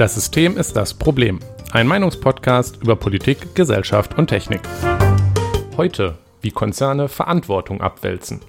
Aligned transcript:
Das 0.00 0.14
System 0.14 0.56
ist 0.56 0.76
das 0.76 0.94
Problem. 0.94 1.40
Ein 1.72 1.86
Meinungspodcast 1.86 2.78
über 2.82 2.96
Politik, 2.96 3.54
Gesellschaft 3.54 4.16
und 4.16 4.28
Technik. 4.28 4.62
Heute, 5.76 6.16
wie 6.40 6.50
Konzerne 6.50 7.06
Verantwortung 7.06 7.82
abwälzen. 7.82 8.40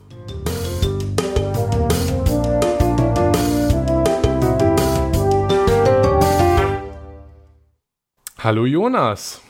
Hallo 8.40 8.66
Jonas. 8.66 9.42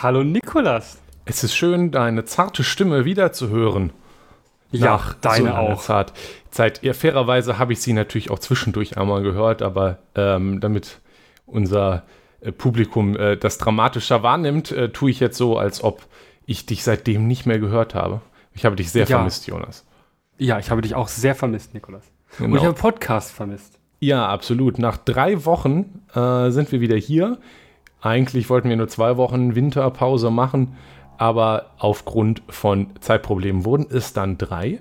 Hallo 0.00 0.22
Nikolas. 0.22 0.98
Es 1.24 1.42
ist 1.42 1.56
schön, 1.56 1.90
deine 1.90 2.24
zarte 2.24 2.62
Stimme 2.62 3.04
wiederzuhören. 3.04 3.92
Ja, 4.70 5.00
deine 5.22 5.48
so 5.48 5.54
auch. 5.56 5.82
Zeit. 5.82 6.12
Zeit. 6.52 6.84
Ja, 6.84 6.92
fairerweise 6.92 7.58
habe 7.58 7.72
ich 7.72 7.80
sie 7.82 7.94
natürlich 7.94 8.30
auch 8.30 8.38
zwischendurch 8.38 8.96
einmal 8.96 9.24
gehört, 9.24 9.60
aber 9.60 9.98
ähm, 10.14 10.60
damit 10.60 11.00
unser 11.48 12.04
äh, 12.40 12.52
Publikum 12.52 13.16
äh, 13.16 13.36
das 13.36 13.58
dramatischer 13.58 14.22
wahrnimmt, 14.22 14.70
äh, 14.72 14.90
tue 14.90 15.10
ich 15.10 15.20
jetzt 15.20 15.36
so, 15.36 15.58
als 15.58 15.82
ob 15.82 16.06
ich 16.46 16.66
dich 16.66 16.84
seitdem 16.84 17.26
nicht 17.26 17.46
mehr 17.46 17.58
gehört 17.58 17.94
habe. 17.94 18.20
Ich 18.54 18.64
habe 18.64 18.76
dich 18.76 18.90
sehr 18.90 19.02
Ja. 19.06 19.16
vermisst, 19.18 19.46
Jonas. 19.46 19.84
Ja, 20.38 20.58
ich 20.58 20.70
habe 20.70 20.80
dich 20.82 20.94
auch 20.94 21.08
sehr 21.08 21.34
vermisst, 21.34 21.74
Nikolas. 21.74 22.04
Und 22.38 22.46
Genau. 22.46 22.56
ich 22.56 22.64
habe 22.64 22.74
Podcast 22.74 23.32
vermisst. 23.32 23.78
Ja, 24.00 24.28
absolut. 24.28 24.78
Nach 24.78 24.96
drei 24.96 25.44
Wochen 25.44 26.02
äh, 26.14 26.50
sind 26.50 26.70
wir 26.70 26.80
wieder 26.80 26.96
hier. 26.96 27.38
Eigentlich 28.00 28.48
wollten 28.48 28.68
wir 28.68 28.76
nur 28.76 28.86
zwei 28.88 29.16
Wochen 29.16 29.56
Winterpause 29.56 30.30
machen, 30.30 30.76
aber 31.16 31.72
aufgrund 31.78 32.42
von 32.48 32.90
Zeitproblemen 33.00 33.64
wurden 33.64 33.86
es 33.90 34.12
dann 34.12 34.38
drei. 34.38 34.80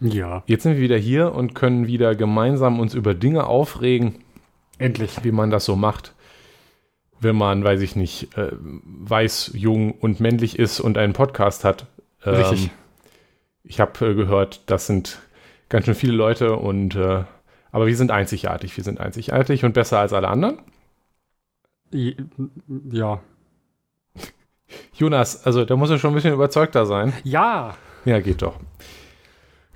Ja, 0.00 0.42
Jetzt 0.46 0.64
sind 0.64 0.74
wir 0.74 0.80
wieder 0.82 0.96
hier 0.96 1.32
und 1.34 1.54
können 1.54 1.86
wieder 1.86 2.14
gemeinsam 2.16 2.80
uns 2.80 2.94
über 2.94 3.14
Dinge 3.14 3.46
aufregen, 3.46 4.16
endlich. 4.80 5.22
wie 5.22 5.32
man 5.32 5.50
das 5.50 5.64
so 5.64 5.76
macht, 5.76 6.14
wenn 7.20 7.36
man, 7.36 7.62
weiß 7.62 7.80
ich 7.80 7.96
nicht, 7.96 8.36
äh, 8.36 8.50
weiß, 8.52 9.52
jung 9.54 9.92
und 9.92 10.20
männlich 10.20 10.58
ist 10.58 10.80
und 10.80 10.98
einen 10.98 11.12
Podcast 11.12 11.64
hat. 11.64 11.86
Ähm, 12.24 12.34
Richtig. 12.34 12.70
Ich 13.62 13.80
habe 13.80 14.10
äh, 14.10 14.14
gehört, 14.14 14.62
das 14.66 14.86
sind 14.86 15.20
ganz 15.68 15.84
schön 15.84 15.94
viele 15.94 16.14
Leute 16.14 16.56
und 16.56 16.96
äh, 16.96 17.24
aber 17.72 17.86
wir 17.86 17.96
sind 17.96 18.10
einzigartig. 18.10 18.76
Wir 18.76 18.84
sind 18.84 19.00
einzigartig 19.00 19.64
und 19.64 19.74
besser 19.74 20.00
als 20.00 20.12
alle 20.12 20.28
anderen. 20.28 20.58
Ja. 21.92 23.20
Jonas, 24.94 25.44
also 25.46 25.64
da 25.64 25.76
muss 25.76 25.90
er 25.90 25.98
schon 25.98 26.12
ein 26.12 26.14
bisschen 26.14 26.34
überzeugter 26.34 26.86
sein. 26.86 27.12
Ja. 27.24 27.76
Ja, 28.04 28.20
geht 28.20 28.42
doch. 28.42 28.58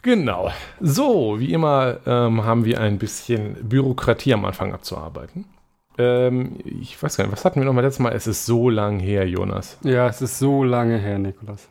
Genau. 0.05 0.50
So, 0.80 1.41
wie 1.41 1.52
immer 1.52 1.97
ähm, 2.06 2.44
haben 2.44 2.64
wir 2.66 2.78
ein 2.80 2.98
bisschen 2.98 3.55
Bürokratie 3.69 4.34
am 4.34 4.44
Anfang 4.44 4.72
abzuarbeiten. 4.74 5.47
Ähm, 5.97 6.58
ich 6.64 7.02
weiß 7.02 7.16
gar 7.16 7.24
nicht, 7.24 7.33
was 7.33 7.44
hatten 7.44 7.60
wir 7.60 7.64
noch 7.64 7.72
mal 7.72 7.80
letztes 7.80 8.00
Mal? 8.00 8.12
Es 8.12 8.27
ist 8.27 8.44
so 8.47 8.69
lang 8.69 9.00
her, 9.00 9.27
Jonas. 9.27 9.78
Ja, 9.82 10.06
es 10.06 10.20
ist 10.20 10.38
so 10.38 10.62
lange 10.62 10.98
her, 10.98 11.19
Nikolas. 11.19 11.69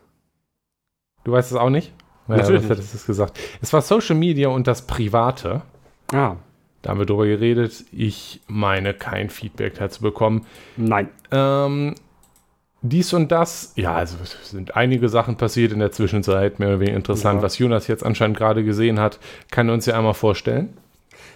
Du 1.24 1.32
weißt 1.32 1.52
es 1.52 1.58
auch 1.58 1.70
nicht? 1.70 1.94
Ja, 2.28 2.38
Natürlich 2.38 2.64
was 2.64 2.70
hättest 2.72 2.94
du 2.94 2.98
es 2.98 3.06
gesagt? 3.06 3.40
Es 3.62 3.72
war 3.72 3.82
Social 3.82 4.16
Media 4.16 4.48
und 4.48 4.66
das 4.66 4.82
Private. 4.88 5.62
Ah, 6.12 6.36
Da 6.82 6.90
haben 6.90 7.00
wir 7.00 7.06
drüber 7.06 7.26
geredet. 7.28 7.86
Ich 7.92 8.42
meine, 8.48 8.94
kein 8.94 9.30
Feedback 9.30 9.76
dazu 9.76 10.02
bekommen. 10.02 10.46
nein. 10.76 11.10
Ähm, 11.32 11.96
dies 12.84 13.14
und 13.14 13.32
das, 13.32 13.72
ja, 13.78 13.96
also 13.96 14.18
es 14.22 14.52
sind 14.52 14.76
einige 14.76 15.08
Sachen 15.08 15.38
passiert 15.38 15.72
in 15.72 15.80
der 15.80 15.92
Zwischenzeit, 15.92 16.60
mehr 16.60 16.68
oder 16.68 16.80
weniger 16.82 16.98
interessant. 16.98 17.40
Ja. 17.40 17.44
Was 17.44 17.58
Jonas 17.58 17.88
jetzt 17.88 18.06
anscheinend 18.06 18.38
gerade 18.38 18.64
gesehen 18.64 19.00
hat, 19.00 19.20
kann 19.52 19.70
er 19.70 19.74
uns 19.74 19.86
ja 19.86 19.98
einmal 19.98 20.14
vorstellen. 20.14 20.74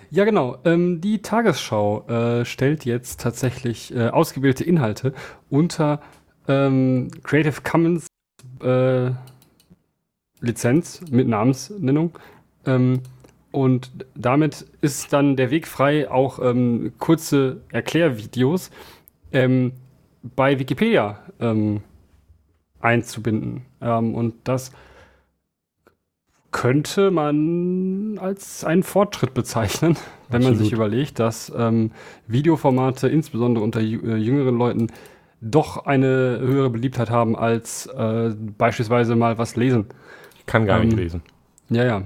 Ja, 0.09 0.25
genau. 0.25 0.57
Ähm, 0.65 0.99
die 0.99 1.21
Tagesschau 1.21 2.05
äh, 2.07 2.45
stellt 2.45 2.83
jetzt 2.83 3.21
tatsächlich 3.21 3.95
äh, 3.95 4.09
ausgewählte 4.09 4.65
Inhalte 4.65 5.13
unter 5.49 6.02
ähm, 6.49 7.09
Creative 7.23 7.61
Commons 7.63 8.07
äh, 8.61 9.11
Lizenz 10.41 11.02
mit 11.09 11.30
Namensnennung. 11.30 12.19
Ähm, 12.65 13.02
und 13.52 13.91
damit 14.15 14.65
ist 14.81 15.13
dann 15.13 15.37
der 15.37 15.49
Weg 15.49 15.65
frei, 15.65 16.11
auch 16.11 16.39
ähm, 16.39 16.91
kurze 16.99 17.61
Erklärvideos 17.71 18.69
ähm, 19.31 19.71
bei 20.23 20.60
Wikipedia 20.60 21.20
ähm, 21.39 21.82
einzubinden. 22.80 23.66
Ähm, 23.82 24.16
und 24.16 24.36
das 24.44 24.72
könnte 26.52 27.11
man 27.11 28.17
als 28.20 28.64
einen 28.64 28.83
Fortschritt 28.83 29.33
bezeichnen, 29.33 29.98
wenn 30.30 30.44
man 30.44 30.55
sich 30.55 30.73
Absolut. 30.73 30.73
überlegt, 30.73 31.20
dass 31.20 31.52
ähm, 31.55 31.92
Videoformate 32.28 33.08
insbesondere 33.10 33.64
unter 33.64 33.82
äh, 33.82 33.83
jüngeren 33.83 34.58
Leuten 34.58 34.88
doch 35.42 35.86
eine 35.86 36.39
höhere 36.39 36.70
Beliebtheit 36.70 37.10
haben 37.11 37.36
als 37.36 37.86
äh, 37.88 38.34
beispielsweise 38.58 39.16
mal 39.16 39.38
was 39.38 39.55
lesen. 39.55 39.88
Ich 40.36 40.45
kann 40.45 40.66
gar 40.66 40.82
Ähm, 40.82 40.86
nicht 40.86 40.95
lesen. 40.95 41.22
Ja, 41.70 41.84
ja. 41.86 42.04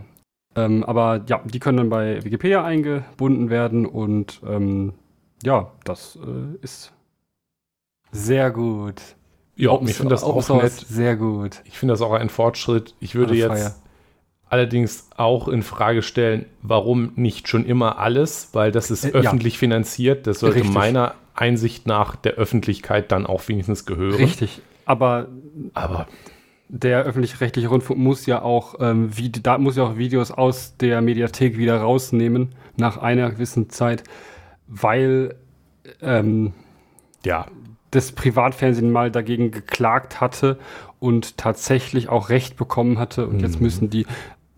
Ähm, 0.55 0.83
aber 0.83 1.23
ja, 1.27 1.41
die 1.45 1.59
können 1.59 1.77
dann 1.77 1.89
bei 1.89 2.23
Wikipedia 2.25 2.63
eingebunden 2.63 3.49
werden 3.49 3.85
und 3.85 4.41
ähm, 4.45 4.93
ja, 5.43 5.71
das 5.85 6.17
äh, 6.17 6.57
ist 6.61 6.91
sehr 8.11 8.51
gut. 8.51 9.01
Ja, 9.55 9.71
Open 9.71 9.87
ich 9.87 9.95
finde 9.95 10.11
das 10.15 10.23
auch 10.23 10.47
nett. 10.61 10.71
Sehr 10.71 11.15
gut. 11.15 11.61
Ich 11.65 11.77
finde 11.77 11.93
das 11.93 12.01
auch 12.01 12.13
ein 12.13 12.29
Fortschritt. 12.29 12.95
Ich 12.99 13.15
würde 13.15 13.35
jetzt 13.35 13.51
Feier. 13.51 13.75
allerdings 14.49 15.07
auch 15.17 15.47
in 15.47 15.61
Frage 15.61 16.01
stellen, 16.01 16.45
warum 16.61 17.11
nicht 17.15 17.47
schon 17.47 17.65
immer 17.65 17.99
alles, 17.99 18.49
weil 18.53 18.71
das 18.71 18.89
ist 18.91 19.05
Äh, 19.05 19.09
ja. 19.09 19.13
öffentlich 19.15 19.57
finanziert. 19.57 20.25
Das 20.25 20.39
sollte 20.39 20.57
Richtig. 20.57 20.73
meiner 20.73 21.15
Einsicht 21.35 21.85
nach 21.85 22.15
der 22.15 22.33
Öffentlichkeit 22.33 23.11
dann 23.11 23.25
auch 23.25 23.47
wenigstens 23.47 23.85
gehören. 23.85 24.15
Richtig. 24.15 24.61
Aber 24.85 25.27
Aber 25.73 26.07
der 26.67 27.03
öffentlich-rechtliche 27.03 27.67
Rundfunk 27.67 27.99
muss 27.99 28.25
ja 28.25 28.41
auch 28.41 28.75
ähm, 28.79 29.15
wie, 29.15 29.29
da 29.29 29.57
muss 29.57 29.75
ja 29.75 29.83
auch 29.83 29.97
Videos 29.97 30.31
aus 30.31 30.75
der 30.77 31.01
Mediathek 31.01 31.57
wieder 31.57 31.77
rausnehmen 31.81 32.55
nach 32.77 32.97
einer 32.97 33.29
gewissen 33.29 33.69
Zeit, 33.69 34.03
weil 34.67 35.35
ähm, 36.01 36.53
ja, 37.25 37.47
das 37.91 38.11
Privatfernsehen 38.13 38.91
mal 38.91 39.11
dagegen 39.11 39.51
geklagt 39.51 40.19
hatte 40.21 40.57
und 40.99 41.37
tatsächlich 41.37 42.09
auch 42.09 42.29
Recht 42.29 42.57
bekommen 42.57 42.97
hatte. 42.99 43.27
Und 43.27 43.41
jetzt 43.41 43.57
Mhm. 43.57 43.63
müssen 43.63 43.89
die 43.89 44.05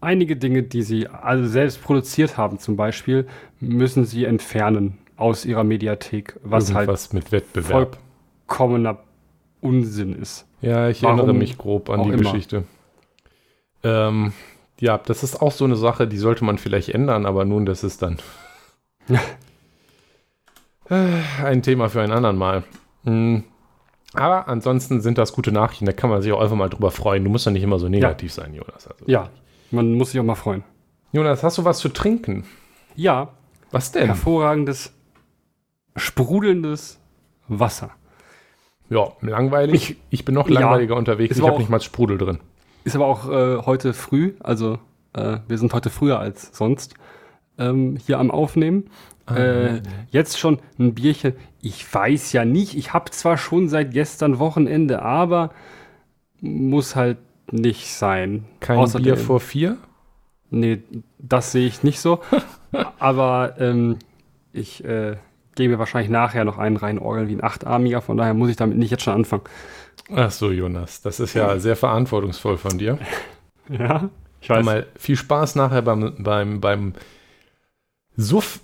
einige 0.02 0.36
Dinge, 0.36 0.64
die 0.64 0.84
sie 0.84 1.08
also 1.08 1.48
selbst 1.48 1.82
produziert 1.82 2.38
haben, 2.38 2.60
zum 2.60 2.76
Beispiel, 2.76 3.28
müssen 3.60 4.06
sie 4.06 4.26
entfernen 4.26 4.98
aus 5.16 5.46
ihrer 5.46 5.64
Mediathek, 5.64 6.40
was 6.44 6.74
halt 6.74 6.88
irgendwas 6.88 7.14
mit 7.14 7.32
Wettbewerb. 7.32 7.98
vollkommener 8.48 9.00
Unsinn 9.62 10.14
ist. 10.14 10.46
Ja, 10.62 10.90
ich 10.90 11.02
Warum 11.04 11.20
erinnere 11.20 11.36
mich 11.38 11.58
grob 11.58 11.90
an 11.90 12.04
die 12.04 12.10
immer. 12.10 12.18
Geschichte. 12.24 12.66
Ähm, 13.84 14.34
ja, 14.80 14.98
das 14.98 15.24
ist 15.24 15.42
auch 15.42 15.52
so 15.52 15.64
eine 15.66 15.76
Sache, 15.78 16.08
die 16.08 16.18
sollte 16.18 16.44
man 16.44 16.58
vielleicht 16.58 16.90
ändern, 16.90 17.26
aber 17.26 17.46
nun, 17.46 17.66
das 17.66 17.84
ist 17.84 18.02
dann 18.02 18.18
Äh, 20.90 21.22
ein 21.44 21.62
Thema 21.62 21.90
für 21.90 22.02
ein 22.02 22.12
anderen 22.12 22.38
Mal. 22.38 22.64
Hm. 23.04 23.44
Aber 24.14 24.48
ansonsten 24.48 25.02
sind 25.02 25.18
das 25.18 25.34
gute 25.34 25.52
Nachrichten, 25.52 25.86
da 25.86 25.92
kann 25.92 26.10
man 26.10 26.22
sich 26.22 26.32
auch 26.32 26.42
einfach 26.42 26.56
mal 26.56 26.70
drüber 26.70 26.92
freuen. 26.92 27.24
Du 27.24 27.30
musst 27.30 27.46
ja 27.46 27.52
nicht 27.52 27.64
immer 27.64 27.80
so 27.80 27.90
negativ 27.90 28.32
sein, 28.32 28.54
Jonas. 28.54 28.88
Also, 28.88 29.06
Ja, 29.08 29.30
man 29.72 29.94
muss 29.94 30.12
sich 30.12 30.20
auch 30.20 30.26
mal 30.26 30.36
freuen. 30.36 30.64
Jonas, 31.12 31.42
hast 31.44 31.58
du 31.58 31.66
was 31.66 31.80
zu 31.80 31.90
trinken? 31.90 32.46
Ja, 32.96 33.30
Was 33.72 33.92
denn? 33.92 34.06
hervorragendes, 34.06 34.94
sprudelndes 35.96 37.00
Wasser. 37.48 37.92
Ja, 38.90 39.12
langweilig. 39.22 39.98
Ich, 40.10 40.26
bin 40.26 40.36
noch 40.36 40.48
Ja, 40.48 40.60
langweiliger 40.60 40.96
unterwegs. 40.96 41.32
ist 41.32 41.42
Ich 41.42 41.48
habe 41.48 41.58
nicht 41.58 41.70
mal 41.70 41.82
Sprudel 41.82 42.18
drin. 42.18 42.40
Ist 42.84 42.96
aber 42.96 43.06
auch 43.08 43.30
äh, 43.30 43.58
heute 43.66 43.94
früh, 43.94 44.34
also 44.42 44.78
äh, 45.14 45.38
wir 45.48 45.58
sind 45.58 45.74
heute 45.74 45.90
früher 45.90 46.20
als 46.20 46.56
sonst 46.56 46.96
ähm, 47.58 47.98
hier 48.06 48.20
am 48.20 48.30
Aufnehmen. 48.30 48.90
Äh, 49.30 49.82
jetzt 50.12 50.38
schon 50.38 50.60
ein 50.78 50.94
Bierchen. 50.94 51.34
Ich 51.62 51.92
weiß 51.94 52.34
ja 52.34 52.46
nicht, 52.46 52.76
ich 52.76 52.94
habe 52.94 53.12
zwar 53.12 53.38
schon 53.38 53.70
seit 53.70 53.92
gestern 53.92 54.40
Wochenende, 54.40 55.02
aber 55.02 55.52
muss 56.42 56.96
halt 56.96 57.18
nicht 57.52 57.94
sein. 57.94 58.46
Kein 58.60 58.80
Außerdem- 58.80 59.04
Bier 59.04 59.18
vor 59.18 59.40
vier? 59.40 59.78
Nee, 60.50 60.84
das 61.20 61.52
sehe 61.52 61.68
ich 61.68 61.84
nicht 61.84 62.00
so. 62.00 62.22
aber 63.00 63.56
ähm, 63.60 63.98
ich 64.52 64.84
äh, 64.84 65.16
mir 65.58 65.80
wahrscheinlich 65.80 66.12
nachher 66.12 66.46
noch 66.46 66.58
einen 66.58 66.78
reinorgeln 66.78 67.28
wie 67.28 67.36
ein 67.36 67.44
Achtarmiger, 67.44 68.02
von 68.02 68.18
daher 68.18 68.34
muss 68.34 68.50
ich 68.50 68.56
damit 68.56 68.78
nicht 68.78 68.92
jetzt 68.92 69.04
schon 69.04 69.14
anfangen. 69.14 69.44
Ach 70.14 70.32
so, 70.32 70.52
Jonas, 70.52 71.02
das 71.02 71.20
ist 71.20 71.34
ja 71.34 71.58
sehr 71.60 71.76
verantwortungsvoll 71.76 72.58
von 72.58 72.78
dir. 72.78 72.98
Ja, 73.70 74.10
ich 74.42 74.50
Hör 74.50 74.62
mal, 74.62 74.88
viel 74.98 75.16
Spaß 75.16 75.56
nachher 75.56 75.82
beim, 75.82 76.16
beim, 76.22 76.60
beim 76.60 76.94
Suff. 78.18 78.60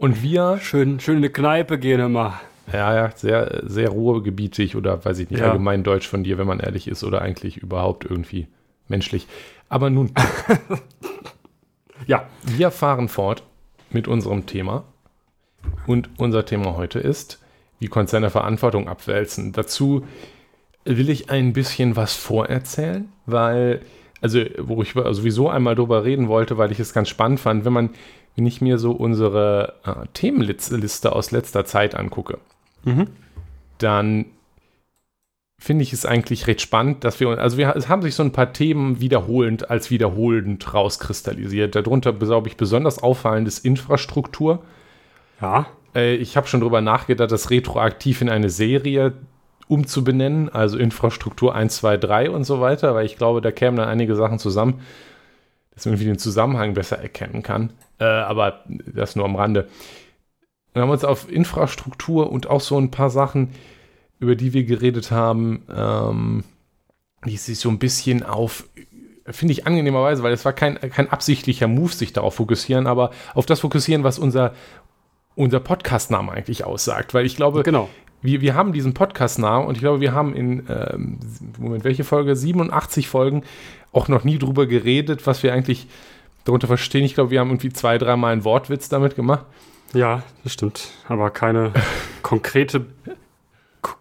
Und 0.00 0.22
wir, 0.22 0.58
Schön, 0.62 0.98
schön 0.98 1.16
in 1.18 1.24
eine 1.24 1.30
Kneipe 1.30 1.78
gehen 1.78 2.00
immer. 2.00 2.40
ja, 2.72 2.94
ja, 2.94 3.10
sehr, 3.14 3.60
sehr 3.64 3.90
ruhrgebietig 3.90 4.74
oder 4.76 5.04
weiß 5.04 5.18
ich 5.18 5.28
nicht, 5.30 5.40
Ja. 5.40 5.48
allgemein 5.48 5.82
deutsch 5.82 6.08
von 6.08 6.24
dir, 6.24 6.38
wenn 6.38 6.46
man 6.46 6.58
ehrlich 6.60 6.88
ist 6.88 7.04
oder 7.04 7.20
eigentlich 7.20 7.58
überhaupt 7.58 8.04
irgendwie 8.06 8.46
menschlich. 8.88 9.26
Aber 9.68 9.90
nun, 9.90 10.12
Ja, 12.06 12.26
wir 12.42 12.70
fahren 12.70 13.08
fort 13.08 13.42
mit 13.90 14.08
unserem 14.08 14.46
Thema. 14.46 14.84
Und 15.86 16.08
unser 16.16 16.46
Thema 16.46 16.76
heute 16.76 16.98
ist, 16.98 17.38
wie 17.78 17.88
Konzerne 17.88 18.30
Verantwortung 18.30 18.88
abwälzen. 18.88 19.52
Dazu 19.52 20.06
will 20.84 21.10
ich 21.10 21.28
ein 21.28 21.52
bisschen 21.52 21.96
was 21.96 22.14
vorerzählen, 22.16 23.12
weil, 23.26 23.82
also, 24.22 24.40
wo 24.58 24.80
ich 24.82 24.92
sowieso 24.94 25.50
einmal 25.50 25.74
drüber 25.74 26.04
reden 26.04 26.28
wollte, 26.28 26.56
weil 26.56 26.72
ich 26.72 26.80
es 26.80 26.94
ganz 26.94 27.10
spannend 27.10 27.38
fand, 27.40 27.66
wenn 27.66 27.72
man, 27.74 27.90
wenn 28.36 28.46
ich 28.46 28.60
mir 28.60 28.78
so 28.78 28.92
unsere 28.92 29.74
äh, 29.84 30.06
Themenliste 30.14 31.12
aus 31.12 31.30
letzter 31.30 31.64
Zeit 31.64 31.94
angucke, 31.94 32.38
mhm. 32.84 33.08
dann 33.78 34.26
finde 35.60 35.82
ich 35.82 35.92
es 35.92 36.06
eigentlich 36.06 36.46
recht 36.46 36.62
spannend, 36.62 37.04
dass 37.04 37.20
wir, 37.20 37.38
also 37.38 37.58
wir, 37.58 37.76
es 37.76 37.88
haben 37.88 38.00
sich 38.00 38.14
so 38.14 38.22
ein 38.22 38.32
paar 38.32 38.54
Themen 38.54 39.00
wiederholend 39.00 39.70
als 39.70 39.90
wiederholend 39.90 40.72
rauskristallisiert. 40.72 41.74
Darunter, 41.74 42.14
glaube 42.14 42.48
ich, 42.48 42.56
besonders 42.56 43.02
auffallend 43.02 43.46
ist 43.46 43.62
Infrastruktur. 43.64 44.62
Ja. 45.40 45.66
Äh, 45.94 46.14
ich 46.14 46.36
habe 46.38 46.46
schon 46.46 46.60
darüber 46.60 46.80
nachgedacht, 46.80 47.30
das 47.30 47.50
retroaktiv 47.50 48.22
in 48.22 48.30
eine 48.30 48.48
Serie 48.48 49.12
umzubenennen, 49.68 50.48
also 50.48 50.78
Infrastruktur 50.78 51.54
1, 51.54 51.76
2, 51.76 51.98
3 51.98 52.30
und 52.30 52.44
so 52.44 52.60
weiter, 52.60 52.94
weil 52.94 53.04
ich 53.04 53.16
glaube, 53.16 53.42
da 53.42 53.52
kämen 53.52 53.76
dann 53.76 53.88
einige 53.88 54.16
Sachen 54.16 54.38
zusammen, 54.38 54.80
dass 55.80 55.86
man 55.86 55.94
irgendwie 55.94 56.10
den 56.10 56.18
Zusammenhang 56.18 56.74
besser 56.74 56.98
erkennen 56.98 57.42
kann. 57.42 57.72
Äh, 57.98 58.04
aber 58.04 58.64
das 58.86 59.16
nur 59.16 59.24
am 59.24 59.36
Rande. 59.36 59.68
Wir 60.74 60.82
haben 60.82 60.90
uns 60.90 61.04
auf 61.04 61.30
Infrastruktur 61.32 62.30
und 62.30 62.48
auch 62.48 62.60
so 62.60 62.78
ein 62.78 62.90
paar 62.90 63.08
Sachen 63.08 63.50
über 64.18 64.36
die 64.36 64.52
wir 64.52 64.64
geredet 64.64 65.10
haben, 65.10 65.62
ähm, 65.74 66.44
die 67.24 67.38
sich 67.38 67.58
so 67.58 67.70
ein 67.70 67.78
bisschen 67.78 68.22
auf, 68.22 68.68
finde 69.24 69.52
ich 69.52 69.66
angenehmerweise, 69.66 70.22
weil 70.22 70.34
es 70.34 70.44
war 70.44 70.52
kein, 70.52 70.78
kein 70.78 71.08
absichtlicher 71.08 71.68
Move, 71.68 71.92
sich 71.92 72.12
darauf 72.12 72.34
fokussieren, 72.34 72.86
aber 72.86 73.12
auf 73.32 73.46
das 73.46 73.60
fokussieren, 73.60 74.04
was 74.04 74.18
unser, 74.18 74.52
unser 75.34 75.60
Podcast-Name 75.60 76.30
eigentlich 76.32 76.64
aussagt. 76.64 77.14
Weil 77.14 77.24
ich 77.24 77.36
glaube, 77.36 77.62
genau. 77.62 77.88
Wir, 78.22 78.40
wir 78.40 78.54
haben 78.54 78.72
diesen 78.72 78.94
Podcast-Namen 78.94 79.66
und 79.66 79.74
ich 79.76 79.80
glaube, 79.80 80.00
wir 80.00 80.12
haben 80.12 80.34
in, 80.34 80.66
ähm, 80.68 81.18
Moment, 81.58 81.84
welche 81.84 82.04
Folge? 82.04 82.36
87 82.36 83.08
Folgen 83.08 83.42
auch 83.92 84.08
noch 84.08 84.24
nie 84.24 84.38
drüber 84.38 84.66
geredet, 84.66 85.26
was 85.26 85.42
wir 85.42 85.52
eigentlich 85.52 85.86
darunter 86.44 86.66
verstehen. 86.66 87.04
Ich 87.04 87.14
glaube, 87.14 87.30
wir 87.30 87.40
haben 87.40 87.48
irgendwie 87.48 87.72
zwei, 87.72 87.98
dreimal 87.98 88.32
einen 88.32 88.44
Wortwitz 88.44 88.88
damit 88.88 89.16
gemacht. 89.16 89.44
Ja, 89.92 90.22
das 90.44 90.52
stimmt. 90.52 90.90
Aber 91.08 91.30
keine 91.30 91.72
konkrete 92.22 92.86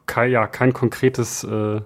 kein, 0.10 0.32
ja, 0.32 0.48
kein 0.48 0.74
konkretes 0.74 1.44
äh, 1.44 1.82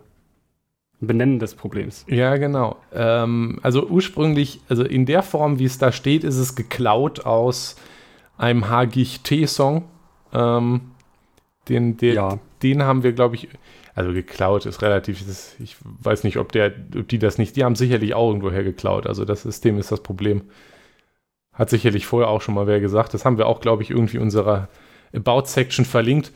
Benennen 1.00 1.40
des 1.40 1.56
Problems. 1.56 2.06
Ja, 2.08 2.38
genau. 2.38 2.78
Ähm, 2.94 3.60
also 3.62 3.86
ursprünglich, 3.86 4.62
also 4.70 4.84
in 4.84 5.06
der 5.06 5.22
Form, 5.22 5.60
wie 5.60 5.66
es 5.66 5.78
da 5.78 5.92
steht, 5.92 6.24
ist 6.24 6.38
es 6.38 6.56
geklaut 6.56 7.26
aus 7.26 7.76
einem 8.38 8.70
Hagicht-T-Song. 8.70 9.84
Ähm, 10.34 10.82
den, 11.70 11.98
den, 11.98 12.16
ja. 12.16 12.40
den 12.62 12.84
haben 12.84 13.04
wir, 13.04 13.14
glaube 13.14 13.36
ich, 13.36 13.50
also 13.96 14.12
geklaut 14.12 14.66
ist 14.66 14.82
relativ, 14.82 15.26
das, 15.26 15.56
ich 15.60 15.76
weiß 15.82 16.24
nicht, 16.24 16.38
ob, 16.38 16.52
der, 16.52 16.74
ob 16.98 17.08
die 17.08 17.20
das 17.20 17.38
nicht, 17.38 17.56
die 17.56 17.64
haben 17.64 17.76
sicherlich 17.76 18.16
auch 18.16 18.30
irgendwoher 18.30 18.64
geklaut. 18.64 19.06
Also 19.06 19.24
das 19.24 19.44
System 19.44 19.78
ist 19.78 19.92
das 19.92 20.02
Problem. 20.02 20.42
Hat 21.54 21.70
sicherlich 21.70 22.08
vorher 22.08 22.30
auch 22.30 22.42
schon 22.42 22.56
mal 22.56 22.66
wer 22.66 22.80
gesagt. 22.80 23.14
Das 23.14 23.26
haben 23.26 23.38
wir 23.38 23.46
auch, 23.46 23.62
glaube 23.62 23.84
ich, 23.84 23.92
irgendwie 23.92 24.18
unserer 24.18 24.68
About-Section 25.14 25.86
verlinkt. 25.86 26.32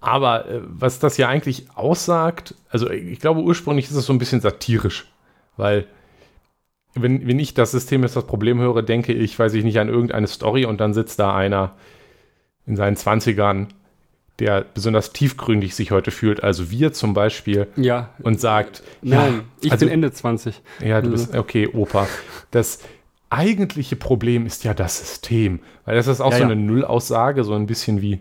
Aber 0.00 0.48
äh, 0.48 0.60
was 0.64 0.98
das 0.98 1.16
ja 1.16 1.28
eigentlich 1.28 1.66
aussagt, 1.74 2.54
also 2.68 2.90
ich 2.90 3.20
glaube 3.20 3.40
ursprünglich 3.40 3.86
ist 3.86 3.96
es 3.96 4.06
so 4.06 4.12
ein 4.12 4.18
bisschen 4.18 4.40
satirisch, 4.40 5.10
weil 5.56 5.86
wenn, 6.94 7.26
wenn 7.26 7.38
ich 7.38 7.54
das 7.54 7.70
System 7.70 8.02
ist 8.04 8.16
das 8.16 8.26
Problem 8.26 8.58
höre, 8.58 8.82
denke 8.82 9.12
ich, 9.12 9.38
weiß 9.38 9.54
ich 9.54 9.64
nicht, 9.64 9.78
an 9.78 9.88
irgendeine 9.88 10.26
Story 10.26 10.64
und 10.64 10.80
dann 10.80 10.94
sitzt 10.94 11.18
da 11.18 11.34
einer 11.34 11.74
in 12.66 12.76
seinen 12.76 12.96
20ern, 12.96 13.68
der 14.38 14.64
besonders 14.72 15.12
tiefgründig 15.12 15.74
sich 15.74 15.90
heute 15.90 16.10
fühlt, 16.10 16.42
also 16.42 16.70
wir 16.70 16.92
zum 16.92 17.12
Beispiel, 17.12 17.66
ja. 17.76 18.10
und 18.22 18.40
sagt, 18.40 18.82
Nein, 19.02 19.34
ja, 19.34 19.44
ich 19.62 19.72
also, 19.72 19.86
bin 19.86 19.92
Ende 19.92 20.12
20. 20.12 20.60
Ja, 20.84 21.00
du 21.00 21.10
bist, 21.10 21.34
okay, 21.36 21.68
Opa. 21.68 22.06
Das 22.50 22.80
eigentliche 23.30 23.96
Problem 23.96 24.46
ist 24.46 24.64
ja 24.64 24.74
das 24.74 24.98
System, 24.98 25.60
weil 25.84 25.96
das 25.96 26.06
ist 26.06 26.20
auch 26.20 26.32
ja, 26.32 26.38
so 26.38 26.44
eine 26.44 26.56
Nullaussage, 26.56 27.44
so 27.44 27.54
ein 27.54 27.66
bisschen 27.66 28.00
wie, 28.00 28.20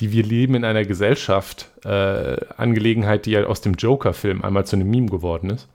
die 0.00 0.10
wir 0.10 0.24
leben 0.24 0.54
in 0.54 0.64
einer 0.64 0.84
Gesellschaft 0.84 1.70
äh, 1.84 2.36
Angelegenheit, 2.56 3.26
die 3.26 3.32
ja 3.32 3.44
aus 3.44 3.60
dem 3.60 3.74
Joker-Film 3.74 4.42
einmal 4.42 4.66
zu 4.66 4.76
einem 4.76 4.90
Meme 4.90 5.08
geworden 5.08 5.50
ist. 5.50 5.68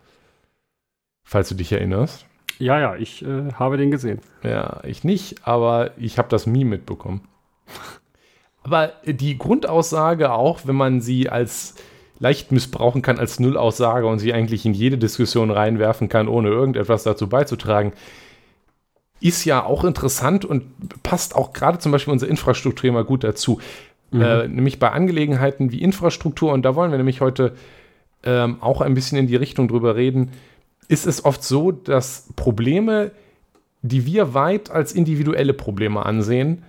Falls 1.24 1.50
du 1.50 1.56
dich 1.56 1.72
erinnerst. 1.72 2.26
Ja, 2.58 2.80
ja, 2.80 2.96
ich 2.96 3.24
äh, 3.24 3.54
habe 3.54 3.78
den 3.78 3.90
gesehen. 3.90 4.20
Ja, 4.44 4.82
ich 4.84 5.04
nicht, 5.04 5.48
aber 5.48 5.92
ich 5.98 6.18
habe 6.18 6.30
das 6.30 6.46
Meme 6.46 6.72
mitbekommen. 6.72 7.22
aber 8.64 8.94
die 9.06 9.38
Grundaussage, 9.38 10.32
auch 10.32 10.62
wenn 10.66 10.76
man 10.76 11.02
sie 11.02 11.30
als 11.30 11.76
leicht 12.20 12.52
missbrauchen 12.52 13.02
kann 13.02 13.18
als 13.18 13.40
Nullaussage 13.40 14.06
und 14.06 14.20
sie 14.20 14.32
eigentlich 14.32 14.66
in 14.66 14.76
jede 14.76 15.00
Diskussion 15.00 15.50
reinwerfen 15.50 16.08
kann, 16.08 16.28
ohne 16.28 16.50
irgendetwas 16.50 17.02
dazu 17.02 17.28
beizutragen, 17.28 17.94
ist 19.20 19.44
ja 19.44 19.64
auch 19.64 19.84
interessant 19.84 20.46
und 20.46 20.64
passt 21.02 21.36
auch 21.36 21.52
gerade 21.54 21.80
zum 21.80 21.92
Beispiel 21.92 22.12
unser 22.12 22.28
Infrastruktur 22.28 22.90
immer 22.90 23.04
gut 23.04 23.24
dazu. 23.24 23.60
Mhm. 24.12 24.22
Äh, 24.22 24.48
nämlich 24.48 24.78
bei 24.78 24.92
Angelegenheiten 24.92 25.72
wie 25.72 25.82
Infrastruktur, 25.82 26.52
und 26.52 26.64
da 26.64 26.76
wollen 26.76 26.92
wir 26.92 26.98
nämlich 26.98 27.22
heute 27.22 27.56
ähm, 28.24 28.58
auch 28.62 28.82
ein 28.82 28.94
bisschen 28.94 29.18
in 29.18 29.28
die 29.28 29.36
Richtung 29.36 29.68
drüber 29.68 29.96
reden, 29.96 30.32
ist 30.88 31.08
es 31.08 31.26
oft 31.26 31.44
so, 31.44 31.72
dass 31.72 32.28
Probleme, 32.36 33.12
die 33.82 34.06
wir 34.06 34.36
weit 34.36 34.70
als 34.70 34.92
individuelle 34.92 35.54
Probleme 35.54 36.06
ansehen, 36.06 36.64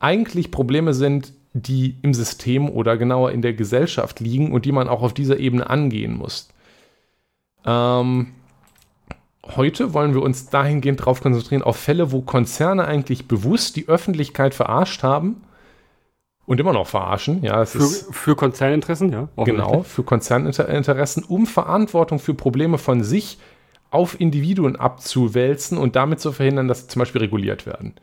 eigentlich 0.00 0.50
Probleme 0.50 0.94
sind, 0.94 1.32
die 1.52 1.96
im 2.02 2.14
System 2.14 2.68
oder 2.68 2.96
genauer 2.96 3.32
in 3.32 3.42
der 3.42 3.52
Gesellschaft 3.52 4.20
liegen 4.20 4.52
und 4.52 4.64
die 4.64 4.72
man 4.72 4.88
auch 4.88 5.02
auf 5.02 5.14
dieser 5.14 5.38
Ebene 5.38 5.68
angehen 5.68 6.16
muss. 6.16 6.48
Ähm, 7.64 8.28
heute 9.44 9.92
wollen 9.92 10.14
wir 10.14 10.22
uns 10.22 10.48
dahingehend 10.48 11.00
darauf 11.00 11.20
konzentrieren, 11.20 11.62
auf 11.62 11.76
Fälle, 11.76 12.12
wo 12.12 12.22
Konzerne 12.22 12.84
eigentlich 12.86 13.28
bewusst 13.28 13.76
die 13.76 13.88
Öffentlichkeit 13.88 14.54
verarscht 14.54 15.02
haben 15.02 15.42
und 16.46 16.60
immer 16.60 16.72
noch 16.72 16.86
verarschen. 16.86 17.42
Ja, 17.42 17.64
für, 17.66 17.80
für 17.80 18.36
Konzerninteressen, 18.36 19.12
ja. 19.12 19.28
Genau, 19.36 19.82
für 19.82 20.02
Konzerninteressen, 20.02 21.24
um 21.24 21.46
Verantwortung 21.46 22.18
für 22.18 22.34
Probleme 22.34 22.78
von 22.78 23.02
sich 23.02 23.38
auf 23.90 24.18
Individuen 24.20 24.76
abzuwälzen 24.76 25.76
und 25.76 25.96
damit 25.96 26.20
zu 26.20 26.32
verhindern, 26.32 26.68
dass 26.68 26.82
sie 26.82 26.88
zum 26.88 27.00
Beispiel 27.00 27.20
reguliert 27.20 27.66
werden. 27.66 27.94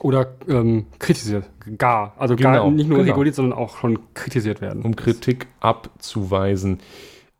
Oder 0.00 0.34
ähm, 0.48 0.86
kritisiert, 0.98 1.48
gar. 1.78 2.14
Also 2.18 2.34
genau, 2.36 2.52
gar 2.52 2.70
nicht 2.70 2.88
nur 2.88 2.98
genau. 2.98 3.12
reguliert, 3.12 3.36
sondern 3.36 3.58
auch 3.58 3.78
schon 3.78 3.98
kritisiert 4.14 4.60
werden. 4.60 4.82
Um 4.82 4.96
Kritik 4.96 5.46
abzuweisen. 5.60 6.80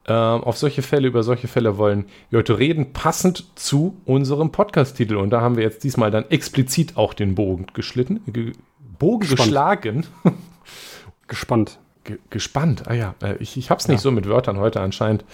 Ähm, 0.06 0.44
auf 0.44 0.56
solche 0.58 0.82
Fälle, 0.82 1.08
über 1.08 1.22
solche 1.22 1.48
Fälle 1.48 1.78
wollen 1.78 2.06
wir 2.30 2.40
heute 2.40 2.58
reden, 2.58 2.92
passend 2.92 3.46
zu 3.58 3.96
unserem 4.04 4.52
Podcast-Titel. 4.52 5.16
Und 5.16 5.30
da 5.30 5.40
haben 5.40 5.56
wir 5.56 5.64
jetzt 5.64 5.82
diesmal 5.82 6.10
dann 6.10 6.30
explizit 6.30 6.96
auch 6.96 7.14
den 7.14 7.34
Bogen 7.34 7.66
geschlitten, 7.72 8.20
ge 8.26 8.52
Bogen 8.98 9.20
Gespannt. 9.20 9.48
geschlagen. 9.48 10.06
Gespannt. 11.26 11.78
Ge 12.04 12.18
gespannt, 12.28 12.86
ah 12.86 12.92
ja. 12.92 13.14
Äh, 13.22 13.36
ich, 13.36 13.56
ich 13.56 13.70
hab's 13.70 13.88
nicht 13.88 14.00
ja. 14.00 14.02
so 14.02 14.10
mit 14.10 14.28
Wörtern 14.28 14.58
heute 14.58 14.80
anscheinend. 14.82 15.24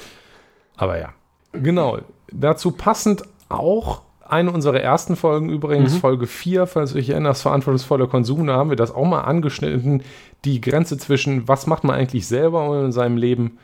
Aber 0.77 0.99
ja. 0.99 1.13
Genau. 1.53 1.99
Dazu 2.33 2.71
passend 2.71 3.25
auch 3.49 4.03
eine 4.31 4.51
unserer 4.51 4.81
ersten 4.81 5.17
Folgen 5.17 5.49
übrigens, 5.49 5.95
mhm. 5.95 5.99
Folge 5.99 6.27
4, 6.27 6.67
falls 6.67 6.93
du 6.93 6.99
dich 6.99 7.11
erinnerst, 7.11 7.43
verantwortungsvoller 7.43 8.07
Konsum, 8.07 8.47
da 8.47 8.55
haben 8.55 8.71
wir 8.71 8.77
das 8.77 8.95
auch 8.95 9.05
mal 9.05 9.23
angeschnitten, 9.23 10.03
die 10.45 10.61
Grenze 10.61 10.99
zwischen, 10.99 11.49
was 11.49 11.67
macht 11.67 11.85
man 11.85 11.97
eigentlich 11.97 12.27
selber 12.27 12.69
um 12.69 12.87
in 12.87 12.93
seinem 12.93 13.17
Leben 13.17 13.59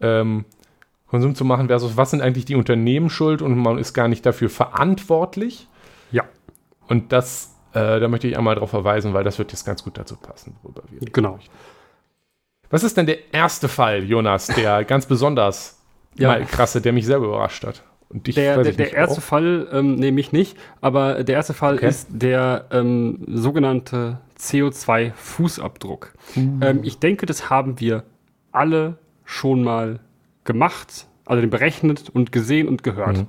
ähm, 0.00 0.44
Konsum 1.08 1.34
zu 1.34 1.44
machen, 1.44 1.68
versus 1.68 1.96
was 1.96 2.10
sind 2.10 2.22
eigentlich 2.22 2.44
die 2.44 2.54
Unternehmen 2.54 3.10
schuld 3.10 3.42
und 3.42 3.56
man 3.56 3.78
ist 3.78 3.94
gar 3.94 4.08
nicht 4.08 4.24
dafür 4.24 4.48
verantwortlich. 4.48 5.66
Ja. 6.12 6.24
Und 6.88 7.12
das 7.12 7.50
äh, 7.72 8.00
da 8.00 8.08
möchte 8.08 8.26
ich 8.26 8.36
einmal 8.36 8.54
darauf 8.54 8.70
verweisen, 8.70 9.14
weil 9.14 9.24
das 9.24 9.38
wird 9.38 9.52
jetzt 9.52 9.64
ganz 9.64 9.84
gut 9.84 9.96
dazu 9.96 10.16
passen, 10.16 10.56
worüber 10.62 10.82
wir 10.90 11.08
Genau. 11.10 11.32
Möchten. 11.34 11.54
Was 12.68 12.82
ist 12.82 12.96
denn 12.96 13.06
der 13.06 13.32
erste 13.32 13.68
Fall, 13.68 14.04
Jonas, 14.04 14.46
der 14.48 14.84
ganz 14.86 15.06
besonders 15.06 15.80
ja. 16.16 16.28
mal 16.28 16.44
krasse, 16.44 16.80
der 16.80 16.92
mich 16.92 17.06
selber 17.06 17.26
überrascht 17.26 17.64
hat? 17.64 17.82
Und 18.10 18.26
dich, 18.26 18.34
der, 18.34 18.62
der, 18.62 18.72
der 18.72 18.92
erste 18.92 19.18
auch. 19.18 19.22
Fall, 19.22 19.68
ähm, 19.72 19.94
nee, 19.94 20.10
mich 20.10 20.32
nicht, 20.32 20.56
aber 20.80 21.22
der 21.22 21.36
erste 21.36 21.54
Fall 21.54 21.76
okay. 21.76 21.88
ist 21.88 22.08
der 22.10 22.66
ähm, 22.72 23.24
sogenannte 23.28 24.18
CO2-Fußabdruck. 24.38 26.08
Mhm. 26.34 26.60
Ähm, 26.62 26.80
ich 26.82 26.98
denke, 26.98 27.26
das 27.26 27.50
haben 27.50 27.78
wir 27.78 28.04
alle 28.50 28.98
schon 29.24 29.62
mal 29.62 30.00
gemacht, 30.44 31.06
also 31.24 31.40
den 31.40 31.50
berechnet 31.50 32.10
und 32.10 32.32
gesehen 32.32 32.66
und 32.66 32.82
gehört. 32.82 33.18
Mhm. 33.18 33.26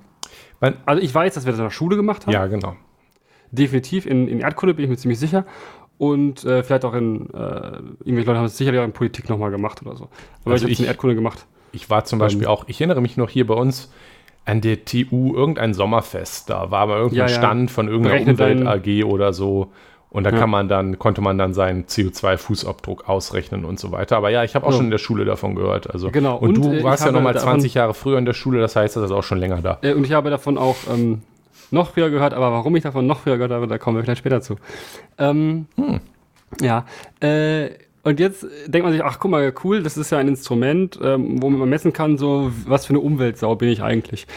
Also 0.86 1.02
ich 1.02 1.14
weiß, 1.14 1.36
dass 1.36 1.46
wir 1.46 1.52
das 1.52 1.60
in 1.60 1.66
der 1.66 1.72
Schule 1.72 1.96
gemacht 1.96 2.26
haben. 2.26 2.34
Ja, 2.34 2.48
genau 2.48 2.76
definitiv 3.52 4.06
in, 4.06 4.28
in 4.28 4.40
Erdkunde, 4.40 4.74
bin 4.74 4.86
ich 4.86 4.90
mir 4.90 4.98
ziemlich 4.98 5.20
sicher. 5.20 5.46
Und 5.98 6.44
äh, 6.46 6.64
vielleicht 6.64 6.84
auch 6.84 6.96
in, 6.96 7.30
äh, 7.30 7.38
irgendwelche 7.38 8.28
Leute 8.28 8.38
haben 8.38 8.46
es 8.46 8.58
sicherlich 8.58 8.80
auch 8.82 8.86
in 8.86 8.94
Politik 8.94 9.30
nochmal 9.30 9.52
gemacht 9.52 9.82
oder 9.86 9.96
so. 9.96 10.10
Aber 10.44 10.54
also 10.54 10.56
ich 10.56 10.64
habe 10.64 10.72
es 10.72 10.80
in 10.80 10.86
Erdkunde 10.86 11.16
gemacht. 11.16 11.46
Ich 11.74 11.90
war 11.90 12.06
zum 12.06 12.18
Beispiel 12.18 12.44
ähm, 12.44 12.50
auch, 12.50 12.68
ich 12.68 12.82
erinnere 12.82 13.02
mich 13.02 13.18
noch 13.18 13.30
hier 13.30 13.46
bei 13.46 13.54
uns 13.54 13.92
an 14.46 14.62
der 14.62 14.86
TU 14.86 15.36
irgendein 15.36 15.74
Sommerfest. 15.74 16.50
Da 16.50 16.72
war 16.72 16.82
aber 16.82 16.98
irgendein 16.98 17.28
ja, 17.28 17.34
ja. 17.34 17.38
Stand 17.38 17.72
von 17.72 17.88
irgendeiner 17.88 18.30
Umwelt 18.32 18.66
AG 18.66 19.04
oder 19.06 19.34
so. 19.34 19.72
Und 20.10 20.26
da 20.26 20.32
Ja. 20.32 20.38
kann 20.40 20.50
man 20.50 20.68
dann, 20.68 21.00
konnte 21.00 21.22
man 21.22 21.38
dann 21.38 21.54
seinen 21.54 21.86
CO2-Fußabdruck 21.86 23.06
ausrechnen 23.06 23.64
und 23.64 23.80
so 23.80 23.92
weiter. 23.94 24.18
Aber 24.18 24.30
ja, 24.30 24.44
ich 24.44 24.56
habe 24.56 24.68
auch 24.68 24.74
schon 24.74 24.86
in 24.86 24.92
der 24.92 24.98
Schule 24.98 25.24
davon 25.24 25.56
gehört. 25.56 25.90
Also, 25.90 26.12
Genau, 26.12 26.36
Und, 26.38 26.58
und, 26.58 26.66
du 26.66 26.74
äh, 26.74 26.84
warst 26.84 27.02
ja 27.04 27.08
habe 27.08 27.16
noch 27.18 27.24
mal 27.24 27.34
davon- 27.34 27.52
20 27.62 27.76
Jahre 27.76 27.94
früher 27.94 28.18
in 28.18 28.26
der 28.26 28.34
Schule, 28.34 28.60
das 28.60 28.76
heißt, 28.76 28.96
das 28.98 29.06
ist 29.06 29.12
auch 29.12 29.24
schon 29.24 29.38
länger 29.38 29.62
da. 29.62 29.78
Äh, 29.82 29.94
und 29.94 30.04
ich 30.06 30.12
habe 30.12 30.30
davon 30.30 30.58
auch 30.58 30.76
ähm, 30.94 31.22
noch 31.70 31.92
früher 31.94 32.10
gehört, 32.10 32.34
aber 32.34 32.52
warum 32.52 32.76
ich 32.76 32.84
davon 32.84 33.08
noch 33.08 33.22
früher 33.22 33.36
gehört 33.38 33.54
habe, 33.54 33.68
da 33.68 33.78
kommen 33.78 33.96
wir 33.98 34.04
vielleicht 34.04 34.20
später 34.20 34.42
zu. 34.42 34.56
Ähm, 35.18 35.68
Hm. 35.78 36.02
Ja, 36.60 36.86
äh, 37.22 37.70
und 38.04 38.20
jetzt 38.20 38.46
denkt 38.68 38.84
man 38.84 38.94
sich, 38.94 39.04
ach 39.04 39.20
guck 39.20 39.32
mal, 39.32 39.54
cool, 39.64 39.84
das 39.84 39.98
ist 39.98 40.12
ja 40.12 40.18
ein 40.18 40.28
Instrument, 40.28 41.00
ähm, 41.04 41.42
womit 41.42 41.60
man 41.60 41.70
messen 41.70 41.94
kann, 41.94 42.18
so 42.18 42.52
was 42.66 42.86
für 42.86 42.92
eine 42.92 43.00
Umweltsau 43.00 43.56
bin 43.56 43.70
ich 43.70 43.84
eigentlich. 43.84 44.28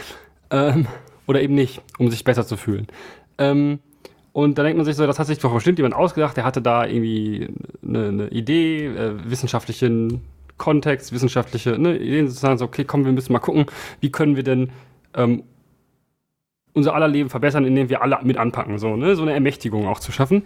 Ähm, 0.51 0.87
oder 1.27 1.41
eben 1.41 1.55
nicht, 1.55 1.81
um 1.97 2.11
sich 2.11 2.23
besser 2.23 2.45
zu 2.45 2.57
fühlen. 2.57 2.87
Ähm, 3.37 3.79
und 4.33 4.57
da 4.57 4.63
denkt 4.63 4.77
man 4.77 4.85
sich 4.85 4.95
so, 4.95 5.07
das 5.07 5.17
hat 5.17 5.27
sich 5.27 5.39
doch 5.39 5.53
bestimmt 5.53 5.79
jemand 5.79 5.95
ausgedacht, 5.95 6.37
der 6.37 6.43
hatte 6.43 6.61
da 6.61 6.85
irgendwie 6.85 7.47
eine, 7.83 8.07
eine 8.07 8.27
Idee, 8.27 8.87
äh, 8.87 9.13
wissenschaftlichen 9.29 10.21
Kontext, 10.57 11.11
wissenschaftliche 11.11 11.79
ne, 11.79 11.97
Ideen, 11.97 12.27
sozusagen 12.27 12.57
so, 12.57 12.65
okay, 12.65 12.83
komm, 12.83 13.05
wir 13.05 13.11
müssen 13.11 13.33
mal 13.33 13.39
gucken, 13.39 13.65
wie 14.01 14.11
können 14.11 14.35
wir 14.35 14.43
denn 14.43 14.69
ähm, 15.15 15.43
unser 16.75 16.93
aller 16.93 17.07
Leben 17.07 17.29
verbessern, 17.29 17.65
indem 17.65 17.89
wir 17.89 18.01
alle 18.01 18.19
mit 18.23 18.37
anpacken, 18.37 18.77
so, 18.77 18.95
ne? 18.95 19.15
so 19.15 19.23
eine 19.23 19.33
Ermächtigung 19.33 19.87
auch 19.87 19.99
zu 19.99 20.11
schaffen. 20.11 20.43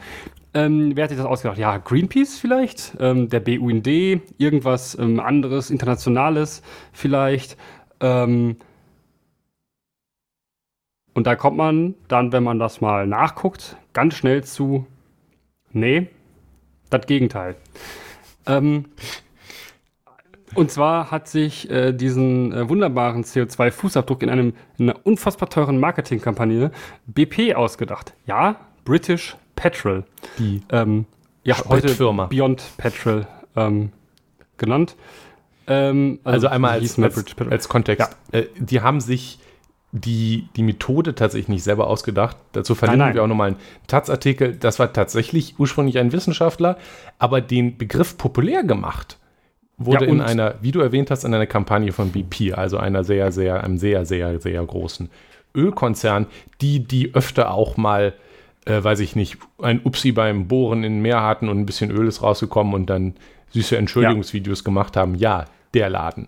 Ähm, 0.53 0.91
wer 0.95 1.03
hat 1.03 1.09
sich 1.09 1.17
das 1.17 1.27
ausgedacht? 1.27 1.57
Ja, 1.57 1.77
Greenpeace 1.77 2.39
vielleicht, 2.39 2.95
ähm, 3.00 3.29
der 3.29 3.39
BUND, 3.39 3.88
irgendwas 4.38 4.98
ähm, 4.98 5.19
anderes, 5.19 5.71
internationales 5.71 6.62
vielleicht. 6.93 7.57
Ähm, 8.00 8.57
und 11.13 11.27
da 11.27 11.36
kommt 11.36 11.57
man 11.57 11.95
dann, 12.07 12.31
wenn 12.31 12.43
man 12.43 12.59
das 12.59 12.79
mal 12.79 13.07
nachguckt, 13.07 13.75
ganz 13.93 14.13
schnell 14.13 14.43
zu, 14.43 14.86
nee, 15.71 16.07
das 16.91 17.07
Gegenteil. 17.07 17.55
Ähm, 18.45 18.86
und 20.56 20.72
zwar 20.72 21.12
hat 21.12 21.27
sich 21.27 21.70
äh, 21.70 21.94
diesen 21.94 22.51
äh, 22.53 22.70
wunderbaren 22.70 23.24
CO2-Fußabdruck 23.24 24.24
in, 24.24 24.29
einem, 24.29 24.53
in 24.77 24.89
einer 24.89 25.00
unfassbar 25.06 25.50
teuren 25.50 25.79
Marketingkampagne 25.79 26.72
BP 27.08 27.56
ausgedacht. 27.56 28.13
Ja, 28.25 28.56
British 28.86 29.36
Petrol. 29.56 30.03
Die 30.38 30.62
Ähm, 30.72 31.06
ja, 31.44 31.58
heute 31.68 31.89
Spritfirma. 31.89 32.25
Beyond 32.25 32.63
Petrol 32.77 33.27
ähm, 33.56 33.91
genannt. 34.58 34.96
Ähm, 35.68 36.20
Also, 36.24 36.48
einmal 36.48 36.79
die 36.79 36.88
als, 36.88 37.00
als, 37.00 37.36
als 37.50 37.70
Kontext. 37.70 38.18
Äh, 38.32 38.46
die 38.58 38.82
haben 38.82 39.00
sich 39.00 39.39
die, 39.91 40.50
die 40.56 40.63
Methode 40.63 41.15
tatsächlich 41.15 41.50
nicht 41.50 41.63
selber 41.63 41.88
ausgedacht. 41.88 42.38
Dazu 42.51 42.75
verlinken 42.75 43.08
nein. 43.08 43.15
wir 43.15 43.24
auch 43.24 43.27
nochmal 43.27 43.50
einen 43.50 43.60
Taz-Artikel. 43.88 44.56
Das 44.56 44.79
war 44.79 44.94
tatsächlich 44.94 45.60
ursprünglich 45.60 45.98
ein 45.98 46.12
Wissenschaftler, 46.12 46.77
aber 47.18 47.41
den 47.41 47.77
Begriff 47.77 48.18
populär 48.18 48.63
gemacht 48.63 49.18
wurde 49.79 50.05
Ja, 50.05 50.12
in 50.12 50.21
einer, 50.21 50.55
wie 50.62 50.71
du 50.71 50.81
erwähnt 50.81 51.09
hast, 51.09 51.24
in 51.24 51.33
einer 51.33 51.48
Kampagne 51.48 51.91
von 51.91 52.12
BP, 52.12 52.53
also 52.53 52.77
einer 52.77 53.03
sehr, 53.03 53.31
sehr, 53.31 53.63
einem 53.63 53.77
sehr, 53.77 54.05
sehr, 54.05 54.39
sehr 54.39 54.63
großen 54.63 55.09
Ölkonzern, 55.55 56.27
die, 56.62 56.83
die 56.83 57.15
öfter 57.15 57.51
auch 57.51 57.77
mal, 57.77 58.13
äh, 58.65 58.83
weiß 58.83 59.00
ich 59.00 59.15
nicht, 59.15 59.38
ein 59.62 59.81
Upsi 59.83 60.12
beim 60.12 60.48
Bohren 60.48 60.83
in 60.83 61.01
Meer 61.01 61.24
hatten 61.24 61.50
und 61.50 61.59
ein 61.59 61.65
bisschen 61.65 61.91
Öl 61.91 62.07
ist 62.07 62.21
rausgekommen 62.21 62.74
und 62.74 62.89
dann 62.89 63.15
süße 63.51 63.77
Entschuldigungsvideos 63.77 64.63
gemacht 64.63 64.95
haben. 64.95 65.15
Ja, 65.15 65.45
der 65.74 65.89
Laden. 65.89 66.27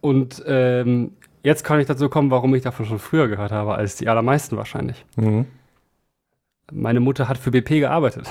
Und 0.00 0.42
ähm, 0.46 1.12
jetzt 1.42 1.64
kann 1.64 1.80
ich 1.80 1.86
dazu 1.86 2.08
kommen, 2.08 2.30
warum 2.30 2.54
ich 2.54 2.62
davon 2.62 2.86
schon 2.86 2.98
früher 2.98 3.28
gehört 3.28 3.52
habe, 3.52 3.74
als 3.74 3.96
die 3.96 4.08
allermeisten 4.08 4.56
wahrscheinlich. 4.56 5.04
Mhm. 5.16 5.46
Meine 6.72 7.00
Mutter 7.00 7.28
hat 7.28 7.38
für 7.38 7.50
BP 7.50 7.80
gearbeitet. 7.80 8.30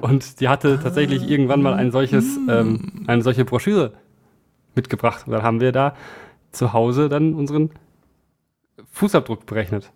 Und 0.00 0.40
die 0.40 0.48
hatte 0.48 0.80
tatsächlich 0.82 1.28
irgendwann 1.28 1.62
mal 1.62 1.74
ein 1.74 1.92
solches, 1.92 2.38
ähm, 2.48 3.04
eine 3.06 3.22
solche 3.22 3.44
Broschüre 3.44 3.92
mitgebracht. 4.74 5.26
Und 5.26 5.32
dann 5.32 5.42
haben 5.42 5.60
wir 5.60 5.72
da 5.72 5.94
zu 6.50 6.72
Hause 6.72 7.08
dann 7.08 7.34
unseren 7.34 7.70
Fußabdruck 8.90 9.46
berechnet. 9.46 9.92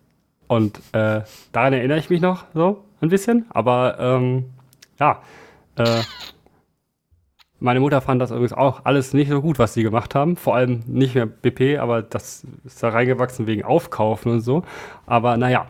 Und 0.49 0.79
äh, 0.93 1.23
daran 1.53 1.73
erinnere 1.73 1.99
ich 1.99 2.11
mich 2.11 2.21
noch 2.21 2.45
so 2.55 2.85
ein 3.01 3.09
bisschen. 3.09 3.47
Aber 3.51 3.97
ähm, 3.99 4.45
ja, 4.99 5.23
äh, 5.77 6.03
meine 7.59 7.81
Mutter 7.81 8.01
fand 8.01 8.21
das 8.21 8.31
übrigens 8.31 8.53
auch 8.53 8.85
alles 8.85 9.15
nicht 9.15 9.31
so 9.31 9.41
gut, 9.41 9.59
was 9.59 9.75
sie 9.75 9.83
gemacht 9.83 10.15
haben. 10.15 10.37
Vor 10.37 10.55
allem 10.55 10.83
nicht 10.87 11.15
mehr 11.15 11.27
BP, 11.27 11.79
aber 11.79 12.03
das 12.03 12.47
ist 12.65 12.83
da 12.83 12.91
reingewachsen 12.91 13.47
wegen 13.47 13.65
Aufkaufen 13.65 14.31
und 14.31 14.41
so. 14.41 14.63
Aber 15.07 15.37
naja, 15.37 15.67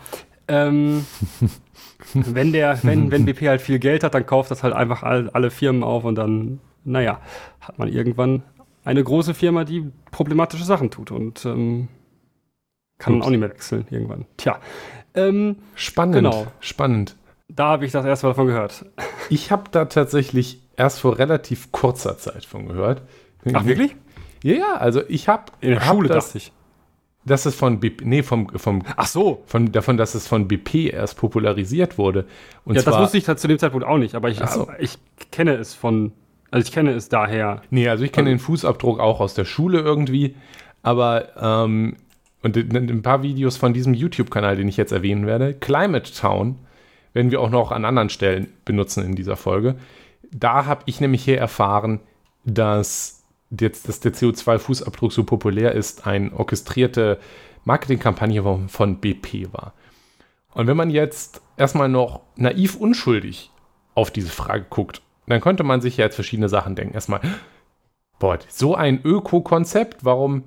ähm, 0.49 1.07
wenn, 2.15 2.53
der, 2.53 2.79
wenn, 2.83 3.11
wenn 3.11 3.25
BP 3.25 3.43
halt 3.49 3.61
viel 3.61 3.79
Geld 3.79 4.05
hat, 4.05 4.15
dann 4.15 4.26
kauft 4.26 4.50
das 4.50 4.62
halt 4.62 4.75
einfach 4.75 5.03
all, 5.03 5.31
alle 5.31 5.50
Firmen 5.50 5.83
auf 5.83 6.05
und 6.05 6.15
dann, 6.17 6.61
naja, 6.85 7.21
hat 7.61 7.79
man 7.79 7.88
irgendwann 7.88 8.43
eine 8.85 9.03
große 9.03 9.35
Firma, 9.35 9.65
die 9.65 9.91
problematische 10.11 10.65
Sachen 10.65 10.91
tut 10.91 11.11
und 11.11 11.45
ähm, 11.45 11.88
kann 12.99 13.17
Ups. 13.17 13.26
auch 13.26 13.31
nicht 13.31 13.41
mehr 13.41 13.50
wechseln 13.50 13.87
irgendwann. 13.91 14.26
Tja, 14.37 14.59
ähm, 15.15 15.57
Spannend. 15.75 16.15
Genau. 16.15 16.47
Spannend. 16.61 17.17
da 17.49 17.67
habe 17.69 17.85
ich 17.85 17.93
das 17.93 18.05
erste 18.05 18.26
Mal 18.26 18.31
davon 18.33 18.47
gehört. 18.47 18.87
Ich 19.29 19.50
habe 19.50 19.65
da 19.73 19.87
tatsächlich 19.87 20.61
erst 20.76 21.00
vor 21.00 21.19
relativ 21.19 21.73
kurzer 21.73 22.17
Zeit 22.17 22.45
von 22.45 22.69
gehört. 22.69 23.03
Ach, 23.53 23.65
wirklich? 23.65 23.97
Ja, 24.45 24.55
ja, 24.55 24.76
also 24.76 25.03
ich 25.09 25.26
habe 25.29 25.50
In 25.61 25.71
der 25.71 25.81
hab 25.81 25.97
Schule 25.97 26.09
das, 26.09 26.26
dachte 26.26 26.38
ich. 26.38 26.53
Dass 27.26 27.45
es 27.45 27.54
von 27.54 27.80
BP, 27.80 28.04
nee, 28.04 28.23
vom, 28.23 28.49
vom, 28.56 28.83
Ach 28.97 29.06
so. 29.06 29.42
von, 29.47 29.71
davon, 29.73 29.97
dass 29.97 30.14
es 30.14 30.26
von 30.26 30.49
BP 30.49 30.90
erst 30.92 31.18
popularisiert 31.18 31.99
wurde. 31.99 32.26
Und 32.64 32.76
ja, 32.76 32.83
das 32.83 32.85
zwar, 32.95 33.02
wusste 33.02 33.18
ich 33.18 33.25
zu 33.25 33.49
dem 33.49 33.59
Zeitpunkt 33.59 33.87
auch 33.87 33.99
nicht, 33.99 34.14
aber 34.14 34.30
ich, 34.30 34.40
Ach 34.42 34.49
so. 34.49 34.62
aber 34.62 34.80
ich 34.80 34.97
kenne 35.33 35.54
es 35.54 35.75
von, 35.75 36.12
also 36.50 36.64
ich 36.66 36.73
kenne 36.73 36.92
es 36.92 37.09
daher. 37.09 37.62
Nee, 37.71 37.88
also 37.88 38.04
ich 38.04 38.12
kenne 38.12 38.30
den 38.30 38.38
Fußabdruck 38.38 39.00
auch 39.00 39.21
aus 39.21 39.35
der 39.35 39.45
Schule 39.45 39.80
irgendwie, 39.80 40.37
aber 40.83 41.37
ähm, 41.40 41.97
und 42.42 42.56
in- 42.56 42.71
in 42.75 42.88
ein 42.90 43.02
paar 43.02 43.23
Videos 43.23 43.56
von 43.56 43.73
diesem 43.75 43.92
YouTube-Kanal, 43.92 44.56
den 44.56 44.68
ich 44.68 44.76
jetzt 44.76 44.92
erwähnen 44.92 45.26
werde, 45.26 45.52
Climate 45.54 46.12
Town, 46.12 46.56
werden 47.12 47.30
wir 47.33 47.40
auch 47.40 47.50
noch 47.50 47.73
an 47.73 47.85
anderen 47.85 48.09
Stellen 48.11 48.52
benutzen 48.64 49.04
in 49.04 49.16
dieser 49.16 49.37
Folge. 49.37 49.76
Da 50.30 50.66
habe 50.66 50.83
ich 50.87 51.00
nämlich 51.00 51.25
hier 51.25 51.38
erfahren, 51.38 52.00
dass, 52.45 53.25
jetzt, 53.50 53.88
dass 53.88 54.00
der 54.00 54.12
CO2-Fußabdruck 54.12 55.12
so 55.12 55.25
populär 55.25 55.73
ist, 55.73 56.07
eine 56.07 56.33
orchestrierte 56.33 57.19
Marketingkampagne 57.65 58.43
von, 58.69 59.00
BP 59.00 59.53
war. 59.53 59.73
Und 60.55 60.67
wenn 60.67 60.76
man 60.76 60.91
jetzt 60.91 61.43
erstmal 61.57 61.88
noch 61.88 62.23
naiv 62.37 62.76
unschuldig 62.76 63.50
auf 63.95 64.11
diese 64.11 64.31
Frage 64.31 64.67
guckt, 64.69 65.03
dann 65.26 65.41
könnte 65.41 65.65
man 65.65 65.81
sich 65.81 65.97
ja 65.97 66.05
jetzt 66.05 66.15
verschiedene 66.15 66.49
Sachen 66.49 66.76
denken. 66.76 66.95
Erstmal, 66.95 67.21
boah, 68.19 68.38
so 68.49 68.75
ein 68.75 69.00
Öko-Konzept, 69.05 70.05
warum, 70.05 70.45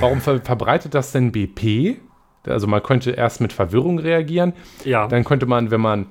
warum 0.00 0.20
ver 0.20 0.40
verbreitet 0.40 0.94
das 0.94 1.12
denn 1.12 1.32
BP? 1.32 2.00
Also 2.46 2.66
man 2.66 2.82
könnte 2.82 3.12
erst 3.12 3.40
mit 3.40 3.52
Verwirrung 3.52 3.98
reagieren. 3.98 4.52
Ja. 4.84 5.06
Dann 5.06 5.24
könnte 5.24 5.46
man, 5.46 5.70
wenn 5.70 5.80
man, 5.80 6.06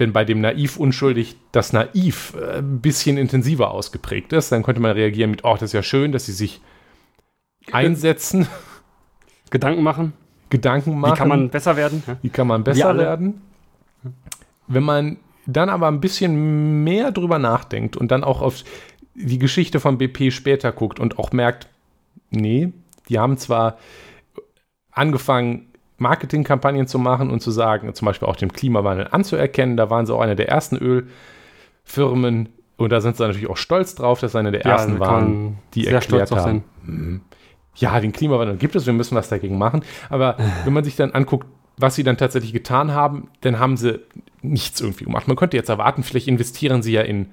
wenn 0.00 0.12
bei 0.12 0.24
dem 0.24 0.40
Naiv 0.40 0.78
unschuldig 0.78 1.36
das 1.52 1.72
Naiv 1.72 2.34
äh, 2.40 2.58
ein 2.58 2.80
bisschen 2.80 3.18
intensiver 3.18 3.70
ausgeprägt 3.70 4.32
ist, 4.32 4.50
dann 4.50 4.62
könnte 4.62 4.80
man 4.80 4.92
reagieren 4.92 5.30
mit, 5.30 5.44
oh, 5.44 5.52
das 5.52 5.64
ist 5.64 5.72
ja 5.74 5.82
schön, 5.82 6.10
dass 6.10 6.26
sie 6.26 6.32
sich 6.32 6.60
einsetzen, 7.70 8.48
Gedanken 9.50 9.82
machen. 9.82 10.14
Gedanken 10.48 10.98
machen. 10.98 11.14
Wie 11.14 11.18
kann 11.18 11.28
man 11.28 11.50
besser 11.50 11.76
werden? 11.76 12.02
Wie 12.22 12.30
kann 12.30 12.46
man 12.46 12.64
besser 12.64 12.96
werden? 12.96 13.42
Wenn 14.66 14.82
man 14.82 15.18
dann 15.46 15.68
aber 15.68 15.88
ein 15.88 16.00
bisschen 16.00 16.82
mehr 16.82 17.12
drüber 17.12 17.38
nachdenkt 17.38 17.96
und 17.96 18.10
dann 18.10 18.24
auch 18.24 18.40
auf 18.40 18.64
die 19.14 19.38
Geschichte 19.38 19.80
von 19.80 19.98
BP 19.98 20.32
später 20.32 20.72
guckt 20.72 20.98
und 20.98 21.18
auch 21.18 21.32
merkt, 21.32 21.68
nee, 22.30 22.72
die 23.08 23.18
haben 23.18 23.36
zwar 23.36 23.78
angefangen, 24.92 25.69
Marketingkampagnen 26.00 26.86
zu 26.86 26.98
machen 26.98 27.30
und 27.30 27.40
zu 27.40 27.50
sagen, 27.50 27.94
zum 27.94 28.06
Beispiel 28.06 28.26
auch 28.28 28.36
den 28.36 28.52
Klimawandel 28.52 29.08
anzuerkennen, 29.10 29.76
da 29.76 29.90
waren 29.90 30.06
sie 30.06 30.14
auch 30.14 30.20
eine 30.20 30.36
der 30.36 30.48
ersten 30.48 30.76
Ölfirmen 30.76 32.48
und 32.76 32.90
da 32.90 33.00
sind 33.00 33.16
sie 33.16 33.22
natürlich 33.22 33.48
auch 33.50 33.56
stolz 33.58 33.94
drauf, 33.94 34.20
dass 34.20 34.32
sie 34.32 34.38
eine 34.38 34.52
der 34.52 34.64
Ja, 34.64 34.72
ersten 34.72 34.98
waren, 34.98 35.58
die 35.74 35.84
sehr 35.84 35.94
erklärt 35.94 36.30
haben, 36.32 36.64
sein. 36.82 37.20
ja, 37.76 38.00
den 38.00 38.12
Klimawandel 38.12 38.56
gibt 38.56 38.74
es, 38.74 38.86
wir 38.86 38.92
müssen 38.94 39.14
was 39.14 39.28
dagegen 39.28 39.58
machen. 39.58 39.82
Aber 40.08 40.36
wenn 40.64 40.72
man 40.72 40.84
sich 40.84 40.96
dann 40.96 41.12
anguckt, 41.12 41.46
was 41.76 41.94
sie 41.94 42.02
dann 42.04 42.16
tatsächlich 42.16 42.52
getan 42.52 42.92
haben, 42.92 43.28
dann 43.42 43.58
haben 43.58 43.76
sie 43.76 44.00
nichts 44.42 44.80
irgendwie 44.80 45.04
gemacht. 45.04 45.28
Man 45.28 45.36
könnte 45.36 45.56
jetzt 45.56 45.68
erwarten, 45.68 46.02
vielleicht 46.02 46.28
investieren 46.28 46.82
sie 46.82 46.92
ja 46.92 47.02
in 47.02 47.26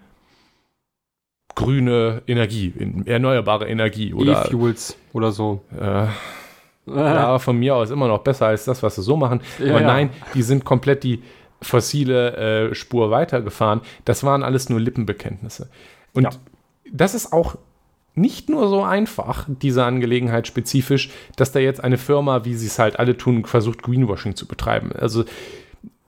grüne 1.55 2.21
Energie, 2.27 2.71
in 2.77 3.07
erneuerbare 3.07 3.67
Energie 3.67 4.13
oder 4.13 4.45
E-Fuels 4.45 4.97
oder 5.13 5.31
so. 5.31 5.63
äh, 5.79 6.07
ja, 6.95 7.37
von 7.39 7.57
mir 7.57 7.75
aus 7.75 7.89
immer 7.91 8.07
noch 8.07 8.19
besser 8.19 8.47
als 8.47 8.65
das, 8.65 8.81
was 8.83 8.95
sie 8.95 9.01
so 9.03 9.17
machen. 9.17 9.41
Ja, 9.59 9.71
Aber 9.71 9.81
ja. 9.81 9.87
nein, 9.87 10.09
die 10.33 10.41
sind 10.41 10.65
komplett 10.65 11.03
die 11.03 11.21
fossile 11.61 12.69
äh, 12.69 12.75
Spur 12.75 13.09
weitergefahren. 13.11 13.81
Das 14.05 14.23
waren 14.23 14.43
alles 14.43 14.69
nur 14.69 14.79
Lippenbekenntnisse. 14.79 15.69
Und 16.13 16.23
Ja. 16.23 16.29
das 16.91 17.13
ist 17.15 17.33
auch 17.33 17.55
nicht 18.15 18.49
nur 18.49 18.67
so 18.69 18.83
einfach, 18.83 19.45
diese 19.47 19.83
Angelegenheit 19.83 20.47
spezifisch, 20.47 21.09
dass 21.35 21.51
da 21.51 21.59
jetzt 21.59 21.83
eine 21.83 21.97
Firma, 21.99 22.45
wie 22.45 22.55
sie 22.55 22.65
es 22.67 22.79
halt 22.79 22.97
alle 22.99 23.15
tun, 23.17 23.45
versucht, 23.45 23.83
Greenwashing 23.83 24.35
zu 24.35 24.47
betreiben. 24.47 24.91
Also 24.91 25.23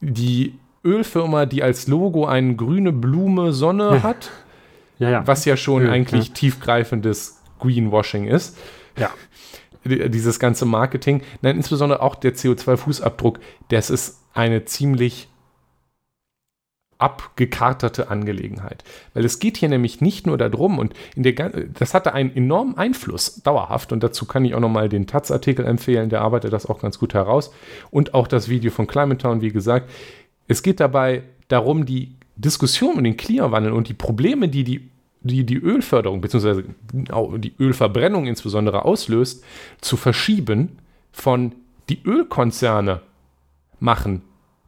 die 0.00 0.54
Ölfirma, 0.84 1.46
die 1.46 1.62
als 1.62 1.86
Logo 1.88 2.26
eine 2.26 2.56
grüne 2.56 2.92
Blume 2.92 3.52
Sonne 3.52 3.90
Ja. 3.96 4.02
hat, 4.02 4.30
Ja, 4.98 5.10
ja. 5.10 5.26
was 5.26 5.44
ja 5.44 5.56
schon 5.56 5.82
Öl, 5.84 5.90
eigentlich 5.90 6.32
tiefgreifendes 6.32 7.40
Greenwashing 7.60 8.26
ist. 8.26 8.56
ja. 8.98 9.10
Die- 9.84 10.10
Dieses 10.10 10.38
ganze 10.38 10.66
Marketing. 10.66 11.22
Nein, 11.42 11.56
insbesondere 11.56 12.02
auch 12.02 12.14
der 12.14 12.34
CO2-Fußabdruck, 12.34 13.38
das 13.68 13.90
ist 13.90 14.20
eine 14.34 14.64
ziemlich 14.64 15.28
abgekartete 16.98 18.10
Angelegenheit. 18.10 18.84
Weil 19.14 19.24
es 19.24 19.38
geht 19.38 19.56
hier 19.56 19.70
nämlich 19.70 20.02
nicht 20.02 20.26
nur 20.26 20.36
darum, 20.36 20.78
und 20.78 20.92
in 21.16 21.22
der, 21.22 21.32
das 21.48 21.94
hatte 21.94 22.12
einen 22.12 22.36
enormen 22.36 22.76
Einfluss, 22.76 23.36
dauerhaft, 23.42 23.92
und 23.92 24.02
dazu 24.02 24.26
kann 24.26 24.44
ich 24.44 24.54
auch 24.54 24.60
nochmal 24.60 24.90
den 24.90 25.06
Taz-Artikel 25.06 25.64
empfehlen, 25.64 26.10
der 26.10 26.20
arbeitet 26.20 26.52
das 26.52 26.66
auch 26.66 26.78
ganz 26.80 26.98
gut 26.98 27.14
heraus, 27.14 27.52
und 27.90 28.12
auch 28.12 28.28
das 28.28 28.48
Video 28.50 28.70
von 28.70 28.86
Climate 28.86 29.16
Town, 29.18 29.40
wie 29.40 29.50
gesagt. 29.50 29.90
Es 30.46 30.62
geht 30.62 30.78
dabei 30.78 31.22
darum, 31.48 31.86
die 31.86 32.16
Diskussion 32.36 32.96
um 32.98 33.04
den 33.04 33.16
Klimawandel 33.16 33.72
und 33.72 33.88
die 33.88 33.94
Probleme, 33.94 34.48
die 34.48 34.64
die, 34.64 34.90
die, 35.20 35.44
die 35.44 35.58
Ölförderung 35.58 36.20
bzw. 36.20 36.64
die 36.92 37.54
Ölverbrennung 37.58 38.26
insbesondere 38.26 38.84
auslöst, 38.84 39.44
zu 39.80 39.96
verschieben 39.96 40.78
von 41.12 41.54
die 41.88 42.00
Ölkonzerne 42.04 43.02
machen 43.78 44.22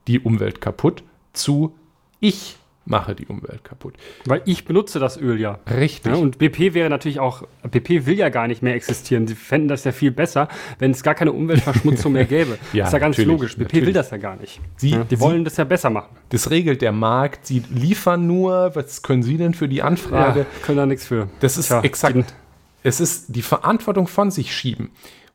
die 0.06 0.20
Umwelt 0.20 0.60
kaputt 0.60 1.02
zu 1.32 1.76
ich 2.20 2.56
mache 2.84 3.14
die 3.14 3.26
Umwelt 3.26 3.62
kaputt. 3.64 3.94
Weil 4.26 4.42
ich 4.44 4.64
benutze 4.64 4.98
das 4.98 5.16
Öl 5.16 5.38
ja. 5.40 5.60
Richtig. 5.70 6.12
Ja, 6.12 6.18
und 6.18 6.38
BP 6.38 6.74
wäre 6.74 6.90
natürlich 6.90 7.20
auch, 7.20 7.44
BP 7.70 8.06
will 8.06 8.18
ja 8.18 8.28
gar 8.28 8.48
nicht 8.48 8.62
mehr 8.62 8.74
existieren. 8.74 9.26
Sie 9.28 9.34
fänden 9.36 9.68
das 9.68 9.84
ja 9.84 9.92
viel 9.92 10.10
besser, 10.10 10.48
wenn 10.78 10.90
es 10.90 11.02
gar 11.02 11.14
keine 11.14 11.32
Umweltverschmutzung 11.32 12.12
mehr 12.12 12.24
gäbe. 12.24 12.58
Ja, 12.72 12.84
ist 12.86 12.92
ja 12.92 12.98
ganz 12.98 13.18
logisch. 13.18 13.54
BP 13.56 13.62
natürlich. 13.62 13.86
will 13.86 13.92
das 13.92 14.10
ja 14.10 14.16
gar 14.16 14.36
nicht. 14.36 14.60
Sie- 14.76 14.90
ja, 14.90 15.04
die 15.04 15.14
sie- 15.16 15.20
wollen 15.20 15.44
das 15.44 15.56
ja 15.56 15.64
besser 15.64 15.90
machen. 15.90 16.16
das 16.30 16.50
regelt 16.50 16.82
der 16.82 16.92
Markt. 16.92 17.46
Sie 17.46 17.62
liefern 17.70 18.26
nur, 18.26 18.72
was 18.74 19.02
können 19.02 19.22
Sie 19.22 19.36
denn 19.36 19.54
für 19.54 19.68
die 19.68 19.82
Anfrage? 19.82 20.40
Ja, 20.40 20.46
können 20.64 20.78
da 20.78 20.86
nichts 20.86 21.06
für. 21.06 21.28
Das 21.40 21.56
ist 21.56 21.66
Tja, 21.68 21.80
exakt. 21.82 22.34
Es 22.82 23.00
ist 23.00 23.36
die 23.36 23.42
Verantwortung 23.42 24.08
von 24.08 24.32
sich 24.32 24.52
schieben. 24.54 24.90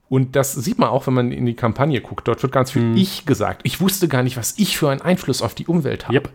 Und 0.08 0.36
das 0.36 0.52
sieht 0.54 0.78
man 0.78 0.88
auch, 0.88 1.06
wenn 1.06 1.14
man 1.14 1.32
in 1.32 1.44
die 1.44 1.54
Kampagne 1.54 2.00
guckt. 2.00 2.26
Dort 2.28 2.42
wird 2.42 2.52
ganz 2.52 2.74
Hm. 2.74 2.94
viel 2.94 3.02
Ich 3.02 3.26
gesagt. 3.26 3.60
Ich 3.64 3.80
wusste 3.80 4.08
gar 4.08 4.22
nicht, 4.22 4.36
was 4.36 4.54
ich 4.58 4.78
für 4.78 4.90
einen 4.90 5.02
Einfluss 5.02 5.42
auf 5.42 5.54
die 5.54 5.66
Umwelt 5.66 6.04
habe. 6.06 6.14
Yep. 6.14 6.30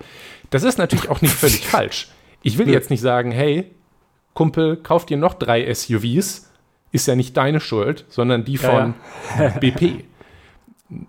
Das 0.52 0.64
ist 0.64 0.78
natürlich 0.78 1.10
auch 1.10 1.22
nicht 1.22 1.34
völlig 1.34 1.66
falsch. 1.68 2.10
Ich 2.44 2.58
will 2.58 2.70
jetzt 2.70 2.90
nicht 2.90 3.02
sagen, 3.02 3.32
hey, 3.32 3.72
Kumpel, 4.34 4.78
kauf 4.78 5.06
dir 5.06 5.18
noch 5.18 5.34
drei 5.34 5.74
SUVs. 5.74 6.50
Ist 6.92 7.08
ja 7.08 7.16
nicht 7.16 7.36
deine 7.38 7.60
Schuld, 7.60 8.06
sondern 8.10 8.46
die 8.46 8.58
von 8.58 8.94
BP. 9.60 10.04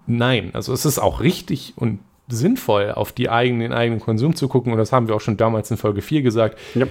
Nein, 0.07 0.51
also 0.55 0.73
es 0.73 0.87
ist 0.87 0.99
auch 0.99 1.21
richtig 1.21 1.75
und 1.77 1.99
sinnvoll, 2.29 2.93
auf 2.93 3.13
die 3.13 3.29
eigenen, 3.29 3.61
den 3.61 3.73
eigenen 3.75 4.01
Konsum 4.01 4.35
zu 4.35 4.49
gucken. 4.49 4.73
Und 4.73 4.79
das 4.79 4.93
haben 4.93 5.09
wir 5.09 5.15
auch 5.15 5.21
schon 5.21 5.37
damals 5.37 5.71
in 5.71 5.77
Folge 5.77 6.01
4 6.01 6.23
gesagt 6.23 6.59
Yep. 6.75 6.91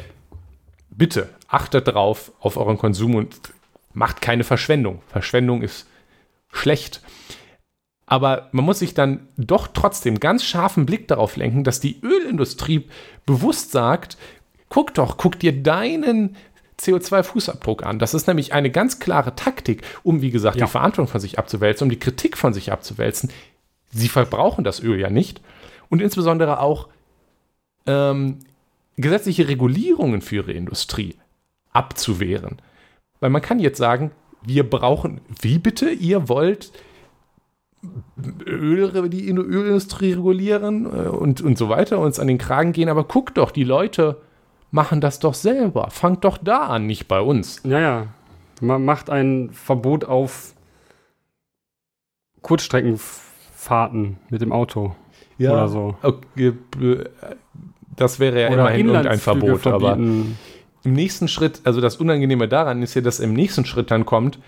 bitte 0.91 1.29
achtet 1.47 1.87
drauf 1.87 2.31
auf 2.39 2.57
euren 2.57 2.77
Konsum 2.77 3.15
und 3.15 3.35
macht 3.93 4.21
keine 4.21 4.43
Verschwendung. 4.43 5.01
Verschwendung 5.07 5.61
ist 5.61 5.87
schlecht. 6.51 7.01
Aber 8.05 8.49
man 8.51 8.65
muss 8.65 8.79
sich 8.79 8.93
dann 8.93 9.27
doch 9.37 9.67
trotzdem 9.67 10.19
ganz 10.19 10.43
scharfen 10.43 10.85
Blick 10.85 11.07
darauf 11.07 11.35
lenken, 11.35 11.63
dass 11.63 11.79
die 11.79 11.99
Ölindustrie 12.03 12.87
bewusst 13.25 13.71
sagt, 13.71 14.17
guck 14.69 14.93
doch, 14.93 15.17
guck 15.17 15.39
dir 15.39 15.63
deinen 15.63 16.35
CO2-Fußabdruck 16.79 17.83
an. 17.83 17.99
Das 17.99 18.13
ist 18.13 18.27
nämlich 18.27 18.53
eine 18.53 18.71
ganz 18.71 18.99
klare 18.99 19.35
Taktik, 19.35 19.83
um, 20.03 20.21
wie 20.21 20.31
gesagt, 20.31 20.57
Ja. 20.57 20.65
die 20.65 20.71
Verantwortung 20.71 21.11
von 21.11 21.21
sich 21.21 21.39
abzuwälzen, 21.39 21.85
um 21.85 21.89
die 21.89 21.99
Kritik 21.99 22.37
von 22.37 22.53
sich 22.53 22.71
abzuwälzen. 22.71 23.31
Sie 23.91 24.09
verbrauchen 24.09 24.63
das 24.63 24.81
Öl 24.81 24.99
ja 24.99 25.09
nicht. 25.09 25.41
Und 25.89 26.01
insbesondere 26.01 26.59
auch 26.59 26.89
ähm, 27.85 28.39
gesetzliche 28.97 29.47
Regulierungen 29.47 30.21
für 30.21 30.37
ihre 30.37 30.51
Industrie 30.51 31.15
abzuwehren. 31.71 32.57
Weil 33.23 33.29
man 33.29 33.41
kann 33.41 33.59
jetzt 33.59 33.77
sagen, 33.77 34.11
wir 34.41 34.69
brauchen, 34.69 35.21
wie 35.41 35.57
bitte, 35.57 35.89
ihr 35.89 36.27
wollt 36.27 36.73
Öl, 38.45 39.07
die 39.07 39.29
In- 39.29 39.37
Ölindustrie 39.37 40.11
regulieren 40.11 40.85
äh, 40.85 41.07
und, 41.07 41.39
und 41.39 41.57
so 41.57 41.69
weiter, 41.69 41.99
uns 41.99 42.19
an 42.19 42.27
den 42.27 42.37
Kragen 42.37 42.73
gehen, 42.73 42.89
aber 42.89 43.05
guckt 43.05 43.37
doch, 43.37 43.51
die 43.51 43.63
Leute 43.63 44.17
machen 44.71 44.99
das 44.99 45.19
doch 45.19 45.35
selber. 45.35 45.89
Fangt 45.89 46.25
doch 46.25 46.37
da 46.37 46.67
an, 46.67 46.85
nicht 46.85 47.07
bei 47.07 47.21
uns. 47.21 47.61
Ja, 47.63 47.79
ja. 47.79 48.07
Man 48.59 48.83
macht 48.83 49.09
ein 49.09 49.51
Verbot 49.53 50.03
auf 50.03 50.53
Kurzstreckenfahrten 52.41 54.17
mit 54.29 54.41
dem 54.41 54.51
Auto 54.51 54.95
oder 55.53 55.69
so. 55.69 55.95
Okay, 56.03 56.53
äh, 56.81 57.05
das 57.95 58.19
wäre 58.19 58.41
ja 58.41 58.47
oder 58.49 58.63
immerhin 58.63 58.87
irgendein 58.87 59.17
Verbot, 59.19 59.65
aber 59.65 59.79
verbieten. 59.95 60.37
Im 60.83 60.93
nächsten 60.93 61.27
Schritt, 61.27 61.61
also 61.63 61.81
das 61.81 61.97
Unangenehme 61.97 62.47
daran 62.47 62.81
ist 62.81 62.93
ja, 62.93 63.01
dass 63.01 63.19
im 63.19 63.33
nächsten 63.33 63.65
Schritt 63.65 63.89
dann 63.89 64.05
kommt, 64.05 64.39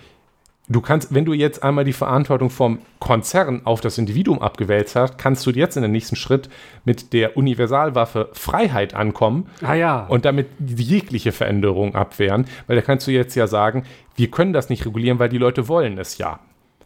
du 0.68 0.82
kannst, 0.82 1.14
wenn 1.14 1.26
du 1.26 1.34
jetzt 1.34 1.64
einmal 1.64 1.86
die 1.86 1.94
Verantwortung 1.94 2.50
vom 2.50 2.80
Konzern 3.00 3.62
auf 3.66 3.82
das 3.82 3.98
Individuum 3.98 4.42
abgewälzt 4.42 4.96
hast, 4.96 5.18
kannst 5.18 5.46
du 5.46 5.52
jetzt 5.52 5.78
in 5.78 5.84
den 5.84 5.92
nächsten 5.92 6.16
Schritt 6.16 6.50
mit 6.84 7.14
der 7.14 7.38
Universalwaffe 7.38 8.30
Freiheit 8.34 8.94
ankommen 8.94 9.48
Ah 9.62 9.76
ja. 9.76 10.06
und 10.08 10.26
damit 10.26 10.48
jegliche 10.60 11.32
Veränderung 11.32 11.96
abwehren, 11.96 12.46
weil 12.68 12.76
da 12.76 12.82
kannst 12.82 13.08
du 13.08 13.12
jetzt 13.12 13.36
ja 13.36 13.48
sagen, 13.48 13.84
wir 14.16 14.30
können 14.30 14.54
das 14.54 14.70
nicht 14.70 14.86
regulieren, 14.86 15.20
weil 15.20 15.30
die 15.30 15.38
Leute 15.38 15.68
wollen 15.68 15.98
es 15.98 16.18
ja. 16.18 16.40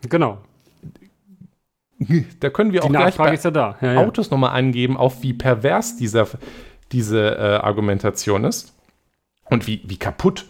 genau. 0.07 0.39
Da 2.39 2.49
können 2.49 2.71
wir 2.71 2.79
Die 2.79 2.87
auch 2.87 2.91
gleich 2.91 3.17
Nachfrage 3.17 3.35
bei 3.35 3.43
ja 3.43 3.51
da. 3.51 3.77
Ja, 3.81 3.93
ja. 3.93 3.99
Autos 3.99 4.31
nochmal 4.31 4.51
angeben, 4.51 4.95
auf 4.95 5.21
wie 5.21 5.33
pervers 5.33 5.97
dieser, 5.97 6.27
diese 6.93 7.35
äh, 7.37 7.41
Argumentation 7.57 8.45
ist 8.45 8.73
und 9.49 9.67
wie, 9.67 9.81
wie 9.85 9.97
kaputt. 9.97 10.45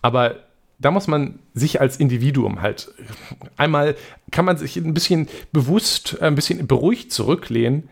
Aber 0.00 0.36
da 0.78 0.90
muss 0.90 1.06
man 1.06 1.38
sich 1.54 1.80
als 1.80 1.96
Individuum 1.96 2.60
halt 2.60 2.92
einmal, 3.56 3.94
kann 4.30 4.44
man 4.44 4.56
sich 4.56 4.76
ein 4.76 4.94
bisschen 4.94 5.28
bewusst, 5.52 6.18
äh, 6.20 6.24
ein 6.24 6.34
bisschen 6.34 6.66
beruhigt 6.66 7.12
zurücklehnen. 7.12 7.88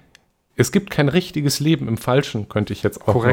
Es 0.57 0.73
gibt 0.73 0.91
kein 0.91 1.09
richtiges 1.09 1.61
Leben 1.61 1.89
im 1.89 1.97
Falschen, 1.97 2.49
könnte 2.49 2.73
ich 2.73 2.83
jetzt 2.83 3.09
auch 3.09 3.25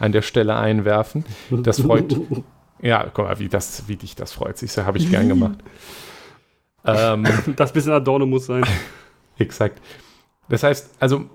an 0.00 0.12
der 0.12 0.22
Stelle 0.22 0.56
einwerfen. 0.56 1.24
Das 1.50 1.80
freut, 1.80 2.16
ja, 2.82 3.04
guck 3.12 3.26
mal, 3.26 3.38
wie, 3.38 3.48
das, 3.48 3.86
wie 3.86 3.96
dich 3.96 4.16
das 4.16 4.32
freut. 4.32 4.58
Siehst 4.58 4.78
du, 4.78 4.86
habe 4.86 4.98
ich 4.98 5.10
gern 5.10 5.28
gemacht. 5.28 5.58
ähm, 6.84 7.24
Das 7.54 7.72
bisschen 7.72 7.92
Adorno 7.92 8.26
muss 8.26 8.46
sein. 8.46 8.64
Exakt. 9.38 9.80
Das 10.48 10.62
heißt, 10.62 10.90
also 10.98 11.26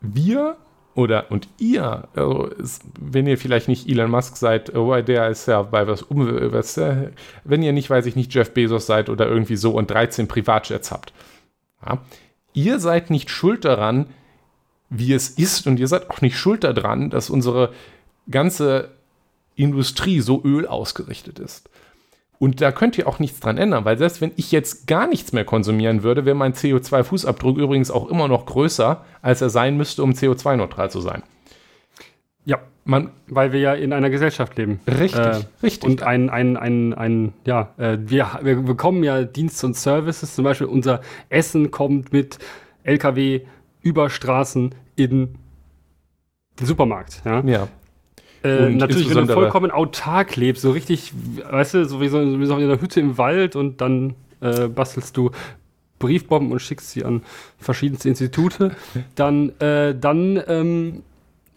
wir 0.00 0.56
oder 0.98 1.30
und 1.30 1.46
ihr, 1.58 2.08
also 2.16 2.50
es, 2.60 2.80
wenn 3.00 3.28
ihr 3.28 3.38
vielleicht 3.38 3.68
nicht 3.68 3.88
Elon 3.88 4.10
Musk 4.10 4.36
seid, 4.36 4.74
oh, 4.74 5.00
der 5.00 5.28
ist 5.28 5.46
ja 5.46 5.62
bei 5.62 5.86
was 5.86 6.02
um, 6.02 6.26
was, 6.52 6.76
äh, 6.76 7.10
wenn 7.44 7.62
ihr 7.62 7.72
nicht, 7.72 7.88
weiß 7.88 8.06
ich 8.06 8.16
nicht, 8.16 8.34
Jeff 8.34 8.52
Bezos 8.52 8.86
seid 8.86 9.08
oder 9.08 9.28
irgendwie 9.28 9.54
so 9.54 9.70
und 9.70 9.88
13 9.88 10.26
Privatjets 10.26 10.90
habt. 10.90 11.12
Ja, 11.86 12.02
ihr 12.52 12.80
seid 12.80 13.10
nicht 13.10 13.30
schuld 13.30 13.64
daran, 13.64 14.06
wie 14.90 15.12
es 15.12 15.28
ist 15.28 15.68
und 15.68 15.78
ihr 15.78 15.86
seid 15.86 16.10
auch 16.10 16.20
nicht 16.20 16.36
schuld 16.36 16.64
daran, 16.64 17.10
dass 17.10 17.30
unsere 17.30 17.72
ganze 18.28 18.90
Industrie 19.54 20.18
so 20.18 20.42
Öl 20.42 20.66
ausgerichtet 20.66 21.38
ist. 21.38 21.70
Und 22.38 22.60
da 22.60 22.70
könnt 22.70 22.96
ihr 22.96 23.08
auch 23.08 23.18
nichts 23.18 23.40
dran 23.40 23.58
ändern, 23.58 23.84
weil 23.84 23.98
selbst 23.98 24.20
wenn 24.20 24.30
ich 24.36 24.52
jetzt 24.52 24.86
gar 24.86 25.08
nichts 25.08 25.32
mehr 25.32 25.44
konsumieren 25.44 26.04
würde, 26.04 26.24
wäre 26.24 26.36
mein 26.36 26.54
CO2-Fußabdruck 26.54 27.58
übrigens 27.58 27.90
auch 27.90 28.08
immer 28.08 28.28
noch 28.28 28.46
größer, 28.46 29.04
als 29.22 29.42
er 29.42 29.50
sein 29.50 29.76
müsste, 29.76 30.04
um 30.04 30.12
CO2-neutral 30.12 30.90
zu 30.90 31.00
sein. 31.00 31.22
Ja, 32.44 32.60
Man, 32.84 33.10
weil 33.26 33.52
wir 33.52 33.60
ja 33.60 33.74
in 33.74 33.92
einer 33.92 34.08
Gesellschaft 34.08 34.56
leben. 34.56 34.80
richtig, 34.86 35.18
Äh, 35.18 35.40
richtig. 35.62 35.90
Und 35.90 36.02
ein, 36.04 36.30
ein, 36.30 36.56
ein, 36.56 36.94
ein 36.94 37.32
ja, 37.44 37.74
äh, 37.76 37.98
wir, 38.00 38.38
wir 38.42 38.62
bekommen 38.62 39.02
ja 39.02 39.24
Dienste 39.24 39.66
und 39.66 39.76
Services. 39.76 40.34
Zum 40.34 40.44
Beispiel 40.44 40.68
unser 40.68 41.00
Essen 41.28 41.72
kommt 41.72 42.12
mit 42.12 42.38
LKW 42.84 43.42
über 43.82 44.10
Straßen 44.10 44.74
in 44.96 45.34
den 46.58 46.66
Supermarkt. 46.66 47.22
Ja? 47.24 47.40
ja, 47.44 47.68
Äh, 48.44 48.70
natürlich, 48.70 49.14
wenn 49.14 49.26
du 49.26 49.32
vollkommen 49.32 49.70
autark 49.70 50.36
lebst, 50.36 50.62
so 50.62 50.70
richtig, 50.70 51.12
weißt 51.50 51.74
du, 51.74 51.84
so 51.86 52.00
wie 52.00 52.08
so, 52.08 52.18
wie 52.40 52.46
so 52.46 52.56
in 52.56 52.64
einer 52.64 52.80
Hütte 52.80 53.00
im 53.00 53.18
Wald 53.18 53.56
und 53.56 53.80
dann 53.80 54.14
äh, 54.40 54.68
bastelst 54.68 55.16
du 55.16 55.30
Briefbomben 55.98 56.52
und 56.52 56.60
schickst 56.60 56.92
sie 56.92 57.04
an 57.04 57.22
verschiedenste 57.58 58.08
Institute, 58.08 58.70
dann, 59.16 59.58
äh, 59.60 59.94
dann, 59.98 60.40
ähm, 60.46 61.02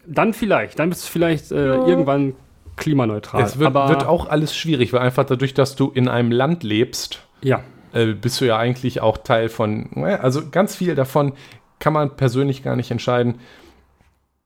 dann 0.06 0.34
vielleicht, 0.34 0.78
dann 0.78 0.88
bist 0.88 1.04
du 1.04 1.10
vielleicht 1.10 1.52
äh, 1.52 1.76
irgendwann 1.76 2.34
klimaneutral. 2.76 3.42
es 3.42 3.58
wird, 3.58 3.68
Aber 3.68 3.88
wird 3.88 4.06
auch 4.06 4.28
alles 4.28 4.56
schwierig, 4.56 4.92
weil 4.92 5.00
einfach 5.00 5.24
dadurch, 5.24 5.54
dass 5.54 5.76
du 5.76 5.90
in 5.90 6.08
einem 6.08 6.32
Land 6.32 6.64
lebst, 6.64 7.22
ja, 7.42 7.62
äh, 7.92 8.06
bist 8.14 8.40
du 8.40 8.46
ja 8.46 8.56
eigentlich 8.56 9.00
auch 9.00 9.18
Teil 9.18 9.48
von, 9.48 10.04
also 10.04 10.42
ganz 10.50 10.74
viel 10.74 10.94
davon 10.94 11.34
kann 11.78 11.92
man 11.92 12.16
persönlich 12.16 12.62
gar 12.62 12.76
nicht 12.76 12.90
entscheiden. 12.90 13.40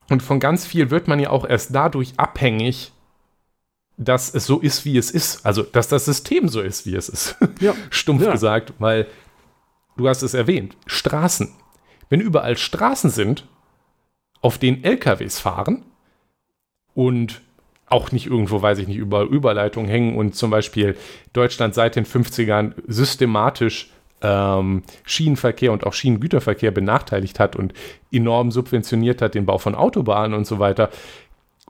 Und 0.08 0.22
von 0.22 0.40
ganz 0.40 0.66
viel 0.66 0.90
wird 0.90 1.08
man 1.08 1.18
ja 1.18 1.30
auch 1.30 1.44
erst 1.48 1.74
dadurch 1.74 2.14
abhängig, 2.16 2.92
dass 3.96 4.32
es 4.34 4.46
so 4.46 4.60
ist, 4.60 4.84
wie 4.84 4.98
es 4.98 5.10
ist. 5.10 5.44
Also, 5.46 5.62
dass 5.62 5.88
das 5.88 6.04
System 6.04 6.48
so 6.48 6.60
ist, 6.60 6.86
wie 6.86 6.94
es 6.94 7.08
ist. 7.08 7.36
Ja. 7.60 7.74
Stumpf 7.90 8.22
Ja. 8.22 8.32
gesagt, 8.32 8.74
weil 8.78 9.06
du 9.96 10.08
hast 10.08 10.22
es 10.22 10.34
erwähnt, 10.34 10.76
Straßen. 10.86 11.48
wenn 12.10 12.20
überall 12.20 12.56
Straßen 12.56 13.10
sind, 13.10 13.46
auf 14.42 14.58
denen 14.58 14.84
LKWs 14.84 15.40
fahren 15.40 15.82
und 16.94 17.40
auch 17.86 18.12
nicht 18.12 18.26
irgendwo, 18.26 18.60
weiß 18.62 18.78
ich 18.78 18.86
nicht, 18.88 18.96
überall 18.98 19.26
Überleitungen 19.26 19.88
hängen 19.88 20.16
und 20.16 20.34
zum 20.36 20.50
Beispiel 20.50 20.96
Deutschland 21.32 21.74
seit 21.74 21.96
den 21.96 22.04
50ern 22.04 22.74
systematisch 22.86 23.90
ähm, 24.26 24.82
Schienenverkehr 25.04 25.72
und 25.72 25.86
auch 25.86 25.92
Schienengüterverkehr 25.92 26.72
benachteiligt 26.72 27.38
hat 27.38 27.54
und 27.54 27.72
enorm 28.10 28.50
subventioniert 28.50 29.22
hat 29.22 29.34
den 29.34 29.46
Bau 29.46 29.58
von 29.58 29.74
Autobahnen 29.74 30.36
und 30.36 30.46
so 30.46 30.58
weiter. 30.58 30.90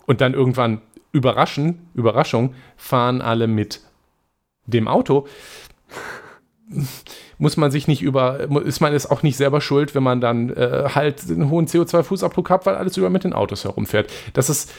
Und 0.07 0.21
dann 0.21 0.33
irgendwann 0.33 0.81
überraschen, 1.13 1.89
Überraschung, 1.95 2.55
fahren 2.77 3.21
alle 3.21 3.47
mit 3.47 3.83
dem 4.65 4.89
Auto. 4.89 5.27
Muss 7.39 7.57
man 7.57 7.71
sich 7.71 7.87
nicht 7.87 8.03
über, 8.03 8.41
ist 8.65 8.81
man 8.81 8.95
es 8.95 9.09
auch 9.09 9.23
nicht 9.23 9.37
selber 9.37 9.61
schuld, 9.61 9.95
wenn 9.95 10.03
man 10.03 10.21
dann 10.21 10.51
äh, 10.51 10.89
halt 10.95 11.23
einen 11.29 11.51
hohen 11.51 11.67
CO2-Fußabdruck 11.67 12.49
hat, 12.49 12.67
weil 12.67 12.75
alles 12.77 12.97
über 12.97 13.11
mit 13.11 13.25
den 13.25 13.35
Autos 13.35 13.65
herumfährt. 13.65 14.11
Das 14.33 14.49
ist 14.49 14.73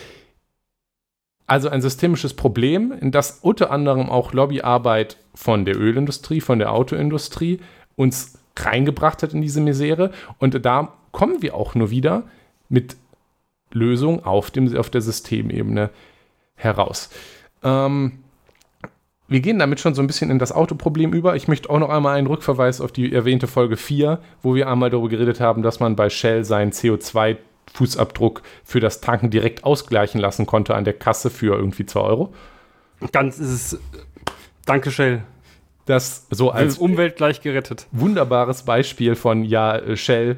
also 1.48 1.70
ein 1.70 1.82
systemisches 1.82 2.34
Problem, 2.34 2.92
in 2.92 3.12
das 3.12 3.40
unter 3.42 3.72
anderem 3.72 4.10
auch 4.10 4.34
Lobbyarbeit 4.34 5.18
von 5.34 5.64
der 5.64 5.78
Ölindustrie, 5.80 6.42
von 6.42 6.60
der 6.60 6.74
Autoindustrie 6.74 7.62
uns 7.96 8.38
reingebracht 8.58 9.24
hat 9.24 9.34
in 9.34 9.42
diese 9.42 9.62
Misere. 9.62 10.12
Und 10.40 10.66
da 10.66 10.94
kommen 11.12 11.42
wir 11.42 11.56
auch 11.56 11.74
nur 11.74 11.90
wieder 11.90 12.24
mit 12.70 12.98
Lösungen 13.72 14.24
auf, 14.24 14.52
auf 14.76 14.90
der 14.90 15.02
Systemebene 15.02 15.90
heraus. 16.56 17.10
Ähm, 17.64 18.20
wir 19.30 19.40
gehen 19.42 19.60
damit 19.60 19.80
schon 19.80 19.94
so 19.94 20.02
ein 20.02 20.08
bisschen 20.08 20.32
in 20.32 20.40
das 20.40 20.52
Autoproblem 20.52 21.14
über. 21.14 21.36
Ich 21.36 21.48
möchte 21.48 21.70
auch 21.70 21.80
noch 21.80 21.90
einmal 21.90 22.18
einen 22.18 22.28
Rückverweis 22.28 22.82
auf 22.82 22.92
die 22.92 23.14
erwähnte 23.14 23.48
Folge 23.48 23.78
4, 23.78 24.20
wo 24.42 24.56
wir 24.56 24.70
einmal 24.70 24.90
darüber 24.90 25.10
geredet 25.10 25.40
haben, 25.40 25.64
dass 25.64 25.80
man 25.80 25.96
bei 25.96 26.10
Shell 26.10 26.44
seinen 26.46 26.72
CO2-Fußabdruck 27.73 28.41
für 28.63 28.80
das 28.80 29.01
Tanken 29.01 29.30
direkt 29.30 29.63
ausgleichen 29.63 30.19
lassen 30.19 30.45
konnte 30.45 30.75
an 30.75 30.84
der 30.84 30.93
Kasse 30.93 31.30
für 31.30 31.56
irgendwie 31.56 31.86
2 31.86 31.99
Euro. 31.99 32.34
Ganz 33.12 33.38
ist 33.39 33.49
es. 33.49 33.80
Danke, 34.65 34.91
Shell. 34.91 35.23
Das 35.86 36.27
so 36.30 36.51
als 36.51 36.77
Umwelt 36.77 37.15
gleich 37.15 37.41
gerettet. 37.41 37.88
Wunderbares 37.91 38.63
Beispiel 38.63 39.15
von, 39.15 39.43
ja, 39.43 39.95
Shell. 39.95 40.38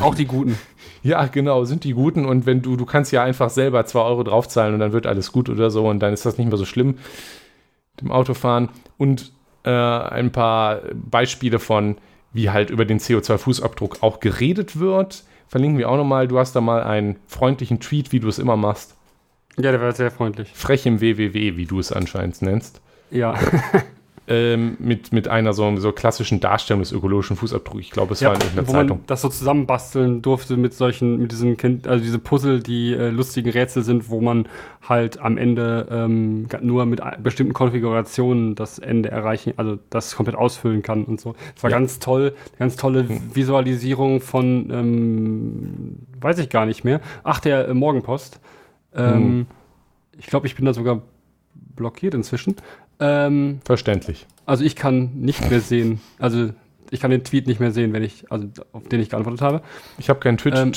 Auch 0.00 0.14
die 0.14 0.26
Guten. 0.26 0.58
Ja, 1.02 1.26
genau, 1.26 1.64
sind 1.64 1.84
die 1.84 1.92
guten 1.92 2.26
und 2.26 2.46
wenn 2.46 2.62
du, 2.62 2.74
du 2.74 2.84
kannst 2.84 3.12
ja 3.12 3.22
einfach 3.22 3.48
selber 3.48 3.86
2 3.86 4.00
Euro 4.00 4.24
draufzahlen 4.24 4.74
und 4.74 4.80
dann 4.80 4.92
wird 4.92 5.06
alles 5.06 5.30
gut 5.30 5.48
oder 5.48 5.70
so 5.70 5.86
und 5.86 6.00
dann 6.00 6.12
ist 6.12 6.26
das 6.26 6.36
nicht 6.36 6.48
mehr 6.48 6.58
so 6.58 6.64
schlimm 6.64 6.96
dem 8.00 8.12
Autofahren. 8.12 8.68
Und 8.98 9.32
äh, 9.64 9.70
ein 9.70 10.32
paar 10.32 10.80
Beispiele 10.94 11.58
von, 11.58 11.96
wie 12.32 12.50
halt 12.50 12.70
über 12.70 12.84
den 12.84 12.98
CO2-Fußabdruck 12.98 14.02
auch 14.02 14.20
geredet 14.20 14.78
wird. 14.78 15.24
Verlinken 15.48 15.78
wir 15.78 15.88
auch 15.88 15.96
nochmal. 15.96 16.28
Du 16.28 16.38
hast 16.38 16.54
da 16.54 16.60
mal 16.60 16.82
einen 16.82 17.16
freundlichen 17.26 17.80
Tweet, 17.80 18.12
wie 18.12 18.20
du 18.20 18.28
es 18.28 18.38
immer 18.38 18.56
machst. 18.56 18.94
Ja, 19.56 19.70
der 19.70 19.80
war 19.80 19.92
sehr 19.92 20.10
freundlich. 20.10 20.50
Frech 20.52 20.86
im 20.86 21.00
WWW, 21.00 21.56
wie 21.56 21.66
du 21.66 21.78
es 21.78 21.92
anscheinend 21.92 22.42
nennst. 22.42 22.80
Ja. 23.10 23.34
ähm, 24.28 24.76
mit, 24.80 25.12
mit 25.12 25.28
einer 25.28 25.52
so, 25.52 25.76
so 25.76 25.92
klassischen 25.92 26.40
Darstellung 26.40 26.80
des 26.82 26.90
ökologischen 26.92 27.36
Fußabdrucks. 27.36 27.80
Ich 27.80 27.90
glaube, 27.90 28.12
es 28.14 28.20
ja, 28.20 28.28
war 28.28 28.34
in 28.36 28.40
irgendeiner 28.40 28.68
wo 28.68 28.72
Zeitung. 28.72 28.96
man 28.98 29.06
das 29.06 29.22
so 29.22 29.28
zusammenbasteln 29.28 30.22
durfte 30.22 30.56
mit 30.56 30.74
solchen, 30.74 31.18
mit 31.18 31.30
diesen 31.32 31.56
Kind, 31.56 31.86
also 31.86 32.02
diese 32.02 32.18
Puzzle, 32.18 32.60
die 32.60 32.92
äh, 32.92 33.10
lustigen 33.10 33.50
Rätsel 33.50 33.82
sind, 33.84 34.08
wo 34.10 34.20
man 34.20 34.48
halt 34.88 35.18
am 35.20 35.38
Ende 35.38 35.86
ähm, 35.90 36.46
nur 36.60 36.86
mit 36.86 37.00
bestimmten 37.22 37.52
Konfigurationen 37.52 38.54
das 38.54 38.78
Ende 38.78 39.10
erreichen, 39.10 39.54
also 39.56 39.78
das 39.90 40.16
komplett 40.16 40.36
ausfüllen 40.36 40.82
kann 40.82 41.04
und 41.04 41.20
so. 41.20 41.34
Es 41.56 41.62
war 41.62 41.70
Ja. 41.70 41.78
ganz 41.78 41.98
toll, 41.98 42.34
ganz 42.58 42.76
tolle 42.76 43.06
Visualisierung 43.34 44.20
von, 44.20 44.70
ähm, 44.70 45.96
weiß 46.20 46.38
ich 46.38 46.48
gar 46.48 46.66
nicht 46.66 46.84
mehr. 46.84 47.00
Ach, 47.24 47.40
der 47.40 47.68
äh, 47.68 47.74
Morgenpost. 47.74 48.40
Ähm, 48.94 49.14
Hm. 49.14 49.46
Ich 50.18 50.26
glaube, 50.26 50.46
ich 50.46 50.54
bin 50.56 50.64
da 50.64 50.72
sogar 50.72 51.02
blockiert 51.76 52.14
inzwischen. 52.14 52.56
Ähm, 53.00 53.60
Verständlich. 53.64 54.26
also 54.46 54.64
ich 54.64 54.76
kann 54.76 55.12
nicht 55.14 55.50
mehr 55.50 55.60
sehen, 55.60 56.00
also 56.18 56.50
ich 56.90 57.00
kann 57.00 57.10
den 57.10 57.24
Tweet 57.24 57.46
nicht 57.46 57.60
mehr 57.60 57.72
sehen, 57.72 57.92
wenn 57.92 58.02
ich, 58.02 58.30
also 58.30 58.46
auf 58.72 58.88
den 58.88 59.00
ich 59.00 59.10
geantwortet 59.10 59.42
habe. 59.42 59.60
Ich 59.98 60.08
habe 60.08 60.20
keinen 60.20 60.38
Ähm, 60.46 60.72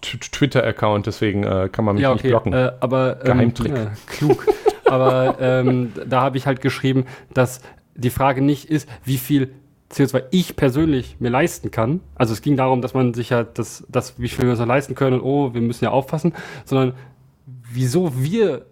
Twitter-Account, 0.00 1.06
deswegen 1.06 1.44
äh, 1.44 1.68
kann 1.70 1.84
man 1.84 1.96
mich 1.96 2.02
ja, 2.02 2.12
nicht 2.12 2.20
okay, 2.20 2.28
blocken. 2.28 2.52
äh, 2.52 2.72
aber 2.80 3.18
ähm, 3.20 3.24
Geheimtrick. 3.24 3.76
Ja, 3.76 3.92
klug. 4.06 4.46
aber 4.84 5.36
ähm, 5.40 5.92
da 6.06 6.20
habe 6.20 6.36
ich 6.36 6.46
halt 6.46 6.60
geschrieben, 6.60 7.06
dass 7.32 7.60
die 7.94 8.10
Frage 8.10 8.42
nicht 8.42 8.70
ist, 8.70 8.88
wie 9.04 9.18
viel 9.18 9.54
CO2 9.90 10.24
ich 10.30 10.56
persönlich 10.56 11.16
mir 11.20 11.30
leisten 11.30 11.70
kann. 11.70 12.00
Also 12.14 12.32
es 12.32 12.42
ging 12.42 12.56
darum, 12.56 12.82
dass 12.82 12.94
man 12.94 13.14
sich 13.14 13.30
ja 13.30 13.44
das, 13.44 13.84
das 13.88 14.18
wie 14.18 14.28
viel 14.28 14.44
wir 14.44 14.50
uns 14.52 14.60
leisten 14.60 14.94
können 14.94 15.20
und 15.20 15.22
oh, 15.22 15.54
wir 15.54 15.60
müssen 15.60 15.84
ja 15.84 15.90
aufpassen, 15.90 16.32
sondern 16.64 16.94
wieso 17.46 18.12
wir 18.22 18.66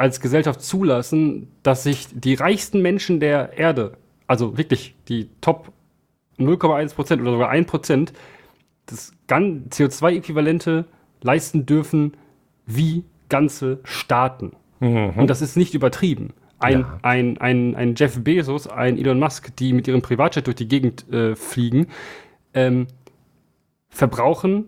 als 0.00 0.20
Gesellschaft 0.20 0.62
zulassen, 0.62 1.48
dass 1.62 1.82
sich 1.82 2.06
die 2.10 2.32
reichsten 2.32 2.80
Menschen 2.80 3.20
der 3.20 3.58
Erde, 3.58 3.98
also 4.26 4.56
wirklich 4.56 4.94
die 5.08 5.28
Top 5.42 5.72
0,1 6.38 6.94
Prozent 6.94 7.20
oder 7.20 7.32
sogar 7.32 7.50
1 7.50 7.66
Prozent, 7.66 8.14
das 8.86 9.12
gan- 9.26 9.66
CO2-Äquivalente 9.68 10.86
leisten 11.20 11.66
dürfen 11.66 12.14
wie 12.64 13.04
ganze 13.28 13.80
Staaten. 13.84 14.52
Mhm. 14.80 15.10
Und 15.16 15.28
das 15.28 15.42
ist 15.42 15.58
nicht 15.58 15.74
übertrieben. 15.74 16.32
Ein, 16.60 16.80
Ja. 16.80 16.98
ein, 17.02 17.36
ein, 17.38 17.76
ein 17.76 17.94
Jeff 17.94 18.24
Bezos, 18.24 18.68
ein 18.68 18.96
Elon 18.96 19.18
Musk, 19.20 19.54
die 19.56 19.74
mit 19.74 19.86
ihrem 19.86 20.00
Privatjet 20.00 20.46
durch 20.46 20.56
die 20.56 20.68
Gegend 20.68 21.12
äh, 21.12 21.36
fliegen, 21.36 21.88
ähm, 22.54 22.86
verbrauchen 23.90 24.64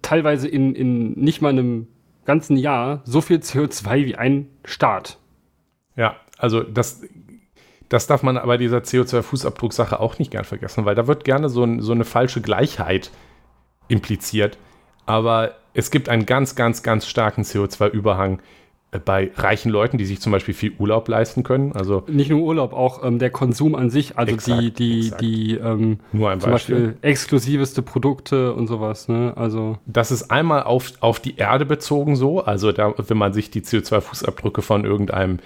teilweise 0.00 0.48
in, 0.48 0.74
in 0.74 1.12
nicht 1.12 1.42
mal 1.42 1.50
einem 1.50 1.88
ganzen 2.26 2.56
Jahr 2.56 3.00
so 3.04 3.20
viel 3.20 3.38
CO2 3.38 4.04
wie 4.04 4.16
ein 4.16 4.48
Staat. 4.64 5.18
Ja, 5.96 6.16
also 6.36 6.62
das, 6.62 7.02
das 7.88 8.06
darf 8.06 8.22
man 8.22 8.36
bei 8.44 8.58
dieser 8.58 8.78
CO2-Fußabdrucksache 8.78 9.98
auch 9.98 10.18
nicht 10.18 10.30
gern 10.30 10.44
vergessen, 10.44 10.84
weil 10.84 10.94
da 10.94 11.06
wird 11.06 11.24
gerne 11.24 11.48
so, 11.48 11.64
ein, 11.64 11.80
so 11.80 11.92
eine 11.92 12.04
falsche 12.04 12.40
Gleichheit 12.42 13.10
impliziert. 13.88 14.58
Aber 15.06 15.54
es 15.72 15.90
gibt 15.90 16.08
einen 16.08 16.26
ganz, 16.26 16.56
ganz, 16.56 16.82
ganz 16.82 17.06
starken 17.06 17.42
CO2-Überhang 17.42 18.38
äh, 18.38 18.42
bei 19.04 19.30
reichen 19.36 19.70
Leuten, 19.70 19.98
die 19.98 20.04
sich 20.04 20.20
zum 20.20 20.32
Beispiel 20.32 20.54
viel 20.54 20.72
Urlaub 20.78 21.08
leisten 21.08 21.42
können. 21.42 21.72
Also 21.72 22.04
Nicht 22.06 22.30
nur 22.30 22.40
Urlaub, 22.42 22.72
auch 22.72 23.04
ähm, 23.04 23.18
der 23.18 23.30
Konsum 23.30 23.74
an 23.74 23.90
sich, 23.90 24.18
also 24.18 24.34
Exakt, 24.34 24.60
die, 24.60 24.70
die, 24.72 24.98
exakt. 25.06 25.20
die 25.22 25.54
ähm, 25.54 25.98
nur 26.12 26.30
ein 26.30 26.40
zum 26.40 26.52
Beispiel. 26.52 26.74
Beispiel 26.74 26.96
exklusiveste 27.02 27.82
Produkte 27.82 28.54
und 28.54 28.66
sowas. 28.66 29.08
Ne? 29.08 29.32
Also 29.36 29.78
Das 29.86 30.10
ist 30.10 30.30
einmal 30.30 30.62
auf, 30.62 30.92
auf 31.00 31.20
die 31.20 31.36
Erde 31.36 31.66
bezogen 31.66 32.16
so. 32.16 32.40
Also 32.40 32.72
da, 32.72 32.94
wenn 32.96 33.18
man 33.18 33.32
sich 33.32 33.50
die 33.50 33.62
CO2-Fußabdrücke 33.62 34.62
von 34.62 34.84
irgendeinem 34.84 35.38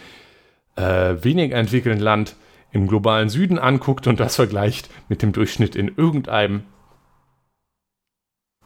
äh, 0.76 1.14
weniger 1.22 1.56
entwickelten 1.56 2.00
Land 2.00 2.36
im 2.72 2.86
globalen 2.86 3.28
Süden 3.28 3.58
anguckt 3.58 4.06
und 4.06 4.20
das 4.20 4.36
vergleicht 4.36 4.90
mit 5.08 5.22
dem 5.22 5.32
Durchschnitt 5.32 5.74
in 5.74 5.92
irgendeinem 5.96 6.62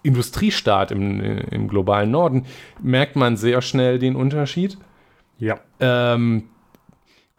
Industriestaat 0.05 0.93
im, 0.93 1.21
im 1.21 1.67
globalen 1.67 2.13
Norden, 2.13 2.47
merkt 2.81 3.17
man 3.17 3.37
sehr 3.37 3.61
schnell 3.63 3.99
den 3.99 4.15
Unterschied. 4.15 4.79
ja. 5.39 5.59
Ähm, 5.81 6.45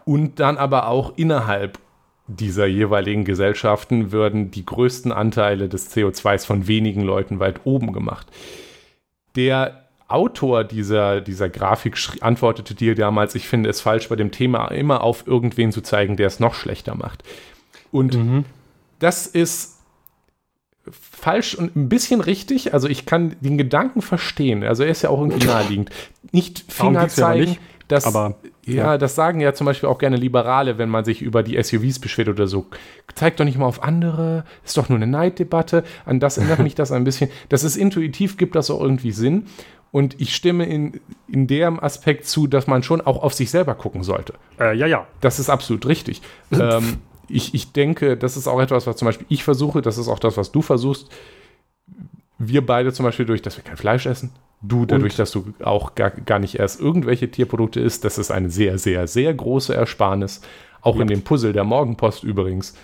und 0.04 0.40
dann 0.40 0.58
aber 0.58 0.88
auch 0.88 1.14
innerhalb 1.18 1.80
dieser 2.28 2.68
jeweiligen 2.68 3.24
Gesellschaften 3.26 4.12
würden 4.12 4.52
die 4.52 4.64
größten 4.66 5.12
Anteile 5.12 5.68
des 5.70 5.96
CO2s 5.96 6.46
von 6.46 6.68
wenigen 6.68 7.02
Leuten 7.02 7.40
weit 7.40 7.62
oben 7.64 7.92
gemacht. 7.94 8.28
Der 9.36 9.88
Autor 10.08 10.64
dieser, 10.64 11.22
dieser 11.22 11.50
Grafik 11.50 11.98
antwortete 12.22 12.76
dir 12.76 12.94
damals, 12.94 13.34
ich 13.34 13.48
finde 13.48 13.70
es 13.70 13.82
falsch, 13.82 14.08
bei 14.10 14.16
dem 14.16 14.32
Thema 14.32 14.68
immer 14.68 15.02
auf 15.02 15.26
irgendwen 15.26 15.72
zu 15.72 15.82
zeigen, 15.82 16.18
der 16.18 16.28
es 16.28 16.40
noch 16.40 16.54
schlechter 16.54 16.94
macht. 16.94 17.24
Und 17.92 18.16
Mhm. 18.16 18.46
das 19.00 19.26
ist 19.26 19.75
falsch 20.92 21.56
und 21.56 21.76
ein 21.76 21.90
bisschen 21.90 22.22
richtig. 22.22 22.74
Also 22.74 22.88
ich 22.88 23.06
kann 23.06 23.36
den 23.40 23.58
Gedanken 23.58 24.02
verstehen. 24.02 24.64
Also 24.64 24.84
er 24.84 24.90
ist 24.90 25.02
ja 25.02 25.10
auch 25.10 25.20
irgendwie 25.20 25.48
naheliegend. 25.48 25.90
Nicht 26.32 26.66
Finger 26.72 27.08
zeigen, 27.08 27.52
nicht, 27.52 27.62
dass, 27.88 28.06
aber, 28.06 28.36
ja, 28.66 28.76
ja. 28.76 28.98
das 28.98 29.16
sagen 29.16 29.40
ja 29.40 29.54
zum 29.54 29.66
Beispiel 29.66 29.90
auch 29.90 30.00
gerne 30.00 30.18
Liberale, 30.18 30.78
wenn 30.78 30.90
man 30.90 31.06
sich 31.06 31.22
über 31.22 31.44
die 31.44 31.62
SUVs 31.62 32.00
beschwert 32.00 32.30
oder 32.30 32.48
so. 32.48 32.66
Zeigt 33.14 33.40
doch 33.40 33.46
nicht 33.46 33.58
mal 33.58 33.66
auf 33.66 33.84
andere, 33.84 34.44
ist 34.64 34.78
doch 34.78 34.90
nur 34.90 34.98
eine 34.98 35.08
Neiddebatte. 35.08 35.84
An 36.06 36.20
das 36.20 36.38
erinnert 36.38 36.60
mich 36.60 36.76
das 36.76 36.92
ein 36.92 37.04
bisschen. 37.04 37.30
Das 37.50 37.64
ist 37.64 37.76
intuitiv, 37.76 38.38
gibt 38.38 38.56
das 38.56 38.70
auch 38.72 38.82
irgendwie 38.82 39.12
Sinn. 39.12 39.46
Und 39.92 40.20
ich 40.20 40.36
stimme 40.36 40.66
in, 40.66 41.00
in 41.28 41.48
dem 41.48 41.80
Aspekt 41.80 42.26
zu, 42.28 42.48
dass 42.48 42.68
man 42.68 42.84
schon 42.84 43.00
auch 43.02 43.24
auf 43.24 43.34
sich 43.34 43.50
selber 43.50 43.76
gucken 43.76 44.04
sollte. 44.04 44.34
Äh, 44.60 44.76
ja, 44.76 44.88
ja. 44.88 45.08
Das 45.22 45.40
ist 45.40 45.50
absolut 45.50 45.86
richtig. 45.86 46.22
ähm, 46.52 46.98
ich, 47.30 47.54
ich 47.54 47.72
denke, 47.72 48.18
das 48.18 48.38
ist 48.38 48.48
auch 48.48 48.60
etwas, 48.60 48.88
was 48.88 48.98
zum 48.98 49.08
Beispiel 49.08 49.26
ich 49.30 49.44
versuche, 49.44 49.82
das 49.82 49.98
ist 49.98 50.08
auch 50.08 50.20
das, 50.20 50.38
was 50.38 50.52
du 50.52 50.62
versuchst. 50.62 51.10
Wir 52.38 52.66
beide 52.66 52.92
zum 52.92 53.06
Beispiel 53.06 53.26
durch, 53.26 53.42
dass 53.42 53.58
wir 53.58 53.64
kein 53.64 53.78
Fleisch 53.78 54.06
essen. 54.06 54.32
Du 54.62 54.86
dadurch, 54.86 55.16
dass 55.16 55.32
du 55.32 55.54
auch 55.64 55.96
gar, 55.96 56.12
gar 56.12 56.40
nicht 56.40 56.56
erst 56.60 56.80
irgendwelche 56.82 57.30
Tierprodukte 57.30 57.80
isst. 57.80 58.04
Das 58.04 58.18
ist 58.18 58.32
eine 58.32 58.50
sehr, 58.50 58.78
sehr, 58.78 59.08
sehr 59.08 59.34
große 59.34 59.74
Ersparnis. 59.74 60.42
Auch 60.82 60.96
in 60.96 61.02
Ja. 61.02 61.08
dem 61.08 61.22
Puzzle 61.24 61.54
der 61.54 61.64
Morgenpost 61.64 62.24
übrigens. 62.24 62.76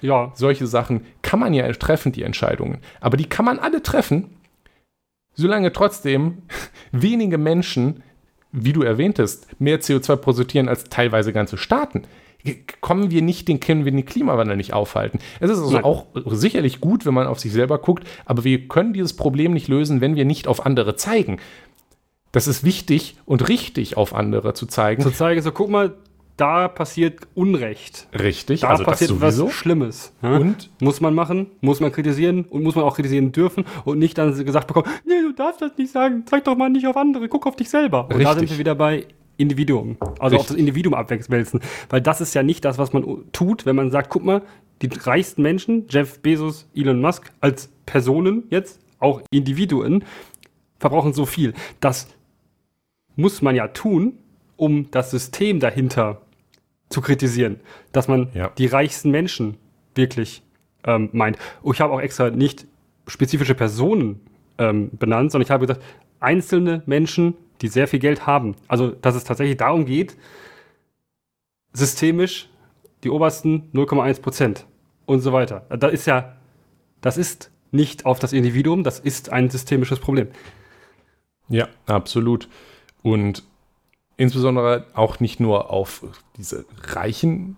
Ja, 0.00 0.32
Solche 0.34 0.66
Sachen 0.66 1.04
kann 1.22 1.40
man 1.40 1.54
ja 1.54 1.70
treffen, 1.72 2.12
die 2.12 2.22
Entscheidungen. 2.22 2.78
Aber 3.00 3.16
die 3.16 3.28
kann 3.28 3.44
man 3.44 3.58
alle 3.58 3.82
treffen, 3.82 4.36
solange 5.34 5.72
trotzdem 5.72 6.42
wenige 6.92 7.38
Menschen, 7.38 8.02
wie 8.52 8.72
du 8.72 8.82
erwähntest, 8.82 9.48
mehr 9.60 9.80
CO2 9.80 10.16
produzieren 10.16 10.68
als 10.68 10.84
teilweise 10.84 11.32
ganze 11.32 11.56
Staaten 11.58 12.04
kommen 12.80 13.10
wir 13.10 13.22
nicht, 13.22 13.48
den 13.48 13.60
können 13.60 13.84
wir 13.84 13.92
den 13.92 14.04
Klimawandel 14.04 14.56
nicht 14.56 14.72
aufhalten. 14.72 15.18
Es 15.40 15.50
ist 15.50 15.58
also 15.58 15.72
Nein. 15.72 15.84
auch 15.84 16.06
sicherlich 16.26 16.80
gut, 16.80 17.06
wenn 17.06 17.14
man 17.14 17.26
auf 17.26 17.40
sich 17.40 17.52
selber 17.52 17.78
guckt, 17.78 18.06
aber 18.24 18.44
wir 18.44 18.68
können 18.68 18.92
dieses 18.92 19.14
Problem 19.14 19.52
nicht 19.52 19.68
lösen, 19.68 20.00
wenn 20.00 20.16
wir 20.16 20.24
nicht 20.24 20.48
auf 20.48 20.64
andere 20.66 20.96
zeigen. 20.96 21.38
Das 22.32 22.46
ist 22.46 22.64
wichtig 22.64 23.16
und 23.24 23.48
richtig, 23.48 23.96
auf 23.96 24.14
andere 24.14 24.54
zu 24.54 24.66
zeigen. 24.66 25.02
Zu 25.02 25.10
zeigen, 25.10 25.40
so 25.40 25.50
guck 25.50 25.70
mal, 25.70 25.94
da 26.38 26.68
passiert 26.68 27.26
Unrecht. 27.34 28.06
Richtig, 28.18 28.60
da 28.60 28.68
also 28.68 28.84
passiert 28.84 29.20
was 29.20 29.52
Schlimmes. 29.52 30.12
Ja? 30.22 30.36
Und 30.36 30.70
muss 30.80 31.00
man 31.00 31.14
machen, 31.14 31.48
muss 31.60 31.80
man 31.80 31.90
kritisieren 31.90 32.44
und 32.44 32.62
muss 32.62 32.76
man 32.76 32.84
auch 32.84 32.94
kritisieren 32.94 33.32
dürfen 33.32 33.64
und 33.84 33.98
nicht 33.98 34.16
dann 34.16 34.32
gesagt 34.44 34.68
bekommen, 34.68 34.86
nee, 35.04 35.20
du 35.20 35.32
darfst 35.32 35.60
das 35.60 35.72
nicht 35.76 35.90
sagen, 35.90 36.24
zeig 36.26 36.44
doch 36.44 36.56
mal 36.56 36.70
nicht 36.70 36.86
auf 36.86 36.96
andere, 36.96 37.28
guck 37.28 37.46
auf 37.46 37.56
dich 37.56 37.68
selber. 37.68 38.04
Und 38.04 38.12
Richtig. 38.12 38.26
da 38.26 38.34
sind 38.38 38.50
wir 38.50 38.58
wieder 38.58 38.74
bei 38.74 39.06
Individuum. 39.38 39.96
Also 40.00 40.36
Richtig. 40.36 40.38
auf 40.40 40.46
das 40.48 40.56
Individuum 40.56 40.94
abwälzen. 40.94 41.60
Weil 41.88 42.00
das 42.02 42.20
ist 42.20 42.34
ja 42.34 42.42
nicht 42.42 42.64
das, 42.64 42.76
was 42.76 42.92
man 42.92 43.24
tut, 43.32 43.64
wenn 43.64 43.76
man 43.76 43.90
sagt, 43.90 44.10
guck 44.10 44.24
mal, 44.24 44.42
die 44.82 44.90
reichsten 44.92 45.42
Menschen, 45.42 45.86
Jeff 45.88 46.20
Bezos, 46.20 46.68
Elon 46.74 47.00
Musk, 47.00 47.32
als 47.40 47.70
Personen 47.86 48.44
jetzt, 48.50 48.80
auch 48.98 49.22
Individuen, 49.30 50.04
verbrauchen 50.78 51.12
so 51.12 51.24
viel. 51.24 51.54
Das 51.80 52.08
muss 53.16 53.42
man 53.42 53.56
ja 53.56 53.68
tun, 53.68 54.18
um 54.56 54.90
das 54.90 55.10
System 55.10 55.60
dahinter 55.60 56.20
zu 56.90 57.00
kritisieren. 57.00 57.60
Dass 57.92 58.08
man 58.08 58.28
ja. 58.34 58.50
die 58.58 58.66
reichsten 58.66 59.10
Menschen 59.10 59.56
wirklich 59.94 60.42
ähm, 60.84 61.10
meint. 61.12 61.38
Oh, 61.62 61.72
ich 61.72 61.80
habe 61.80 61.92
auch 61.92 62.00
extra 62.00 62.30
nicht 62.30 62.66
spezifische 63.06 63.54
Personen 63.54 64.20
ähm, 64.58 64.90
benannt, 64.92 65.32
sondern 65.32 65.46
ich 65.46 65.50
habe 65.50 65.66
gesagt, 65.66 65.84
einzelne 66.20 66.82
Menschen, 66.86 67.34
die 67.60 67.68
sehr 67.68 67.88
viel 67.88 67.98
Geld 67.98 68.26
haben. 68.26 68.54
Also, 68.68 68.90
dass 68.90 69.14
es 69.14 69.24
tatsächlich 69.24 69.56
darum 69.56 69.84
geht, 69.84 70.16
systemisch 71.72 72.48
die 73.04 73.10
obersten 73.10 73.70
0,1 73.72 74.22
Prozent 74.22 74.66
und 75.06 75.20
so 75.20 75.32
weiter. 75.32 75.66
Da 75.70 75.88
ist 75.88 76.06
ja, 76.06 76.36
das 77.00 77.16
ist 77.16 77.50
nicht 77.70 78.06
auf 78.06 78.18
das 78.18 78.32
Individuum, 78.32 78.82
das 78.82 78.98
ist 78.98 79.30
ein 79.30 79.50
systemisches 79.50 80.00
Problem. 80.00 80.28
Ja, 81.48 81.68
absolut. 81.86 82.48
Und 83.02 83.42
insbesondere 84.16 84.86
auch 84.94 85.20
nicht 85.20 85.40
nur 85.40 85.70
auf 85.70 86.04
diese 86.36 86.66
Reichen, 86.82 87.56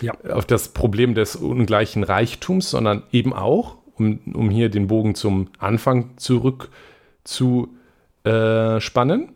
ja. 0.00 0.14
auf 0.30 0.46
das 0.46 0.70
Problem 0.70 1.14
des 1.14 1.36
ungleichen 1.36 2.02
Reichtums, 2.02 2.70
sondern 2.70 3.02
eben 3.12 3.32
auch, 3.32 3.76
um, 3.96 4.20
um 4.32 4.50
hier 4.50 4.70
den 4.70 4.86
Bogen 4.86 5.14
zum 5.14 5.48
Anfang 5.58 6.16
zurück 6.16 6.70
zu 7.24 7.76
äh, 8.24 8.80
spannen, 8.80 9.32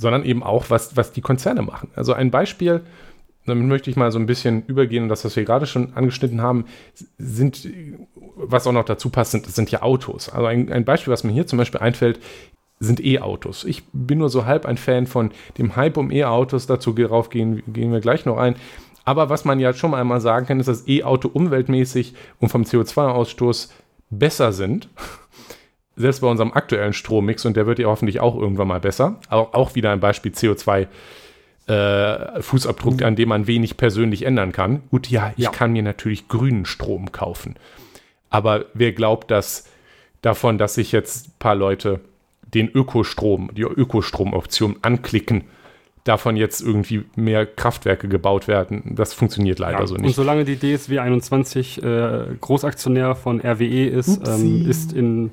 sondern 0.00 0.24
eben 0.24 0.42
auch, 0.42 0.70
was, 0.70 0.96
was 0.96 1.12
die 1.12 1.20
Konzerne 1.20 1.60
machen. 1.60 1.90
Also 1.94 2.14
ein 2.14 2.30
Beispiel, 2.30 2.80
damit 3.44 3.66
möchte 3.66 3.90
ich 3.90 3.96
mal 3.96 4.10
so 4.10 4.18
ein 4.18 4.24
bisschen 4.24 4.64
übergehen, 4.66 5.10
das, 5.10 5.24
was 5.26 5.36
wir 5.36 5.44
gerade 5.44 5.66
schon 5.66 5.92
angeschnitten 5.94 6.40
haben, 6.40 6.64
sind, 7.18 7.68
was 8.34 8.66
auch 8.66 8.72
noch 8.72 8.86
dazu 8.86 9.10
passt, 9.10 9.32
sind, 9.32 9.46
sind 9.46 9.70
ja 9.70 9.82
Autos. 9.82 10.30
Also 10.30 10.46
ein, 10.46 10.72
ein 10.72 10.86
Beispiel, 10.86 11.12
was 11.12 11.22
mir 11.22 11.32
hier 11.32 11.46
zum 11.46 11.58
Beispiel 11.58 11.80
einfällt, 11.80 12.18
sind 12.78 13.04
E-Autos. 13.04 13.64
Ich 13.64 13.82
bin 13.92 14.18
nur 14.18 14.30
so 14.30 14.46
halb 14.46 14.64
ein 14.64 14.78
Fan 14.78 15.06
von 15.06 15.32
dem 15.58 15.76
Hype 15.76 15.98
um 15.98 16.10
E-Autos, 16.10 16.66
dazu 16.66 16.92
darauf 16.92 17.28
gehen, 17.28 17.62
gehen 17.70 17.92
wir 17.92 18.00
gleich 18.00 18.24
noch 18.24 18.38
ein. 18.38 18.56
Aber 19.04 19.28
was 19.28 19.44
man 19.44 19.60
ja 19.60 19.74
schon 19.74 19.92
einmal 19.92 20.22
sagen 20.22 20.46
kann, 20.46 20.60
ist, 20.60 20.66
dass 20.66 20.88
E-Auto 20.88 21.28
umweltmäßig 21.28 22.14
und 22.38 22.48
vom 22.48 22.62
CO2-Ausstoß 22.62 23.68
besser 24.08 24.52
sind 24.52 24.88
selbst 25.96 26.20
bei 26.20 26.28
unserem 26.28 26.52
aktuellen 26.52 26.92
Strommix, 26.92 27.44
und 27.44 27.56
der 27.56 27.66
wird 27.66 27.78
ja 27.78 27.86
hoffentlich 27.86 28.20
auch 28.20 28.36
irgendwann 28.36 28.68
mal 28.68 28.80
besser, 28.80 29.16
auch, 29.28 29.52
auch 29.54 29.74
wieder 29.74 29.92
ein 29.92 30.00
Beispiel 30.00 30.32
CO2 30.32 30.86
äh, 31.66 32.42
Fußabdruck, 32.42 33.00
mhm. 33.00 33.06
an 33.06 33.16
dem 33.16 33.28
man 33.28 33.46
wenig 33.46 33.76
persönlich 33.76 34.24
ändern 34.24 34.52
kann. 34.52 34.82
Gut, 34.90 35.08
ja, 35.08 35.32
ich 35.36 35.44
ja. 35.44 35.50
kann 35.50 35.72
mir 35.72 35.82
natürlich 35.82 36.28
grünen 36.28 36.64
Strom 36.64 37.12
kaufen. 37.12 37.56
Aber 38.28 38.66
wer 38.74 38.92
glaubt, 38.92 39.30
dass 39.30 39.68
davon, 40.22 40.58
dass 40.58 40.74
sich 40.74 40.92
jetzt 40.92 41.28
ein 41.28 41.32
paar 41.38 41.54
Leute 41.54 42.00
den 42.54 42.68
Ökostrom, 42.68 43.50
die 43.54 43.62
Ökostromoption 43.62 44.76
anklicken, 44.82 45.44
davon 46.04 46.36
jetzt 46.36 46.60
irgendwie 46.60 47.04
mehr 47.14 47.46
Kraftwerke 47.46 48.08
gebaut 48.08 48.48
werden. 48.48 48.94
Das 48.96 49.12
funktioniert 49.12 49.58
leider 49.58 49.80
ja, 49.80 49.86
so 49.86 49.94
nicht. 49.94 50.06
Und 50.06 50.14
solange 50.14 50.44
die 50.44 50.56
DSW 50.56 50.98
21 50.98 51.82
äh, 51.82 52.24
Großaktionär 52.40 53.14
von 53.14 53.40
RWE 53.40 53.86
ist, 53.86 54.26
ähm, 54.26 54.68
ist 54.68 54.92
in 54.92 55.30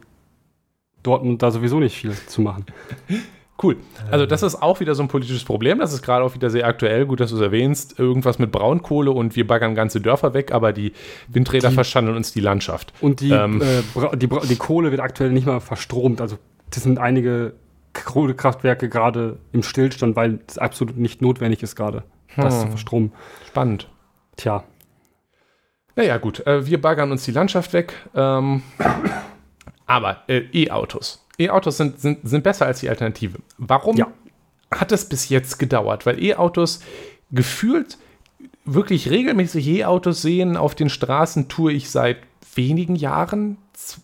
Dortmund 1.08 1.41
da 1.41 1.52
sowieso 1.52 1.80
nicht 1.80 1.98
viel 1.98 2.13
zu 2.13 2.41
machen. 2.41 2.65
Cool. 3.62 3.78
Also 4.12 4.28
das 4.28 4.43
ist 4.43 4.62
auch 4.62 4.80
wieder 4.80 4.93
so 4.93 5.02
ein 5.02 5.08
politisches 5.08 5.43
Problem. 5.43 5.80
Das 5.80 5.91
ist 5.91 6.04
gerade 6.04 6.24
auch 6.24 6.36
wieder 6.36 6.50
sehr 6.52 6.67
aktuell. 6.67 7.08
Gut, 7.08 7.20
dass 7.20 7.32
du 7.32 7.38
es 7.38 7.41
erwähnst. 7.41 7.98
Irgendwas 7.98 8.38
mit 8.38 8.52
Braunkohle 8.52 9.10
und 9.10 9.36
wir 9.36 9.48
baggern 9.48 9.74
ganze 9.74 10.00
Dörfer 10.00 10.36
weg, 10.36 10.52
aber 10.52 10.74
die 10.74 10.93
Windräder 11.28 11.70
die, 11.70 11.74
verschandeln 11.74 12.15
uns 12.15 12.32
die 12.32 12.39
Landschaft. 12.39 12.93
Und 13.02 13.20
die, 13.20 13.32
ähm, 13.32 13.62
äh, 13.62 14.15
die, 14.15 14.28
die, 14.28 14.56
Kohle 14.58 14.91
wird 14.91 15.02
aktuell 15.02 15.32
nicht 15.32 15.48
mal 15.48 15.60
verstromt. 15.60 16.22
Also 16.22 16.38
das 16.70 16.84
sind 16.84 17.00
einige 17.00 17.54
Kohlekraftwerke 17.93 18.89
gerade 18.89 19.39
im 19.54 19.63
Stillstand, 19.63 20.15
weil 20.15 20.39
es 20.48 20.60
absolut 20.60 20.98
nicht 20.98 21.24
notwendig 21.24 21.63
ist 21.63 21.76
gerade, 21.76 22.04
hm. 22.28 22.43
das 22.43 22.62
zu 22.62 22.67
verstromen. 22.67 23.12
Spannend. 23.48 23.89
Tja. 24.36 24.65
Naja, 25.96 26.17
gut. 26.17 26.46
Äh, 26.46 26.67
wir 26.67 26.80
baggern 26.80 27.12
uns 27.12 27.26
die 27.26 27.32
Landschaft 27.32 27.74
weg. 27.74 27.93
Ähm, 28.13 28.62
aber 29.88 30.23
äh, 30.28 30.43
E-Autos. 30.54 31.26
E-Autos 31.39 31.78
sind, 31.78 32.00
sind, 32.00 32.19
sind 32.28 32.43
besser 32.43 32.65
als 32.65 32.82
die 32.82 32.89
Alternative. 32.89 33.39
Warum 33.58 33.95
ja. 33.95 34.08
hat 34.71 34.91
es 34.91 35.08
bis 35.08 35.30
jetzt 35.30 35.58
gedauert? 35.58 36.06
Weil 36.06 36.21
E-Autos 36.23 36.82
gefühlt 37.32 37.97
wirklich 38.65 39.10
regelmäßig 39.10 39.67
E-Autos 39.67 40.21
sehen 40.21 40.58
auf 40.58 40.76
den 40.76 40.89
Straßen, 40.89 41.47
tue 41.47 41.71
ich 41.71 41.89
seit 41.89 42.17
wenigen 42.54 42.95
Jahren. 42.95 43.58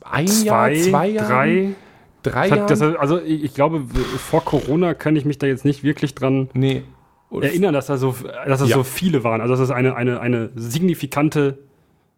Ein 0.04 0.28
zwei, 0.28 0.46
Jahr, 0.46 0.74
zwei 0.74 1.08
Jahre? 1.10 1.28
Drei. 1.28 1.76
Drei 2.24 2.48
Jahre? 2.48 2.66
Das, 2.68 2.82
also 2.82 3.20
ich, 3.20 3.44
ich, 3.44 3.54
glaube, 3.54 3.86
vor 4.18 4.46
Corona 4.46 4.94
kann 4.94 5.16
ich 5.18 5.26
mich 5.26 5.38
da 5.38 5.48
jetzt 5.48 5.66
nicht 5.66 5.84
wirklich 5.84 6.16
dran 6.16 6.50
nee. 6.54 6.84
erinnern, 7.30 7.74
dass 7.74 7.88
da 7.88 7.98
so, 7.98 8.16
dass 8.48 8.62
das 8.62 8.70
ja. 8.70 8.78
so 8.78 8.84
viele 8.84 9.26
waren. 9.26 9.42
Also 9.42 9.54
dass 9.56 9.60
es 9.60 9.72
eine, 9.72 9.96
eine, 9.96 10.22
eine 10.22 10.52
signifikante 10.56 11.58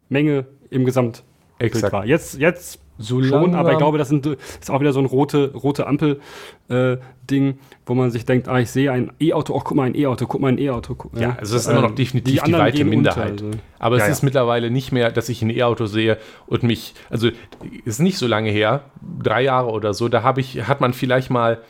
Menge 0.08 0.46
im 0.70 0.84
Gesamt 0.84 1.24
war. 1.58 2.06
Jetzt, 2.06 2.38
jetzt 2.38 2.78
so 2.98 3.22
schon, 3.22 3.54
aber 3.54 3.72
ich 3.72 3.78
glaube, 3.78 3.98
das, 3.98 4.08
sind, 4.08 4.26
das 4.26 4.36
ist 4.60 4.70
auch 4.70 4.80
wieder 4.80 4.92
so 4.92 5.00
ein 5.00 5.06
rote, 5.06 5.52
rote 5.52 5.86
Ampel-Ding, 5.86 7.48
äh, 7.50 7.54
wo 7.84 7.94
man 7.94 8.10
sich 8.10 8.24
denkt, 8.24 8.48
ah, 8.48 8.58
ich 8.58 8.70
sehe 8.70 8.90
ein 8.90 9.12
E-Auto, 9.20 9.54
oh, 9.54 9.60
guck 9.60 9.76
mal, 9.76 9.84
ein 9.84 9.94
E-Auto, 9.94 10.26
guck 10.26 10.40
mal, 10.40 10.48
ein 10.48 10.58
E-Auto. 10.58 10.96
Ja, 11.14 11.36
also 11.38 11.56
es 11.56 11.62
ist 11.62 11.68
immer 11.70 11.82
noch 11.82 11.94
definitiv 11.94 12.42
die, 12.42 12.52
die 12.52 12.58
weite 12.58 12.84
Minderheit. 12.84 13.42
Unter, 13.42 13.46
also. 13.46 13.58
Aber 13.78 13.96
ja, 13.96 14.02
es 14.02 14.08
ja. 14.08 14.12
ist 14.12 14.22
mittlerweile 14.22 14.70
nicht 14.70 14.92
mehr, 14.92 15.12
dass 15.12 15.28
ich 15.28 15.42
ein 15.42 15.50
E-Auto 15.50 15.86
sehe 15.86 16.18
und 16.46 16.62
mich, 16.62 16.94
also 17.10 17.28
ist 17.84 18.00
nicht 18.00 18.18
so 18.18 18.26
lange 18.26 18.50
her, 18.50 18.84
drei 19.22 19.42
Jahre 19.42 19.70
oder 19.70 19.92
so, 19.92 20.08
da 20.08 20.22
habe 20.22 20.40
ich, 20.40 20.66
hat 20.66 20.80
man 20.80 20.92
vielleicht 20.92 21.30
mal 21.30 21.60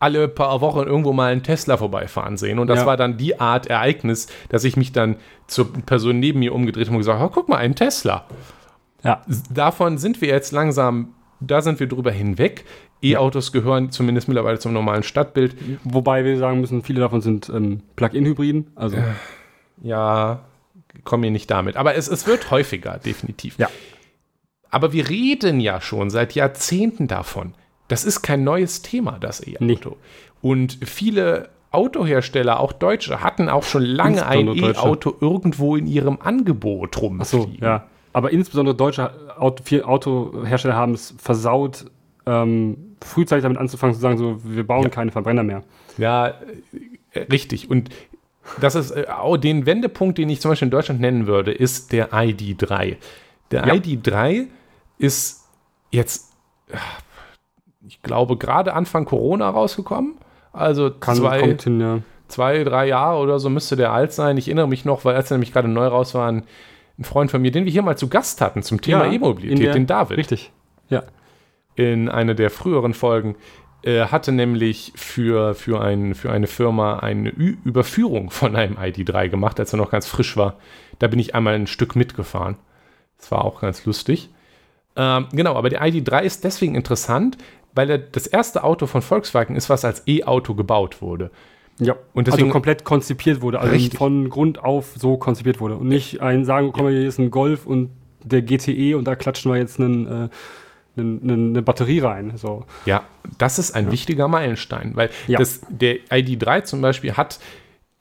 alle 0.00 0.28
paar 0.28 0.60
Wochen 0.60 0.80
irgendwo 0.80 1.12
mal 1.12 1.32
einen 1.32 1.42
Tesla 1.42 1.76
vorbeifahren 1.76 2.36
sehen. 2.36 2.58
Und 2.58 2.66
das 2.66 2.80
ja. 2.80 2.86
war 2.86 2.96
dann 2.96 3.16
die 3.16 3.40
Art 3.40 3.66
Ereignis, 3.66 4.26
dass 4.48 4.64
ich 4.64 4.76
mich 4.76 4.92
dann 4.92 5.16
zur 5.46 5.72
Person 5.72 6.18
neben 6.18 6.40
mir 6.40 6.54
umgedreht 6.54 6.86
habe 6.86 6.96
und 6.96 7.00
gesagt 7.00 7.20
habe, 7.20 7.30
oh, 7.30 7.32
guck 7.34 7.48
mal, 7.48 7.58
ein 7.58 7.74
Tesla. 7.74 8.26
Ja. 9.04 9.22
Davon 9.50 9.98
sind 9.98 10.20
wir 10.20 10.28
jetzt 10.28 10.52
langsam, 10.52 11.14
da 11.40 11.62
sind 11.62 11.78
wir 11.78 11.86
drüber 11.86 12.10
hinweg. 12.10 12.64
E-Autos 13.02 13.52
gehören 13.52 13.90
zumindest 13.90 14.28
mittlerweile 14.28 14.58
zum 14.58 14.72
normalen 14.72 15.02
Stadtbild. 15.02 15.54
Wobei 15.84 16.24
wir 16.24 16.38
sagen 16.38 16.60
müssen, 16.60 16.82
viele 16.82 17.00
davon 17.00 17.20
sind 17.20 17.50
ähm, 17.50 17.82
Plug-in-Hybriden. 17.96 18.70
Also. 18.74 18.96
Äh, 18.96 19.02
ja, 19.82 20.40
komme 21.04 21.26
hier 21.26 21.32
nicht 21.32 21.50
damit. 21.50 21.76
Aber 21.76 21.94
es, 21.94 22.08
es 22.08 22.26
wird 22.26 22.50
häufiger, 22.50 22.98
definitiv. 22.98 23.58
Ja. 23.58 23.68
Aber 24.70 24.92
wir 24.92 25.08
reden 25.08 25.60
ja 25.60 25.80
schon 25.80 26.10
seit 26.10 26.34
Jahrzehnten 26.34 27.06
davon. 27.06 27.54
Das 27.88 28.04
ist 28.04 28.22
kein 28.22 28.42
neues 28.42 28.82
Thema, 28.82 29.18
das 29.20 29.46
E-Auto. 29.46 29.60
Nee. 29.64 29.78
Und 30.40 30.78
viele 30.84 31.50
Autohersteller, 31.70 32.60
auch 32.60 32.72
Deutsche, 32.72 33.22
hatten 33.22 33.48
auch 33.48 33.64
schon 33.64 33.82
lange 33.82 34.26
ein 34.26 34.48
E-Auto 34.48 35.14
irgendwo 35.20 35.76
in 35.76 35.86
ihrem 35.86 36.18
Angebot 36.20 37.00
rumfliegen. 37.00 37.20
Ach 37.20 37.26
so, 37.26 37.50
ja. 37.60 37.86
Aber 38.14 38.30
insbesondere 38.30 38.76
deutsche 38.76 39.10
Auto, 39.38 39.82
Autohersteller 39.82 40.76
haben 40.76 40.94
es 40.94 41.14
versaut, 41.18 41.86
ähm, 42.26 42.96
frühzeitig 43.04 43.42
damit 43.42 43.58
anzufangen 43.58 43.92
zu 43.92 44.00
sagen, 44.00 44.16
so, 44.16 44.38
wir 44.44 44.64
bauen 44.64 44.84
ja. 44.84 44.88
keine 44.88 45.10
Verbrenner 45.10 45.42
mehr. 45.42 45.64
Ja, 45.98 46.28
äh, 47.12 47.18
richtig. 47.30 47.68
Und 47.68 47.90
das 48.60 48.76
ist 48.76 48.92
äh, 48.92 49.06
auch 49.08 49.36
den 49.36 49.66
Wendepunkt, 49.66 50.16
den 50.16 50.28
ich 50.28 50.40
zum 50.40 50.52
Beispiel 50.52 50.66
in 50.66 50.70
Deutschland 50.70 51.00
nennen 51.00 51.26
würde, 51.26 51.52
ist 51.52 51.90
der 51.92 52.12
ID3. 52.12 52.96
Der 53.50 53.66
ja. 53.66 53.74
ID3 53.74 54.46
ist 54.98 55.44
jetzt, 55.90 56.32
äh, 56.68 56.76
ich 57.84 58.00
glaube, 58.00 58.36
gerade 58.36 58.74
Anfang 58.74 59.06
Corona 59.06 59.50
rausgekommen. 59.50 60.14
Also 60.52 60.92
Kann, 60.92 61.16
zwei, 61.16 61.56
hin, 61.56 61.80
ja. 61.80 61.98
zwei, 62.28 62.62
drei 62.62 62.86
Jahre 62.86 63.18
oder 63.18 63.40
so 63.40 63.50
müsste 63.50 63.74
der 63.74 63.92
alt 63.92 64.12
sein. 64.12 64.36
Ich 64.36 64.46
erinnere 64.46 64.68
mich 64.68 64.84
noch, 64.84 65.04
weil 65.04 65.16
als 65.16 65.32
er 65.32 65.36
nämlich 65.36 65.52
gerade 65.52 65.66
neu 65.66 65.88
raus 65.88 66.14
waren, 66.14 66.44
ein 66.98 67.04
Freund 67.04 67.30
von 67.30 67.42
mir, 67.42 67.50
den 67.50 67.64
wir 67.64 67.72
hier 67.72 67.82
mal 67.82 67.98
zu 67.98 68.08
Gast 68.08 68.40
hatten 68.40 68.62
zum 68.62 68.80
Thema 68.80 69.06
Ja, 69.06 69.12
E-Mobilität, 69.12 69.74
den 69.74 69.86
David, 69.86 70.16
Richtig. 70.18 70.52
Ja. 70.88 71.02
in 71.74 72.08
einer 72.08 72.34
der 72.34 72.50
früheren 72.50 72.94
Folgen, 72.94 73.36
äh, 73.82 74.06
hatte 74.06 74.32
nämlich 74.32 74.92
für, 74.96 75.54
für, 75.54 75.80
ein, 75.80 76.14
für 76.14 76.30
eine 76.30 76.46
Firma 76.46 77.00
eine 77.00 77.30
Ü 77.30 77.56
Überführung 77.64 78.30
von 78.30 78.56
einem 78.56 78.76
ID3 78.76 79.28
gemacht, 79.28 79.60
als 79.60 79.72
er 79.72 79.76
noch 79.76 79.90
ganz 79.90 80.06
frisch 80.06 80.36
war. 80.36 80.56
Da 80.98 81.08
bin 81.08 81.18
ich 81.18 81.34
einmal 81.34 81.54
ein 81.54 81.66
Stück 81.66 81.96
mitgefahren. 81.96 82.56
Das 83.18 83.30
war 83.30 83.44
auch 83.44 83.60
ganz 83.60 83.84
lustig. 83.84 84.30
Ähm, 84.96 85.26
genau, 85.32 85.54
aber 85.56 85.68
der 85.68 85.82
ID3 85.82 86.22
ist 86.22 86.44
deswegen 86.44 86.74
interessant, 86.74 87.36
weil 87.74 87.90
er 87.90 87.98
das 87.98 88.26
erste 88.26 88.64
Auto 88.64 88.86
von 88.86 89.02
Volkswagen 89.02 89.56
ist, 89.56 89.68
was 89.68 89.84
als 89.84 90.06
E-Auto 90.06 90.54
gebaut 90.54 91.02
wurde. 91.02 91.30
Ja, 91.78 91.96
Und 92.14 92.26
deswegen- 92.28 92.44
also 92.44 92.52
komplett 92.52 92.84
konzipiert 92.84 93.40
wurde, 93.42 93.58
also 93.60 93.72
Richtig. 93.72 93.98
von 93.98 94.28
Grund 94.30 94.62
auf 94.62 94.92
so 94.96 95.16
konzipiert 95.16 95.60
wurde. 95.60 95.76
Und 95.76 95.88
nicht 95.88 96.20
ein 96.20 96.44
sagen, 96.44 96.70
komm 96.72 96.84
mal, 96.84 96.92
hier 96.92 97.08
ist 97.08 97.18
ein 97.18 97.30
Golf 97.30 97.66
und 97.66 97.90
der 98.22 98.42
GTE 98.42 98.94
und 98.96 99.04
da 99.04 99.16
klatschen 99.16 99.50
wir 99.52 99.58
jetzt 99.58 99.80
einen, 99.80 100.06
äh, 100.06 100.28
einen, 100.96 101.22
einen, 101.22 101.48
eine 101.50 101.62
Batterie 101.62 101.98
rein. 101.98 102.32
So. 102.36 102.64
Ja, 102.86 103.02
das 103.38 103.58
ist 103.58 103.74
ein 103.74 103.90
wichtiger 103.90 104.28
Meilenstein, 104.28 104.92
weil 104.94 105.10
Ja. 105.26 105.38
das, 105.38 105.62
der 105.68 105.96
ID3 106.10 106.62
zum 106.62 106.80
Beispiel 106.80 107.14
hat, 107.14 107.40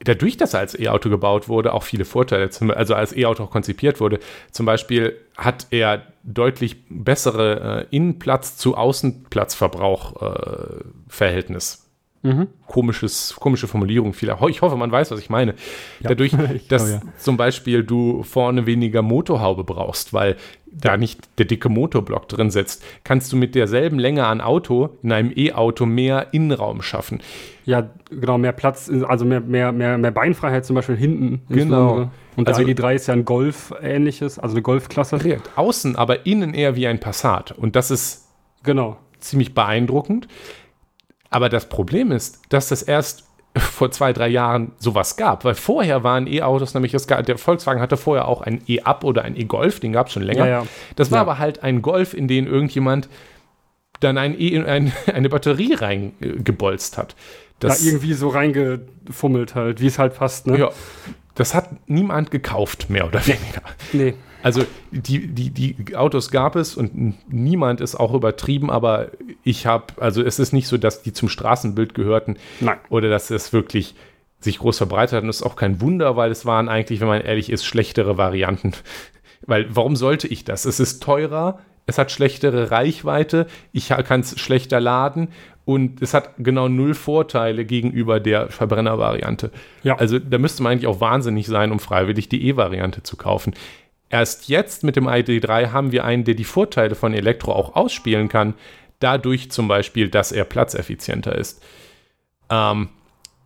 dadurch, 0.06 0.38
dass 0.38 0.54
er 0.54 0.60
als 0.60 0.78
E-Auto 0.80 1.10
gebaut 1.10 1.50
wurde, 1.50 1.74
auch 1.74 1.82
viele 1.84 2.06
Vorteile, 2.06 2.50
also 2.76 2.94
als 2.94 3.16
E-Auto 3.16 3.44
auch 3.46 3.50
konzipiert 3.52 4.00
wurde. 4.00 4.20
Zum 4.52 4.66
Beispiel 4.68 5.18
hat 5.36 5.66
er 5.72 6.04
deutlich 6.24 6.76
bessere 6.90 7.88
äh, 7.92 7.96
Innenplatz 7.96 8.56
zu 8.58 8.78
Außenplatzverbrauch-Verhältnis. 12.24 12.48
Komisches, 12.68 13.36
komische 13.40 13.68
Formulierung. 13.68 14.14
Viel, 14.14 14.34
ich 14.50 14.62
hoffe, 14.62 14.76
man 14.78 14.92
weiß, 14.92 15.12
was 15.12 15.20
ich 15.20 15.30
meine. 15.30 15.54
Dadurch, 16.02 16.34
Ich 16.56 16.68
dass 16.68 16.88
glaube, 16.90 17.06
ja. 17.06 17.12
zum 17.18 17.38
Beispiel 17.38 17.84
du 17.84 18.24
vorne 18.24 18.66
weniger 18.66 19.02
Motorhaube 19.02 19.64
brauchst, 19.64 20.14
weil 20.14 20.38
da 20.76 20.98
nicht 20.98 21.20
der 21.38 21.46
dicke 21.46 21.70
Motorblock 21.70 22.28
drin 22.28 22.50
sitzt, 22.50 22.84
kannst 23.04 23.32
du 23.32 23.38
mit 23.38 23.54
derselben 23.54 24.00
Länge 24.00 24.26
an 24.26 24.42
Auto 24.42 24.90
in 25.04 25.12
einem 25.12 25.32
E-Auto 25.36 25.86
mehr 25.86 26.28
Innenraum 26.34 26.82
schaffen. 26.82 27.22
Ja, 27.66 27.90
genau, 28.10 28.40
mehr 28.40 28.54
Platz, 28.54 28.90
also 29.08 29.24
mehr, 29.24 29.40
mehr, 29.42 29.72
mehr, 29.72 29.98
mehr 30.00 30.12
Beinfreiheit 30.12 30.66
zum 30.66 30.76
Beispiel 30.76 30.96
hinten. 30.98 31.42
Genau. 31.50 32.10
Und 32.36 32.48
der 32.48 32.56
Also- 32.56 32.68
ID3 32.68 32.96
ist 32.96 33.08
ja 33.08 33.14
ein 33.14 33.24
Golf-ähnliches, 33.26 34.40
also 34.40 34.56
eine 34.56 34.64
Golfklasse. 34.64 35.20
Außen, 35.56 35.96
aber 35.96 36.26
innen 36.26 36.54
eher 36.56 36.76
wie 36.76 36.88
ein 36.88 37.00
Passat. 37.00 37.52
Und 37.52 37.76
das 37.76 37.92
ist 37.92 38.28
Genau. 38.64 38.98
ziemlich 39.20 39.54
beeindruckend. 39.54 40.28
Aber 41.34 41.50
das 41.50 41.68
Problem 41.68 42.12
ist, 42.12 42.40
dass 42.50 42.68
das 42.70 42.84
erst 42.84 43.24
vor 43.58 43.92
zwei, 43.92 44.14
drei 44.14 44.28
Jahren 44.28 44.72
sowas 44.80 45.16
gab. 45.18 45.46
Weil 45.46 45.56
vorher 45.56 46.04
waren 46.04 46.28
E-Autos, 46.28 46.74
nämlich 46.74 46.94
es 46.94 47.08
gab, 47.08 47.26
der 47.26 47.38
Volkswagen 47.38 47.82
hatte 47.82 47.98
vorher 47.98 48.28
auch 48.28 48.42
ein 48.42 48.62
E-Up 48.68 49.04
oder 49.04 49.24
ein 49.24 49.36
E-Golf, 49.36 49.80
den 49.80 49.94
gab 49.94 50.08
es 50.08 50.14
schon 50.14 50.24
länger. 50.24 50.46
Ja, 50.48 50.62
ja. 50.62 50.68
Das 50.96 51.12
war 51.12 51.18
Ja. 51.18 51.22
aber 51.24 51.40
halt 51.40 51.64
ein 51.64 51.82
Golf, 51.82 52.14
in 52.14 52.28
den 52.28 52.48
irgendjemand 52.48 53.10
dann 54.00 54.18
ein 54.18 54.40
e 54.40 54.58
ein, 54.64 54.92
eine 55.14 55.30
Batterie 55.30 55.74
reingebolzt 55.74 56.98
hat. 56.98 57.16
Das, 57.60 57.80
da 57.80 57.86
irgendwie 57.88 58.14
so 58.14 58.30
reingefummelt 58.30 59.56
halt, 59.56 59.80
wie 59.82 59.88
es 59.88 59.98
halt 59.98 60.16
passt, 60.16 60.48
ne? 60.48 60.58
ja, 60.60 60.70
das 61.36 61.54
hat 61.54 61.70
niemand 61.88 62.30
gekauft, 62.32 62.90
mehr 62.90 63.08
oder 63.08 63.26
weniger. 63.26 63.62
Nee. 63.94 64.14
Also 64.44 64.66
die, 64.92 65.28
die, 65.28 65.50
die 65.50 65.96
Autos 65.96 66.30
gab 66.30 66.56
es 66.56 66.76
und 66.76 67.16
niemand 67.32 67.82
ist 67.82 67.96
auch 67.96 68.14
übertrieben, 68.14 68.70
aber 68.70 69.08
ich 69.44 69.66
habe, 69.66 69.86
also 69.98 70.22
es 70.22 70.38
ist 70.38 70.52
nicht 70.52 70.68
so, 70.68 70.78
dass 70.78 71.02
die 71.02 71.14
zum 71.14 71.30
Straßenbild 71.30 71.96
gehörten 71.96 72.38
Nein. 72.60 72.78
oder 72.90 73.10
dass 73.10 73.32
es 73.32 73.54
wirklich 73.54 73.96
sich 74.42 74.60
groß 74.60 74.78
verbreitet 74.78 75.16
hat. 75.16 75.22
Und 75.22 75.28
das 75.28 75.38
ist 75.38 75.44
auch 75.44 75.56
kein 75.56 75.80
Wunder, 75.80 76.18
weil 76.18 76.30
es 76.30 76.46
waren 76.46 76.68
eigentlich, 76.68 77.00
wenn 77.00 77.08
man 77.08 77.22
ehrlich 77.22 77.50
ist, 77.50 77.66
schlechtere 77.66 78.18
Varianten. 78.18 78.74
Weil 79.46 79.68
warum 79.76 79.98
sollte 79.98 80.26
ich 80.26 80.46
das? 80.46 80.64
Es 80.64 80.80
ist 80.80 81.04
teurer, 81.04 81.60
es 81.86 81.98
hat 81.98 82.14
schlechtere 82.14 82.72
Reichweite, 82.72 83.48
ich 83.74 83.90
kann 83.90 84.22
es 84.22 84.40
schlechter 84.40 84.80
laden 84.80 85.28
und 85.66 86.02
es 86.02 86.14
hat 86.14 86.32
genau 86.38 86.70
null 86.70 86.94
Vorteile 86.94 87.66
gegenüber 87.66 88.22
der 88.22 88.50
Verbrennervariante. 88.50 89.52
Ja. 89.84 89.98
Also 89.98 90.18
da 90.18 90.38
müsste 90.38 90.64
man 90.64 90.72
eigentlich 90.72 90.88
auch 90.88 91.02
wahnsinnig 91.02 91.48
sein, 91.48 91.74
um 91.74 91.80
freiwillig 91.80 92.30
die 92.30 92.48
E-Variante 92.48 93.04
zu 93.04 93.18
kaufen. 93.18 93.54
Erst 94.14 94.48
jetzt 94.48 94.84
mit 94.84 94.96
dem 94.96 95.08
ID3 95.08 95.72
haben 95.72 95.92
wir 95.92 96.06
einen, 96.06 96.24
der 96.24 96.36
die 96.36 96.44
Vorteile 96.44 96.94
von 96.94 97.16
Elektro 97.16 97.52
auch 97.52 97.76
ausspielen 97.76 98.30
kann, 98.30 98.54
dadurch 99.00 99.50
zum 99.50 99.68
Beispiel, 99.68 100.08
dass 100.08 100.32
er 100.32 100.44
platzeffizienter 100.44 101.34
ist. 101.36 101.64
Ähm, 102.48 102.90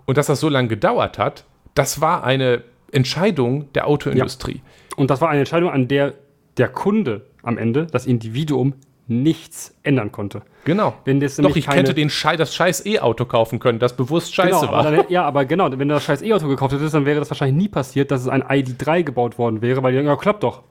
und 0.06 0.18
dass 0.18 0.28
das 0.28 0.42
so 0.42 0.50
lange 0.50 0.68
gedauert 0.68 1.18
hat, 1.18 1.46
das 1.74 2.02
war 2.02 2.26
eine 2.26 2.64
Entscheidung 2.92 3.72
der 3.72 3.88
Autoindustrie. 3.88 4.62
Und 4.98 5.10
das 5.10 5.22
war 5.22 5.30
eine 5.30 5.40
Entscheidung, 5.40 5.70
an 5.70 5.88
der 5.88 6.16
der 6.58 6.68
Kunde 6.68 7.26
am 7.44 7.58
Ende, 7.58 7.88
das 7.88 8.06
Individuum, 8.06 8.74
nichts 9.08 9.74
ändern 9.84 10.12
konnte. 10.12 10.42
Genau. 10.66 10.94
Wenn 11.06 11.20
das 11.20 11.38
Doch, 11.38 11.56
ich 11.56 11.66
keine- 11.66 11.80
hätte 11.80 11.94
den 11.94 12.10
Schei 12.10 12.36
das 12.36 12.54
scheiß 12.54 12.86
E-Auto 12.86 13.26
kaufen 13.26 13.60
können, 13.60 13.80
das 13.80 13.96
bewusst 13.96 14.36
scheiße 14.36 14.50
genau, 14.62 14.72
war. 14.72 14.86
aber 14.86 14.92
dann, 14.98 15.06
ja, 15.10 15.24
aber 15.24 15.46
genau, 15.46 15.70
wenn 15.72 15.88
du 15.88 15.96
das 15.96 16.04
scheiß 16.04 16.22
E-Auto 16.22 16.48
gekauft 16.48 16.74
hättest, 16.74 16.94
dann 16.94 17.06
wäre 17.06 17.20
das 17.20 17.30
wahrscheinlich 17.30 17.58
nie 17.64 17.70
passiert, 17.70 18.12
dass 18.12 18.22
es 18.22 18.28
ein 18.28 18.44
ID3 18.44 19.04
gebaut 19.04 19.38
worden 19.38 19.62
wäre, 19.62 19.82
weil 19.84 19.92
die 19.94 19.98
sagen, 20.00 20.08
ja, 20.08 20.16
klappt 20.18 20.44
doch. 20.44 20.64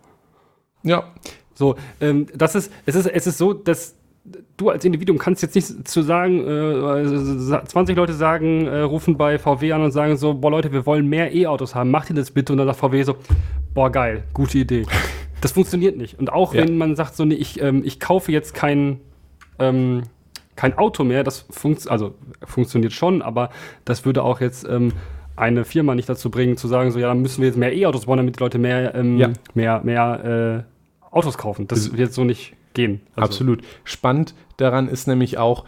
ja, 0.83 1.05
So, 1.55 1.77
ähm, 2.01 2.27
das 2.35 2.55
ist, 2.55 2.71
es 2.85 2.95
ist, 2.95 3.07
es 3.07 3.27
ist 3.27 3.39
so, 3.39 3.55
dass 3.55 3.95
du 4.57 4.71
als 4.71 4.85
Individuum 4.85 5.19
kannst 5.19 5.41
jetzt 5.43 5.55
nicht 5.55 5.89
zu 5.89 6.03
sagen, 6.03 6.41
äh, 6.47 7.65
20 7.65 7.97
Leute 7.97 8.13
sagen, 8.13 8.67
äh, 8.67 8.81
rufen 8.81 9.17
bei 9.17 9.39
VW 9.39 9.73
an 9.73 9.83
und 9.83 9.93
sagen 9.93 10.17
so, 10.17 10.35
boah 10.35 10.51
Leute, 10.51 10.73
wir 10.73 10.85
wollen 10.85 11.07
mehr 11.09 11.33
E-Autos 11.35 11.75
haben, 11.75 11.91
macht 11.91 12.11
ihr 12.11 12.17
das 12.17 12.31
bitte? 12.33 12.53
Und 12.53 12.59
dann 12.59 12.67
sagt 12.67 12.81
VW 12.81 13.03
so, 13.05 13.17
boah 13.73 13.91
geil, 13.91 14.25
gute 14.35 14.59
Idee. 14.59 14.85
Das 15.47 15.53
funktioniert 15.53 15.97
nicht. 15.97 16.19
Und 16.19 16.33
auch 16.33 16.55
Ja. 16.55 16.63
wenn 16.63 16.77
man 16.77 16.97
sagt 16.97 17.15
so, 17.17 17.25
nee, 17.25 17.35
ich, 17.35 17.61
ähm, 17.61 17.83
ich 17.85 18.01
kaufe 18.01 18.33
jetzt 18.33 18.53
kein, 18.55 19.01
ähm, 19.59 20.03
kein 20.57 20.77
Auto 20.77 21.05
mehr, 21.05 21.23
das 21.23 21.47
funkt, 21.51 21.89
also, 21.89 22.15
funktioniert 22.45 22.93
schon, 22.93 23.23
aber 23.23 23.51
das 23.85 24.05
würde 24.05 24.23
auch 24.23 24.41
jetzt 24.41 24.67
ähm, 24.69 24.93
eine 25.37 25.65
Firma 25.65 25.95
nicht 25.95 26.09
dazu 26.09 26.31
bringen, 26.31 26.57
zu 26.57 26.67
sagen, 26.67 26.91
so, 26.91 26.99
ja, 26.99 27.09
dann 27.09 27.21
müssen 27.21 27.43
wir 27.43 27.49
jetzt 27.49 27.59
mehr 27.59 27.75
E-Autos 27.75 28.07
bauen, 28.07 28.17
damit 28.17 28.37
die 28.37 28.41
Leute 28.41 28.59
mehr, 28.59 28.95
ähm, 28.95 29.19
Ja. 29.19 29.31
mehr, 29.55 29.81
mehr 29.85 30.65
äh, 31.13 31.15
Autos 31.15 31.39
kaufen. 31.39 31.67
Das 31.69 31.97
wird 31.97 32.13
so 32.13 32.25
nicht 32.25 32.55
gehen. 32.75 33.01
Also, 33.15 33.27
Absolut. 33.27 33.63
Spannend 33.85 34.35
daran 34.57 34.89
ist 34.89 35.07
nämlich 35.07 35.39
auch, 35.39 35.65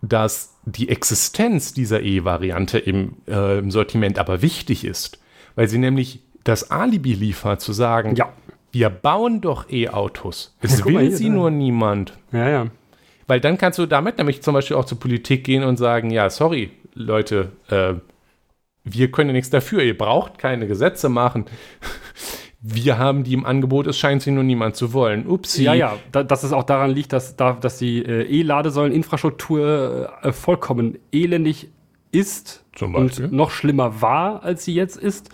dass 0.00 0.56
die 0.64 0.88
Existenz 0.88 1.74
dieser 1.74 2.02
E-Variante 2.02 2.78
im, 2.78 3.14
äh, 3.28 3.58
im 3.58 3.70
Sortiment 3.70 4.18
aber 4.18 4.42
wichtig 4.42 4.84
ist, 4.84 5.20
weil 5.54 5.68
sie 5.68 5.78
nämlich 5.78 6.20
das 6.44 6.70
Alibi 6.72 7.12
liefert, 7.14 7.60
zu 7.60 7.72
sagen, 7.72 8.16
Ja. 8.16 8.32
Wir 8.72 8.90
bauen 8.90 9.40
doch 9.40 9.70
E-Autos. 9.70 10.56
Es 10.60 10.84
mal 10.84 10.94
will 10.94 11.10
sie 11.12 11.26
da. 11.26 11.32
nur 11.32 11.50
niemand. 11.50 12.14
Ja, 12.32 12.48
ja. 12.48 12.66
Weil 13.26 13.40
dann 13.40 13.58
kannst 13.58 13.78
du 13.78 13.86
damit 13.86 14.18
nämlich 14.18 14.42
zum 14.42 14.54
Beispiel 14.54 14.76
auch 14.76 14.84
zur 14.86 14.98
Politik 14.98 15.44
gehen 15.44 15.62
und 15.62 15.76
sagen, 15.76 16.10
ja, 16.10 16.28
sorry, 16.30 16.70
Leute, 16.94 17.52
äh, 17.68 17.94
wir 18.84 19.10
können 19.12 19.30
ja 19.30 19.34
nichts 19.34 19.50
dafür, 19.50 19.82
ihr 19.82 19.96
braucht 19.96 20.38
keine 20.38 20.66
Gesetze 20.66 21.08
machen. 21.08 21.46
Wir 22.64 22.96
haben 22.96 23.24
die 23.24 23.32
im 23.32 23.44
Angebot, 23.44 23.88
es 23.88 23.98
scheint 23.98 24.22
sie 24.22 24.30
nur 24.30 24.44
niemand 24.44 24.76
zu 24.76 24.92
wollen. 24.92 25.26
Upsi. 25.26 25.64
Ja, 25.64 25.74
ja, 25.74 25.96
da, 26.12 26.22
dass 26.22 26.44
es 26.44 26.52
auch 26.52 26.62
daran 26.62 26.92
liegt, 26.92 27.12
dass, 27.12 27.34
da, 27.34 27.54
dass 27.54 27.78
die 27.78 28.04
äh, 28.04 28.22
E-Ladesäulen-Infrastruktur 28.22 30.12
äh, 30.22 30.30
vollkommen 30.30 30.96
elendig 31.10 31.70
ist 32.12 32.64
Zum 32.76 32.92
Beispiel. 32.92 33.24
und 33.24 33.32
noch 33.32 33.50
schlimmer 33.50 34.00
war, 34.00 34.44
als 34.44 34.64
sie 34.64 34.74
jetzt 34.74 34.96
ist. 34.96 35.30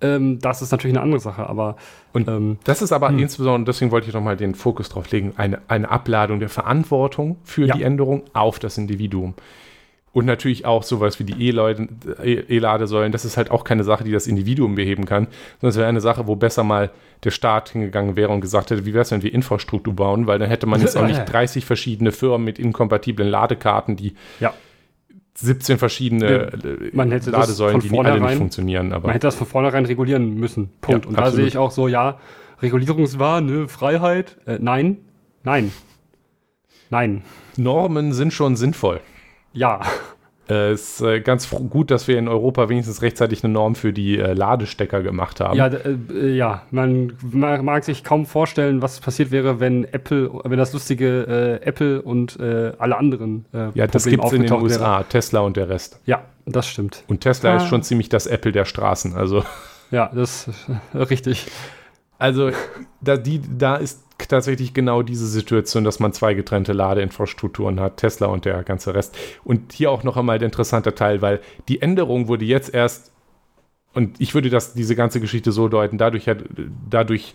Ähm, 0.00 0.38
das 0.40 0.62
ist 0.62 0.70
natürlich 0.70 0.96
eine 0.96 1.02
andere 1.02 1.20
Sache, 1.20 1.46
aber 1.48 1.76
Und 2.12 2.28
ähm, 2.28 2.58
das 2.64 2.82
ist 2.82 2.92
aber 2.92 3.10
insbesondere, 3.10 3.64
deswegen 3.72 3.90
wollte 3.90 4.06
ich 4.08 4.14
nochmal 4.14 4.36
den 4.36 4.54
Fokus 4.54 4.88
drauf 4.88 5.10
legen, 5.10 5.32
eine, 5.36 5.60
eine 5.68 5.90
Abladung 5.90 6.38
der 6.40 6.48
Verantwortung 6.48 7.36
für 7.44 7.66
Ja. 7.66 7.74
die 7.74 7.82
Änderung 7.82 8.22
auf 8.32 8.58
das 8.58 8.78
Individuum. 8.78 9.34
Und 10.12 10.24
natürlich 10.24 10.64
auch 10.64 10.82
sowas 10.84 11.18
wie 11.20 11.24
die 11.24 11.48
E- 11.48 12.44
E-Ladesäulen, 12.48 13.12
das 13.12 13.24
ist 13.24 13.36
halt 13.36 13.50
auch 13.50 13.62
keine 13.62 13.84
Sache, 13.84 14.04
die 14.04 14.10
das 14.10 14.26
Individuum 14.26 14.74
beheben 14.74 15.04
kann, 15.04 15.26
sondern 15.60 15.70
es 15.70 15.76
wäre 15.76 15.86
eine 15.88 16.00
Sache, 16.00 16.26
wo 16.26 16.34
besser 16.34 16.64
mal 16.64 16.90
der 17.24 17.30
Staat 17.30 17.68
hingegangen 17.70 18.16
wäre 18.16 18.32
und 18.32 18.40
gesagt 18.40 18.70
hätte, 18.70 18.86
wie 18.86 18.94
wäre 18.94 19.02
es, 19.02 19.10
wenn 19.10 19.22
wir 19.22 19.32
Infrastruktur 19.34 19.94
bauen, 19.94 20.26
weil 20.26 20.38
dann 20.38 20.48
hätte 20.48 20.66
man 20.66 20.80
jetzt 20.80 20.96
auch 20.96 21.06
nicht 21.06 21.24
30 21.26 21.64
verschiedene 21.64 22.10
Firmen 22.12 22.44
mit 22.44 22.58
inkompatiblen 22.58 23.28
Ladekarten, 23.28 23.96
die 23.96 24.14
ja, 24.40 24.54
17 25.40 25.78
verschiedene 25.78 26.26
äh, 26.26 26.90
man 26.92 27.12
hätte 27.12 27.30
Ladesäulen, 27.30 27.80
die 27.80 27.96
alle 27.96 28.20
nicht 28.20 28.36
funktionieren. 28.36 28.92
Aber 28.92 29.06
man 29.06 29.12
hätte 29.12 29.26
das 29.28 29.36
von 29.36 29.46
vornherein 29.46 29.84
regulieren 29.84 30.34
müssen. 30.34 30.70
Punkt. 30.80 31.04
Ja, 31.04 31.08
und 31.08 31.16
da 31.16 31.22
absolut. 31.22 31.36
sehe 31.36 31.46
ich 31.46 31.58
auch 31.58 31.70
so, 31.70 31.86
ja, 31.86 32.18
Regulierungswahn, 32.60 33.46
ne, 33.46 33.68
Freiheit. 33.68 34.36
Äh, 34.46 34.58
nein, 34.60 34.98
nein, 35.44 35.72
nein, 36.90 37.22
Normen 37.56 38.12
sind 38.12 38.32
schon 38.32 38.56
sinnvoll. 38.56 39.00
ja. 39.52 39.80
Äh, 40.48 40.70
Es 40.70 41.00
ist 41.00 41.00
äh, 41.02 41.20
ganz 41.20 41.48
gut, 41.50 41.90
dass 41.90 42.08
wir 42.08 42.18
in 42.18 42.28
Europa 42.28 42.68
wenigstens 42.68 43.02
rechtzeitig 43.02 43.44
eine 43.44 43.52
Norm 43.52 43.74
für 43.74 43.92
die 43.92 44.18
äh, 44.18 44.32
Ladestecker 44.32 45.02
gemacht 45.02 45.40
haben. 45.40 45.56
Ja, 45.56 45.66
äh, 45.68 46.28
ja, 46.34 46.62
man 46.70 47.12
ma- 47.22 47.60
mag 47.62 47.84
sich 47.84 48.04
kaum 48.04 48.26
vorstellen, 48.26 48.80
was 48.82 49.00
passiert 49.00 49.30
wäre, 49.30 49.60
wenn 49.60 49.84
Apple, 49.84 50.30
wenn 50.44 50.58
das 50.58 50.72
lustige 50.72 51.58
äh, 51.62 51.66
Apple 51.66 52.02
und 52.02 52.38
äh, 52.40 52.72
alle 52.78 52.96
anderen 52.96 53.44
äh, 53.52 53.68
Ja, 53.74 53.86
das 53.86 54.04
gibt 54.06 54.24
es 54.24 54.32
in 54.32 54.42
den 54.42 54.50
aufgetaucht 54.52 54.70
wäre. 54.70 54.80
USA, 54.80 55.02
Tesla 55.04 55.40
und 55.40 55.56
der 55.56 55.68
Rest. 55.68 56.00
Ja, 56.06 56.22
das 56.46 56.66
stimmt. 56.68 57.04
Und 57.08 57.20
Tesla 57.20 57.52
Ah. 57.52 57.56
ist 57.56 57.66
schon 57.68 57.82
ziemlich 57.82 58.08
das 58.08 58.26
Apple 58.26 58.52
der 58.52 58.64
Straßen. 58.64 59.14
Also 59.14 59.44
Ja, 59.90 60.10
das 60.14 60.48
ist 60.48 60.66
richtig. 61.10 61.46
Also 62.18 62.50
da, 63.00 63.16
die, 63.16 63.40
da 63.58 63.76
ist 63.76 64.02
tatsächlich 64.26 64.74
genau 64.74 65.02
diese 65.02 65.26
Situation, 65.26 65.84
dass 65.84 66.00
man 66.00 66.12
zwei 66.12 66.34
getrennte 66.34 66.72
Ladeinfrastrukturen 66.72 67.78
hat, 67.78 67.98
Tesla 67.98 68.26
und 68.26 68.44
der 68.44 68.64
ganze 68.64 68.94
Rest. 68.94 69.16
Und 69.44 69.72
hier 69.72 69.90
auch 69.90 70.02
noch 70.02 70.16
einmal 70.16 70.38
der 70.38 70.46
interessante 70.46 70.94
Teil, 70.94 71.22
weil 71.22 71.40
die 71.68 71.80
Änderung 71.80 72.26
wurde 72.26 72.44
jetzt 72.44 72.74
erst, 72.74 73.12
und 73.94 74.20
ich 74.20 74.34
würde 74.34 74.50
das, 74.50 74.74
diese 74.74 74.96
ganze 74.96 75.20
Geschichte 75.20 75.52
so 75.52 75.68
deuten, 75.68 75.98
dadurch, 75.98 76.28
dadurch 76.90 77.34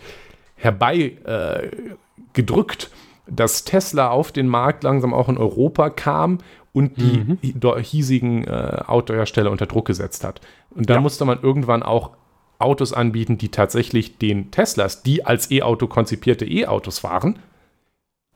herbei 0.56 1.18
äh, 1.26 1.70
gedrückt, 2.34 2.92
dass 3.28 3.64
Tesla 3.64 4.10
auf 4.10 4.32
den 4.32 4.48
Markt 4.48 4.84
langsam 4.84 5.14
auch 5.14 5.30
in 5.30 5.38
Europa 5.38 5.90
kam 5.90 6.40
und 6.74 6.98
die 6.98 7.38
mhm. 7.42 7.78
hiesigen 7.82 8.44
äh, 8.46 8.82
Autohersteller 8.86 9.52
unter 9.52 9.68
Druck 9.68 9.86
gesetzt 9.86 10.24
hat. 10.24 10.42
Und 10.72 10.90
da 10.90 10.96
ja. 10.96 11.02
musste 11.02 11.24
man 11.24 11.42
irgendwann 11.42 11.84
auch 11.84 12.12
Autos 12.60 12.94
anbieten, 12.94 13.38
die 13.38 13.50
tatsächlich 13.50 14.18
den 14.18 14.52
Teslas, 14.52 15.04
die 15.04 15.26
als 15.26 15.52
E-Auto 15.52 15.88
konzipierte 15.88 16.46
E-Autos 16.46 17.04
waren, 17.04 17.40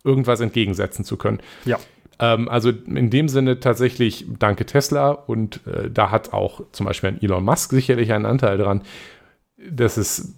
irgendwas 0.04 0.40
entgegensetzen 0.40 1.06
zu 1.06 1.18
können. 1.18 1.40
Ja. 1.66 1.80
Ähm, 2.20 2.50
also 2.50 2.70
in 2.70 3.10
dem 3.10 3.30
Sinne 3.30 3.60
tatsächlich 3.60 4.26
danke 4.40 4.66
Tesla 4.66 5.12
und 5.12 5.66
äh, 5.68 5.90
da 5.92 6.12
hat 6.12 6.34
auch 6.34 6.62
zum 6.72 6.86
Beispiel 6.86 7.10
ein 7.10 7.22
Elon 7.22 7.44
Musk 7.44 7.72
sicherlich 7.72 8.12
einen 8.12 8.26
Anteil 8.26 8.58
dran. 8.58 8.82
Das 9.58 9.98
ist 9.98 10.36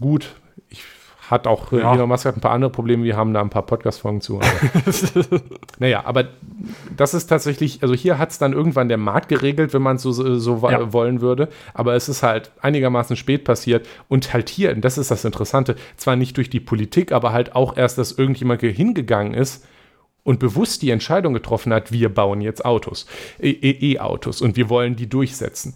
gut. 0.00 0.34
Ich 0.68 0.82
hat 1.30 1.46
auch 1.46 1.70
ja. 1.72 1.94
Elon 1.94 2.08
Musk 2.08 2.24
hat 2.24 2.36
ein 2.36 2.40
paar 2.40 2.50
andere 2.50 2.70
Probleme. 2.70 3.04
Wir 3.04 3.16
haben 3.16 3.32
da 3.32 3.40
ein 3.40 3.50
paar 3.50 3.62
Podcast-Folgen 3.62 4.20
zu. 4.20 4.40
Aber 4.40 4.46
naja, 5.78 6.04
aber 6.04 6.24
das 6.96 7.14
ist 7.14 7.26
tatsächlich, 7.26 7.82
also 7.82 7.94
hier 7.94 8.18
hat 8.18 8.30
es 8.30 8.38
dann 8.38 8.52
irgendwann 8.52 8.88
der 8.88 8.98
Markt 8.98 9.28
geregelt, 9.28 9.72
wenn 9.72 9.82
man 9.82 9.96
es 9.96 10.02
so, 10.02 10.12
so 10.12 10.68
ja. 10.68 10.92
wollen 10.92 11.20
würde. 11.20 11.48
Aber 11.72 11.94
es 11.94 12.08
ist 12.08 12.22
halt 12.22 12.50
einigermaßen 12.60 13.16
spät 13.16 13.44
passiert. 13.44 13.86
Und 14.08 14.32
halt 14.32 14.48
hier, 14.48 14.72
und 14.72 14.84
das 14.84 14.98
ist 14.98 15.10
das 15.10 15.24
Interessante, 15.24 15.76
zwar 15.96 16.16
nicht 16.16 16.36
durch 16.36 16.50
die 16.50 16.60
Politik, 16.60 17.12
aber 17.12 17.32
halt 17.32 17.54
auch 17.54 17.76
erst, 17.76 17.98
dass 17.98 18.12
irgendjemand 18.12 18.60
hingegangen 18.62 19.34
ist 19.34 19.64
und 20.24 20.38
bewusst 20.38 20.82
die 20.82 20.90
Entscheidung 20.90 21.32
getroffen 21.32 21.72
hat, 21.72 21.92
wir 21.92 22.08
bauen 22.08 22.40
jetzt 22.40 22.64
Autos, 22.64 23.06
e, 23.40 23.50
e, 23.50 23.92
E-Autos 23.94 24.42
und 24.42 24.56
wir 24.56 24.68
wollen 24.68 24.96
die 24.96 25.08
durchsetzen. 25.08 25.74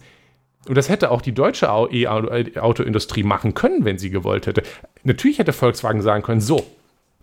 Und 0.67 0.75
das 0.75 0.89
hätte 0.89 1.11
auch 1.11 1.21
die 1.21 1.33
deutsche 1.33 1.67
E-Auto-Industrie 1.67 3.23
machen 3.23 3.53
können, 3.53 3.85
wenn 3.85 3.97
sie 3.97 4.09
gewollt 4.09 4.47
hätte. 4.47 4.63
Natürlich 5.03 5.39
hätte 5.39 5.53
Volkswagen 5.53 6.01
sagen 6.01 6.23
können, 6.23 6.41
so, 6.41 6.65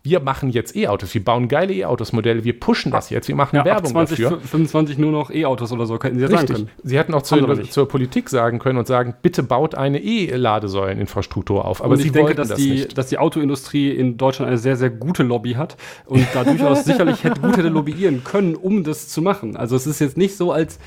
wir 0.05 0.20
machen 0.20 0.51
jetzt 0.51 0.74
E-Autos, 0.74 1.14
wir 1.14 1.24
bauen 1.24 1.47
geile 1.49 1.72
E-Autos-Modelle, 1.72 2.43
wir 2.43 2.59
pushen 2.59 2.90
das 2.90 3.11
jetzt, 3.11 3.28
wir 3.28 3.36
machen 3.36 3.57
ja, 3.57 3.64
Werbung 3.64 3.93
20, 3.93 4.18
dafür. 4.18 4.40
25 4.40 4.99
nur 4.99 5.12
noch 5.12 5.30
E-Autos 5.30 5.70
oder 5.70 5.86
so, 5.86 5.97
könnten 5.99 6.18
sie 6.18 6.24
ja 6.24 6.30
sagen 6.30 6.47
können. 6.47 6.70
Sie 6.82 6.99
hätten 6.99 7.14
auch 7.14 7.22
zur, 7.22 7.62
zur, 7.70 7.86
Politik 7.86 8.28
sagen 8.28 8.59
können 8.59 8.78
und 8.78 8.86
sagen, 8.86 9.14
bitte 9.22 9.45
baut 9.45 9.76
eine 9.76 10.03
E-Ladesäuleninfrastruktur 10.03 11.64
auf. 11.64 11.84
Aber 11.84 11.95
und 11.95 12.05
ich 12.05 12.11
denke, 12.11 12.34
dass, 12.34 12.49
das 12.49 12.59
die, 12.59 12.70
nicht. 12.70 12.99
dass 12.99 13.09
die 13.09 13.18
Autoindustrie 13.18 13.90
in 13.90 14.16
Deutschland 14.16 14.49
eine 14.49 14.59
sehr, 14.59 14.76
sehr 14.76 14.90
gute 14.90 15.22
Lobby 15.22 15.53
hat 15.53 15.76
und 16.07 16.26
da 16.34 16.43
durchaus 16.43 16.84
sicherlich 16.84 17.22
hätte, 17.22 17.40
gut 17.40 17.57
hätte 17.57 17.68
lobbyieren 17.68 18.24
können, 18.24 18.57
um 18.57 18.82
das 18.82 19.09
zu 19.09 19.22
machen. 19.22 19.57
Also 19.57 19.76
es 19.76 19.86
ist 19.86 20.01
jetzt 20.01 20.16
nicht 20.16 20.36
so, 20.36 20.51
als 20.51 20.80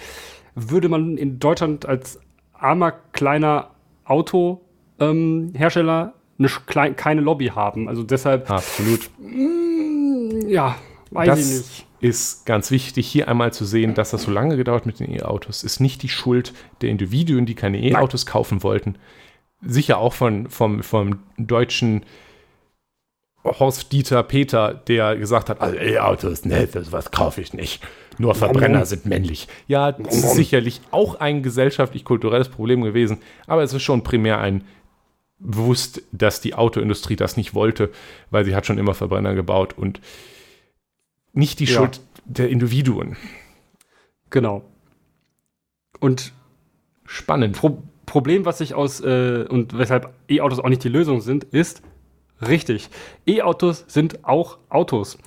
würde 0.55 0.89
man 0.89 1.17
in 1.17 1.39
Deutschland 1.39 1.85
als 1.85 2.19
armer, 2.65 2.93
kleiner 3.11 3.71
Autohersteller 4.05 6.13
ähm, 6.39 6.49
eine, 6.75 6.93
keine 6.95 7.21
Lobby 7.21 7.47
haben. 7.47 7.87
Also 7.87 8.03
deshalb. 8.03 8.49
Absolut. 8.49 9.09
Mh, 9.19 9.37
mm, 9.37 10.49
ja, 10.49 10.75
weiß 11.11 11.27
das 11.27 11.39
ich 11.39 11.47
nicht. 11.47 11.85
Ist 12.01 12.45
ganz 12.45 12.71
wichtig, 12.71 13.07
hier 13.07 13.29
einmal 13.29 13.53
zu 13.53 13.63
sehen, 13.65 13.95
dass 13.95 14.11
das 14.11 14.23
so 14.23 14.31
lange 14.31 14.57
gedauert 14.57 14.85
mit 14.85 14.99
den 14.99 15.09
E-Autos. 15.11 15.63
Ist 15.63 15.79
nicht 15.79 16.03
die 16.03 16.09
Schuld 16.09 16.53
der 16.81 16.89
Individuen, 16.89 17.45
die 17.45 17.55
keine 17.55 17.81
E-Autos 17.81 18.25
kaufen 18.25 18.63
wollten. 18.63 18.97
Sicher 19.61 19.97
auch 19.97 20.13
von, 20.13 20.49
vom, 20.49 20.83
vom 20.83 21.19
deutschen 21.37 22.03
Horst 23.43 23.91
Dieter 23.91 24.23
Peter, 24.23 24.73
der 24.73 25.15
gesagt 25.15 25.49
hat, 25.49 25.61
also 25.61 25.77
E-Autos, 25.77 26.45
ne, 26.45 26.67
das 26.67 26.91
was 26.91 27.11
kaufe 27.11 27.41
ich 27.41 27.53
nicht. 27.53 27.81
Nur 28.17 28.35
Verbrenner 28.35 28.85
sind 28.85 29.05
männlich. 29.05 29.47
Ja, 29.67 29.91
das 29.91 30.15
ist 30.15 30.35
sicherlich 30.35 30.81
auch 30.91 31.15
ein 31.15 31.43
gesellschaftlich-kulturelles 31.43 32.49
Problem 32.49 32.81
gewesen, 32.81 33.19
aber 33.47 33.63
es 33.63 33.73
ist 33.73 33.83
schon 33.83 34.03
primär 34.03 34.39
ein 34.39 34.63
bewusst, 35.37 36.01
dass 36.11 36.41
die 36.41 36.55
Autoindustrie 36.55 37.15
das 37.15 37.37
nicht 37.37 37.53
wollte, 37.53 37.91
weil 38.31 38.45
sie 38.45 38.55
hat 38.55 38.65
schon 38.65 38.77
immer 38.77 38.93
Verbrenner 38.93 39.35
gebaut 39.35 39.77
und 39.77 39.99
nicht 41.33 41.59
die 41.59 41.65
ja. 41.65 41.73
Schuld 41.73 41.99
der 42.25 42.49
Individuen. 42.49 43.17
Genau. 44.29 44.63
Und 45.99 46.33
spannend. 47.05 47.57
Pro 47.57 47.83
Problem, 48.05 48.45
was 48.45 48.59
sich 48.59 48.75
aus 48.75 49.01
äh, 49.01 49.45
und 49.49 49.77
weshalb 49.77 50.13
E-Autos 50.29 50.59
auch 50.59 50.69
nicht 50.69 50.83
die 50.83 50.89
Lösung 50.89 51.21
sind, 51.21 51.43
ist, 51.43 51.81
Richtig. 52.41 52.89
E-Autos 53.25 53.85
sind 53.87 54.25
auch 54.25 54.57
Autos. 54.69 55.17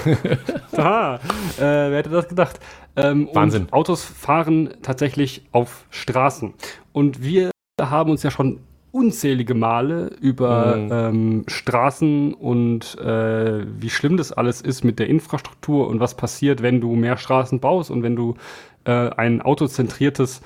Aha, 0.76 1.16
äh, 1.16 1.60
wer 1.60 1.96
hätte 1.96 2.10
das 2.10 2.28
gedacht? 2.28 2.60
Ähm, 2.94 3.28
Wahnsinn. 3.32 3.68
Autos 3.72 4.04
fahren 4.04 4.74
tatsächlich 4.82 5.42
auf 5.52 5.86
Straßen. 5.90 6.54
Und 6.92 7.22
wir 7.22 7.50
haben 7.80 8.10
uns 8.10 8.22
ja 8.22 8.30
schon 8.30 8.60
unzählige 8.92 9.54
Male 9.54 10.10
über 10.20 10.76
mhm. 10.76 10.88
ähm, 10.90 11.44
Straßen 11.48 12.32
und 12.32 12.96
äh, 12.98 13.66
wie 13.78 13.90
schlimm 13.90 14.16
das 14.16 14.32
alles 14.32 14.62
ist 14.62 14.84
mit 14.84 14.98
der 14.98 15.08
Infrastruktur 15.08 15.88
und 15.88 16.00
was 16.00 16.16
passiert, 16.16 16.62
wenn 16.62 16.80
du 16.80 16.94
mehr 16.96 17.18
Straßen 17.18 17.60
baust 17.60 17.90
und 17.90 18.02
wenn 18.02 18.16
du 18.16 18.36
äh, 18.84 19.10
ein 19.10 19.42
autozentriertes 19.42 20.40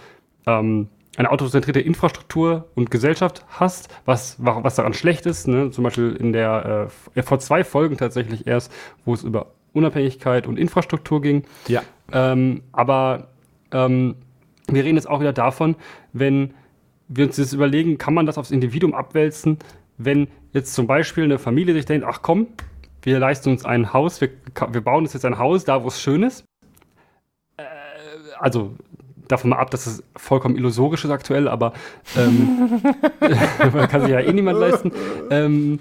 ähm, 0.46 0.88
eine 1.16 1.30
autozentrierte 1.30 1.80
Infrastruktur 1.80 2.68
und 2.74 2.90
Gesellschaft 2.90 3.44
hast, 3.48 3.88
was, 4.04 4.36
was 4.38 4.76
daran 4.76 4.94
schlecht 4.94 5.26
ist. 5.26 5.48
Ne? 5.48 5.70
Zum 5.70 5.84
Beispiel 5.84 6.16
in 6.16 6.32
der, 6.32 6.90
äh, 7.14 7.22
vor 7.22 7.38
zwei 7.40 7.64
Folgen 7.64 7.96
tatsächlich 7.96 8.46
erst, 8.46 8.72
wo 9.04 9.14
es 9.14 9.22
über 9.22 9.52
Unabhängigkeit 9.72 10.46
und 10.46 10.58
Infrastruktur 10.58 11.20
ging. 11.20 11.44
Ja. 11.68 11.82
Ähm, 12.12 12.62
aber 12.72 13.28
ähm, 13.72 14.16
wir 14.68 14.84
reden 14.84 14.96
jetzt 14.96 15.08
auch 15.08 15.20
wieder 15.20 15.32
davon, 15.32 15.76
wenn 16.12 16.54
wir 17.08 17.26
uns 17.26 17.36
jetzt 17.36 17.52
überlegen, 17.52 17.98
kann 17.98 18.14
man 18.14 18.26
das 18.26 18.38
aufs 18.38 18.50
Individuum 18.52 18.94
abwälzen, 18.94 19.58
wenn 19.98 20.28
jetzt 20.52 20.74
zum 20.74 20.86
Beispiel 20.86 21.24
eine 21.24 21.38
Familie 21.38 21.74
sich 21.74 21.84
denkt, 21.84 22.06
ach 22.08 22.20
komm, 22.22 22.46
wir 23.02 23.18
leisten 23.18 23.50
uns 23.50 23.64
ein 23.64 23.92
Haus, 23.92 24.20
wir, 24.20 24.30
wir 24.70 24.80
bauen 24.80 25.04
uns 25.04 25.12
jetzt 25.12 25.24
ein 25.24 25.38
Haus 25.38 25.64
da, 25.64 25.82
wo 25.82 25.88
es 25.88 26.00
schön 26.00 26.22
ist. 26.22 26.44
Äh, 27.56 27.64
also 28.38 28.74
davon 29.32 29.50
mal 29.50 29.58
ab, 29.58 29.70
dass 29.70 29.86
es 29.86 30.02
vollkommen 30.16 30.56
illusorisch 30.56 31.04
ist 31.04 31.10
aktuell, 31.10 31.48
aber 31.48 31.72
ähm, 32.16 32.82
kann 33.88 34.02
sich 34.02 34.10
ja 34.10 34.20
eh 34.20 34.32
niemand 34.32 34.58
leisten, 34.58 34.92
ähm, 35.30 35.80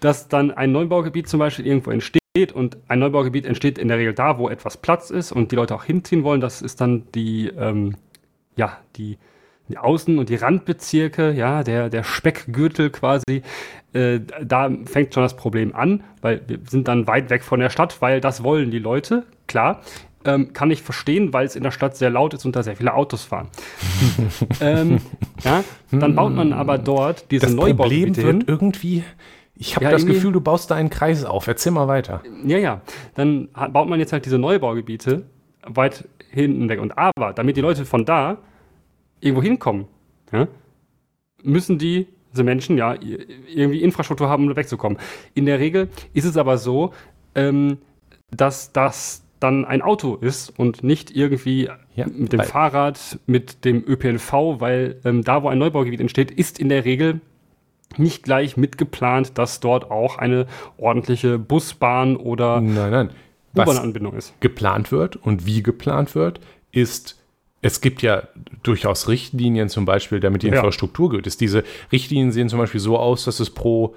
dass 0.00 0.28
dann 0.28 0.50
ein 0.50 0.72
Neubaugebiet 0.72 1.28
zum 1.28 1.40
Beispiel 1.40 1.66
irgendwo 1.66 1.90
entsteht 1.90 2.20
und 2.52 2.76
ein 2.88 2.98
Neubaugebiet 2.98 3.46
entsteht 3.46 3.78
in 3.78 3.88
der 3.88 3.98
Regel 3.98 4.12
da, 4.12 4.38
wo 4.38 4.48
etwas 4.48 4.76
Platz 4.76 5.10
ist 5.10 5.32
und 5.32 5.52
die 5.52 5.56
Leute 5.56 5.74
auch 5.74 5.84
hinziehen 5.84 6.24
wollen. 6.24 6.40
Das 6.40 6.62
ist 6.62 6.80
dann 6.80 7.04
die, 7.14 7.48
ähm, 7.48 7.96
ja, 8.56 8.78
die, 8.96 9.18
die 9.68 9.78
Außen- 9.78 10.18
und 10.18 10.28
die 10.28 10.34
Randbezirke, 10.34 11.32
ja, 11.32 11.62
der, 11.62 11.90
der 11.90 12.02
Speckgürtel 12.02 12.90
quasi. 12.90 13.42
Äh, 13.92 14.20
da 14.42 14.70
fängt 14.84 15.14
schon 15.14 15.22
das 15.22 15.36
Problem 15.36 15.74
an, 15.74 16.02
weil 16.20 16.42
wir 16.46 16.58
sind 16.68 16.88
dann 16.88 17.06
weit 17.06 17.30
weg 17.30 17.44
von 17.44 17.60
der 17.60 17.70
Stadt, 17.70 18.02
weil 18.02 18.20
das 18.20 18.42
wollen 18.42 18.70
die 18.70 18.80
Leute, 18.80 19.24
klar. 19.46 19.82
Ähm, 20.24 20.52
kann 20.52 20.70
ich 20.70 20.82
verstehen, 20.82 21.32
weil 21.32 21.44
es 21.44 21.54
in 21.54 21.62
der 21.62 21.70
Stadt 21.70 21.96
sehr 21.96 22.10
laut 22.10 22.32
ist 22.34 22.46
und 22.46 22.56
da 22.56 22.62
sehr 22.62 22.76
viele 22.76 22.94
Autos 22.94 23.24
fahren. 23.24 23.48
ähm, 24.60 24.98
ja, 25.42 25.62
dann 25.90 26.14
baut 26.14 26.32
man 26.32 26.52
aber 26.52 26.78
dort 26.78 27.30
diese 27.30 27.46
das 27.46 27.54
Neubaugebiete 27.54 28.22
Problem 28.22 28.38
wird 28.38 28.48
irgendwie. 28.48 29.04
Ich 29.56 29.76
habe 29.76 29.84
ja, 29.84 29.90
das 29.90 30.04
Gefühl, 30.04 30.32
du 30.32 30.40
baust 30.40 30.70
da 30.70 30.74
einen 30.74 30.90
Kreis 30.90 31.24
auf. 31.24 31.46
Erzähl 31.46 31.72
mal 31.72 31.86
weiter. 31.86 32.22
Ja, 32.44 32.58
ja. 32.58 32.80
Dann 33.14 33.48
baut 33.72 33.88
man 33.88 34.00
jetzt 34.00 34.12
halt 34.12 34.24
diese 34.24 34.38
Neubaugebiete 34.38 35.24
weit 35.66 36.08
hinten 36.30 36.68
weg. 36.68 36.80
Und 36.80 36.98
aber, 36.98 37.32
damit 37.32 37.56
die 37.56 37.60
Leute 37.60 37.84
von 37.84 38.04
da 38.04 38.38
irgendwo 39.20 39.42
hinkommen, 39.42 39.86
ja, 40.32 40.48
müssen 41.42 41.78
die, 41.78 42.08
diese 42.32 42.42
Menschen, 42.42 42.76
ja, 42.76 42.94
irgendwie 43.00 43.82
Infrastruktur 43.82 44.28
haben, 44.28 44.48
um 44.48 44.56
wegzukommen. 44.56 44.98
In 45.34 45.46
der 45.46 45.60
Regel 45.60 45.88
ist 46.12 46.24
es 46.24 46.36
aber 46.36 46.58
so, 46.58 46.92
ähm, 47.34 47.78
dass 48.30 48.72
das 48.72 49.23
dann 49.44 49.64
ein 49.66 49.82
Auto 49.82 50.16
ist 50.16 50.58
und 50.58 50.82
nicht 50.82 51.14
irgendwie 51.14 51.68
ja, 51.94 52.06
mit 52.06 52.32
dem 52.32 52.40
Fahrrad, 52.40 53.18
mit 53.26 53.64
dem 53.64 53.84
ÖPNV, 53.86 54.32
weil 54.58 55.00
ähm, 55.04 55.22
da, 55.22 55.42
wo 55.42 55.48
ein 55.48 55.58
Neubaugebiet 55.58 56.00
entsteht, 56.00 56.30
ist 56.30 56.58
in 56.58 56.70
der 56.70 56.84
Regel 56.84 57.20
nicht 57.98 58.24
gleich 58.24 58.56
mitgeplant, 58.56 59.38
dass 59.38 59.60
dort 59.60 59.90
auch 59.90 60.18
eine 60.18 60.46
ordentliche 60.78 61.38
Busbahn 61.38 62.16
oder 62.16 62.60
U-Bahn-Anbindung 63.54 64.14
ist. 64.16 64.34
Geplant 64.40 64.90
wird 64.90 65.16
und 65.16 65.46
wie 65.46 65.62
geplant 65.62 66.14
wird, 66.14 66.40
ist 66.72 67.20
es 67.60 67.80
gibt 67.80 68.02
ja 68.02 68.24
durchaus 68.62 69.08
Richtlinien 69.08 69.68
zum 69.70 69.86
Beispiel, 69.86 70.20
damit 70.20 70.42
die 70.42 70.48
Infrastruktur 70.48 71.10
ja. 71.10 71.16
geht. 71.16 71.26
Ist 71.26 71.40
diese 71.40 71.64
Richtlinien 71.92 72.30
sehen 72.30 72.50
zum 72.50 72.58
Beispiel 72.58 72.80
so 72.80 72.98
aus, 72.98 73.24
dass 73.24 73.40
es 73.40 73.48
pro 73.48 73.94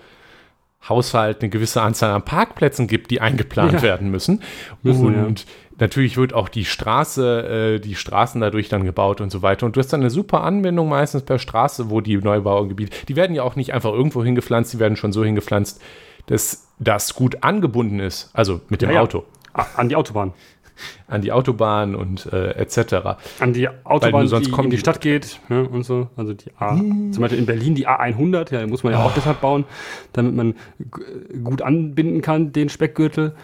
Haushalt 0.88 1.42
eine 1.42 1.50
gewisse 1.50 1.82
Anzahl 1.82 2.12
an 2.12 2.24
Parkplätzen 2.24 2.88
gibt, 2.88 3.12
die 3.12 3.20
eingeplant 3.22 3.74
ja. 3.74 3.82
werden 3.82 4.10
müssen. 4.10 4.42
müssen 4.84 5.26
und 5.26 5.42
ja. 5.42 5.46
natürlich 5.80 6.18
wird 6.18 6.34
auch 6.34 6.50
die 6.50 6.66
Straße, 6.66 7.76
äh, 7.76 7.80
die 7.80 7.96
Straßen 7.96 8.40
dadurch 8.40 8.70
dann 8.70 8.84
gebaut 8.84 9.20
und 9.20 9.32
so 9.32 9.42
weiter. 9.42 9.66
Und 9.66 9.76
du 9.76 9.80
hast 9.80 9.92
dann 9.92 10.02
eine 10.02 10.10
super 10.10 10.44
Anwendung 10.44 10.90
meistens 10.90 11.24
per 11.24 11.40
Straße, 11.40 11.90
wo 11.90 12.02
die 12.02 12.18
Neubaugebiete, 12.18 13.06
die 13.08 13.16
werden 13.16 13.36
ja 13.36 13.44
auch 13.44 13.56
nicht 13.56 13.74
einfach 13.74 13.92
irgendwo 13.92 14.24
hingepflanzt, 14.24 14.74
die 14.74 14.80
werden 14.80 14.96
schon 14.96 15.12
so 15.12 15.24
hingepflanzt, 15.26 15.82
dass 16.28 16.68
das 16.80 17.16
gut 17.16 17.44
angebunden 17.44 18.00
ist, 18.00 18.30
also 18.34 18.62
mit 18.70 18.82
dem 18.82 18.92
ja, 18.92 19.02
Auto. 19.02 19.26
An 19.54 19.90
die 19.90 19.96
Autobahn 19.96 20.34
an 21.08 21.22
die 21.22 21.32
Autobahn 21.32 21.96
und 21.96 22.26
äh, 22.32 22.52
etc. 22.52 23.18
An 23.40 23.54
die 23.54 23.70
Autobahn, 23.84 24.28
sonst 24.28 24.48
die 24.48 24.62
in 24.62 24.70
die 24.70 24.78
Stadt 24.78 25.02
geht 25.02 25.40
ne, 25.50 25.68
und 25.68 25.84
so. 25.84 26.10
Also 26.16 26.34
die 26.34 26.52
A, 26.58 26.78
hm. 26.78 27.14
zum 27.14 27.22
Beispiel 27.22 27.40
in 27.40 27.46
Berlin 27.46 27.76
die 27.76 27.88
A100, 27.88 28.54
ja, 28.54 28.66
muss 28.68 28.84
man 28.84 28.94
ja 28.94 29.00
oh. 29.00 29.08
auch 29.08 29.14
deshalb 29.14 29.42
bauen, 29.42 29.66
damit 30.14 30.36
man 30.36 30.56
gut 31.44 31.62
anbinden 31.62 32.22
kann, 32.22 32.54
den 32.54 32.70
Speckgürtel. 32.70 33.36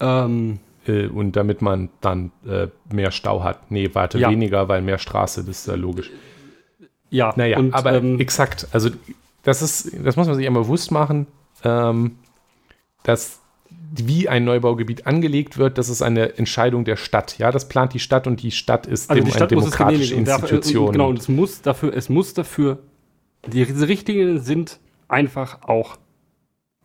Ähm, 0.00 0.60
äh, 0.86 1.06
und 1.06 1.36
damit 1.36 1.62
man 1.62 1.90
dann 2.00 2.32
äh, 2.46 2.68
mehr 2.92 3.10
Stau 3.10 3.42
hat. 3.42 3.70
Nee, 3.70 3.90
warte, 3.92 4.18
ja. 4.18 4.30
weniger, 4.30 4.68
weil 4.68 4.82
mehr 4.82 4.98
Straße, 4.98 5.44
das 5.44 5.60
ist 5.60 5.66
ja 5.66 5.74
logisch. 5.74 6.10
Ja, 7.10 7.32
naja, 7.36 7.58
und, 7.58 7.74
aber 7.74 7.94
ähm, 7.94 8.20
exakt, 8.20 8.68
also 8.72 8.90
das 9.42 9.62
ist, 9.62 9.92
das 10.04 10.16
muss 10.16 10.26
man 10.26 10.36
sich 10.36 10.46
immer 10.46 10.60
bewusst 10.60 10.90
machen, 10.90 11.26
ähm, 11.64 12.16
dass 13.02 13.40
wie 13.90 14.28
ein 14.28 14.44
Neubaugebiet 14.44 15.06
angelegt 15.06 15.58
wird, 15.58 15.78
das 15.78 15.88
ist 15.88 16.02
eine 16.02 16.36
Entscheidung 16.36 16.84
der 16.84 16.96
Stadt. 16.96 17.38
Ja, 17.38 17.50
das 17.50 17.68
plant 17.68 17.94
die 17.94 17.98
Stadt 17.98 18.26
und 18.26 18.42
die 18.42 18.50
Stadt 18.50 18.86
ist 18.86 19.10
also 19.10 19.22
die 19.22 19.30
Stadt 19.30 19.52
eine 19.52 19.60
demokratische 19.60 20.14
Institution. 20.14 20.86
Und, 20.88 20.92
genau, 20.92 21.08
und 21.08 21.18
es 21.18 21.28
muss 21.28 21.62
dafür, 21.62 21.94
es 21.94 22.08
muss 22.08 22.34
dafür, 22.34 22.78
diese 23.46 23.88
Richtlinien 23.88 24.40
sind 24.40 24.80
einfach 25.08 25.62
auch 25.62 25.96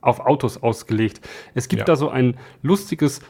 auf 0.02 0.20
Autos 0.20 0.62
ausgelegt. 0.62 1.22
Es 1.54 1.68
gibt 1.68 1.82
ja. 1.82 1.86
da 1.86 1.96
so 1.96 2.10
ein 2.10 2.38
lustiges 2.62 3.22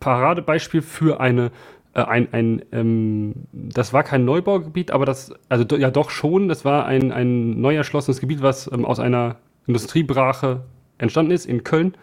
Paradebeispiel 0.00 0.82
für 0.82 1.20
eine 1.20 1.50
äh, 1.94 2.02
ein, 2.02 2.28
ein 2.32 2.62
ähm, 2.72 3.34
das 3.52 3.92
war 3.92 4.04
kein 4.04 4.24
Neubaugebiet, 4.24 4.90
aber 4.90 5.06
das, 5.06 5.32
also 5.48 5.64
ja 5.76 5.90
doch 5.90 6.10
schon, 6.10 6.48
das 6.48 6.64
war 6.64 6.86
ein, 6.86 7.12
ein 7.12 7.60
neu 7.60 7.74
erschlossenes 7.74 8.20
Gebiet, 8.20 8.42
was 8.42 8.70
ähm, 8.72 8.84
aus 8.84 9.00
einer 9.00 9.36
Industriebrache 9.66 10.64
entstanden 10.98 11.32
ist 11.32 11.46
in 11.46 11.64
Köln. 11.64 11.96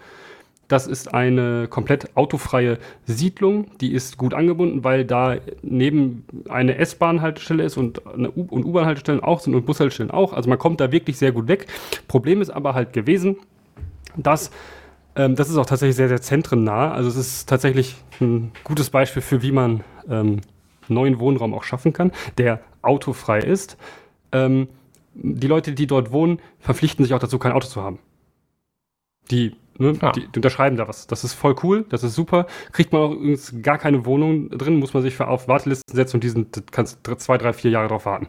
Das 0.67 0.87
ist 0.87 1.13
eine 1.13 1.67
komplett 1.67 2.15
autofreie 2.17 2.79
Siedlung. 3.05 3.67
Die 3.81 3.93
ist 3.93 4.17
gut 4.17 4.33
angebunden, 4.33 4.83
weil 4.83 5.05
da 5.05 5.37
neben 5.61 6.25
eine 6.49 6.77
S-Bahn-Haltestelle 6.77 7.63
ist 7.63 7.77
und 7.77 8.01
U- 8.05 8.47
und 8.49 8.65
U-Bahn-Haltestellen 8.65 9.21
auch 9.21 9.39
sind 9.39 9.53
und 9.53 9.65
Bushaltestellen 9.65 10.11
auch. 10.11 10.33
Also 10.33 10.49
man 10.49 10.57
kommt 10.57 10.79
da 10.79 10.91
wirklich 10.91 11.17
sehr 11.17 11.31
gut 11.31 11.47
weg. 11.47 11.67
Problem 12.07 12.41
ist 12.41 12.49
aber 12.49 12.73
halt 12.73 12.93
gewesen, 12.93 13.37
dass 14.17 14.49
ähm, 15.15 15.35
das 15.35 15.49
ist 15.49 15.57
auch 15.57 15.65
tatsächlich 15.65 15.95
sehr, 15.95 16.09
sehr 16.09 16.21
zentrennah. 16.21 16.91
Also 16.91 17.09
es 17.09 17.15
ist 17.15 17.49
tatsächlich 17.49 17.95
ein 18.19 18.51
gutes 18.63 18.89
Beispiel 18.89 19.21
für, 19.21 19.41
wie 19.41 19.51
man 19.51 19.83
ähm, 20.09 20.41
neuen 20.87 21.19
Wohnraum 21.19 21.53
auch 21.53 21.63
schaffen 21.63 21.93
kann, 21.93 22.11
der 22.37 22.61
autofrei 22.81 23.39
ist. 23.39 23.77
Ähm, 24.31 24.67
die 25.13 25.47
Leute, 25.47 25.73
die 25.73 25.87
dort 25.87 26.11
wohnen, 26.11 26.39
verpflichten 26.59 27.05
sich 27.05 27.13
auch 27.13 27.19
dazu, 27.19 27.39
kein 27.39 27.53
Auto 27.53 27.67
zu 27.67 27.81
haben. 27.81 27.99
Die 29.31 29.55
Ne? 29.77 29.93
Ah. 30.01 30.11
Die, 30.11 30.21
die, 30.21 30.37
unterschreiben 30.37 30.77
da 30.77 30.87
was. 30.87 31.07
Das 31.07 31.23
ist 31.23 31.33
voll 31.33 31.55
cool, 31.63 31.85
das 31.89 32.03
ist 32.03 32.15
super. 32.15 32.47
Kriegt 32.71 32.93
man 32.93 33.01
auch 33.01 33.11
übrigens 33.11 33.53
gar 33.61 33.77
keine 33.77 34.05
Wohnung 34.05 34.49
drin, 34.49 34.79
muss 34.79 34.93
man 34.93 35.03
sich 35.03 35.15
für 35.15 35.27
auf 35.27 35.47
Wartelisten 35.47 35.93
setzen 35.93 36.17
und 36.17 36.23
diesen 36.23 36.47
kannst 36.71 36.99
zwei, 37.17 37.37
drei, 37.37 37.51
vier 37.51 37.71
Jahre 37.71 37.89
drauf 37.89 38.05
warten. 38.05 38.27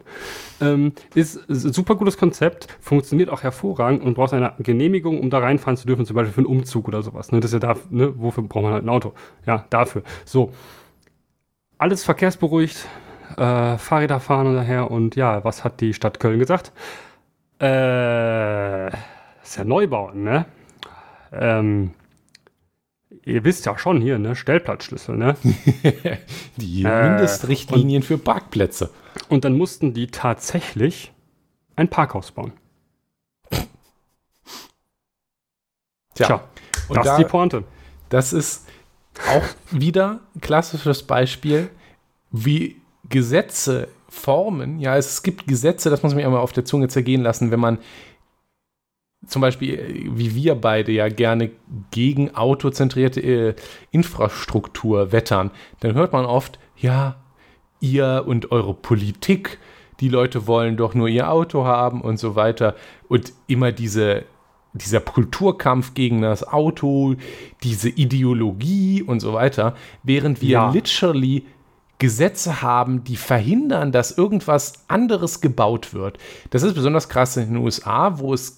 Ähm, 0.59 0.91
ist, 1.15 1.49
ein 1.49 1.73
super 1.73 1.95
gutes 1.95 2.17
Konzept, 2.17 2.67
funktioniert 2.81 3.29
auch 3.29 3.43
hervorragend 3.43 4.03
und 4.03 4.15
brauchst 4.15 4.33
eine 4.33 4.53
Genehmigung, 4.59 5.21
um 5.21 5.29
da 5.29 5.39
reinfahren 5.39 5.77
zu 5.77 5.87
dürfen, 5.87 6.05
zum 6.05 6.15
Beispiel 6.15 6.33
für 6.33 6.39
einen 6.39 6.47
Umzug 6.47 6.87
oder 6.87 7.01
sowas. 7.01 7.31
Ne? 7.31 7.39
Das 7.39 7.53
ist 7.53 7.63
ja 7.63 7.73
da, 7.73 7.79
ne? 7.89 8.13
wofür 8.17 8.43
braucht 8.43 8.63
man 8.63 8.73
halt 8.73 8.83
ein 8.83 8.89
Auto? 8.89 9.13
Ja, 9.45 9.65
dafür. 9.69 10.03
So. 10.25 10.51
Alles 11.77 12.03
verkehrsberuhigt, 12.03 12.87
äh, 13.37 13.77
Fahrräder 13.77 14.19
fahren 14.19 14.55
daher 14.55 14.89
und 14.89 15.15
ja, 15.15 15.43
was 15.43 15.63
hat 15.63 15.79
die 15.79 15.93
Stadt 15.93 16.19
Köln 16.19 16.39
gesagt? 16.39 16.71
Äh, 17.61 18.87
ist 18.87 19.57
ja 19.57 19.63
Neubau, 19.63 20.11
ne? 20.11 20.45
Ähm, 21.31 21.91
ihr 23.23 23.43
wisst 23.43 23.65
ja 23.65 23.77
schon 23.77 24.01
hier, 24.01 24.19
ne, 24.19 24.35
Stellplatzschlüssel, 24.35 25.17
ne? 25.17 25.35
die 26.57 26.83
Mindestrichtlinien 26.83 28.01
äh, 28.01 28.05
für 28.05 28.17
Parkplätze. 28.17 28.89
Und 29.29 29.45
dann 29.45 29.57
mussten 29.57 29.93
die 29.93 30.07
tatsächlich 30.07 31.11
ein 31.75 31.89
Parkhaus 31.89 32.31
bauen. 32.31 32.53
Tja, 36.15 36.27
Tja 36.27 36.43
das 36.89 37.05
da, 37.05 37.11
ist 37.11 37.17
die 37.19 37.29
Pointe. 37.29 37.63
Das 38.09 38.33
ist 38.33 38.67
auch 39.29 39.43
wieder 39.71 40.21
ein 40.35 40.41
klassisches 40.41 41.03
Beispiel, 41.03 41.69
wie 42.31 42.77
Gesetze 43.09 43.87
formen. 44.09 44.79
Ja, 44.79 44.97
es 44.97 45.23
gibt 45.23 45.47
Gesetze, 45.47 45.89
das 45.89 46.03
muss 46.03 46.13
man 46.13 46.23
immer 46.23 46.39
auf 46.39 46.53
der 46.53 46.65
Zunge 46.65 46.87
zergehen 46.87 47.21
lassen, 47.21 47.51
wenn 47.51 47.59
man 47.59 47.79
zum 49.25 49.41
Beispiel, 49.41 50.09
wie 50.13 50.35
wir 50.35 50.55
beide 50.55 50.91
ja 50.91 51.09
gerne 51.09 51.51
gegen 51.91 52.35
autozentrierte 52.35 53.21
äh, 53.21 53.55
Infrastruktur 53.91 55.11
wettern, 55.11 55.51
dann 55.79 55.95
hört 55.95 56.13
man 56.13 56.25
oft, 56.25 56.59
ja, 56.77 57.15
ihr 57.79 58.23
und 58.25 58.51
eure 58.51 58.73
Politik, 58.73 59.59
die 59.99 60.09
Leute 60.09 60.47
wollen 60.47 60.77
doch 60.77 60.93
nur 60.93 61.07
ihr 61.07 61.31
Auto 61.31 61.65
haben 61.65 62.01
und 62.01 62.17
so 62.17 62.35
weiter. 62.35 62.75
Und 63.07 63.33
immer 63.47 63.71
diese, 63.71 64.25
dieser 64.73 64.99
Kulturkampf 64.99 65.93
gegen 65.93 66.21
das 66.21 66.47
Auto, 66.47 67.15
diese 67.63 67.89
Ideologie 67.89 69.01
und 69.01 69.19
so 69.19 69.33
weiter, 69.33 69.75
während 70.03 70.41
wir 70.41 70.49
ja. 70.49 70.71
literally 70.71 71.45
Gesetze 71.99 72.61
haben, 72.61 73.03
die 73.03 73.15
verhindern, 73.15 73.91
dass 73.91 74.15
irgendwas 74.15 74.85
anderes 74.87 75.41
gebaut 75.41 75.95
wird. 75.95 76.19
Das 76.51 76.61
ist 76.61 76.75
besonders 76.75 77.09
krass 77.09 77.37
in 77.37 77.53
den 77.53 77.57
USA, 77.57 78.19
wo 78.19 78.35
es 78.35 78.56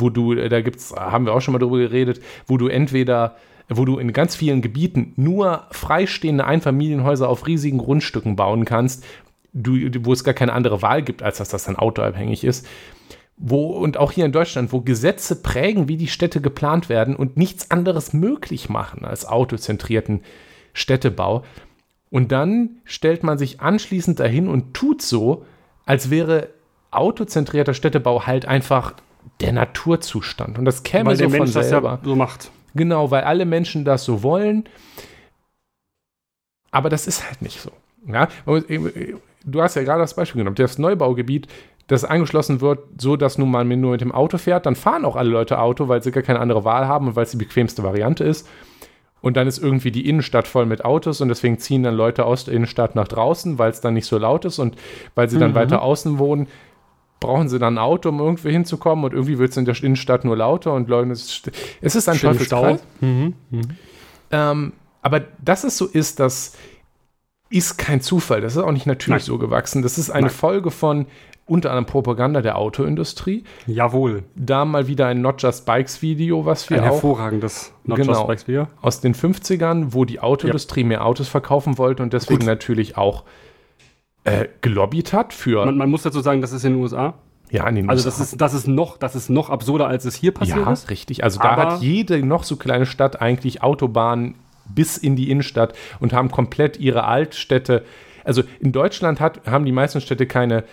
wo 0.00 0.10
du, 0.10 0.32
äh, 0.32 0.48
da 0.48 0.60
gibt's, 0.60 0.94
haben 0.94 1.26
wir 1.26 1.34
auch 1.34 1.40
schon 1.40 1.52
mal 1.52 1.58
drüber 1.58 1.78
geredet, 1.78 2.20
wo 2.46 2.56
du 2.56 2.68
entweder 2.68 3.36
wo 3.68 3.84
du 3.84 3.98
in 3.98 4.12
ganz 4.12 4.36
vielen 4.36 4.62
Gebieten 4.62 5.12
nur 5.16 5.66
freistehende 5.70 6.44
Einfamilienhäuser 6.44 7.28
auf 7.28 7.46
riesigen 7.46 7.78
Grundstücken 7.78 8.36
bauen 8.36 8.64
kannst, 8.64 9.04
du, 9.52 9.76
wo 10.04 10.12
es 10.12 10.24
gar 10.24 10.34
keine 10.34 10.52
andere 10.52 10.82
Wahl 10.82 11.02
gibt, 11.02 11.22
als 11.22 11.38
dass 11.38 11.48
das 11.48 11.64
dann 11.64 11.76
autoabhängig 11.76 12.44
ist. 12.44 12.66
Wo, 13.36 13.68
und 13.68 13.96
auch 13.96 14.12
hier 14.12 14.24
in 14.24 14.32
Deutschland, 14.32 14.72
wo 14.72 14.80
Gesetze 14.80 15.42
prägen, 15.42 15.88
wie 15.88 15.96
die 15.96 16.08
Städte 16.08 16.40
geplant 16.40 16.88
werden 16.88 17.16
und 17.16 17.36
nichts 17.36 17.70
anderes 17.70 18.12
möglich 18.12 18.68
machen 18.68 19.04
als 19.04 19.26
autozentrierten 19.26 20.20
Städtebau. 20.74 21.42
Und 22.10 22.30
dann 22.30 22.76
stellt 22.84 23.24
man 23.24 23.38
sich 23.38 23.60
anschließend 23.60 24.20
dahin 24.20 24.48
und 24.48 24.74
tut 24.74 25.02
so, 25.02 25.44
als 25.86 26.10
wäre 26.10 26.50
autozentrierter 26.90 27.74
Städtebau 27.74 28.26
halt 28.26 28.46
einfach 28.46 28.94
der 29.42 29.52
Naturzustand. 29.52 30.58
Und 30.58 30.64
das 30.64 30.82
käme 30.82 31.10
weil 31.10 31.16
so 31.16 31.20
der 31.20 31.28
Mensch 31.30 31.52
von 31.52 31.62
selber. 31.62 31.90
Das 31.90 32.00
ja 32.00 32.04
so 32.04 32.16
macht. 32.16 32.50
Genau, 32.74 33.10
weil 33.10 33.24
alle 33.24 33.44
Menschen 33.44 33.84
das 33.84 34.04
so 34.04 34.22
wollen. 34.22 34.64
Aber 36.70 36.88
das 36.88 37.06
ist 37.06 37.26
halt 37.26 37.42
nicht 37.42 37.60
so. 37.60 37.70
Ja? 38.06 38.28
Du 39.44 39.62
hast 39.62 39.76
ja 39.76 39.82
gerade 39.82 40.00
das 40.00 40.14
Beispiel 40.14 40.40
genommen. 40.40 40.56
Das 40.56 40.78
Neubaugebiet, 40.78 41.48
das 41.86 42.04
angeschlossen 42.04 42.60
wird, 42.60 42.80
so 42.98 43.16
dass 43.16 43.36
nun 43.36 43.50
mal 43.50 43.64
nur 43.64 43.92
mit 43.92 44.00
dem 44.00 44.12
Auto 44.12 44.38
fährt, 44.38 44.64
dann 44.66 44.76
fahren 44.76 45.04
auch 45.04 45.16
alle 45.16 45.30
Leute 45.30 45.58
Auto, 45.58 45.88
weil 45.88 46.02
sie 46.02 46.12
gar 46.12 46.22
keine 46.22 46.40
andere 46.40 46.64
Wahl 46.64 46.88
haben 46.88 47.08
und 47.08 47.16
weil 47.16 47.24
es 47.24 47.32
die 47.32 47.36
bequemste 47.36 47.82
Variante 47.82 48.24
ist. 48.24 48.48
Und 49.20 49.36
dann 49.36 49.46
ist 49.46 49.58
irgendwie 49.58 49.92
die 49.92 50.08
Innenstadt 50.08 50.48
voll 50.48 50.66
mit 50.66 50.84
Autos 50.84 51.20
und 51.20 51.28
deswegen 51.28 51.58
ziehen 51.58 51.82
dann 51.82 51.94
Leute 51.94 52.24
aus 52.24 52.46
der 52.46 52.54
Innenstadt 52.54 52.96
nach 52.96 53.06
draußen, 53.06 53.58
weil 53.58 53.70
es 53.70 53.80
dann 53.80 53.94
nicht 53.94 54.06
so 54.06 54.18
laut 54.18 54.44
ist 54.44 54.58
und 54.58 54.76
weil 55.14 55.28
sie 55.28 55.38
dann 55.38 55.52
mhm. 55.52 55.56
weiter 55.56 55.82
außen 55.82 56.18
wohnen 56.18 56.48
brauchen 57.22 57.48
sie 57.48 57.58
dann 57.58 57.74
ein 57.74 57.78
Auto, 57.78 58.10
um 58.10 58.20
irgendwie 58.20 58.50
hinzukommen 58.50 59.04
und 59.04 59.12
irgendwie 59.12 59.38
wird 59.38 59.50
es 59.50 59.56
in 59.56 59.64
der 59.64 59.82
Innenstadt 59.82 60.24
nur 60.24 60.36
lauter 60.36 60.72
und 60.74 60.88
Leute, 60.88 61.12
es, 61.12 61.42
es 61.80 61.94
ist 61.94 62.08
ein 62.08 62.18
Teufelskreis. 62.18 62.80
Mhm. 63.00 63.34
Mhm. 63.50 63.62
Ähm, 64.30 64.72
aber 65.02 65.20
dass 65.42 65.64
es 65.64 65.76
so 65.76 65.86
ist, 65.86 66.20
das 66.20 66.54
ist 67.50 67.76
kein 67.76 68.00
Zufall. 68.00 68.40
Das 68.40 68.56
ist 68.56 68.62
auch 68.62 68.72
nicht 68.72 68.86
natürlich 68.86 69.22
Nein. 69.22 69.26
so 69.26 69.38
gewachsen. 69.38 69.82
Das 69.82 69.98
ist 69.98 70.10
eine 70.10 70.26
Nein. 70.26 70.30
Folge 70.34 70.70
von 70.70 71.06
unter 71.44 71.70
anderem 71.70 71.86
Propaganda 71.86 72.40
der 72.40 72.56
Autoindustrie. 72.56 73.44
Jawohl. 73.66 74.22
Da 74.36 74.64
mal 74.64 74.86
wieder 74.86 75.08
ein 75.08 75.20
Not 75.20 75.42
Just 75.42 75.66
Bikes 75.66 76.00
Video, 76.00 76.46
was 76.46 76.70
wir 76.70 76.78
ein 76.78 76.88
auch. 76.88 76.94
hervorragendes 76.94 77.72
Not 77.84 77.98
genau, 77.98 78.12
Just 78.12 78.26
Bikes 78.26 78.48
Video. 78.48 78.68
Aus 78.80 79.00
den 79.00 79.14
50ern, 79.14 79.88
wo 79.88 80.04
die 80.04 80.20
Autoindustrie 80.20 80.80
ja. 80.80 80.86
mehr 80.86 81.06
Autos 81.06 81.28
verkaufen 81.28 81.78
wollte 81.78 82.02
und 82.02 82.12
deswegen 82.12 82.40
Gut. 82.40 82.46
natürlich 82.46 82.96
auch 82.96 83.24
äh, 84.24 84.46
gelobbyt 84.60 85.12
hat 85.12 85.32
für. 85.32 85.64
Man, 85.64 85.76
man, 85.76 85.90
muss 85.90 86.02
dazu 86.02 86.20
sagen, 86.20 86.40
das 86.40 86.52
ist 86.52 86.64
in 86.64 86.74
den 86.74 86.82
USA. 86.82 87.14
Ja, 87.50 87.68
in 87.68 87.74
den 87.74 87.90
also 87.90 88.08
USA. 88.08 88.08
Also 88.08 88.22
das 88.22 88.32
ist, 88.32 88.40
das 88.40 88.54
ist 88.54 88.68
noch, 88.68 88.96
das 88.96 89.14
ist 89.14 89.28
noch 89.28 89.50
absurder, 89.50 89.86
als 89.88 90.04
es 90.04 90.14
hier 90.14 90.32
passiert 90.32 90.58
ja, 90.58 90.72
ist. 90.72 90.90
richtig. 90.90 91.24
Also 91.24 91.40
da 91.40 91.56
hat 91.56 91.82
jede 91.82 92.24
noch 92.24 92.44
so 92.44 92.56
kleine 92.56 92.86
Stadt 92.86 93.20
eigentlich 93.20 93.62
Autobahnen 93.62 94.36
bis 94.66 94.96
in 94.96 95.16
die 95.16 95.30
Innenstadt 95.30 95.74
und 96.00 96.12
haben 96.12 96.30
komplett 96.30 96.78
ihre 96.78 97.04
Altstädte. 97.04 97.84
Also 98.24 98.42
in 98.60 98.72
Deutschland 98.72 99.20
hat, 99.20 99.46
haben 99.46 99.64
die 99.64 99.72
meisten 99.72 100.00
Städte 100.00 100.26
keine, 100.26 100.64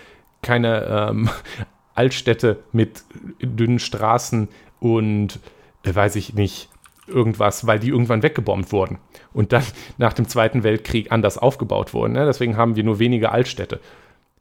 keine 0.41 1.09
ähm, 1.09 1.29
Altstädte 1.95 2.59
mit 2.71 3.03
dünnen 3.41 3.79
Straßen 3.79 4.47
und 4.79 5.39
äh, 5.83 5.93
weiß 5.93 6.15
ich 6.15 6.33
nicht, 6.33 6.69
irgendwas, 7.09 7.67
weil 7.67 7.79
die 7.79 7.89
irgendwann 7.89 8.23
weggebombt 8.23 8.71
wurden 8.71 8.99
und 9.33 9.53
dann 9.53 9.63
nach 9.97 10.13
dem 10.13 10.27
Zweiten 10.27 10.63
Weltkrieg 10.63 11.11
anders 11.11 11.37
aufgebaut 11.37 11.93
wurden. 11.93 12.13
Ne? 12.13 12.25
Deswegen 12.25 12.57
haben 12.57 12.75
wir 12.75 12.83
nur 12.83 12.99
wenige 12.99 13.31
Altstädte. 13.31 13.79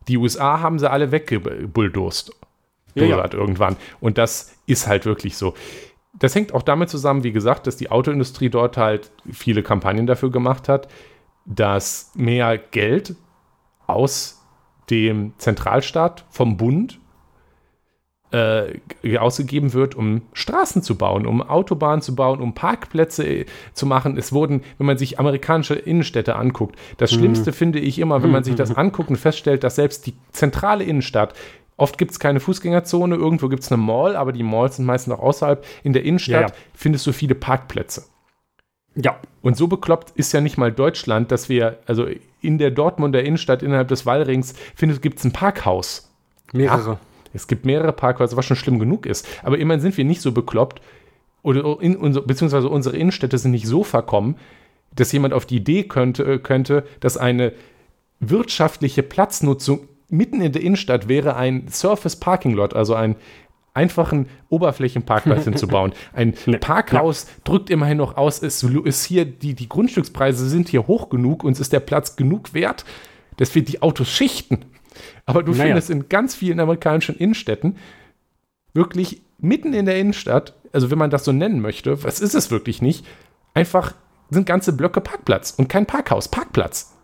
Die 0.08 0.16
USA 0.16 0.60
haben 0.60 0.78
sie 0.78 0.90
alle 0.90 1.12
weggebulldosst. 1.12 2.32
Ja, 2.94 3.04
ja. 3.04 3.32
irgendwann. 3.32 3.76
Und 4.00 4.18
das 4.18 4.56
ist 4.66 4.86
halt 4.86 5.04
wirklich 5.04 5.36
so. 5.36 5.54
Das 6.18 6.34
hängt 6.34 6.54
auch 6.54 6.62
damit 6.62 6.88
zusammen, 6.88 7.22
wie 7.22 7.32
gesagt, 7.32 7.66
dass 7.66 7.76
die 7.76 7.90
Autoindustrie 7.90 8.48
dort 8.48 8.76
halt 8.76 9.10
viele 9.30 9.62
Kampagnen 9.62 10.06
dafür 10.06 10.30
gemacht 10.30 10.68
hat, 10.68 10.88
dass 11.44 12.10
mehr 12.14 12.58
Geld 12.58 13.14
aus 13.86 14.42
dem 14.90 15.34
Zentralstaat 15.38 16.24
vom 16.30 16.56
Bund 16.56 16.98
äh, 18.30 19.16
ausgegeben 19.18 19.72
wird, 19.72 19.94
um 19.94 20.22
Straßen 20.34 20.82
zu 20.82 20.96
bauen, 20.96 21.26
um 21.26 21.40
Autobahnen 21.42 22.02
zu 22.02 22.14
bauen, 22.14 22.40
um 22.40 22.54
Parkplätze 22.54 23.26
äh, 23.26 23.46
zu 23.72 23.86
machen. 23.86 24.18
Es 24.18 24.32
wurden, 24.32 24.62
wenn 24.76 24.86
man 24.86 24.98
sich 24.98 25.18
amerikanische 25.18 25.74
Innenstädte 25.74 26.36
anguckt, 26.36 26.76
das 26.98 27.10
Mhm. 27.12 27.16
Schlimmste 27.16 27.52
finde 27.52 27.78
ich 27.78 27.98
immer, 27.98 28.22
wenn 28.22 28.30
man 28.30 28.44
sich 28.44 28.54
das 28.54 28.76
anguckt 28.76 29.08
und 29.10 29.16
feststellt, 29.16 29.64
dass 29.64 29.76
selbst 29.76 30.06
die 30.06 30.14
zentrale 30.32 30.84
Innenstadt 30.84 31.34
Oft 31.80 31.96
gibt 31.96 32.10
es 32.10 32.18
keine 32.18 32.40
Fußgängerzone, 32.40 33.14
irgendwo 33.14 33.48
gibt 33.48 33.62
es 33.62 33.70
eine 33.70 33.80
Mall, 33.80 34.16
aber 34.16 34.32
die 34.32 34.42
Malls 34.42 34.76
sind 34.76 34.84
meistens 34.84 35.14
auch 35.14 35.20
außerhalb. 35.20 35.64
In 35.84 35.92
der 35.92 36.02
Innenstadt 36.02 36.40
Ja, 36.40 36.48
ja. 36.48 36.54
findest 36.74 37.06
du 37.06 37.12
viele 37.12 37.36
Parkplätze. 37.36 38.02
Ja, 38.96 39.20
Und 39.42 39.56
so 39.56 39.68
bekloppt 39.68 40.10
ist 40.16 40.32
ja 40.32 40.40
nicht 40.40 40.58
mal 40.58 40.72
Deutschland, 40.72 41.30
dass 41.30 41.48
wir, 41.48 41.78
also 41.86 42.06
in 42.40 42.58
der 42.58 42.72
Dortmunder 42.72 43.22
Innenstadt 43.22 43.62
innerhalb 43.62 43.86
des 43.86 44.06
Wallrings, 44.06 44.54
gibt 45.00 45.20
es 45.20 45.24
ein 45.24 45.32
Parkhaus. 45.32 46.12
mehrere. 46.52 46.98
Es 47.38 47.46
gibt 47.46 47.64
mehrere 47.64 47.92
Parkhäuser, 47.92 48.36
was 48.36 48.46
schon 48.46 48.56
schlimm 48.56 48.78
genug 48.78 49.06
ist. 49.06 49.26
Aber 49.42 49.58
immerhin 49.58 49.80
sind 49.80 49.96
wir 49.96 50.04
nicht 50.04 50.20
so 50.20 50.32
bekloppt, 50.32 50.80
oder 51.42 51.80
in, 51.80 51.96
unser, 51.96 52.22
beziehungsweise 52.22 52.68
unsere 52.68 52.96
Innenstädte 52.96 53.38
sind 53.38 53.52
nicht 53.52 53.66
so 53.66 53.84
verkommen, 53.84 54.36
dass 54.94 55.12
jemand 55.12 55.32
auf 55.32 55.46
die 55.46 55.56
Idee 55.56 55.84
könnte, 55.84 56.24
äh, 56.24 56.38
könnte, 56.38 56.84
dass 57.00 57.16
eine 57.16 57.52
wirtschaftliche 58.20 59.02
Platznutzung 59.02 59.88
mitten 60.08 60.40
in 60.40 60.52
der 60.52 60.62
Innenstadt 60.62 61.08
wäre, 61.08 61.36
ein 61.36 61.68
Surface 61.68 62.16
Parking 62.16 62.54
Lot, 62.54 62.74
also 62.74 62.94
einen 62.94 63.16
einfachen 63.74 64.26
Oberflächenparkplatz 64.48 65.44
hinzubauen. 65.44 65.92
Ein 66.12 66.34
Parkhaus 66.60 67.28
drückt 67.44 67.70
immerhin 67.70 67.98
noch 67.98 68.16
aus, 68.16 68.40
ist, 68.40 68.62
ist 68.64 69.04
hier, 69.04 69.24
die, 69.24 69.54
die 69.54 69.68
Grundstückspreise 69.68 70.48
sind 70.48 70.68
hier 70.68 70.86
hoch 70.86 71.10
genug, 71.10 71.44
uns 71.44 71.60
ist 71.60 71.72
der 71.72 71.80
Platz 71.80 72.16
genug 72.16 72.54
wert, 72.54 72.84
dass 73.36 73.54
wir 73.54 73.62
die 73.62 73.80
Autos 73.80 74.10
schichten. 74.10 74.64
Aber 75.26 75.42
du 75.42 75.52
Naja. 75.52 75.64
findest 75.64 75.90
in 75.90 76.08
ganz 76.08 76.34
vielen 76.34 76.60
amerikanischen 76.60 77.16
Innenstädten 77.16 77.76
wirklich 78.74 79.22
mitten 79.38 79.72
in 79.72 79.86
der 79.86 79.98
Innenstadt, 79.98 80.54
also 80.72 80.90
wenn 80.90 80.98
man 80.98 81.10
das 81.10 81.24
so 81.24 81.32
nennen 81.32 81.60
möchte, 81.60 82.02
was 82.04 82.20
ist 82.20 82.34
es 82.34 82.50
wirklich 82.50 82.82
nicht, 82.82 83.06
einfach 83.54 83.94
sind 84.30 84.46
ganze 84.46 84.72
Blöcke 84.72 85.00
Parkplatz 85.00 85.52
und 85.56 85.68
kein 85.68 85.86
Parkhaus, 85.86 86.28
Parkplatz. 86.28 86.94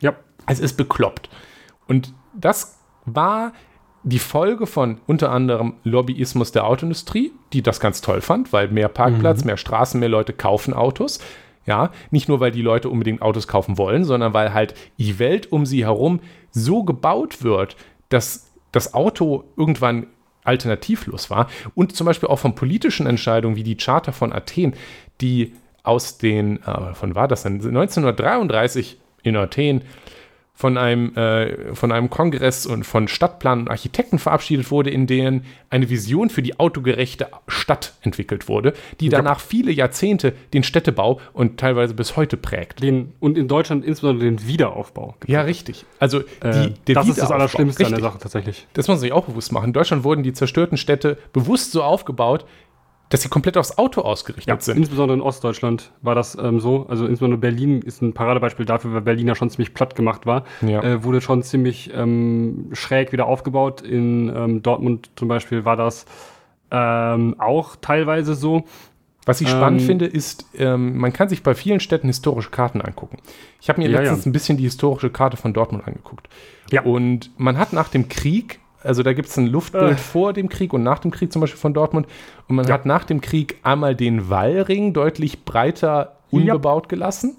Ja. 0.00 0.14
Es 0.46 0.60
ist 0.60 0.76
bekloppt. 0.76 1.28
Und 1.86 2.14
das 2.34 2.78
war 3.04 3.52
die 4.04 4.18
Folge 4.20 4.66
von 4.66 5.00
unter 5.06 5.32
anderem 5.32 5.74
Lobbyismus 5.82 6.52
der 6.52 6.66
Autoindustrie, 6.66 7.32
die 7.52 7.62
das 7.62 7.80
ganz 7.80 8.00
toll 8.00 8.20
fand, 8.20 8.52
weil 8.52 8.68
mehr 8.68 8.88
Parkplatz, 8.88 9.44
mehr 9.44 9.56
Straßen, 9.56 9.98
mehr 9.98 10.08
Leute 10.08 10.32
kaufen 10.32 10.72
Autos. 10.72 11.18
Ja, 11.68 11.92
nicht 12.10 12.30
nur, 12.30 12.40
weil 12.40 12.50
die 12.50 12.62
Leute 12.62 12.88
unbedingt 12.88 13.20
Autos 13.20 13.46
kaufen 13.46 13.76
wollen, 13.76 14.02
sondern 14.02 14.32
weil 14.32 14.54
halt 14.54 14.72
die 14.96 15.18
Welt 15.18 15.52
um 15.52 15.66
sie 15.66 15.84
herum 15.84 16.20
so 16.50 16.82
gebaut 16.82 17.44
wird, 17.44 17.76
dass 18.08 18.50
das 18.72 18.94
Auto 18.94 19.44
irgendwann 19.54 20.06
alternativlos 20.44 21.28
war. 21.28 21.50
Und 21.74 21.94
zum 21.94 22.06
Beispiel 22.06 22.30
auch 22.30 22.38
von 22.38 22.54
politischen 22.54 23.06
Entscheidungen 23.06 23.54
wie 23.54 23.64
die 23.64 23.76
Charta 23.76 24.12
von 24.12 24.32
Athen, 24.32 24.76
die 25.20 25.52
aus 25.82 26.16
den, 26.16 26.62
äh, 26.62 26.94
von 26.94 27.14
war 27.14 27.28
das 27.28 27.42
denn, 27.42 27.56
1933 27.56 28.98
in 29.22 29.36
Athen 29.36 29.82
von 30.58 30.76
einem, 30.76 31.14
äh, 31.14 31.72
von 31.76 31.92
einem 31.92 32.10
Kongress 32.10 32.66
und 32.66 32.82
von 32.82 33.06
Stadtplanern 33.06 33.60
und 33.60 33.70
Architekten 33.70 34.18
verabschiedet 34.18 34.72
wurde, 34.72 34.90
in 34.90 35.06
denen 35.06 35.44
eine 35.70 35.88
Vision 35.88 36.30
für 36.30 36.42
die 36.42 36.58
autogerechte 36.58 37.28
Stadt 37.46 37.94
entwickelt 38.02 38.48
wurde, 38.48 38.72
die 38.98 39.08
danach 39.08 39.38
viele 39.38 39.70
Jahrzehnte 39.70 40.32
den 40.52 40.64
Städtebau 40.64 41.20
und 41.32 41.60
teilweise 41.60 41.94
bis 41.94 42.16
heute 42.16 42.36
prägt. 42.36 42.82
Den, 42.82 43.12
und 43.20 43.38
in 43.38 43.46
Deutschland 43.46 43.84
insbesondere 43.84 44.24
den 44.28 44.48
Wiederaufbau. 44.48 45.14
Ja, 45.28 45.42
richtig. 45.42 45.84
Also 46.00 46.22
die, 46.22 46.24
Äh, 46.48 46.70
der 46.88 46.94
das 46.96 47.08
ist 47.08 47.18
das. 47.18 47.30
Allerschlimmste 47.30 47.84
an 47.84 47.90
der 47.90 47.98
Richtig. 47.98 48.12
Sache 48.12 48.18
tatsächlich. 48.20 48.66
Das 48.72 48.88
muss 48.88 48.96
man 48.96 49.00
sich 49.00 49.12
auch 49.12 49.26
bewusst 49.26 49.52
machen. 49.52 49.66
In 49.66 49.72
Deutschland 49.72 50.02
wurden 50.02 50.24
die 50.24 50.32
zerstörten 50.32 50.76
Städte 50.76 51.18
bewusst 51.32 51.70
so 51.70 51.84
aufgebaut, 51.84 52.44
dass 53.10 53.22
sie 53.22 53.28
komplett 53.28 53.56
aufs 53.56 53.78
Auto 53.78 54.02
ausgerichtet 54.02 54.48
Ja, 54.54 54.60
sind. 54.60 54.76
insbesondere 54.76 55.16
in 55.16 55.22
Ostdeutschland 55.22 55.92
war 56.02 56.14
das 56.14 56.36
ähm, 56.40 56.60
so. 56.60 56.86
Also 56.88 57.06
insbesondere 57.06 57.38
Berlin 57.40 57.80
ist 57.82 58.02
ein 58.02 58.12
Paradebeispiel 58.12 58.66
dafür, 58.66 58.92
weil 58.92 59.00
Berlin 59.00 59.28
ja 59.28 59.34
schon 59.34 59.48
ziemlich 59.50 59.72
platt 59.74 59.94
gemacht 59.94 60.26
war. 60.26 60.44
Ja. 60.60 60.82
Äh, 60.82 61.04
wurde 61.04 61.20
schon 61.20 61.42
ziemlich 61.42 61.90
ähm, 61.94 62.68
schräg 62.72 63.12
wieder 63.12 63.26
aufgebaut. 63.26 63.80
In 63.80 64.28
ähm, 64.34 64.62
Dortmund 64.62 65.10
zum 65.16 65.28
Beispiel 65.28 65.64
war 65.64 65.76
das 65.76 66.04
ähm, 66.70 67.36
auch 67.38 67.76
teilweise 67.76 68.34
so. 68.34 68.64
Was 69.24 69.42
ich 69.42 69.48
spannend 69.50 69.82
Ähm, 69.82 69.86
finde, 69.86 70.06
ist, 70.06 70.46
ähm, 70.54 70.96
man 70.96 71.12
kann 71.12 71.28
sich 71.28 71.42
bei 71.42 71.54
vielen 71.54 71.80
Städten 71.80 72.06
historische 72.06 72.48
Karten 72.50 72.80
angucken. 72.80 73.18
Ich 73.60 73.68
habe 73.68 73.78
mir 73.80 73.88
Ja, 73.90 74.00
letztens 74.00 74.24
ein 74.24 74.32
bisschen 74.32 74.56
die 74.56 74.64
historische 74.64 75.10
Karte 75.10 75.36
von 75.36 75.52
Dortmund 75.52 75.86
angeguckt. 75.86 76.28
Ja. 76.70 76.82
Und 76.82 77.30
man 77.38 77.58
hat 77.58 77.74
nach 77.74 77.88
dem 77.88 78.08
Krieg, 78.08 78.58
also 78.82 79.02
da 79.02 79.12
gibt 79.12 79.28
es 79.28 79.36
ein 79.36 79.46
Luftbild 79.46 79.92
Äh. 79.92 79.96
vor 79.96 80.32
dem 80.32 80.48
Krieg 80.48 80.72
und 80.72 80.82
nach 80.82 80.98
dem 81.00 81.10
Krieg 81.10 81.32
zum 81.32 81.40
Beispiel 81.40 81.58
von 81.58 81.74
Dortmund. 81.74 82.06
Und 82.48 82.56
man 82.56 82.66
Ja. 82.66 82.74
hat 82.74 82.86
nach 82.86 83.04
dem 83.04 83.20
Krieg 83.20 83.56
einmal 83.62 83.94
den 83.94 84.30
Wallring 84.30 84.92
deutlich 84.92 85.44
breiter 85.44 85.88
Ja. 86.30 86.38
unbebaut 86.38 86.88
gelassen. 86.88 87.36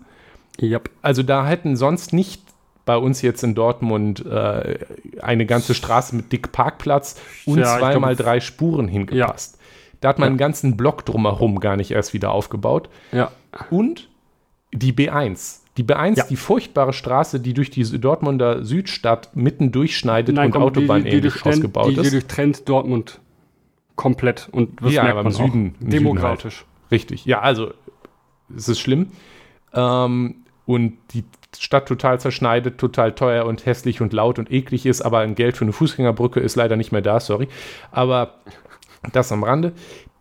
Ja. 0.59 0.79
Also 1.01 1.23
da 1.23 1.45
hätten 1.47 1.75
sonst 1.77 2.11
nicht 2.13 2.41
bei 2.85 2.97
uns 2.97 3.21
jetzt 3.21 3.43
in 3.43 3.53
Dortmund 3.55 4.25
äh, 4.25 4.79
eine 5.21 5.45
ganze 5.45 5.73
Straße 5.75 6.15
mit 6.15 6.31
dick 6.31 6.51
Parkplatz 6.51 7.19
und 7.45 7.59
Ja, 7.59 7.77
zweimal 7.77 8.15
glaub- 8.15 8.25
drei 8.25 8.39
Spuren 8.39 8.87
hingepasst. 8.87 9.57
Da 10.01 10.09
hat 10.09 10.17
man 10.17 10.25
Ja. 10.27 10.29
einen 10.29 10.37
ganzen 10.37 10.75
Block 10.77 11.05
drumherum 11.05 11.59
gar 11.59 11.75
nicht 11.75 11.91
erst 11.91 12.13
wieder 12.13 12.31
aufgebaut. 12.31 12.89
Ja. 13.11 13.31
Und 13.69 14.09
die 14.73 14.91
B1. 14.93 15.59
Die 15.77 15.83
B1, 15.83 16.17
Ja. 16.17 16.25
die 16.25 16.35
furchtbare 16.35 16.91
Straße, 16.93 17.39
die 17.39 17.53
durch 17.53 17.69
die 17.69 17.83
Dortmunder 17.99 18.63
Südstadt 18.65 19.35
mitten 19.35 19.71
durchschneidet 19.71 20.37
und 20.37 20.51
komm, 20.51 20.63
Autobahn 20.63 21.03
die, 21.03 21.03
die, 21.05 21.09
die, 21.11 21.17
ähnlich 21.17 21.33
durchtrennt- 21.35 21.49
ausgebaut 21.49 21.89
die, 21.91 21.95
die 21.95 22.01
ist. 22.01 22.11
durchtrennt 22.13 22.67
Dortmund 22.67 23.19
komplett. 23.95 24.49
Und 24.51 24.81
das 24.81 24.93
Ja, 24.93 25.03
merkt 25.03 25.17
aber 25.17 25.19
im 25.21 25.23
man 25.25 25.33
Süden- 25.33 25.73
auch. 25.75 25.79
Süden 25.79 25.89
Demokratisch. 25.91 26.65
Richtig. 26.91 27.25
Ja, 27.25 27.39
also 27.41 27.71
es 28.55 28.67
ist 28.67 28.79
schlimm. 28.79 29.11
Ähm, 29.73 30.35
und 30.65 30.97
die 31.13 31.23
Stadt 31.57 31.87
total 31.87 32.19
zerschneidet, 32.19 32.77
total 32.77 33.13
teuer 33.13 33.45
und 33.45 33.65
hässlich 33.65 34.01
und 34.01 34.13
laut 34.13 34.37
und 34.39 34.51
eklig 34.51 34.85
ist, 34.85 35.01
aber 35.01 35.19
ein 35.19 35.35
Geld 35.35 35.57
für 35.57 35.65
eine 35.65 35.73
Fußgängerbrücke 35.73 36.39
ist 36.39 36.55
leider 36.55 36.75
nicht 36.75 36.91
mehr 36.91 37.01
da, 37.01 37.19
sorry. 37.19 37.47
Aber 37.91 38.35
das 39.13 39.31
am 39.31 39.43
Rande. 39.43 39.73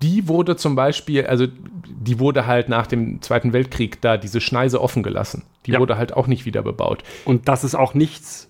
Die 0.03 0.29
wurde 0.29 0.57
zum 0.57 0.77
Beispiel, 0.77 1.27
also 1.27 1.47
die 1.89 2.21
wurde 2.21 2.47
halt 2.47 2.69
nach 2.69 2.87
dem 2.87 3.21
Zweiten 3.21 3.53
Weltkrieg 3.53 4.01
da 4.01 4.17
diese 4.17 4.41
Schneise 4.41 4.81
offen 4.81 5.03
gelassen. 5.03 5.43
Die 5.67 5.73
Ja. 5.73 5.81
wurde 5.81 5.97
halt 5.99 6.13
auch 6.13 6.27
nicht 6.29 6.45
wieder 6.47 6.63
bebaut. 6.63 7.03
Und 7.25 7.49
das 7.49 7.65
ist 7.65 7.75
auch 7.75 7.95
nichts, 7.95 8.49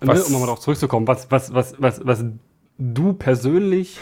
ne, 0.00 0.08
Was- 0.08 0.24
um 0.24 0.32
nochmal 0.32 0.48
darauf 0.48 0.60
zurückzukommen, 0.60 1.06
was, 1.06 1.30
was, 1.30 1.54
was, 1.54 1.74
was, 1.78 2.00
was 2.04 2.24
du 2.78 3.12
persönlich 3.12 3.98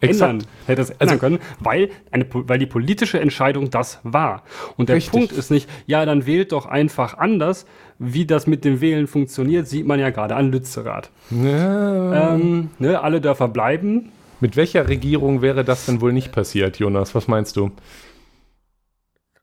ändern 0.00 0.44
hättest 0.66 0.90
ändern 0.92 1.08
Also- 1.08 1.18
können, 1.18 1.38
weil, 1.60 1.90
eine, 2.10 2.26
weil 2.32 2.58
die 2.58 2.66
politische 2.66 3.20
Entscheidung 3.20 3.70
das 3.70 4.00
war. 4.02 4.42
Und 4.76 4.88
der 4.88 4.96
Richtig. 4.96 5.12
Punkt 5.12 5.32
ist 5.32 5.50
nicht, 5.50 5.68
ja, 5.86 6.04
dann 6.04 6.26
wählt 6.26 6.52
doch 6.52 6.66
einfach 6.66 7.18
anders. 7.18 7.66
Wie 7.98 8.26
das 8.26 8.46
mit 8.48 8.64
dem 8.64 8.80
Wählen 8.80 9.06
funktioniert, 9.06 9.68
sieht 9.68 9.86
man 9.86 10.00
ja 10.00 10.10
gerade 10.10 10.34
an 10.34 10.50
Lützerath. 10.50 11.10
Ja. 11.30 12.34
Ähm, 12.34 12.70
ne, 12.80 13.00
alle 13.00 13.20
Dörfer 13.20 13.46
bleiben. 13.48 14.10
Mit 14.42 14.56
welcher 14.56 14.88
Regierung 14.88 15.40
wäre 15.40 15.64
das 15.64 15.86
denn 15.86 16.00
wohl 16.00 16.12
nicht 16.12 16.32
passiert, 16.32 16.80
Jonas? 16.80 17.14
Was 17.14 17.28
meinst 17.28 17.56
du? 17.56 17.70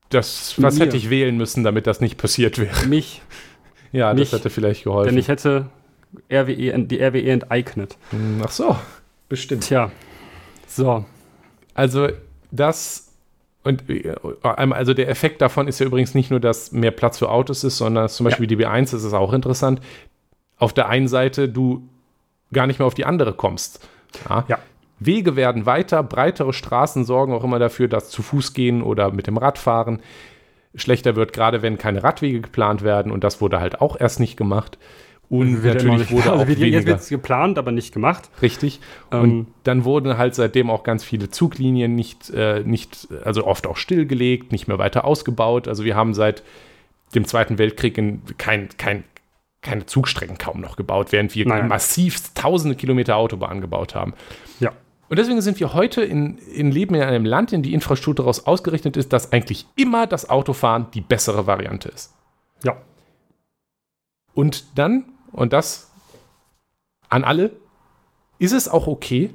Das, 0.09 0.61
was 0.61 0.75
Mir. 0.77 0.85
hätte 0.85 0.97
ich 0.97 1.09
wählen 1.09 1.37
müssen, 1.37 1.63
damit 1.63 1.87
das 1.87 2.01
nicht 2.01 2.17
passiert 2.17 2.57
wäre? 2.57 2.85
Mich, 2.87 3.21
Ja, 3.93 4.13
Mich. 4.13 4.29
das 4.29 4.39
hätte 4.39 4.49
vielleicht 4.49 4.83
geholfen. 4.83 5.09
denn 5.11 5.17
ich 5.17 5.29
hätte 5.29 5.69
RWE, 6.31 6.77
die 6.85 6.99
RWE 7.01 7.29
enteignet. 7.31 7.97
Hm, 8.09 8.41
Ach 8.43 8.51
so, 8.51 8.75
bestimmt. 9.29 9.63
Tja, 9.63 9.89
so. 10.67 11.05
Also 11.75 12.09
das 12.51 13.13
und 13.63 13.89
äh, 13.89 14.15
einmal- 14.43 14.79
also 14.79 14.93
der 14.93 15.07
Effekt 15.09 15.41
davon 15.41 15.67
ist 15.69 15.79
ja 15.79 15.85
übrigens 15.85 16.13
nicht 16.13 16.29
nur, 16.29 16.39
dass 16.41 16.71
mehr 16.73 16.91
Platz 16.91 17.19
für 17.19 17.29
Autos 17.29 17.63
ist, 17.63 17.77
sondern 17.77 18.09
zum 18.09 18.25
Beispiel 18.25 18.47
die 18.47 18.57
B1 18.57 18.95
ist 18.95 19.03
es 19.03 19.13
auch 19.13 19.31
interessant. 19.31 19.79
Auf 20.57 20.73
der 20.73 20.89
einen 20.89 21.07
Seite 21.07 21.47
du 21.47 21.87
gar 22.51 22.67
nicht 22.67 22.79
mehr 22.79 22.85
auf 22.87 22.95
die 22.95 23.05
andere 23.05 23.33
kommst. 23.33 23.87
Ja. 24.27 24.43
Ja. 24.49 24.59
Wege 24.99 25.35
werden 25.35 25.65
weiter, 25.65 26.03
breitere 26.03 26.53
Straßen 26.53 27.05
sorgen 27.05 27.33
auch 27.33 27.43
immer 27.43 27.59
dafür, 27.59 27.87
dass 27.87 28.09
zu 28.09 28.21
Fuß 28.21 28.53
gehen 28.53 28.81
oder 28.81 29.11
mit 29.11 29.27
dem 29.27 29.37
Rad 29.37 29.57
fahren 29.57 30.01
schlechter 30.75 31.15
wird, 31.15 31.33
gerade 31.33 31.61
wenn 31.61 31.77
keine 31.77 32.03
Radwege 32.03 32.41
geplant 32.41 32.83
werden 32.83 33.11
und 33.11 33.23
das 33.23 33.41
wurde 33.41 33.59
halt 33.59 33.81
auch 33.81 33.99
erst 33.99 34.19
nicht 34.19 34.37
gemacht. 34.37 34.77
Und 35.29 35.61
Wird 35.61 35.75
natürlich 35.75 36.09
wurde 36.09 36.31
also 36.31 36.43
auch 36.43 36.47
jetzt 36.47 36.59
weniger. 36.59 36.85
wird 36.85 36.99
es 37.01 37.09
geplant, 37.09 37.59
aber 37.59 37.71
nicht 37.71 37.93
gemacht. 37.93 38.29
Richtig. 38.41 38.79
Ähm, 39.11 39.21
und 39.21 39.47
dann 39.63 39.83
wurden 39.83 40.17
halt 40.17 40.33
seitdem 40.33 40.71
auch 40.71 40.83
ganz 40.83 41.03
viele 41.03 41.29
Zuglinien 41.29 41.93
nicht, 41.93 42.31
äh, 42.31 42.63
nicht, 42.65 43.07
also 43.23 43.45
oft 43.45 43.67
auch 43.67 43.77
stillgelegt, 43.77 44.51
nicht 44.51 44.67
mehr 44.67 44.79
weiter 44.79 45.05
ausgebaut. 45.05 45.67
Also 45.67 45.83
wir 45.83 45.95
haben 45.95 46.15
seit 46.15 46.41
dem 47.13 47.25
Zweiten 47.25 47.59
Weltkrieg 47.59 47.95
in 47.99 48.23
kein, 48.39 48.69
kein, 48.77 49.03
keine 49.61 49.85
Zugstrecken 49.85 50.39
kaum 50.39 50.61
noch 50.61 50.75
gebaut, 50.75 51.11
während 51.11 51.35
wir 51.35 51.47
Nein. 51.47 51.67
massiv 51.67 52.33
tausende 52.33 52.75
Kilometer 52.75 53.15
Autobahn 53.15 53.61
gebaut 53.61 53.93
haben. 53.93 54.15
Ja. 54.59 54.71
Und 55.09 55.17
deswegen 55.17 55.41
sind 55.41 55.59
wir 55.59 55.73
heute 55.73 56.03
in, 56.03 56.37
in 56.37 56.71
leben 56.71 56.93
in 56.93 57.01
einem 57.01 57.25
Land, 57.25 57.51
in 57.51 57.63
die 57.63 57.73
Infrastruktur 57.73 58.23
daraus 58.23 58.45
ausgerichtet 58.45 58.95
ist, 58.95 59.11
dass 59.11 59.31
eigentlich 59.31 59.65
immer 59.75 60.05
das 60.05 60.29
Autofahren 60.29 60.87
die 60.93 61.01
bessere 61.01 61.47
Variante 61.47 61.89
ist. 61.89 62.13
Ja. 62.63 62.77
Und 64.35 64.77
dann, 64.77 65.05
und 65.31 65.51
das 65.51 65.91
an 67.09 67.23
alle, 67.23 67.51
ist 68.37 68.53
es 68.53 68.69
auch 68.69 68.85
okay, 68.87 69.33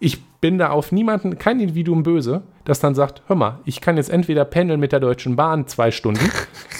ich 0.00 0.22
bin 0.40 0.58
da 0.58 0.70
auf 0.70 0.90
niemanden, 0.92 1.38
kein 1.38 1.60
Individuum 1.60 2.02
böse, 2.02 2.42
das 2.64 2.80
dann 2.80 2.94
sagt, 2.94 3.22
hör 3.26 3.36
mal, 3.36 3.60
ich 3.64 3.80
kann 3.80 3.96
jetzt 3.96 4.10
entweder 4.10 4.44
pendeln 4.44 4.80
mit 4.80 4.92
der 4.92 5.00
Deutschen 5.00 5.36
Bahn 5.36 5.66
zwei 5.68 5.90
Stunden 5.90 6.30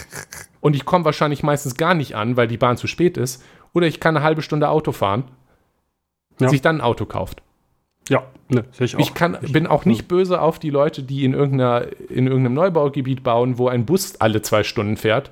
und 0.60 0.74
ich 0.74 0.84
komme 0.84 1.04
wahrscheinlich 1.04 1.42
meistens 1.42 1.76
gar 1.76 1.94
nicht 1.94 2.16
an, 2.16 2.36
weil 2.36 2.48
die 2.48 2.56
Bahn 2.58 2.76
zu 2.76 2.88
spät 2.88 3.16
ist, 3.16 3.44
oder 3.72 3.86
ich 3.86 4.00
kann 4.00 4.16
eine 4.16 4.24
halbe 4.24 4.42
Stunde 4.42 4.68
Auto 4.68 4.92
fahren, 4.92 5.24
Ja. 6.40 6.48
sich 6.48 6.62
dann 6.62 6.76
ein 6.76 6.80
Auto 6.80 7.06
kauft. 7.06 7.42
Ja, 8.08 8.24
ne, 8.48 8.64
sehe 8.72 8.86
ich 8.86 8.96
auch. 8.96 9.00
Ich 9.00 9.14
kann, 9.14 9.38
bin 9.52 9.66
auch 9.66 9.84
nicht 9.84 10.08
böse 10.08 10.40
auf 10.40 10.58
die 10.58 10.70
Leute, 10.70 11.02
die 11.02 11.24
in, 11.24 11.34
irgendeiner, 11.34 11.86
in 12.08 12.26
irgendeinem 12.26 12.54
Neubaugebiet 12.54 13.22
bauen, 13.22 13.58
wo 13.58 13.68
ein 13.68 13.86
Bus 13.86 14.20
alle 14.20 14.42
zwei 14.42 14.64
Stunden 14.64 14.96
fährt. 14.96 15.30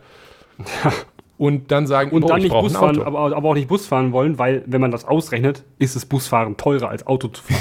Und 1.38 1.70
dann 1.70 1.86
sagen, 1.86 2.12
und 2.12 2.24
oh, 2.24 2.28
dann 2.28 2.38
ich 2.38 2.44
nicht 2.44 2.52
Bus 2.52 2.74
ein 2.74 2.80
fahren, 2.80 2.98
Auto. 2.98 3.06
aber, 3.06 3.36
aber 3.36 3.50
auch 3.50 3.54
nicht 3.54 3.68
Bus 3.68 3.86
fahren 3.86 4.12
wollen, 4.12 4.38
weil, 4.38 4.62
wenn 4.66 4.80
man 4.80 4.90
das 4.90 5.04
ausrechnet, 5.04 5.64
ist 5.78 5.94
das 5.94 6.06
Busfahren 6.06 6.56
teurer 6.56 6.88
als 6.88 7.06
Auto 7.06 7.28
zu 7.28 7.42
fahren. 7.42 7.56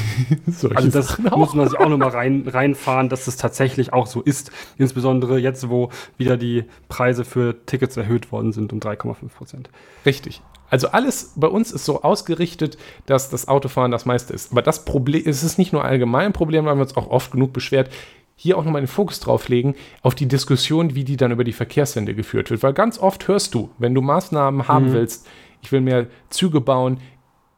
Also 0.75 0.89
das 0.89 1.19
auch. 1.29 1.37
muss 1.37 1.53
man 1.53 1.67
sich 1.67 1.77
auch 1.77 1.89
nochmal 1.89 2.09
rein, 2.09 2.47
reinfahren, 2.47 3.09
dass 3.09 3.25
das 3.25 3.35
tatsächlich 3.35 3.91
auch 3.91 4.07
so 4.07 4.21
ist. 4.21 4.49
Insbesondere 4.77 5.39
jetzt, 5.39 5.69
wo 5.69 5.89
wieder 6.17 6.37
die 6.37 6.63
Preise 6.87 7.25
für 7.25 7.65
Tickets 7.65 7.97
erhöht 7.97 8.31
worden 8.31 8.53
sind 8.53 8.71
um 8.71 8.79
3,5 8.79 9.27
Prozent. 9.35 9.69
Richtig. 10.05 10.41
Also 10.75 10.89
alles 10.89 11.31
bei 11.37 11.47
uns 11.47 11.71
ist 11.71 11.85
so 11.85 12.01
ausgerichtet, 12.01 12.77
dass 13.05 13.29
das 13.29 13.47
Autofahren 13.47 13.91
das 13.91 14.05
meiste 14.05 14.33
ist. 14.33 14.51
Aber 14.51 14.61
das 14.61 14.83
Problem, 14.83 15.23
es 15.25 15.41
ist 15.41 15.57
nicht 15.57 15.71
nur 15.71 15.85
allgemein 15.85 16.25
ein 16.25 16.33
Problem, 16.33 16.65
weil 16.65 16.75
wir 16.75 16.81
uns 16.81 16.97
auch 16.97 17.09
oft 17.09 17.31
genug 17.31 17.53
beschwert, 17.53 17.89
hier 18.35 18.57
auch 18.57 18.65
nochmal 18.65 18.81
den 18.81 18.89
Fokus 18.89 19.21
drauf 19.21 19.47
legen, 19.47 19.75
auf 20.01 20.15
die 20.15 20.27
Diskussion, 20.27 20.93
wie 20.93 21.05
die 21.05 21.15
dann 21.15 21.31
über 21.31 21.45
die 21.45 21.53
Verkehrswende 21.53 22.13
geführt 22.13 22.49
wird. 22.49 22.61
Weil 22.61 22.73
ganz 22.73 22.99
oft 22.99 23.25
hörst 23.29 23.53
du, 23.53 23.69
wenn 23.77 23.95
du 23.95 24.01
Maßnahmen 24.01 24.67
haben 24.67 24.91
willst, 24.91 25.29
ich 25.61 25.71
will 25.71 25.79
mehr 25.79 26.07
Züge 26.29 26.59
bauen, 26.59 26.97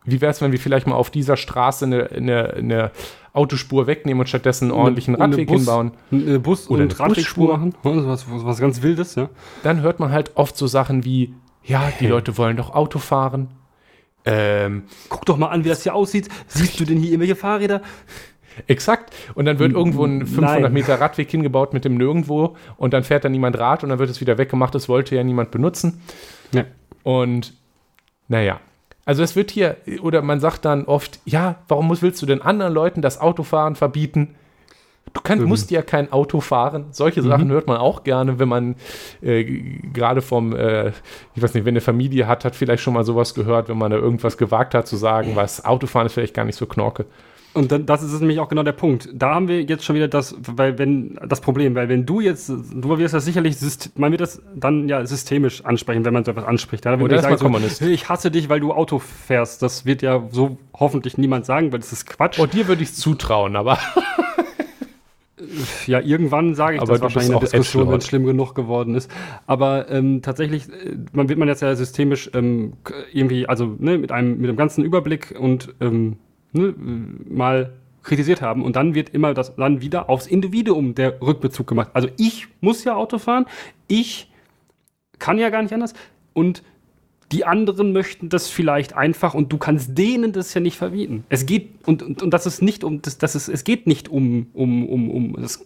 wie 0.06 0.22
wäre 0.22 0.30
es, 0.30 0.40
wenn 0.40 0.52
wir 0.52 0.60
vielleicht 0.60 0.86
mal 0.86 0.94
auf 0.94 1.10
dieser 1.10 1.38
Straße 1.38 1.86
eine, 1.86 2.12
eine, 2.12 2.54
eine 2.54 2.92
Autospur 3.34 3.88
wegnehmen 3.88 4.20
und 4.20 4.30
stattdessen 4.30 4.66
einen 4.66 4.80
ordentlichen 4.80 5.16
eine 5.16 5.34
Radweg 5.34 5.48
Bus- 5.48 5.58
hinbauen? 5.58 5.92
Eine 6.12 6.40
Bus- 6.40 6.70
Oder 6.70 6.84
und 6.84 6.92
eine 6.92 7.00
Radwegspur 7.00 7.58
machen. 7.58 7.74
Was, 7.82 8.30
was, 8.30 8.46
was 8.46 8.60
ganz 8.60 8.84
Wildes, 8.84 9.16
ja. 9.16 9.28
dann 9.64 9.82
hört 9.82 10.00
man 10.00 10.12
halt 10.12 10.34
oft 10.36 10.56
so 10.56 10.68
Sachen 10.68 11.04
wie, 11.04 11.34
ja, 11.68 11.92
die 12.00 12.08
Leute 12.08 12.38
wollen 12.38 12.58
doch 12.58 12.74
Auto 12.74 13.00
fahren. 13.00 13.50
Ähm, 14.26 14.84
Guck 15.10 15.26
doch 15.26 15.38
mal 15.38 15.48
an, 15.48 15.64
wie 15.64 15.70
das 15.70 15.84
hier 15.84 15.96
aussieht. 15.96 16.28
Siehst 16.48 16.80
du 16.80 16.86
denn 16.86 16.98
hier 16.98 17.12
irgendwelche 17.12 17.36
Fahrräder? 17.36 17.82
exakt. 18.66 19.14
Und 19.36 19.46
dann 19.46 19.60
wird 19.60 19.74
irgendwo 19.74 20.04
ein 20.06 20.26
500 20.26 20.62
Nein. 20.62 20.74
Meter 20.74 21.00
Radweg 21.00 21.30
hingebaut 21.30 21.74
mit 21.74 21.86
dem 21.86 21.96
Nirgendwo 21.96 22.56
und 22.78 22.94
dann 22.94 23.04
fährt 23.04 23.24
da 23.24 23.30
niemand 23.30 23.58
Rad 23.60 23.84
und 23.84 23.90
dann 23.90 24.00
wird 24.00 24.10
es 24.10 24.20
wieder 24.20 24.38
weggemacht. 24.38 24.74
Das 24.74 24.90
wollte 24.90 25.16
ja 25.16 25.24
niemand 25.24 25.52
benutzen. 25.52 26.02
Ja. 26.54 26.66
Und 27.04 27.54
naja. 28.28 28.60
Also 29.06 29.24
es 29.24 29.36
wird 29.36 29.52
hier, 29.52 29.78
oder 30.02 30.22
man 30.22 30.40
sagt 30.40 30.66
dann 30.66 30.86
oft, 30.86 31.20
ja, 31.24 31.56
warum 31.68 31.90
willst 32.02 32.22
du 32.22 32.26
denn 32.26 32.42
anderen 32.42 32.74
Leuten 32.74 33.02
das 33.02 33.22
Autofahren 33.22 33.76
verbieten? 33.76 34.36
Du 35.18 35.22
kannst, 35.24 35.44
Mhm. 35.44 35.50
musst 35.50 35.72
ja 35.72 35.82
kein 35.82 36.12
Auto 36.12 36.40
fahren. 36.42 36.86
Solche 36.92 37.22
Sachen 37.22 37.50
hört 37.50 37.68
man 37.68 37.78
auch 37.78 38.04
gerne, 38.04 38.40
wenn 38.40 38.48
man 38.50 38.76
äh, 39.22 39.44
gerade 39.94 40.22
vom, 40.22 40.56
äh, 40.56 40.90
ich 41.36 41.42
weiß 41.42 41.54
nicht, 41.54 41.66
wenn 41.66 41.74
eine 41.74 41.82
Familie 41.82 42.28
hat, 42.28 42.46
hat 42.46 42.56
vielleicht 42.56 42.84
schon 42.84 42.94
mal 42.94 43.04
sowas 43.04 43.34
gehört, 43.34 43.68
wenn 43.70 43.78
man 43.78 43.92
da 43.92 43.98
irgendwas 43.98 44.38
gewagt 44.38 44.74
hat 44.74 44.88
zu 44.88 44.96
sagen, 44.96 45.32
was 45.36 45.66
Autofahren 45.66 46.06
ist 46.08 46.14
vielleicht 46.14 46.34
gar 46.34 46.46
nicht 46.46 46.56
so 46.56 46.66
knorke. 46.66 47.06
Und 47.54 47.72
dann, 47.72 47.88
das 47.88 48.04
ist 48.04 48.20
nämlich 48.20 48.40
auch 48.40 48.50
genau 48.50 48.62
der 48.62 48.74
Punkt. 48.74 49.10
Da 49.14 49.34
haben 49.34 49.48
wir 49.48 49.64
jetzt 49.64 49.84
schon 49.84 49.96
wieder 49.96 50.08
das, 50.08 50.36
weil 50.56 50.78
wenn 50.78 51.18
das 51.28 51.42
Problem, 51.42 51.74
weil 51.74 51.90
wenn 51.90 52.06
du 52.06 52.20
jetzt, 52.20 52.50
du 52.50 52.98
wirst 53.00 53.16
das 53.16 53.26
sicherlich, 53.26 53.56
man 53.96 54.12
wird 54.12 54.22
das 54.22 54.40
dann 54.54 54.88
ja 54.88 55.04
systemisch 55.08 55.66
ansprechen, 55.66 56.06
wenn 56.06 56.14
man 56.14 56.24
so 56.24 56.30
etwas 56.32 56.44
anspricht. 56.46 56.86
Ist 56.86 57.00
man 57.00 57.10
sagst, 57.20 57.40
so, 57.40 57.46
Kommunist. 57.46 57.82
"Hey, 57.82 57.90
ich 57.90 58.10
hasse 58.10 58.30
dich, 58.30 58.48
weil 58.50 58.60
du 58.60 58.74
Auto 58.74 59.00
fährst. 59.00 59.64
Das 59.64 59.86
wird 59.88 60.04
ja 60.04 60.24
so 60.30 60.58
hoffentlich 60.76 61.18
niemand 61.18 61.48
sagen, 61.48 61.72
weil 61.72 61.80
das 61.80 61.92
ist 61.92 62.06
Quatsch. 62.06 62.38
Oh, 62.40 62.46
dir 62.46 62.68
würde 62.68 62.84
ich 62.84 62.90
es 62.90 62.96
zutrauen, 62.98 63.56
aber 63.56 63.80
ja, 65.86 66.00
irgendwann 66.00 66.56
sage 66.56 66.76
ich 66.76 66.82
Aber 66.82 66.94
das 66.94 67.02
wahrscheinlich 67.02 67.32
in 67.32 67.40
der 67.40 67.50
Diskussion, 67.50 67.90
wenn 67.90 67.98
es 67.98 68.08
schlimm 68.08 68.26
genug 68.26 68.56
geworden 68.56 68.96
ist. 68.96 69.10
Aber 69.46 69.90
ähm, 69.90 70.22
tatsächlich, 70.22 70.68
äh, 70.70 70.98
man 71.14 71.30
wird 71.30 71.38
man 71.38 71.48
jetzt 71.48 71.62
ja 71.62 71.76
systemisch 71.76 72.30
ähm, 72.34 72.74
irgendwie, 73.14 73.48
also 73.48 73.76
ne, 73.78 73.98
mit 73.98 74.12
einem 74.12 74.40
mit 74.40 74.50
einem 74.50 74.58
ganzen 74.58 74.84
Überblick 74.84 75.36
und 75.40 75.76
ähm, 75.80 76.18
ne, 76.54 76.74
mal 77.30 77.74
kritisiert 78.04 78.42
haben 78.42 78.64
und 78.64 78.76
dann 78.76 78.96
wird 78.96 79.10
immer 79.10 79.34
das 79.34 79.56
dann 79.56 79.82
wieder 79.82 80.10
aufs 80.10 80.28
Individuum 80.28 80.96
der 80.96 81.22
Rückbezug 81.22 81.68
gemacht. 81.68 81.90
Also 81.94 82.08
ich 82.18 82.48
muss 82.62 82.84
ja 82.84 82.96
Auto 82.96 83.18
fahren, 83.18 83.46
ich 83.88 84.32
kann 85.20 85.38
ja 85.38 85.50
gar 85.50 85.62
nicht 85.62 85.74
anders 85.74 85.94
und 86.34 86.64
die 87.32 87.46
anderen 87.46 87.92
möchten 87.92 88.30
das 88.30 88.48
vielleicht 88.48 88.96
einfach 88.96 89.34
und 89.34 89.52
du 89.52 89.58
kannst 89.58 89.98
denen 89.98 90.32
das 90.32 90.54
ja 90.54 90.62
nicht 90.62 90.78
verbieten. 90.78 91.26
Es 91.30 91.46
geht 91.46 91.86
und, 91.86 92.02
und, 92.02 92.24
und 92.24 92.34
das 92.34 92.46
ist 92.46 92.62
nicht 92.62 92.84
um 92.84 93.02
das, 93.02 93.18
das 93.18 93.36
ist, 93.36 93.50
es 93.50 93.64
geht 93.64 93.86
nicht 93.86 94.10
um, 94.10 94.48
um, 94.54 94.88
um, 94.88 95.12
um 95.12 95.42
das 95.42 95.66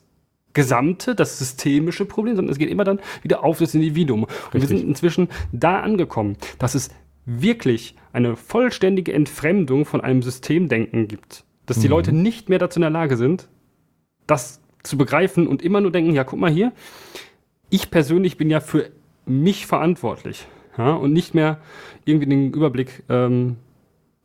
gesamte, 0.53 1.15
das 1.15 1.39
systemische 1.39 2.05
Problem, 2.05 2.35
sondern 2.35 2.51
es 2.51 2.57
geht 2.57 2.69
immer 2.69 2.83
dann 2.83 2.99
wieder 3.21 3.43
auf 3.43 3.59
das 3.59 3.73
Individuum. 3.73 4.23
Und 4.23 4.31
wir 4.53 4.61
Richtig. 4.61 4.79
sind 4.79 4.87
inzwischen 4.87 5.29
da 5.51 5.79
angekommen, 5.79 6.35
dass 6.57 6.75
es 6.75 6.89
wirklich 7.25 7.95
eine 8.11 8.35
vollständige 8.35 9.13
Entfremdung 9.13 9.85
von 9.85 10.01
einem 10.01 10.21
Systemdenken 10.21 11.07
gibt. 11.07 11.45
Dass 11.67 11.79
die 11.79 11.87
Leute 11.87 12.11
nicht 12.11 12.49
mehr 12.49 12.59
dazu 12.59 12.79
in 12.79 12.81
der 12.81 12.89
Lage 12.89 13.15
sind, 13.15 13.47
das 14.27 14.61
zu 14.83 14.97
begreifen 14.97 15.47
und 15.47 15.61
immer 15.61 15.79
nur 15.79 15.91
denken, 15.91 16.13
ja, 16.13 16.23
guck 16.23 16.39
mal 16.39 16.51
hier, 16.51 16.73
ich 17.69 17.91
persönlich 17.91 18.35
bin 18.35 18.49
ja 18.49 18.59
für 18.59 18.89
mich 19.25 19.67
verantwortlich. 19.67 20.47
Ja, 20.77 20.93
und 20.93 21.13
nicht 21.13 21.33
mehr 21.35 21.57
irgendwie 22.05 22.27
den 22.27 22.53
Überblick 22.53 23.03
ähm, 23.09 23.57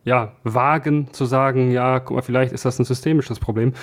ja, 0.05 0.33
wagen 0.45 1.13
zu 1.13 1.25
sagen, 1.25 1.73
ja, 1.73 1.99
guck 1.99 2.17
mal, 2.17 2.23
vielleicht 2.23 2.53
ist 2.53 2.65
das 2.65 2.79
ein 2.79 2.85
systemisches 2.85 3.41
Problem. 3.41 3.75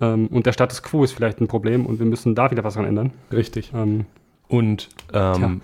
Ähm, 0.00 0.26
und 0.28 0.44
der 0.46 0.52
Status 0.52 0.82
quo 0.82 1.04
ist 1.04 1.12
vielleicht 1.12 1.40
ein 1.40 1.48
Problem 1.48 1.86
und 1.86 1.98
wir 1.98 2.06
müssen 2.06 2.34
da 2.34 2.50
wieder 2.50 2.64
was 2.64 2.74
dran 2.74 2.84
ändern. 2.84 3.12
richtig. 3.32 3.72
Ähm, 3.74 4.06
Und 4.48 4.90
ähm, 5.14 5.62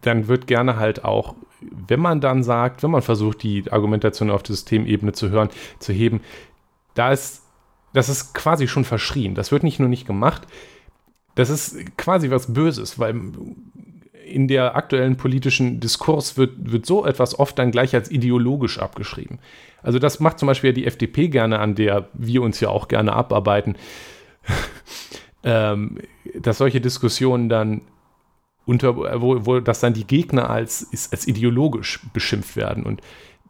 dann 0.00 0.28
wird 0.28 0.46
gerne 0.46 0.76
halt 0.76 1.04
auch, 1.04 1.34
wenn 1.60 2.00
man 2.00 2.20
dann 2.20 2.42
sagt, 2.42 2.82
wenn 2.82 2.90
man 2.90 3.02
versucht, 3.02 3.42
die 3.42 3.70
Argumentation 3.70 4.30
auf 4.30 4.42
die 4.42 4.52
Systemebene 4.52 5.12
zu 5.12 5.30
hören, 5.30 5.50
zu 5.78 5.92
heben, 5.92 6.20
da 6.94 7.12
ist, 7.12 7.42
das 7.92 8.08
ist 8.08 8.34
quasi 8.34 8.68
schon 8.68 8.84
verschrien. 8.84 9.34
Das 9.34 9.52
wird 9.52 9.62
nicht 9.62 9.78
nur 9.80 9.88
nicht 9.88 10.06
gemacht, 10.06 10.46
das 11.34 11.50
ist 11.50 11.96
quasi 11.96 12.30
was 12.30 12.52
Böses, 12.52 12.98
weil 12.98 13.14
in 14.24 14.48
der 14.48 14.76
aktuellen 14.76 15.16
politischen 15.16 15.80
Diskurs 15.80 16.36
wird, 16.36 16.52
wird 16.56 16.86
so 16.86 17.04
etwas 17.06 17.38
oft 17.38 17.58
dann 17.58 17.70
gleich 17.70 17.94
als 17.94 18.10
ideologisch 18.10 18.78
abgeschrieben. 18.78 19.38
Also 19.82 19.98
das 19.98 20.20
macht 20.20 20.38
zum 20.38 20.46
Beispiel 20.46 20.72
die 20.72 20.86
FDP 20.86 21.28
gerne, 21.28 21.58
an 21.58 21.74
der 21.74 22.08
wir 22.14 22.42
uns 22.42 22.60
ja 22.60 22.70
auch 22.70 22.88
gerne 22.88 23.12
abarbeiten, 23.12 23.76
ähm, 25.44 25.98
dass 26.38 26.58
solche 26.58 26.80
Diskussionen 26.80 27.48
dann 27.48 27.82
unter, 28.66 28.96
wo, 29.20 29.44
wo 29.44 29.60
das 29.60 29.80
dann 29.80 29.92
die 29.92 30.06
Gegner 30.06 30.48
als, 30.48 30.88
als 31.12 31.26
ideologisch 31.28 32.00
beschimpft 32.12 32.56
werden. 32.56 32.84
Und 32.84 33.02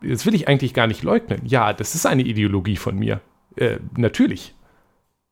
das 0.02 0.26
will 0.26 0.34
ich 0.34 0.48
eigentlich 0.48 0.74
gar 0.74 0.86
nicht 0.88 1.02
leugnen. 1.02 1.40
Ja, 1.44 1.72
das 1.72 1.94
ist 1.94 2.06
eine 2.06 2.22
Ideologie 2.22 2.76
von 2.76 2.98
mir. 2.98 3.20
Äh, 3.56 3.78
natürlich. 3.96 4.54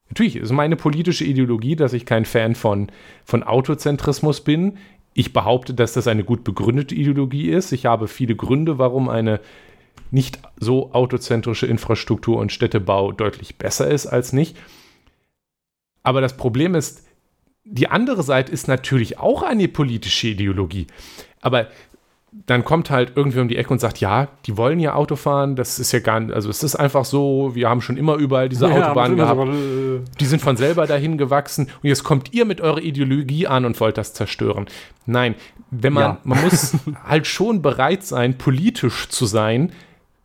Natürlich 0.09 0.37
ist 0.37 0.53
meine 0.53 0.77
politische 0.77 1.25
Ideologie, 1.25 1.75
dass 1.75 1.95
ich 1.95 2.07
kein 2.07 2.25
Fan 2.25 2.55
von, 2.55 2.93
von 3.25 3.43
Autozentrismus 3.43 4.43
bin. 4.43 4.79
Ich 5.15 5.33
behaupte, 5.33 5.75
dass 5.75 5.93
das 5.93 6.07
eine 6.07 6.25
gut 6.25 6.45
begründete 6.45 6.95
Ideologie 6.95 7.51
ist. 7.51 7.73
Ich 7.73 7.87
habe 7.87 8.09
viele 8.09 8.35
Gründe, 8.35 8.79
warum 8.79 9.09
eine 9.09 9.41
nicht 10.11 10.39
so 10.59 10.93
autozentrische 10.93 11.67
Infrastruktur 11.67 12.39
und 12.39 12.53
Städtebau 12.53 13.13
deutlich 13.13 13.57
besser 13.57 13.91
ist 13.91 14.07
als 14.07 14.33
nicht. 14.33 14.57
Aber 16.03 16.21
das 16.21 16.37
Problem 16.37 16.75
ist, 16.75 17.07
die 17.65 17.89
andere 17.89 18.23
Seite 18.23 18.53
ist 18.53 18.69
natürlich 18.69 19.19
auch 19.19 19.43
eine 19.43 19.69
politische 19.69 20.29
Ideologie. 20.29 20.87
Aber 21.41 21.69
dann 22.47 22.65
kommt 22.65 22.91
halt 22.91 23.13
irgendwer 23.17 23.43
um 23.43 23.49
die 23.49 23.57
Ecke 23.57 23.71
und 23.71 23.79
sagt, 23.79 23.99
ja, 24.01 24.29
die 24.47 24.57
wollen 24.57 24.81
ja 24.81 24.95
Auto 24.95 25.17
fahren, 25.17 25.55
das 25.55 25.79
ist 25.79 25.93
ja 25.93 26.01
gar 26.01 26.19
nicht, 26.19 26.33
also 26.33 26.49
es 26.49 26.63
ist 26.63 26.75
einfach 26.75 27.05
so, 27.05 27.55
wir 27.55 27.69
haben 27.69 27.81
schon 27.83 27.97
immer 27.97 28.17
überall 28.17 28.49
diese 28.49 28.67
Ja, 28.71 28.87
Autobahnen 28.89 29.21
aber 29.21 29.45
gehabt, 29.47 29.59
so, 29.59 29.95
äh, 29.97 30.01
die 30.19 30.25
sind 30.25 30.41
von 30.41 30.57
selber 30.57 30.87
dahin 30.87 31.19
gewachsen 31.19 31.67
und 31.83 31.89
jetzt 31.89 32.05
kommt 32.05 32.33
ihr 32.33 32.45
mit 32.45 32.61
eurer 32.61 32.81
Ideologie 32.81 33.47
an 33.47 33.65
und 33.65 33.79
wollt 33.81 33.99
das 33.99 34.15
zerstören. 34.15 34.67
Nein, 35.07 35.35
wenn 35.71 35.93
man, 35.93 36.03
Ja. 36.03 36.19
man 36.25 36.41
muss 36.43 36.75
halt 37.07 37.27
schon 37.27 37.61
bereit 37.63 38.03
sein, 38.03 38.39
politisch 38.39 39.09
zu 39.09 39.27
sein, 39.27 39.71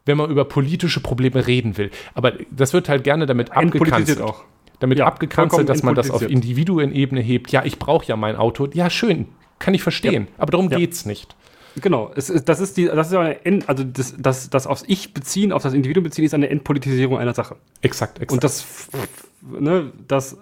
wenn 0.06 0.18
man 0.18 0.30
über 0.32 0.46
politische 0.46 1.02
Probleme 1.02 1.46
reden 1.46 1.78
will. 1.78 1.92
Aber 2.14 2.32
das 2.50 2.72
wird 2.72 2.88
halt 2.88 3.04
gerne 3.04 3.26
damit 3.26 3.52
abgekanzelt. 3.52 4.22
auch. 4.22 4.44
Damit 4.80 5.00
Ja, 5.00 5.08
abgekanzelt, 5.08 5.68
dass 5.68 5.84
man 5.84 5.96
das 5.96 6.10
auf. 6.12 6.22
Individuenebene 6.22 7.20
hebt. 7.20 7.52
Ja, 7.52 7.66
ich 7.66 7.80
brauche 7.80 8.06
ja 8.06 8.16
mein 8.16 8.36
Auto. 8.38 8.70
Ja, 8.74 8.90
schön, 8.90 9.28
kann 9.60 9.74
ich 9.74 9.84
verstehen. 9.84 10.28
Aber 10.38 10.52
darum 10.52 10.70
Ja. 10.70 10.78
geht's 10.78 11.06
nicht. 11.06 11.36
Genau, 11.82 12.12
es 12.16 12.30
ist, 12.30 12.50
das 12.50 12.60
ist 12.60 12.78
die, 12.78 12.86
das 12.86 13.08
ist 13.08 13.14
ja 13.14 13.20
eine 13.20 13.46
End, 13.46 13.70
also 13.70 13.84
das, 13.84 14.16
das, 14.18 14.50
das 14.50 14.66
aufs 14.66 14.84
Ich 14.88 15.14
beziehen, 15.14 15.52
auf 15.52 15.62
das 15.64 15.74
Individuum 15.74 16.04
beziehen, 16.04 16.26
ist 16.26 16.34
eine 16.34 16.50
Entpolitisierung 16.50 17.18
einer 17.18 17.34
Sache. 17.34 17.56
Exakt, 17.82 18.18
exakt. 18.18 18.32
Und 18.32 18.44
das, 18.44 18.66
ne, 19.42 19.92
das, 20.08 20.38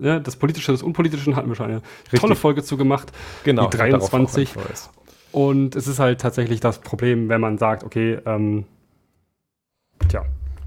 ne, 0.00 0.20
das 0.20 0.36
Politische, 0.36 0.72
das 0.72 0.82
Unpolitische 0.82 1.34
hatten 1.36 1.48
wir 1.48 1.54
schon 1.54 1.66
eine 1.66 1.82
Richtig. 2.04 2.20
tolle 2.20 2.34
Folge 2.34 2.62
zu 2.62 2.76
gemacht. 2.76 3.12
genau, 3.44 3.68
die 3.68 3.76
darauf 3.76 4.04
auch 4.04 4.10
23. 4.10 4.48
ein 4.48 4.60
Verweis. 4.60 4.90
Und 5.32 5.76
es 5.76 5.86
ist 5.86 6.00
halt 6.00 6.20
tatsächlich 6.20 6.60
das 6.60 6.80
Problem, 6.80 7.28
wenn 7.28 7.40
man 7.40 7.58
sagt, 7.58 7.84
okay, 7.84 8.18
ähm, 8.26 8.64
tja, 10.08 10.24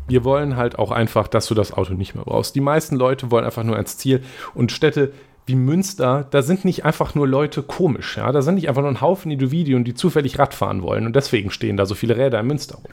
Wir 0.07 0.24
wollen 0.24 0.55
halt 0.55 0.80
auch 0.80 0.91
einfach, 0.91 1.28
dass 1.28 1.47
du 1.47 1.53
das 1.53 1.74
Auto 1.74 1.93
nicht 1.93 2.15
mehr 2.15 2.24
brauchst. 2.24 2.55
Die 2.55 2.61
meisten 2.61 2.95
Leute 2.95 3.30
wollen 3.30 3.43
einfach 3.43 3.63
nur 3.63 3.76
ans 3.76 3.97
Ziel. 3.97 4.24
Und 4.53 4.71
Städte 4.71 5.11
wie 5.46 5.56
Münster, 5.56 6.26
da 6.30 6.41
sind 6.41 6.64
nicht 6.66 6.86
einfach 6.86 7.16
nur 7.16 7.28
Leute 7.28 7.64
komisch. 7.64 8.18
Ja? 8.18 8.32
Da 8.32 8.41
sind 8.41 8.56
nicht 8.56 8.70
einfach 8.70 8.82
nur 8.82 8.91
ein 8.91 9.02
Haufen 9.02 9.32
Individuen, 9.32 9.84
die 9.84 9.94
zufällig 9.94 10.39
Rad 10.39 10.54
fahren 10.54 10.82
wollen. 10.82 11.06
Und 11.06 11.16
deswegen 11.16 11.52
stehen 11.52 11.78
da 11.78 11.86
so 11.86 11.96
viele 11.96 12.18
Räder 12.18 12.39
in 12.39 12.48
Münster 12.48 12.76
rum. 12.76 12.91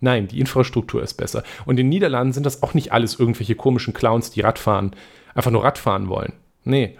Nein, 0.00 0.28
die 0.28 0.40
Infrastruktur 0.40 1.02
ist 1.02 1.14
besser. 1.14 1.42
Und 1.66 1.72
in 1.72 1.86
den 1.86 1.88
Niederlanden 1.90 2.32
sind 2.32 2.46
das 2.46 2.62
auch 2.62 2.72
nicht 2.72 2.92
alles 2.92 3.18
irgendwelche 3.20 3.54
komischen 3.54 3.92
Clowns, 3.92 4.30
die 4.30 4.40
Radfahren, 4.40 4.92
einfach 5.34 5.50
nur 5.50 5.62
Radfahren 5.62 6.08
wollen. 6.08 6.32
Nee. 6.64 6.96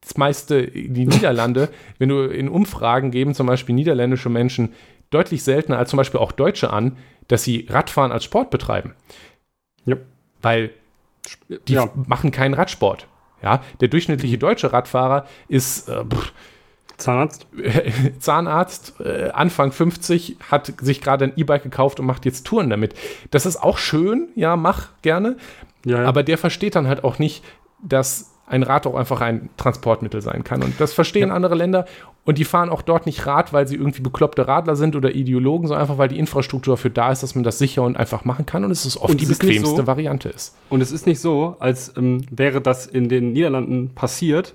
Das 0.00 0.16
meiste, 0.16 0.66
die 0.66 1.06
Niederlande, 1.06 1.68
wenn 1.98 2.08
du 2.08 2.24
in 2.24 2.48
Umfragen 2.48 3.12
geben 3.12 3.34
zum 3.34 3.46
Beispiel 3.46 3.76
niederländische 3.76 4.28
Menschen 4.28 4.72
deutlich 5.10 5.44
seltener 5.44 5.78
als 5.78 5.90
zum 5.90 5.98
Beispiel 5.98 6.18
auch 6.18 6.32
Deutsche 6.32 6.70
an, 6.70 6.96
dass 7.28 7.44
sie 7.44 7.66
Radfahren 7.70 8.10
als 8.10 8.24
Sport 8.24 8.50
betreiben. 8.50 8.94
Ja. 9.84 9.96
Weil 10.40 10.70
die 11.68 11.74
Ja. 11.74 11.88
machen 12.08 12.32
keinen 12.32 12.54
Radsport. 12.54 13.06
Ja, 13.42 13.62
der 13.80 13.88
durchschnittliche 13.88 14.38
deutsche 14.38 14.72
Radfahrer 14.72 15.26
ist 15.48 15.88
äh, 15.88 16.04
pff, 16.04 16.32
Zahnarzt. 16.96 17.46
Zahnarzt, 18.18 19.00
äh, 19.00 19.30
Anfang 19.32 19.72
50, 19.72 20.36
hat 20.50 20.72
sich 20.80 21.00
gerade 21.00 21.24
ein 21.26 21.32
E-Bike 21.36 21.64
gekauft 21.64 22.00
und 22.00 22.06
macht 22.06 22.24
jetzt 22.24 22.46
Touren 22.46 22.70
damit. 22.70 22.94
Das 23.30 23.46
ist 23.46 23.56
auch 23.62 23.78
schön, 23.78 24.28
ja, 24.34 24.56
mach 24.56 24.88
gerne. 25.02 25.36
Ja, 25.84 26.02
ja. 26.02 26.08
Aber 26.08 26.22
der 26.22 26.38
versteht 26.38 26.76
dann 26.76 26.86
halt 26.86 27.04
auch 27.04 27.18
nicht, 27.18 27.42
dass 27.82 28.31
ein 28.46 28.62
Rad 28.62 28.86
auch 28.86 28.94
einfach 28.96 29.20
ein 29.20 29.48
Transportmittel 29.56 30.20
sein 30.20 30.44
kann. 30.44 30.62
Und 30.62 30.80
das 30.80 30.92
verstehen 30.92 31.30
andere 31.30 31.54
Länder. 31.54 31.86
Und 32.24 32.38
die 32.38 32.44
fahren 32.44 32.68
auch 32.70 32.82
dort 32.82 33.06
nicht 33.06 33.26
Rad, 33.26 33.52
weil 33.52 33.66
sie 33.66 33.76
irgendwie 33.76 34.02
bekloppte 34.02 34.46
Radler 34.46 34.76
sind 34.76 34.94
oder 34.94 35.14
Ideologen, 35.14 35.66
sondern 35.68 35.82
einfach, 35.82 35.98
weil 35.98 36.08
die 36.08 36.18
Infrastruktur 36.18 36.74
dafür 36.74 36.90
da 36.90 37.10
ist, 37.10 37.22
dass 37.22 37.34
man 37.34 37.44
das 37.44 37.58
sicher 37.58 37.82
und 37.82 37.96
einfach 37.96 38.24
machen 38.24 38.46
kann 38.46 38.64
und 38.64 38.70
es 38.70 38.84
ist 38.86 38.96
oft 38.96 39.10
Und 39.10 39.20
die 39.20 39.26
bequemste 39.26 39.76
so- 39.76 39.86
Variante 39.86 40.28
ist. 40.28 40.54
Und 40.68 40.80
es 40.82 40.92
ist 40.92 41.06
nicht 41.06 41.18
so, 41.20 41.56
als 41.58 41.96
ähm, 41.96 42.24
wäre 42.30 42.60
das 42.60 42.86
in 42.86 43.08
den 43.08 43.32
Niederlanden 43.32 43.94
passiert, 43.94 44.54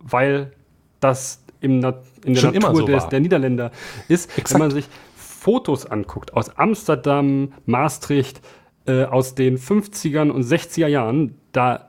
weil 0.00 0.52
das 1.00 1.42
im 1.60 1.78
Na 1.78 1.94
in 2.24 2.34
der 2.34 2.40
Schon 2.40 2.54
immer 2.54 2.68
Natur 2.68 2.80
so 2.82 2.86
des, 2.86 3.08
der 3.08 3.20
Niederländer 3.20 3.70
ist. 4.08 4.30
Exakt. 4.36 4.54
Wenn 4.54 4.60
man 4.60 4.70
sich 4.72 4.88
Fotos 5.14 5.86
anguckt 5.86 6.34
aus 6.34 6.50
Amsterdam, 6.58 7.52
Maastricht, 7.66 8.40
äh, 8.86 9.04
aus 9.04 9.34
den 9.34 9.58
50ern 9.58 10.30
und 10.30 10.42
60er 10.42 10.86
Jahren, 10.88 11.36
da 11.52 11.88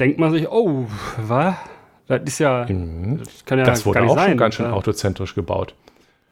denkt 0.00 0.18
man 0.18 0.32
sich, 0.32 0.48
oh, 0.50 0.86
was? 1.18 1.54
Das 2.06 2.22
ist 2.24 2.38
ja, 2.38 2.60
das 2.64 3.44
kann 3.44 3.58
ja 3.58 3.64
das 3.64 3.84
wurde 3.84 4.00
auch 4.02 4.14
sein. 4.14 4.30
schon 4.30 4.38
ganz 4.38 4.54
schön 4.54 4.66
Ja. 4.66 4.72
autozentrisch 4.72 5.34
gebaut. 5.34 5.74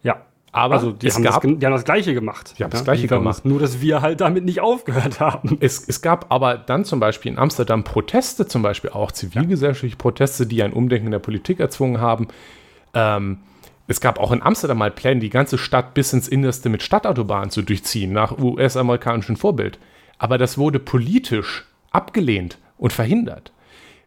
Ja. 0.02 0.22
Aber 0.52 0.76
Also 0.76 0.92
die 0.92 1.06
es 1.06 1.16
haben, 1.16 1.22
gab, 1.24 1.42
das, 1.42 1.52
die 1.58 1.66
haben 1.66 1.72
das 1.74 1.84
Gleiche 1.84 2.14
gemacht. 2.14 2.54
Die 2.58 2.64
haben 2.64 2.70
das 2.70 2.82
Gleiche 2.84 3.02
wie 3.02 3.06
bei 3.08 3.16
gemacht. 3.18 3.44
Nur, 3.44 3.60
dass 3.60 3.82
wir 3.82 4.00
halt 4.00 4.22
damit 4.22 4.46
nicht 4.46 4.60
aufgehört 4.62 5.20
haben. 5.20 5.58
es, 5.60 5.86
es 5.86 6.00
gab 6.00 6.32
aber 6.32 6.56
dann 6.56 6.86
zum 6.86 6.98
Beispiel 6.98 7.30
in 7.32 7.38
Amsterdam 7.38 7.84
Proteste, 7.84 8.46
zum 8.46 8.62
Beispiel 8.62 8.88
auch 8.88 9.12
zivilgesellschaftliche 9.12 9.96
Proteste, 9.96 10.46
die 10.46 10.62
ein 10.62 10.72
Umdenken 10.72 11.06
in 11.08 11.12
der 11.12 11.18
Politik 11.18 11.60
erzwungen 11.60 12.00
haben. 12.00 12.28
Ähm, 12.94 13.40
es 13.86 14.00
gab 14.00 14.18
auch 14.18 14.32
in 14.32 14.40
Amsterdam 14.40 14.78
mal 14.78 14.90
Pläne, 14.90 15.20
die 15.20 15.28
ganze 15.28 15.58
Stadt 15.58 15.92
bis 15.92 16.14
ins 16.14 16.26
Innerste 16.26 16.70
mit 16.70 16.82
Stadtautobahnen 16.82 17.50
zu 17.50 17.60
durchziehen, 17.60 18.12
nach 18.14 18.38
US-amerikanischem 18.38 19.36
Vorbild. 19.36 19.78
Aber 20.16 20.38
das 20.38 20.56
wurde 20.56 20.78
politisch 20.78 21.66
abgelehnt 21.90 22.56
und 22.78 22.94
verhindert. 22.94 23.52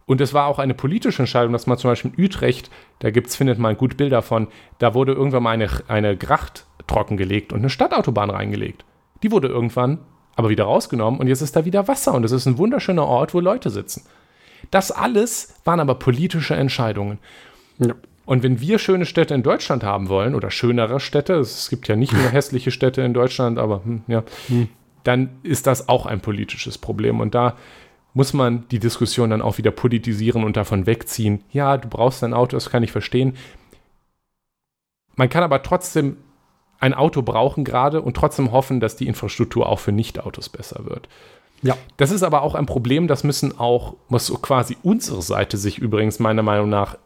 Und 0.09 0.21
es 0.21 0.33
war 0.33 0.47
auch 0.47 0.57
eine 0.57 0.73
politische 0.73 1.21
Entscheidung, 1.21 1.53
dass 1.53 1.67
man 1.67 1.77
zum 1.77 1.91
Beispiel 1.91 2.11
in 2.17 2.25
Utrecht, 2.25 2.71
da 2.97 3.11
gibt's, 3.11 3.35
findet 3.35 3.59
man 3.59 3.77
gut 3.77 3.95
Bilder 3.95 4.23
von, 4.23 4.47
da 4.79 4.95
wurde 4.95 5.13
irgendwann 5.13 5.43
mal 5.43 5.51
eine, 5.51 5.69
eine 5.87 6.17
Gracht 6.17 6.65
trockengelegt 6.87 7.53
und 7.53 7.59
eine 7.59 7.69
Stadtautobahn 7.69 8.31
reingelegt. 8.31 8.85
Die 9.21 9.31
wurde 9.31 9.49
irgendwann 9.49 9.99
aber 10.35 10.49
wieder 10.49 10.63
rausgenommen 10.63 11.19
und 11.19 11.27
jetzt 11.27 11.41
ist 11.41 11.55
da 11.55 11.63
wieder 11.63 11.87
Wasser 11.87 12.15
und 12.15 12.23
es 12.23 12.31
ist 12.31 12.47
ein 12.47 12.57
wunderschöner 12.57 13.05
Ort, 13.05 13.35
wo 13.35 13.39
Leute 13.39 13.69
sitzen. 13.69 14.01
Das 14.71 14.89
alles 14.89 15.53
waren 15.63 15.79
aber 15.79 15.93
politische 15.93 16.55
Entscheidungen. 16.55 17.19
Ja. 17.77 17.93
Und 18.25 18.41
wenn 18.41 18.59
wir 18.59 18.79
schöne 18.79 19.05
Städte 19.05 19.35
in 19.35 19.43
Deutschland 19.43 19.83
haben 19.83 20.09
wollen 20.09 20.33
oder 20.33 20.49
schönere 20.49 20.99
Städte, 20.99 21.35
es 21.35 21.69
gibt 21.69 21.87
ja 21.87 21.95
nicht 21.95 22.13
nur 22.13 22.23
hässliche 22.31 22.71
Städte 22.71 23.03
in 23.03 23.13
Deutschland, 23.13 23.59
aber 23.59 23.83
hm, 23.83 24.01
ja, 24.07 24.23
dann 25.03 25.29
ist 25.43 25.67
das 25.67 25.87
auch 25.87 26.07
ein 26.07 26.19
politisches 26.19 26.79
Problem. 26.79 27.19
Und 27.19 27.35
da 27.35 27.55
muss 28.13 28.33
man 28.33 28.67
die 28.69 28.79
Diskussion 28.79 29.29
dann 29.29 29.41
auch 29.41 29.57
wieder 29.57 29.71
politisieren 29.71 30.43
und 30.43 30.57
davon 30.57 30.85
wegziehen. 30.85 31.43
Ja, 31.51 31.77
du 31.77 31.87
brauchst 31.87 32.23
ein 32.23 32.33
Auto, 32.33 32.55
das 32.55 32.69
kann 32.69 32.83
ich 32.83 32.91
verstehen. 32.91 33.35
Man 35.15 35.29
kann 35.29 35.43
aber 35.43 35.61
trotzdem 35.63 36.17
ein 36.79 36.93
Auto 36.93 37.21
brauchen 37.21 37.65
gerade 37.65 38.01
und 38.01 38.15
trotzdem 38.15 38.51
hoffen, 38.51 38.79
dass 38.79 38.95
die 38.95 39.07
Infrastruktur 39.07 39.67
auch 39.67 39.79
für 39.79 39.91
Nicht-Autos 39.91 40.49
besser 40.49 40.85
wird. 40.85 41.09
Ja. 41.61 41.77
Das 41.97 42.11
ist 42.11 42.23
aber 42.23 42.41
auch 42.41 42.55
ein 42.55 42.65
Problem, 42.65 43.07
das 43.07 43.23
müssen 43.25 43.59
auch, 43.59 43.95
muss 44.07 44.27
so 44.27 44.37
quasi 44.37 44.77
unsere 44.81 45.21
Seite 45.21 45.57
sich 45.57 45.77
übrigens 45.77 46.19
meiner 46.19 46.41
Meinung 46.41 46.69
nach 46.69 46.97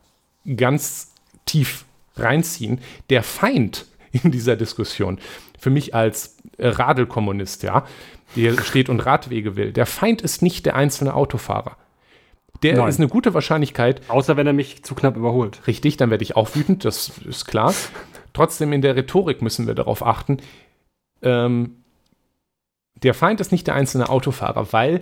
ganz 0.56 1.12
tief 1.45 1.86
reinziehen. 2.16 2.80
Der 3.10 3.24
Feind 3.24 3.88
in 4.12 4.32
dieser 4.32 4.56
Diskussion, 4.56 5.20
für 5.58 5.72
mich 5.72 5.95
als 5.95 6.38
Radelkommunist, 6.60 7.64
ja, 7.64 7.86
der 8.36 8.62
steht 8.64 8.90
und 8.90 9.00
Radwege 9.00 9.56
will, 9.56 9.72
der 9.72 9.86
Feind 9.86 10.22
ist 10.22 10.42
nicht 10.42 10.66
der 10.66 10.76
einzelne 10.76 11.14
Autofahrer. 11.14 11.78
Der 12.62 12.78
Nein. 12.78 12.88
ist 12.88 13.00
eine 13.00 13.10
gute 13.10 13.34
Wahrscheinlichkeit, 13.34 14.02
Außer 14.08 14.38
wenn 14.38 14.48
er 14.48 14.54
mich 14.54 14.84
zu 14.84 14.96
knapp 14.96 15.18
überholt. 15.18 15.68
Richtig, 15.68 15.98
dann 15.98 16.10
werde 16.10 16.24
ich 16.24 16.36
auch 16.36 16.56
wütend, 16.56 16.86
das 16.86 17.18
ist 17.28 17.46
klar. 17.46 17.74
Trotzdem 18.32 18.72
in 18.74 18.82
der 18.82 18.96
Rhetorik 18.96 19.42
müssen 19.42 19.68
wir 19.68 19.76
darauf 19.76 20.06
achten. 20.06 20.38
Ähm, 21.22 21.84
der 23.04 23.14
Feind 23.14 23.42
ist 23.42 23.52
nicht 23.52 23.68
der 23.68 23.76
einzelne 23.76 24.10
Autofahrer, 24.10 24.72
weil 24.72 25.02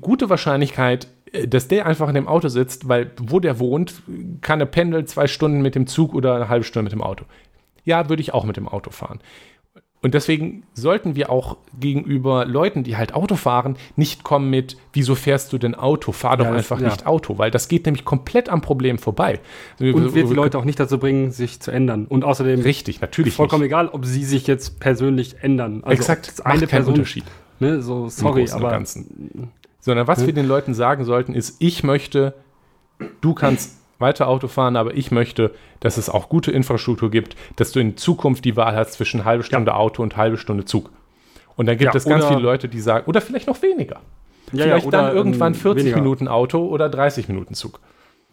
gute 0.00 0.30
Wahrscheinlichkeit, 0.30 1.08
äh, 1.32 1.46
dass 1.46 1.68
der 1.68 1.86
einfach 1.86 2.08
in 2.08 2.14
dem 2.14 2.28
Auto 2.28 2.48
sitzt, 2.48 2.88
weil 2.88 3.12
wo 3.18 3.40
der 3.40 3.58
wohnt, 3.58 4.02
kann 4.40 4.60
er 4.60 4.66
pendeln 4.66 5.06
zwei 5.06 5.26
Stunden 5.26 5.60
mit 5.60 5.74
dem 5.74 5.86
Zug 5.86 6.14
oder 6.14 6.34
eine 6.34 6.48
halbe 6.48 6.64
Stunde 6.64 6.84
mit 6.84 6.92
dem 6.92 7.02
Auto. 7.02 7.24
Ja, 7.84 8.08
würde 8.08 8.22
ich 8.22 8.34
auch 8.34 8.44
mit 8.44 8.56
dem 8.56 8.68
Auto 8.68 8.90
fahren. 8.90 9.20
Und 10.06 10.14
deswegen 10.14 10.62
sollten 10.72 11.16
wir 11.16 11.30
auch 11.30 11.56
gegenüber 11.80 12.44
Leuten, 12.44 12.84
die 12.84 12.96
halt 12.96 13.12
Auto 13.12 13.34
fahren, 13.34 13.74
nicht 13.96 14.22
kommen 14.22 14.48
mit, 14.50 14.76
wieso 14.92 15.16
fährst 15.16 15.52
du 15.52 15.58
denn 15.58 15.74
Auto? 15.74 16.12
Fahr 16.12 16.36
doch 16.36 16.44
Ja, 16.44 16.52
das- 16.52 16.58
einfach 16.60 16.80
ja. 16.80 16.86
nicht 16.90 17.06
Auto, 17.08 17.38
weil 17.38 17.50
das 17.50 17.66
geht 17.66 17.86
nämlich 17.86 18.04
komplett 18.04 18.48
am 18.48 18.60
Problem 18.60 18.98
vorbei. 18.98 19.40
Und 19.80 20.14
wird 20.14 20.30
die 20.30 20.34
Leute 20.34 20.58
auch 20.58 20.64
nicht 20.64 20.78
dazu 20.78 20.98
bringen, 20.98 21.32
sich 21.32 21.58
zu 21.58 21.72
ändern. 21.72 22.06
Und 22.06 22.22
außerdem 22.22 22.60
Richtig, 22.60 23.00
natürlich. 23.00 23.34
vollkommen 23.34 23.62
nicht. 23.62 23.70
egal, 23.70 23.88
ob 23.88 24.04
sie 24.06 24.22
sich 24.22 24.46
jetzt 24.46 24.78
persönlich 24.78 25.42
ändern. 25.42 25.82
Also 25.82 25.94
Exakt, 26.00 26.34
macht 26.38 26.46
eine 26.46 26.60
keinen 26.60 26.68
Person, 26.68 26.94
Unterschied. 26.94 27.24
Ne, 27.58 27.82
so 27.82 28.08
sorry, 28.08 28.48
aber 28.48 28.70
Ganzen. 28.70 29.50
Sondern 29.80 30.06
was 30.06 30.24
wir 30.24 30.32
den 30.32 30.46
Leuten 30.46 30.72
sagen 30.72 31.04
sollten, 31.04 31.34
ist, 31.34 31.56
ich 31.58 31.82
möchte, 31.82 32.34
du 33.20 33.34
kannst 33.34 33.76
weiter 33.98 34.28
Auto 34.28 34.48
fahren, 34.48 34.76
aber 34.76 34.94
ich 34.94 35.10
möchte, 35.10 35.52
dass 35.80 35.96
es 35.96 36.08
auch 36.10 36.28
gute 36.28 36.50
Infrastruktur 36.50 37.10
gibt, 37.10 37.36
dass 37.56 37.72
du 37.72 37.80
in 37.80 37.96
Zukunft 37.96 38.44
die 38.44 38.56
Wahl 38.56 38.76
hast 38.76 38.92
zwischen 38.92 39.24
halbe 39.24 39.42
Stunde 39.42 39.74
Auto 39.74 40.02
und 40.02 40.16
halbe 40.16 40.36
Stunde 40.36 40.64
Zug. 40.64 40.90
Und 41.56 41.66
dann 41.66 41.78
gibt 41.78 41.94
Ja, 41.94 41.98
es 41.98 42.04
ganz 42.04 42.26
viele 42.26 42.40
Leute, 42.40 42.68
die 42.68 42.80
sagen, 42.80 43.06
oder 43.06 43.20
vielleicht 43.20 43.46
noch 43.46 43.62
weniger. 43.62 44.00
ja, 44.52 44.64
vielleicht 44.64 44.84
ja, 44.84 44.90
dann 44.90 45.16
irgendwann 45.16 45.54
ähm, 45.54 45.58
40 45.58 45.84
weniger. 45.84 45.96
Minuten 45.98 46.28
Auto 46.28 46.66
oder 46.66 46.88
30 46.88 47.28
Minuten 47.28 47.54
Zug. 47.54 47.80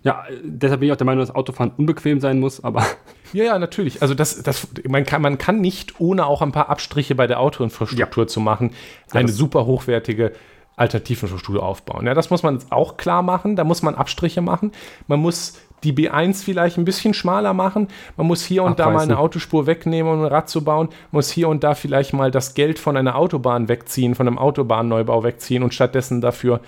Ja, 0.03 0.25
deshalb 0.43 0.81
bin 0.81 0.87
ich 0.87 0.93
auch 0.93 0.97
der 0.97 1.05
Meinung, 1.05 1.21
dass 1.25 1.33
Autofahren 1.33 1.71
unbequem 1.77 2.19
sein 2.19 2.41
muss, 2.41 2.61
aber 2.61 2.85
Ja, 3.33 3.45
ja, 3.45 3.59
natürlich. 3.59 4.01
Also 4.01 4.13
das, 4.13 4.43
das, 4.43 4.67
man, 4.87 5.05
kann, 5.05 5.21
man 5.21 5.37
kann 5.37 5.59
nicht, 5.61 5.99
ohne 5.99 6.25
auch 6.25 6.41
ein 6.41 6.51
paar 6.51 6.69
Abstriche 6.69 7.15
bei 7.15 7.25
der 7.25 7.39
Autoinfrastruktur 7.39 8.27
zu 8.27 8.39
machen, 8.41 8.71
eine 9.11 9.29
super 9.29 9.65
hochwertige 9.65 10.33
Alternativinfrastruktur 10.75 11.63
aufbauen. 11.63 12.05
Ja, 12.05 12.13
das 12.13 12.29
muss 12.29 12.43
man 12.43 12.59
auch 12.69 12.97
klar 12.97 13.21
machen. 13.21 13.55
Da 13.55 13.63
muss 13.63 13.81
man 13.81 13.95
Abstriche 13.95 14.41
machen. 14.41 14.71
Man 15.07 15.19
muss 15.19 15.59
die 15.83 15.93
B1 15.93 16.43
vielleicht 16.43 16.77
ein 16.77 16.85
bisschen 16.85 17.13
schmaler 17.13 17.53
machen. 17.53 17.89
Man 18.17 18.27
muss 18.27 18.43
hier 18.43 18.63
und 18.63 18.79
da 18.79 18.89
mal 18.89 19.03
eine 19.03 19.19
Autospur 19.19 19.67
wegnehmen, 19.67 20.11
um 20.11 20.21
ein 20.21 20.27
Rad 20.27 20.49
zu 20.49 20.63
bauen. 20.63 20.87
Man 20.87 21.19
muss 21.19 21.29
hier 21.29 21.49
und 21.49 21.63
da 21.63 21.75
vielleicht 21.75 22.13
mal 22.13 22.31
das 22.31 22.53
Geld 22.53 22.79
von 22.79 22.97
einer 22.97 23.15
Autobahn 23.15 23.67
wegziehen, 23.67 24.15
von 24.15 24.27
einem 24.27 24.37
Autobahnneubau 24.37 25.23
wegziehen 25.23 25.63
und 25.63 25.73
stattdessen 25.73 26.21
dafür 26.21 26.61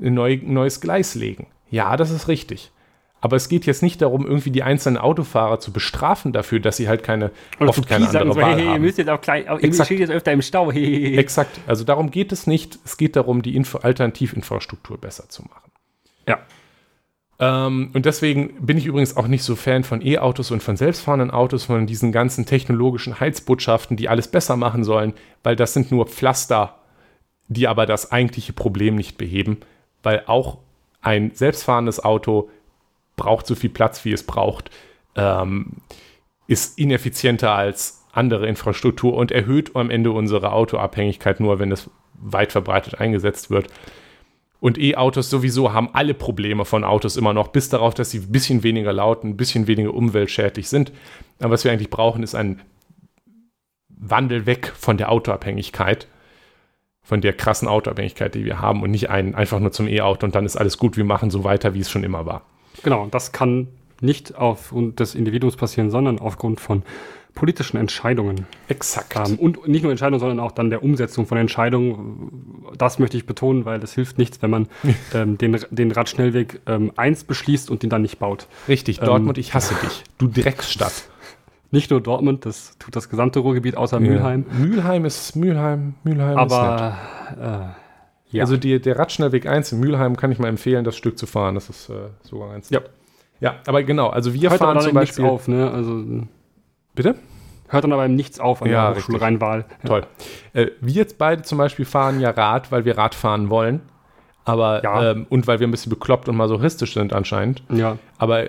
ein 0.00 0.14
neu, 0.14 0.38
neues 0.42 0.80
Gleis 0.80 1.14
legen. 1.14 1.46
Ja, 1.70 1.96
das 1.96 2.10
ist 2.10 2.28
richtig. 2.28 2.70
Aber 3.20 3.36
es 3.36 3.48
geht 3.48 3.66
jetzt 3.66 3.82
nicht 3.82 4.00
darum, 4.00 4.26
irgendwie 4.26 4.50
die 4.50 4.62
einzelnen 4.62 4.96
Autofahrer 4.96 5.60
zu 5.60 5.72
bestrafen 5.72 6.32
dafür, 6.32 6.60
dass 6.60 6.78
sie 6.78 6.88
halt 6.88 7.02
keine, 7.02 7.30
Oder 7.58 7.70
oft 7.70 7.86
keine 7.86 8.08
andere 8.08 8.32
so, 8.32 8.40
Wahl 8.40 8.56
hey, 8.56 8.64
haben. 8.64 8.74
Ihr 8.74 8.80
müsst 8.80 8.98
jetzt 8.98 9.10
auch 9.10 9.20
gleich, 9.20 9.44
ihr 9.46 9.84
steht 9.84 10.00
jetzt 10.00 10.10
öfter 10.10 10.32
im 10.32 10.42
Stau. 10.42 10.72
Hey. 10.72 11.16
Exakt. 11.18 11.60
Also 11.66 11.84
darum 11.84 12.10
geht 12.10 12.32
es 12.32 12.46
nicht. 12.46 12.78
Es 12.84 12.96
geht 12.96 13.16
darum, 13.16 13.42
die 13.42 13.56
Info 13.56 13.78
Alternativinfrastruktur 13.78 14.98
besser 14.98 15.28
zu 15.28 15.42
machen. 15.42 15.70
Ja. 16.26 16.38
Ähm, 17.40 17.90
und 17.92 18.06
deswegen 18.06 18.54
bin 18.64 18.78
ich 18.78 18.86
übrigens 18.86 19.16
auch 19.16 19.26
nicht 19.26 19.42
so 19.42 19.56
Fan 19.56 19.84
von 19.84 20.04
E-Autos 20.04 20.50
und 20.50 20.62
von 20.62 20.76
selbstfahrenden 20.76 21.30
Autos, 21.30 21.64
von 21.64 21.86
diesen 21.86 22.12
ganzen 22.12 22.46
technologischen 22.46 23.20
Heizbotschaften, 23.20 23.96
die 23.96 24.08
alles 24.08 24.28
besser 24.28 24.56
machen 24.56 24.84
sollen, 24.84 25.14
weil 25.42 25.56
das 25.56 25.74
sind 25.74 25.90
nur 25.90 26.06
Pflaster, 26.06 26.76
die 27.48 27.66
aber 27.66 27.84
das 27.84 28.12
eigentliche 28.12 28.52
Problem 28.52 28.94
nicht 28.94 29.18
beheben, 29.18 29.58
weil 30.02 30.24
auch 30.26 30.58
ein 31.02 31.32
selbstfahrendes 31.34 32.04
Auto 32.04 32.50
braucht 33.20 33.46
so 33.46 33.54
viel 33.54 33.70
Platz, 33.70 34.04
wie 34.04 34.12
es 34.12 34.24
braucht, 34.24 34.70
ähm, 35.14 35.76
ist 36.46 36.78
ineffizienter 36.78 37.52
als 37.52 38.06
andere 38.12 38.48
Infrastruktur 38.48 39.14
und 39.14 39.30
erhöht 39.30 39.76
am 39.76 39.90
Ende 39.90 40.10
unsere 40.10 40.52
Autoabhängigkeit 40.52 41.38
nur, 41.38 41.58
wenn 41.58 41.70
es 41.70 41.90
weit 42.14 42.50
verbreitet 42.50 42.98
eingesetzt 42.98 43.50
wird. 43.50 43.68
Und 44.58 44.78
E-Autos 44.78 45.30
sowieso 45.30 45.72
haben 45.72 45.90
alle 45.92 46.14
Probleme 46.14 46.64
von 46.64 46.82
Autos 46.82 47.16
immer 47.16 47.32
noch, 47.32 47.48
bis 47.48 47.68
darauf, 47.68 47.94
dass 47.94 48.10
sie 48.10 48.18
ein 48.18 48.32
bisschen 48.32 48.62
weniger 48.62 48.92
laut, 48.92 49.22
ein 49.22 49.36
bisschen 49.36 49.66
weniger 49.66 49.94
umweltschädlich 49.94 50.68
sind. 50.68 50.92
Aber 51.38 51.52
was 51.52 51.64
wir 51.64 51.72
eigentlich 51.72 51.90
brauchen, 51.90 52.22
ist 52.22 52.34
ein 52.34 52.60
Wandel 53.88 54.46
weg 54.46 54.72
von 54.76 54.96
der 54.96 55.12
Autoabhängigkeit, 55.12 56.08
von 57.02 57.20
der 57.20 57.34
krassen 57.34 57.68
Autoabhängigkeit, 57.68 58.34
die 58.34 58.44
wir 58.44 58.60
haben 58.60 58.82
und 58.82 58.90
nicht 58.90 59.10
ein, 59.10 59.34
einfach 59.34 59.60
nur 59.60 59.72
zum 59.72 59.88
E-Auto 59.88 60.26
und 60.26 60.34
dann 60.34 60.46
ist 60.46 60.56
alles 60.56 60.78
gut, 60.78 60.96
wir 60.96 61.04
machen 61.04 61.30
so 61.30 61.44
weiter, 61.44 61.74
wie 61.74 61.80
es 61.80 61.90
schon 61.90 62.04
immer 62.04 62.26
war. 62.26 62.42
Genau, 62.82 63.06
das 63.10 63.32
kann 63.32 63.68
nicht 64.00 64.36
aufgrund 64.36 65.00
des 65.00 65.14
Individuums 65.14 65.56
passieren, 65.56 65.90
sondern 65.90 66.18
aufgrund 66.18 66.60
von 66.60 66.82
politischen 67.34 67.76
Entscheidungen. 67.76 68.46
Exakt. 68.68 69.16
Ähm, 69.16 69.38
und 69.38 69.68
nicht 69.68 69.82
nur 69.82 69.92
Entscheidungen, 69.92 70.20
sondern 70.20 70.40
auch 70.40 70.52
dann 70.52 70.70
der 70.70 70.82
Umsetzung 70.82 71.26
von 71.26 71.38
Entscheidungen. 71.38 72.64
Das 72.76 72.98
möchte 72.98 73.16
ich 73.16 73.26
betonen, 73.26 73.64
weil 73.64 73.82
es 73.82 73.94
hilft 73.94 74.18
nichts, 74.18 74.42
wenn 74.42 74.50
man 74.50 74.68
ähm, 75.14 75.38
den, 75.38 75.58
den 75.70 75.92
Radschnellweg 75.92 76.60
ähm, 76.66 76.92
1 76.96 77.24
beschließt 77.24 77.70
und 77.70 77.82
den 77.82 77.90
dann 77.90 78.02
nicht 78.02 78.18
baut. 78.18 78.46
Richtig, 78.68 79.00
Dortmund, 79.00 79.38
ähm, 79.38 79.40
ich 79.40 79.54
hasse 79.54 79.74
dich. 79.82 80.04
Du 80.18 80.28
Drecksstadt. 80.28 80.92
Nicht 81.72 81.92
nur 81.92 82.00
Dortmund, 82.00 82.46
das 82.46 82.76
tut 82.80 82.96
das 82.96 83.08
gesamte 83.08 83.38
Ruhrgebiet 83.38 83.76
außer 83.76 84.00
ja. 84.00 84.10
Mülheim. 84.10 84.44
Mülheim 84.58 85.04
ist 85.04 85.36
Mülheim, 85.36 85.94
Mülheim 86.02 86.36
Aber, 86.36 86.98
ist 87.30 87.36
nett. 87.36 87.48
Äh, 87.48 87.79
ja. 88.30 88.42
Also 88.44 88.56
die, 88.56 88.80
der 88.80 88.98
Radschnellweg 88.98 89.46
1 89.46 89.72
in 89.72 89.80
Mülheim 89.80 90.16
kann 90.16 90.32
ich 90.32 90.38
mal 90.38 90.48
empfehlen, 90.48 90.84
das 90.84 90.96
Stück 90.96 91.18
zu 91.18 91.26
fahren. 91.26 91.54
Das 91.54 91.68
ist 91.68 91.88
äh, 91.88 91.94
sogar 92.22 92.52
eins. 92.52 92.70
Ja. 92.70 92.80
Ja, 93.40 93.56
aber 93.66 93.82
genau, 93.82 94.08
also 94.08 94.34
wir 94.34 94.50
Hört 94.50 94.58
fahren 94.58 94.80
zum 94.80 94.92
Beispiel. 94.92 95.24
auf, 95.24 95.48
ne? 95.48 95.70
Also, 95.70 96.04
Bitte? 96.94 97.14
Hört 97.68 97.84
dann 97.84 97.92
aber 97.92 98.08
nichts 98.08 98.40
auf 98.40 98.62
an 98.62 98.70
ja, 98.70 98.88
der 98.88 98.96
Hochschulrheinwahl. 98.96 99.64
Ja. 99.82 99.88
Toll. 99.88 100.06
Äh, 100.52 100.66
wir 100.80 100.92
jetzt 100.92 101.18
beide 101.18 101.42
zum 101.42 101.56
Beispiel 101.56 101.84
fahren 101.84 102.20
ja 102.20 102.30
Rad, 102.30 102.70
weil 102.72 102.84
wir 102.84 102.98
Rad 102.98 103.14
fahren 103.14 103.48
wollen. 103.48 103.80
Aber, 104.44 104.82
ja. 104.82 105.12
ähm, 105.12 105.26
und 105.30 105.46
weil 105.46 105.60
wir 105.60 105.68
ein 105.68 105.70
bisschen 105.70 105.90
bekloppt 105.90 106.28
und 106.28 106.36
masochistisch 106.36 106.94
sind 106.94 107.12
anscheinend. 107.12 107.62
Ja. 107.70 107.98
Aber 108.18 108.48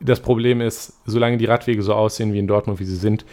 das 0.00 0.20
Problem 0.20 0.60
ist, 0.60 1.00
solange 1.04 1.36
die 1.36 1.44
Radwege 1.44 1.82
so 1.82 1.94
aussehen 1.94 2.32
wie 2.32 2.38
in 2.38 2.46
Dortmund, 2.46 2.80
wie 2.80 2.84
sie 2.84 2.96
sind, 2.96 3.26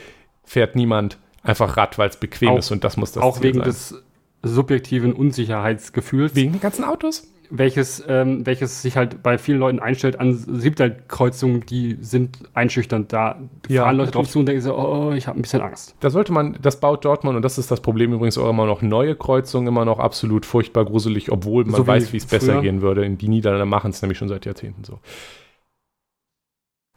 fährt 0.43 0.75
niemand 0.75 1.17
einfach 1.41 1.77
Rad, 1.77 1.97
weil 1.97 2.09
es 2.09 2.17
bequem 2.17 2.49
auch, 2.49 2.57
ist 2.57 2.71
und 2.71 2.83
das 2.83 2.97
muss 2.97 3.13
das 3.13 3.23
Auch 3.23 3.35
Ziel 3.35 3.43
wegen 3.43 3.59
sein. 3.59 3.67
des 3.67 4.03
subjektiven 4.43 5.13
Unsicherheitsgefühls. 5.13 6.35
Wegen 6.35 6.53
den 6.53 6.61
ganzen 6.61 6.83
Autos? 6.83 7.31
Welches, 7.49 8.03
ähm, 8.09 8.45
welches 8.45 8.81
sich 8.81 8.97
halt 8.97 9.23
bei 9.23 9.37
vielen 9.37 9.59
Leuten 9.59 9.79
einstellt 9.79 10.19
an 10.19 10.33
Siebtelkreuzungen, 10.33 11.65
die 11.65 11.97
sind 12.01 12.39
einschüchternd. 12.53 13.13
Da 13.13 13.39
ja, 13.69 13.83
fahren 13.83 13.95
Leute 13.95 14.11
drauf 14.11 14.29
zu 14.29 14.39
und 14.39 14.47
denken 14.47 14.61
so, 14.61 14.77
oh, 14.77 15.13
ich 15.13 15.27
habe 15.27 15.39
ein 15.39 15.43
bisschen 15.43 15.61
Angst. 15.61 15.95
Da 16.01 16.09
sollte 16.09 16.33
man, 16.33 16.57
das 16.61 16.81
baut 16.81 17.05
Dortmund 17.05 17.37
und 17.37 17.41
das 17.43 17.57
ist 17.57 17.71
das 17.71 17.79
Problem 17.79 18.11
übrigens 18.11 18.37
auch 18.37 18.49
immer 18.49 18.65
noch 18.65 18.81
neue 18.81 19.15
Kreuzungen, 19.15 19.67
immer 19.67 19.85
noch 19.85 19.99
absolut 19.99 20.45
furchtbar 20.45 20.83
gruselig, 20.83 21.31
obwohl 21.31 21.63
man 21.63 21.75
so 21.75 21.87
weiß, 21.87 22.11
wie 22.11 22.17
es 22.17 22.25
besser 22.25 22.61
gehen 22.61 22.81
würde. 22.81 23.09
Die 23.09 23.29
Niederlande 23.29 23.65
machen 23.65 23.91
es 23.91 24.01
nämlich 24.01 24.17
schon 24.17 24.27
seit 24.27 24.45
Jahrzehnten 24.45 24.83
so. 24.83 24.99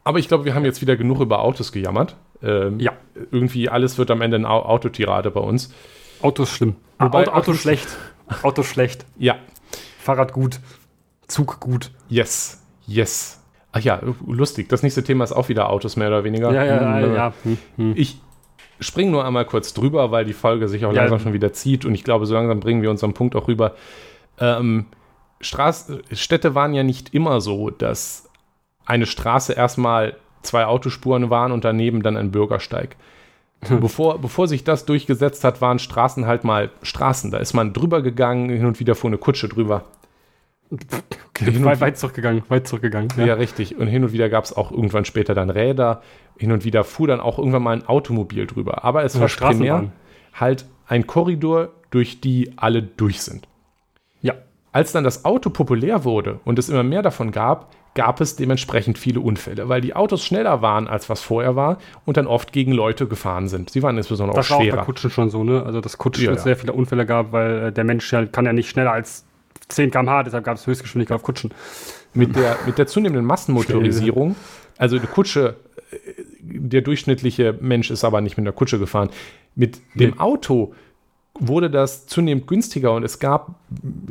Aber 0.02 0.18
ich 0.18 0.26
glaube, 0.26 0.44
wir 0.44 0.54
haben 0.54 0.64
jetzt 0.64 0.80
wieder 0.80 0.96
genug 0.96 1.20
über 1.20 1.42
Autos 1.42 1.70
gejammert. 1.70 2.16
Ähm, 2.42 2.80
ja. 2.80 2.92
Irgendwie 3.30 3.68
alles 3.68 3.98
wird 3.98 4.10
am 4.10 4.22
Ende 4.22 4.36
eine 4.36 4.48
Autotirade 4.48 5.30
bei 5.30 5.40
uns. 5.40 5.72
Autos 6.22 6.50
schlimm. 6.50 6.76
Wobei 6.98 7.22
Auto, 7.22 7.32
Auto 7.32 7.54
schlecht. 7.54 7.88
Auto 8.42 8.62
schlecht. 8.62 9.06
Ja. 9.18 9.36
Fahrrad 9.98 10.32
gut. 10.32 10.60
Zug 11.26 11.60
gut. 11.60 11.90
Yes. 12.08 12.62
Yes. 12.86 13.40
Ach 13.72 13.80
ja, 13.80 14.00
lustig. 14.26 14.68
Das 14.68 14.82
nächste 14.82 15.04
Thema 15.04 15.24
ist 15.24 15.32
auch 15.32 15.48
wieder 15.48 15.68
Autos, 15.68 15.96
mehr 15.96 16.08
oder 16.08 16.24
weniger. 16.24 16.52
Ja, 16.52 16.64
ja, 16.64 17.00
hm, 17.00 17.14
ja. 17.14 17.32
Hm, 17.44 17.58
hm. 17.76 17.92
Ich 17.96 18.18
springe 18.80 19.12
nur 19.12 19.24
einmal 19.24 19.44
kurz 19.44 19.74
drüber, 19.74 20.10
weil 20.10 20.24
die 20.24 20.32
Folge 20.32 20.68
sich 20.68 20.84
auch 20.84 20.92
ja. 20.92 21.02
langsam 21.02 21.20
schon 21.20 21.32
wieder 21.32 21.52
zieht 21.52 21.84
und 21.84 21.94
ich 21.94 22.02
glaube, 22.02 22.26
so 22.26 22.34
langsam 22.34 22.60
bringen 22.60 22.82
wir 22.82 22.90
unseren 22.90 23.14
Punkt 23.14 23.36
auch 23.36 23.46
rüber. 23.46 23.74
Ähm, 24.38 24.86
Straß 25.40 25.92
Städte 26.12 26.54
waren 26.54 26.74
ja 26.74 26.82
nicht 26.82 27.14
immer 27.14 27.40
so, 27.40 27.70
dass 27.70 28.28
eine 28.84 29.06
Straße 29.06 29.52
erstmal 29.52 30.16
zwei 30.42 30.66
Autospuren 30.66 31.30
waren 31.30 31.52
und 31.52 31.64
daneben 31.64 32.02
dann 32.02 32.16
ein 32.16 32.30
Bürgersteig. 32.30 32.96
bevor, 33.80 34.18
bevor 34.20 34.48
sich 34.48 34.64
das 34.64 34.86
durchgesetzt 34.86 35.44
hat, 35.44 35.60
waren 35.60 35.78
Straßen 35.78 36.26
halt 36.26 36.44
mal 36.44 36.70
Straßen. 36.82 37.30
Da 37.30 37.38
ist 37.38 37.52
man 37.52 37.72
drüber 37.72 38.02
gegangen, 38.02 38.50
hin 38.50 38.66
und 38.66 38.80
wieder 38.80 38.94
fuhr 38.94 39.10
eine 39.10 39.18
Kutsche 39.18 39.48
drüber. 39.48 39.84
Okay, 40.70 41.64
weit, 41.64 41.80
weit 41.80 41.98
zurückgegangen, 41.98 42.44
weit 42.48 42.68
zurückgegangen. 42.68 43.10
Ja. 43.16 43.26
ja, 43.26 43.34
richtig. 43.34 43.76
Und 43.76 43.88
hin 43.88 44.04
und 44.04 44.12
wieder 44.12 44.28
gab 44.28 44.44
es 44.44 44.56
auch 44.56 44.70
irgendwann 44.70 45.04
später 45.04 45.34
dann 45.34 45.50
Räder. 45.50 46.02
Hin 46.38 46.52
und 46.52 46.64
wieder 46.64 46.84
fuhr 46.84 47.08
dann 47.08 47.20
auch 47.20 47.38
irgendwann 47.38 47.62
mal 47.62 47.72
ein 47.72 47.86
Automobil 47.86 48.46
drüber. 48.46 48.84
Aber 48.84 49.04
es 49.04 49.18
war 49.18 49.26
primär 49.28 49.90
halt 50.32 50.64
ein 50.86 51.06
Korridor, 51.06 51.70
durch 51.90 52.20
die 52.20 52.52
alle 52.56 52.82
durch 52.82 53.20
sind. 53.20 53.48
Ja. 54.22 54.34
Als 54.72 54.92
dann 54.92 55.04
das 55.04 55.24
Auto 55.24 55.50
populär 55.50 56.04
wurde 56.04 56.38
und 56.44 56.58
es 56.58 56.68
immer 56.68 56.84
mehr 56.84 57.02
davon 57.02 57.32
gab, 57.32 57.74
gab 57.94 58.20
es 58.20 58.36
dementsprechend 58.36 58.98
viele 58.98 59.20
Unfälle, 59.20 59.68
weil 59.68 59.80
die 59.80 59.96
Autos 59.96 60.24
schneller 60.24 60.62
waren, 60.62 60.86
als 60.86 61.08
was 61.08 61.20
vorher 61.22 61.56
war 61.56 61.78
und 62.04 62.16
dann 62.16 62.26
oft 62.26 62.52
gegen 62.52 62.72
Leute 62.72 63.06
gefahren 63.06 63.48
sind. 63.48 63.70
Sie 63.70 63.82
waren 63.82 63.96
insbesondere 63.96 64.36
das 64.36 64.46
auch 64.50 64.56
schwerer. 64.56 64.64
Das 64.64 64.72
war 64.72 64.82
auch 64.82 64.86
bei 64.86 64.92
Kutschen 64.92 65.10
schon 65.10 65.30
so, 65.30 65.42
ne? 65.42 65.62
Also, 65.64 65.80
dass 65.80 65.98
Kutschen 65.98 66.26
ja, 66.26 66.32
ja. 66.32 66.38
sehr 66.38 66.56
viele 66.56 66.72
Unfälle 66.72 67.04
gab, 67.04 67.32
weil 67.32 67.68
äh, 67.68 67.72
der 67.72 67.84
Mensch 67.84 68.12
ja, 68.12 68.24
kann 68.26 68.46
ja 68.46 68.52
nicht 68.52 68.70
schneller 68.70 68.92
als 68.92 69.24
10 69.68 69.90
km/h, 69.90 70.22
deshalb 70.24 70.44
gab 70.44 70.56
es 70.56 70.66
Höchstgeschwindigkeit 70.66 71.16
auf 71.16 71.22
Kutschen. 71.22 71.52
Mit 72.14 72.34
der, 72.34 72.56
mit 72.66 72.78
der 72.78 72.86
zunehmenden 72.86 73.24
Massenmotorisierung, 73.24 74.34
also 74.78 74.96
eine 74.96 75.06
Kutsche, 75.06 75.56
äh, 75.90 75.96
der 76.40 76.82
durchschnittliche 76.82 77.56
Mensch 77.60 77.90
ist 77.90 78.04
aber 78.04 78.20
nicht 78.20 78.36
mit 78.36 78.44
einer 78.44 78.52
Kutsche 78.52 78.78
gefahren. 78.78 79.10
Mit 79.56 79.80
dem 79.94 80.18
Auto 80.20 80.74
wurde 81.40 81.70
das 81.70 82.06
zunehmend 82.06 82.46
günstiger 82.46 82.92
und 82.92 83.02
es 83.02 83.18
gab 83.18 83.56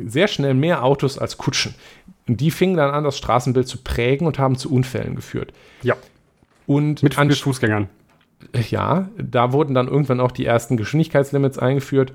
sehr 0.04 0.28
schnell 0.28 0.54
mehr 0.54 0.84
Autos 0.84 1.18
als 1.18 1.38
Kutschen. 1.38 1.74
Und 2.28 2.40
die 2.40 2.50
fingen 2.50 2.76
dann 2.76 2.90
an, 2.90 3.04
das 3.04 3.16
Straßenbild 3.18 3.66
zu 3.66 3.78
prägen 3.78 4.26
und 4.26 4.38
haben 4.38 4.56
zu 4.56 4.72
Unfällen 4.72 5.16
geführt. 5.16 5.52
Ja. 5.82 5.94
Und 6.66 7.02
mit, 7.02 7.16
mit 7.16 7.34
Fußgängern. 7.36 7.88
Ja, 8.70 9.08
da 9.18 9.52
wurden 9.52 9.74
dann 9.74 9.88
irgendwann 9.88 10.20
auch 10.20 10.32
die 10.32 10.46
ersten 10.46 10.76
Geschwindigkeitslimits 10.76 11.58
eingeführt. 11.58 12.12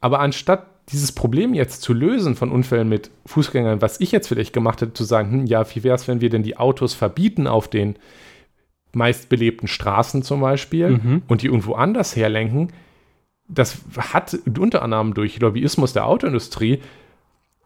Aber 0.00 0.20
anstatt 0.20 0.66
dieses 0.88 1.12
Problem 1.12 1.54
jetzt 1.54 1.82
zu 1.82 1.92
lösen 1.92 2.34
von 2.34 2.50
Unfällen 2.50 2.88
mit 2.88 3.10
Fußgängern, 3.26 3.82
was 3.82 4.00
ich 4.00 4.12
jetzt 4.12 4.28
vielleicht 4.28 4.52
gemacht 4.52 4.80
hätte, 4.80 4.94
zu 4.94 5.04
sagen, 5.04 5.32
hm, 5.32 5.46
ja, 5.46 5.64
wie 5.74 5.84
wäre 5.84 5.94
es, 5.94 6.08
wenn 6.08 6.20
wir 6.20 6.30
denn 6.30 6.42
die 6.42 6.56
Autos 6.56 6.94
verbieten 6.94 7.46
auf 7.46 7.68
den 7.68 7.96
meistbelebten 8.92 9.68
Straßen 9.68 10.22
zum 10.22 10.40
Beispiel 10.40 10.90
mhm. 10.90 11.22
und 11.28 11.42
die 11.42 11.46
irgendwo 11.46 11.74
anders 11.74 12.14
herlenken, 12.14 12.72
das 13.48 13.78
hat 13.98 14.38
unter 14.58 14.82
anderem 14.82 15.14
durch 15.14 15.38
Lobbyismus 15.40 15.92
der 15.92 16.06
Autoindustrie 16.06 16.82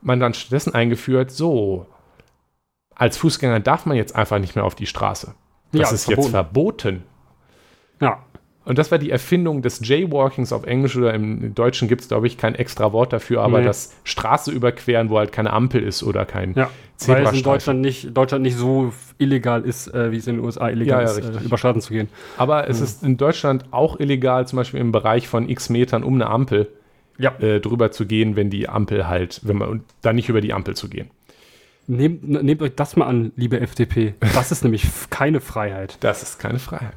man 0.03 0.21
dann 0.21 0.35
stattdessen 0.35 0.75
eingeführt, 0.75 1.31
so, 1.31 1.87
als 2.95 3.17
Fußgänger 3.17 3.61
darf 3.61 3.87
man 3.87 3.97
jetzt 3.97 4.15
einfach 4.15 4.39
nicht 4.39 4.55
mehr 4.55 4.65
auf 4.65 4.75
die 4.75 4.87
Straße. 4.87 5.35
Das 5.73 5.91
ja, 5.91 5.95
ist 5.95 6.05
verboten. 6.05 6.23
jetzt 6.23 6.31
verboten. 6.31 7.03
Ja. 8.01 8.26
Und 8.67 8.79
das 8.79 8.91
war 8.91 8.99
die 8.99 9.11
Erfindung 9.11 9.63
des 9.63 9.81
Jaywalkings 9.87 10.53
auf 10.53 10.65
Englisch 10.67 10.97
oder 10.97 11.15
im 11.15 11.55
Deutschen 11.55 11.87
gibt 11.87 12.01
es, 12.03 12.09
glaube 12.09 12.27
ich, 12.27 12.37
kein 12.37 12.57
extra 12.57 12.93
Wort 12.93 13.13
dafür, 13.13 13.43
aber 13.43 13.61
nee. 13.61 13.65
das 13.65 13.95
Straße 14.03 14.51
überqueren, 14.51 15.09
wo 15.09 15.19
halt 15.19 15.31
keine 15.31 15.53
Ampel 15.53 15.85
ist 15.85 16.03
oder 16.03 16.25
kein 16.27 16.53
ja, 16.55 16.69
Weil 17.07 17.23
es 17.23 17.33
in 17.33 17.45
Deutschland 17.45 17.81
nicht, 17.81 18.17
Deutschland 18.17 18.43
nicht 18.43 18.57
so 18.57 18.93
illegal 19.19 19.63
ist, 19.63 19.95
äh, 19.95 20.11
wie 20.11 20.17
es 20.17 20.27
in 20.27 20.37
den 20.37 20.45
USA 20.45 20.69
illegal 20.69 21.05
ja, 21.05 21.13
ja, 21.13 21.17
ist, 21.17 21.43
äh, 21.43 21.45
über 21.45 21.59
Straßen 21.59 21.81
zu 21.81 21.93
gehen. 21.93 22.09
Aber 22.39 22.69
es 22.69 22.81
ist 22.81 23.05
in 23.05 23.17
Deutschland 23.17 23.67
auch 23.71 24.01
illegal, 24.01 24.49
zum 24.49 24.57
Beispiel 24.57 24.81
im 24.81 24.91
Bereich 24.91 25.29
von 25.29 25.49
x 25.49 25.69
Metern 25.69 26.03
um 26.03 26.15
eine 26.15 26.27
Ampel 26.27 26.67
ja. 27.19 27.39
äh, 27.39 27.61
drüber 27.61 27.93
zu 27.93 28.05
gehen, 28.05 28.35
wenn 28.35 28.51
die 28.51 28.69
Ampel 28.69 29.07
halt, 29.07 29.43
wenn 29.45 29.59
man 29.59 29.85
dann 30.03 30.17
nicht 30.17 30.29
über 30.29 30.41
die 30.41 30.53
Ampel 30.53 30.75
zu 30.75 30.89
gehen. 30.89 31.09
Nehmt, 31.87 32.29
nehmt 32.29 32.63
euch 32.63 32.75
das 32.75 32.97
mal 32.97 33.07
an, 33.07 33.31
liebe 33.37 33.61
FDP. 33.61 34.15
Das 34.35 34.51
ist 34.51 34.65
nämlich 34.65 34.89
keine 35.09 35.41
Freiheit. 35.41 35.99
Das 36.01 36.25
ist 36.25 36.41
keine 36.41 36.59
Freiheit. 36.59 36.97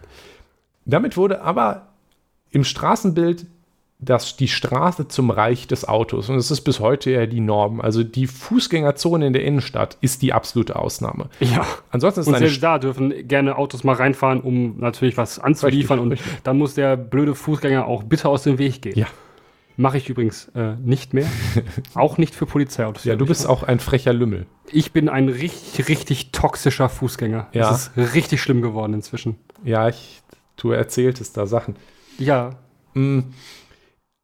Damit 0.90 1.18
wurde 1.18 1.42
aber 1.42 1.88
im 2.52 2.64
Straßenbild 2.64 3.46
das, 4.02 4.38
die 4.38 4.48
Straße 4.48 5.10
zum 5.10 5.30
Reich 5.30 5.68
des 5.68 5.86
Autos. 5.88 6.30
Und 6.30 6.38
das 6.38 6.52
ist 6.52 6.62
bis 6.62 6.80
heute 6.80 7.12
ja 7.12 7.26
die 7.26 7.42
Norm. 7.42 7.82
Also 7.82 8.04
die 8.04 8.28
Fußgängerzone 8.28 9.28
in 9.28 9.34
der 9.34 9.44
Innenstadt 9.44 9.98
ist 10.00 10.22
die 10.22 10.32
absolute 10.32 10.78
Ausnahme. 10.78 11.30
Ja. 11.42 11.66
Ansonsten 11.92 12.22
ist 12.22 12.28
Und 12.28 12.38
selbst 12.38 12.64
da 12.64 12.80
dürfen 12.80 13.28
gerne 13.28 13.58
Autos 13.58 13.84
mal 13.84 13.96
reinfahren, 13.96 14.40
um 14.40 14.80
natürlich 14.80 15.18
was 15.18 15.38
anzuliefern. 15.38 16.00
Richtig, 16.00 16.26
und 16.26 16.46
dann 16.46 16.58
muss 16.58 16.76
der 16.76 16.96
blöde 16.96 17.36
Fußgänger 17.36 17.86
auch 17.86 18.04
bitte 18.04 18.30
aus 18.30 18.44
dem 18.44 18.58
Weg 18.58 18.82
gehen. 18.82 18.98
Ja. 18.98 19.08
Mache 19.76 19.98
ich 19.98 20.10
übrigens 20.10 20.50
äh, 20.56 20.76
nicht 20.76 21.14
mehr. 21.14 21.28
auch 21.94 22.18
nicht 22.18 22.36
für 22.36 22.46
Polizeiautos. 22.46 23.04
Ja, 23.04 23.18
du 23.18 23.26
bist 23.26 23.48
auch 23.48 23.64
ein 23.64 23.80
frecher 23.80 24.14
Lümmel. 24.14 24.46
Ich 24.72 24.94
bin 24.94 25.10
ein 25.10 25.28
richtig, 25.28 25.90
richtig 25.90 26.32
toxischer 26.32 26.88
Fußgänger. 26.88 27.48
Ja. 27.52 27.70
Das 27.70 27.92
ist 27.96 28.14
richtig 28.14 28.42
schlimm 28.42 28.62
geworden 28.62 28.94
inzwischen. 28.94 29.36
Ja, 29.64 29.90
ich, 29.90 30.22
du 30.64 30.72
erzähltest 30.72 31.38
da 31.38 31.46
Sachen. 31.46 31.76
Ja, 32.18 32.52
Mm, 32.94 33.20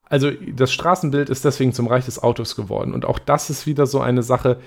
Also 0.10 0.32
das 0.32 0.72
Straßenbild 0.72 1.30
ist 1.30 1.46
deswegen 1.46 1.74
zum 1.74 1.88
Reich 1.88 2.06
des 2.06 2.22
Autos 2.22 2.56
geworden. 2.56 2.94
Und 2.94 3.06
auch 3.06 3.20
das 3.20 3.50
ist 3.50 3.66
wieder 3.66 3.88
so 3.88 4.00
eine 4.02 4.22
Sache. 4.24 4.60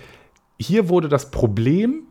Hier 0.58 0.88
wurde 0.88 1.08
das 1.08 1.30
Problem, 1.30 2.02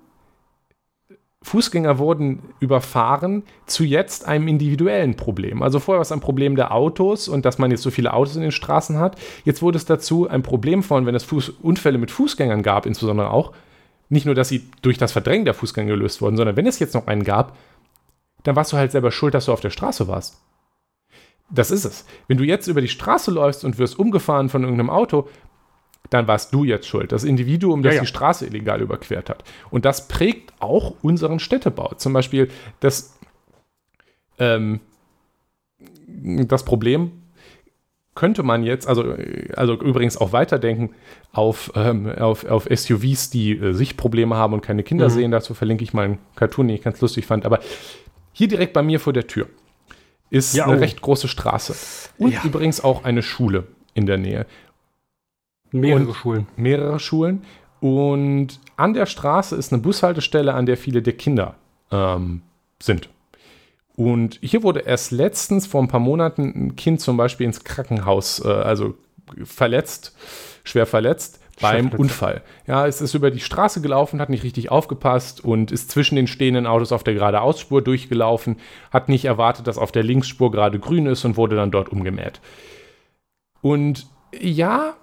Fußgänger 1.43 1.97
wurden 1.97 2.41
überfahren, 2.60 3.43
zu 3.66 3.84
jetzt 3.84 4.28
einem 4.28 4.47
individuellen 4.47 5.16
Problem. 5.16 5.62
Also 5.62 5.80
vorher 5.80 5.99
war 5.99 6.03
es 6.03 6.12
ein 6.12 6.20
Problem 6.20 6.55
der 6.55 6.74
Autos 6.74 7.28
und 7.28 7.45
dass 7.45 7.58
man 7.58 7.72
jetzt 7.72 7.84
so 7.84 7.91
viele 7.91 8.14
Autos 8.14 8.36
in 8.36 8.41
den 8.41 8.51
Straßen 8.51 8.97
hat. 8.97 9.18
Jetzt 9.45 9.62
wurde 9.62 9.78
es 9.78 9.86
dazu 9.86 10.28
ein 10.28 10.43
Problem 10.43 10.82
von, 10.84 11.05
wenn 11.05 11.16
es 11.16 11.24
Fuß 11.24 11.49
Unfälle 11.62 11.97
mit 11.97 12.12
Fußgängern 12.12 12.64
gab, 12.64 12.86
insbesondere 12.86 13.32
auch. 13.32 13.53
Nicht 14.10 14.26
nur, 14.26 14.36
dass 14.36 14.49
sie 14.49 14.70
durch 14.82 14.97
das 14.97 15.12
Verdrängen 15.12 15.45
der 15.45 15.53
Fußgänger 15.53 15.91
gelöst 15.91 16.22
wurden, 16.22 16.38
sondern 16.38 16.55
wenn 16.55 16.66
es 16.68 16.80
jetzt 16.80 16.95
noch 16.95 17.08
einen 17.08 17.24
gab, 17.24 17.58
dann 18.44 18.56
warst 18.56 18.72
du 18.74 18.78
halt 18.78 18.92
selber 18.92 19.12
schuld, 19.12 19.34
dass 19.34 19.46
du 19.46 19.54
auf 19.54 19.62
der 19.62 19.70
Straße 19.70 20.08
warst. 20.08 20.42
Das 21.50 21.72
ist 21.72 21.86
es. 21.86 22.06
Wenn 22.28 22.38
du 22.38 22.44
jetzt 22.44 22.68
über 22.68 22.82
die 22.82 22.88
Straße 22.90 23.32
läufst 23.32 23.64
und 23.64 23.78
wirst 23.78 23.98
umgefahren 23.98 24.50
von 24.50 24.64
irgendeinem 24.64 24.90
Auto, 24.90 25.30
dann 26.10 26.28
warst 26.28 26.54
du 26.54 26.64
jetzt 26.64 26.88
schuld. 26.88 27.12
Das 27.12 27.24
Individuum, 27.24 27.84
das 27.84 27.94
Ja, 27.94 27.96
ja. 27.98 28.02
die 28.02 28.08
Straße 28.08 28.46
illegal 28.46 28.82
überquert 28.82 29.30
hat. 29.30 29.44
Und 29.70 29.86
das 29.86 30.08
prägt 30.08 30.54
auch 30.60 30.94
unseren 31.02 31.40
Städtebau. 31.40 31.94
Zum 31.98 32.14
Beispiel 32.14 32.50
das, 32.80 33.18
ähm, 34.40 34.80
das 36.08 36.64
Problem 36.64 37.12
könnte 38.16 38.42
man 38.42 38.64
jetzt, 38.64 38.88
also, 38.88 39.16
also 39.56 39.74
übrigens 39.76 40.18
auch 40.18 40.32
weiterdenken 40.32 40.96
auf, 41.34 41.72
ähm, 41.76 42.10
auf, 42.18 42.46
auf 42.46 42.68
SUVs, 42.74 43.30
die 43.30 43.52
äh, 43.52 43.74
Sichtprobleme 43.74 44.36
haben 44.36 44.54
und 44.54 44.62
keine 44.62 44.82
Kinder 44.84 45.06
Mhm. 45.10 45.12
sehen. 45.14 45.32
Dazu 45.32 45.54
verlinke 45.54 45.84
ich 45.84 45.94
mal 45.94 46.06
einen 46.06 46.20
Cartoon, 46.36 46.68
den 46.68 46.76
ich 46.78 46.82
ganz 46.84 47.00
lustig 47.00 47.26
fand. 47.28 47.46
Aber 47.46 47.60
hier 48.38 48.48
direkt 48.48 48.74
bei 48.74 48.84
mir 48.84 49.00
vor 49.00 49.14
der 49.14 49.26
Tür 49.26 49.48
ist 50.30 50.54
Ja, 50.54 50.66
eine 50.66 50.78
oh. 50.78 50.80
recht 50.80 51.02
große 51.02 51.28
Straße. 51.28 51.74
Und 52.20 52.34
Ja. 52.34 52.42
übrigens 52.44 52.84
auch 52.84 53.04
eine 53.04 53.24
Schule 53.24 53.66
in 53.96 54.06
der 54.06 54.18
Nähe. 54.18 54.46
mehrere 55.72 56.06
Und- 56.08 56.14
Schulen. 56.16 56.48
Mehrere 56.56 57.00
Schulen. 57.00 57.44
Und 57.82 58.60
an 58.78 58.94
der 58.94 59.06
Straße 59.06 59.56
ist 59.56 59.74
eine 59.74 59.82
Bushaltestelle, 59.82 60.54
an 60.54 60.66
der 60.66 60.78
viele 60.78 61.02
der 61.02 61.14
Kinder 61.14 61.56
ähm, 61.92 62.42
sind. 62.82 63.10
Und 63.96 64.38
hier 64.42 64.62
wurde 64.64 64.82
erst 64.82 65.12
letztens, 65.12 65.66
vor 65.68 65.82
ein 65.82 65.88
paar 65.88 66.00
Monaten, 66.00 66.54
ein 66.56 66.76
Kind 66.76 67.02
zum 67.02 67.18
Beispiel 67.18 67.46
ins 67.48 67.64
Krankenhaus, 67.64 68.40
äh, 68.46 68.48
also 68.50 68.96
verletzt, 69.44 70.16
schwer 70.64 70.86
verletzt, 70.86 71.40
beim. 71.62 71.89
Unfall. 71.89 72.43
Ja, 72.66 72.88
es 72.88 73.01
ist 73.01 73.14
über 73.14 73.32
die 73.32 73.39
Straße 73.39 73.82
gelaufen, 73.82 74.22
hat 74.22 74.30
nicht 74.30 74.43
richtig 74.43 74.72
aufgepasst 74.72 75.43
und 75.43 75.72
ist 75.72 75.91
zwischen 75.91 76.16
den 76.16 76.28
stehenden 76.28 76.68
Autos 76.68 76.91
auf 76.91 77.03
der 77.03 77.14
geradeausspur 77.14 77.82
durchgelaufen, 77.82 78.58
hat 78.91 79.10
nicht 79.10 79.26
erwartet, 79.26 79.68
dass 79.68 79.78
auf 79.78 79.91
der 79.91 80.03
Linksspur 80.03 80.51
gerade 80.51 80.80
grün 80.80 81.05
ist 81.05 81.26
und 81.26 81.38
wurde 81.38 81.55
dann 81.55 81.72
dort 81.72 81.89
umgemäht. 81.89 82.41
Und 83.62 84.08
ja, 84.39 84.95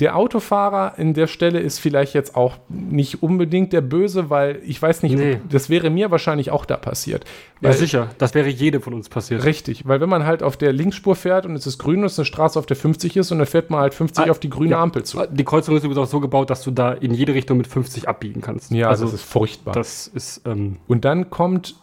der 0.00 0.16
Autofahrer 0.16 0.94
in 0.98 1.12
der 1.12 1.26
Stelle 1.26 1.58
ist 1.58 1.78
vielleicht 1.80 2.14
jetzt 2.14 2.36
auch 2.36 2.56
nicht 2.68 3.22
unbedingt 3.22 3.72
der 3.72 3.80
Böse, 3.80 4.30
weil 4.30 4.60
ich 4.64 4.80
weiß 4.80 5.02
nicht, 5.02 5.16
Nee. 5.16 5.40
das 5.50 5.68
wäre 5.70 5.90
mir 5.90 6.10
wahrscheinlich 6.10 6.50
auch 6.52 6.64
da 6.64 6.76
passiert. 6.76 7.24
Ja, 7.60 7.72
sicher. 7.72 8.10
Das 8.18 8.34
wäre 8.34 8.48
jedem 8.48 8.80
von 8.80 8.94
uns 8.94 9.08
passiert. 9.08 9.44
Richtig, 9.44 9.88
weil 9.88 10.00
wenn 10.00 10.08
man 10.08 10.24
halt 10.24 10.42
auf 10.44 10.56
der 10.56 10.72
Linksspur 10.72 11.16
fährt 11.16 11.46
und 11.46 11.56
es 11.56 11.66
ist 11.66 11.78
grün 11.78 12.00
und 12.00 12.04
es 12.04 12.12
ist 12.12 12.18
eine 12.20 12.26
Straße 12.26 12.58
auf 12.58 12.66
der 12.66 12.76
50 12.76 13.16
ist 13.16 13.32
und 13.32 13.38
dann 13.38 13.46
fährt 13.48 13.70
man 13.70 13.80
halt 13.80 13.94
50 13.94 14.26
Ah, 14.26 14.30
auf 14.30 14.38
die 14.38 14.50
grüne 14.50 14.70
ja. 14.72 14.82
Ampel 14.82 15.02
zu. 15.02 15.20
Die 15.30 15.44
Kreuzung 15.44 15.76
ist 15.76 15.82
übrigens 15.82 15.98
auch 16.06 16.10
so 16.10 16.20
gebaut, 16.20 16.50
dass 16.50 16.62
du 16.62 16.70
da 16.70 16.92
in 16.92 17.12
jede 17.12 17.34
Richtung 17.34 17.58
mit 17.58 17.66
50 17.66 18.08
abbiegen 18.08 18.40
kannst. 18.40 18.70
Ja, 18.70 18.88
also 18.88 19.04
das 19.06 19.14
ist 19.14 19.24
furchtbar. 19.24 19.72
das 19.74 20.06
ist 20.06 20.42
ähm, 20.46 20.76
und 20.86 21.04
dann 21.04 21.30
kommt 21.30 21.74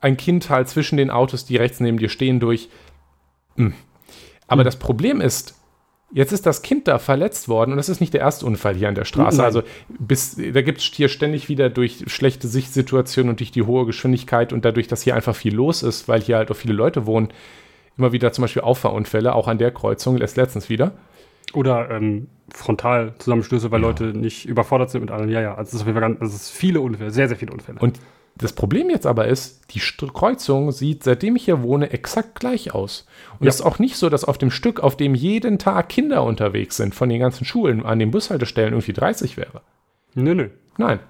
ein 0.00 0.16
Kind 0.16 0.48
halt 0.48 0.68
zwischen 0.68 0.96
den 0.96 1.10
Autos, 1.10 1.44
die 1.44 1.56
rechts 1.56 1.80
neben 1.80 1.98
dir 1.98 2.08
stehen, 2.08 2.40
durch. 2.40 2.70
Hm. 3.56 3.74
Aber 4.46 4.60
Hm. 4.62 4.64
das 4.64 4.76
Problem 4.76 5.20
ist, 5.20 5.57
jetzt 6.10 6.32
ist 6.32 6.46
das 6.46 6.62
Kind 6.62 6.88
da 6.88 6.98
verletzt 6.98 7.48
worden 7.48 7.72
und 7.72 7.76
das 7.76 7.88
ist 7.88 8.00
nicht 8.00 8.14
der 8.14 8.20
erste 8.20 8.46
Unfall 8.46 8.74
hier 8.74 8.88
an 8.88 8.94
der 8.94 9.04
Straße. 9.04 9.36
Nein. 9.36 9.46
Also 9.46 9.62
bis, 9.98 10.36
da 10.36 10.62
gibt 10.62 10.78
es 10.78 10.84
hier 10.84 11.08
ständig 11.08 11.48
wieder 11.48 11.68
durch 11.70 12.04
schlechte 12.06 12.48
Sichtsituationen 12.48 13.30
und 13.30 13.40
durch 13.40 13.50
die 13.50 13.62
hohe 13.62 13.86
Geschwindigkeit 13.86 14.52
und 14.52 14.64
dadurch, 14.64 14.88
dass 14.88 15.02
hier 15.02 15.14
einfach 15.14 15.36
viel 15.36 15.54
los 15.54 15.82
ist, 15.82 16.08
weil 16.08 16.20
hier 16.20 16.36
halt 16.36 16.50
auch 16.50 16.56
viele 16.56 16.74
Leute 16.74 17.06
wohnen, 17.06 17.28
immer 17.96 18.12
wieder 18.12 18.32
zum 18.32 18.42
Beispiel 18.42 18.62
Auffahrunfälle, 18.62 19.34
auch 19.34 19.48
an 19.48 19.58
der 19.58 19.70
Kreuzung, 19.70 20.18
erst 20.18 20.36
letztens 20.36 20.68
wieder. 20.68 20.92
oder 21.54 21.90
ähm, 21.90 22.28
Frontalzusammenstöße, 22.54 23.70
weil 23.70 23.80
Leute 23.80 24.04
nicht 24.04 24.46
überfordert 24.46 24.90
sind 24.90 25.02
mit 25.02 25.10
allem. 25.10 25.28
Ja, 25.28 25.40
ja. 25.40 25.54
Also 25.54 25.68
es 25.68 25.74
ist, 25.74 25.80
auf 25.82 25.86
jeden 25.86 25.98
Fall 25.98 26.08
ganz, 26.08 26.20
also 26.20 26.34
es 26.34 26.42
ist 26.42 26.50
viele 26.50 26.80
Unfälle, 26.80 27.10
sehr, 27.10 27.28
sehr 27.28 27.36
viele 27.36 27.52
Unfälle. 27.52 27.78
Und 27.80 27.98
das 28.38 28.52
Problem 28.52 28.90
jetzt 28.90 29.06
aber 29.06 29.26
ist, 29.28 29.72
die 29.74 29.80
St 29.80 30.12
Kreuzung 30.14 30.72
sieht, 30.72 31.04
seitdem 31.04 31.36
ich 31.36 31.44
hier 31.44 31.62
wohne, 31.62 31.90
exakt 31.90 32.38
gleich 32.40 32.72
aus. 32.74 33.06
Und 33.38 33.44
Ja. 33.46 33.48
es 33.50 33.56
ist 33.56 33.62
auch 33.62 33.78
nicht 33.78 33.96
so, 33.96 34.08
dass 34.08 34.24
auf 34.24 34.38
dem 34.38 34.50
Stück, 34.50 34.80
auf 34.80 34.96
dem 34.96 35.14
jeden 35.14 35.58
Tag 35.58 35.88
Kinder 35.88 36.22
unterwegs 36.24 36.76
sind, 36.76 36.94
von 36.94 37.08
den 37.08 37.20
ganzen 37.20 37.44
Schulen 37.44 37.84
an 37.84 37.98
den 37.98 38.10
Bushaltestellen 38.10 38.72
irgendwie 38.72 38.92
30 38.92 39.36
wäre. 39.36 39.62
nö, 40.14 40.34
nö. 40.34 40.48
Nein, 40.78 41.00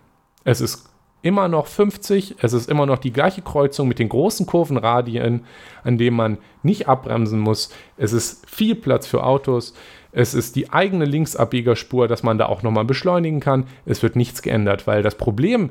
es 0.44 0.60
ist 0.60 0.88
immer 1.22 1.48
noch 1.48 1.66
50, 1.66 2.36
es 2.40 2.52
ist 2.52 2.68
immer 2.68 2.86
noch 2.86 2.98
die 2.98 3.12
gleiche 3.12 3.42
Kreuzung 3.42 3.88
mit 3.88 3.98
den 3.98 4.08
großen 4.08 4.46
Kurvenradien, 4.46 5.44
an 5.84 5.98
dem 5.98 6.14
man 6.14 6.38
nicht 6.62 6.88
abbremsen 6.88 7.40
muss. 7.40 7.70
Es 7.96 8.12
ist 8.12 8.48
viel 8.48 8.74
Platz 8.74 9.06
für 9.06 9.24
Autos. 9.24 9.74
Es 10.12 10.32
ist 10.34 10.56
die 10.56 10.70
eigene 10.72 11.04
Linksabbiegerspur, 11.04 12.08
dass 12.08 12.22
man 12.22 12.38
da 12.38 12.46
auch 12.46 12.62
nochmal 12.62 12.84
beschleunigen 12.84 13.40
kann. 13.40 13.66
Es 13.84 14.02
wird 14.02 14.16
nichts 14.16 14.42
geändert, 14.42 14.86
weil 14.86 15.02
das 15.02 15.16
Problem 15.16 15.70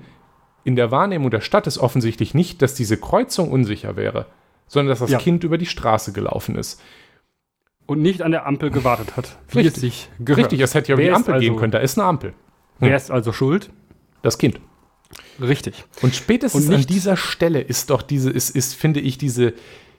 in 0.67 0.75
der 0.75 0.91
Wahrnehmung 0.91 1.31
der 1.31 1.39
Stadt 1.39 1.65
ist 1.65 1.77
offensichtlich 1.77 2.33
nicht, 2.33 2.61
dass 2.61 2.73
diese 2.75 2.97
Kreuzung 2.97 3.49
unsicher 3.51 3.95
wäre, 3.95 4.25
sondern 4.67 4.89
dass 4.89 4.99
das 4.99 5.11
Ja. 5.11 5.17
Kind 5.17 5.45
über 5.45 5.57
die 5.57 5.65
Straße 5.65 6.11
gelaufen 6.11 6.57
ist. 6.57 6.81
Und 7.85 8.01
nicht 8.01 8.21
an 8.21 8.31
der 8.31 8.45
Ampel 8.45 8.69
gewartet 8.69 9.15
hat, 9.15 9.37
wie 9.47 9.59
Richtig. 9.59 9.75
es 9.75 9.79
sich 9.81 10.09
gehört. 10.19 10.39
Richtig, 10.47 10.59
es 10.59 10.73
hätte 10.75 10.89
ja 10.89 10.95
über 10.95 11.03
die 11.03 11.11
Ampel 11.11 11.39
gehen 11.39 11.51
also- 11.51 11.59
können, 11.61 11.71
da 11.71 11.79
ist 11.79 11.97
eine 11.97 12.05
Ampel. 12.05 12.33
Wer 12.79 12.97
ist 12.97 13.09
also 13.11 13.31
schuld? 13.31 13.69
Das 14.23 14.37
Kind. 14.37 14.59
Richtig. 15.41 15.85
Und 16.01 16.13
spätestens 16.13 16.67
Und 16.67 16.75
an 16.75 16.81
dieser 16.81 17.15
Stelle 17.15 17.61
ist 17.61 17.89
doch 17.89 18.01
diese, 18.01 18.29
ist, 18.29 18.49
ist 18.49 18.75
finde 18.75 18.99
ich, 18.99 19.17
diese, 19.17 19.53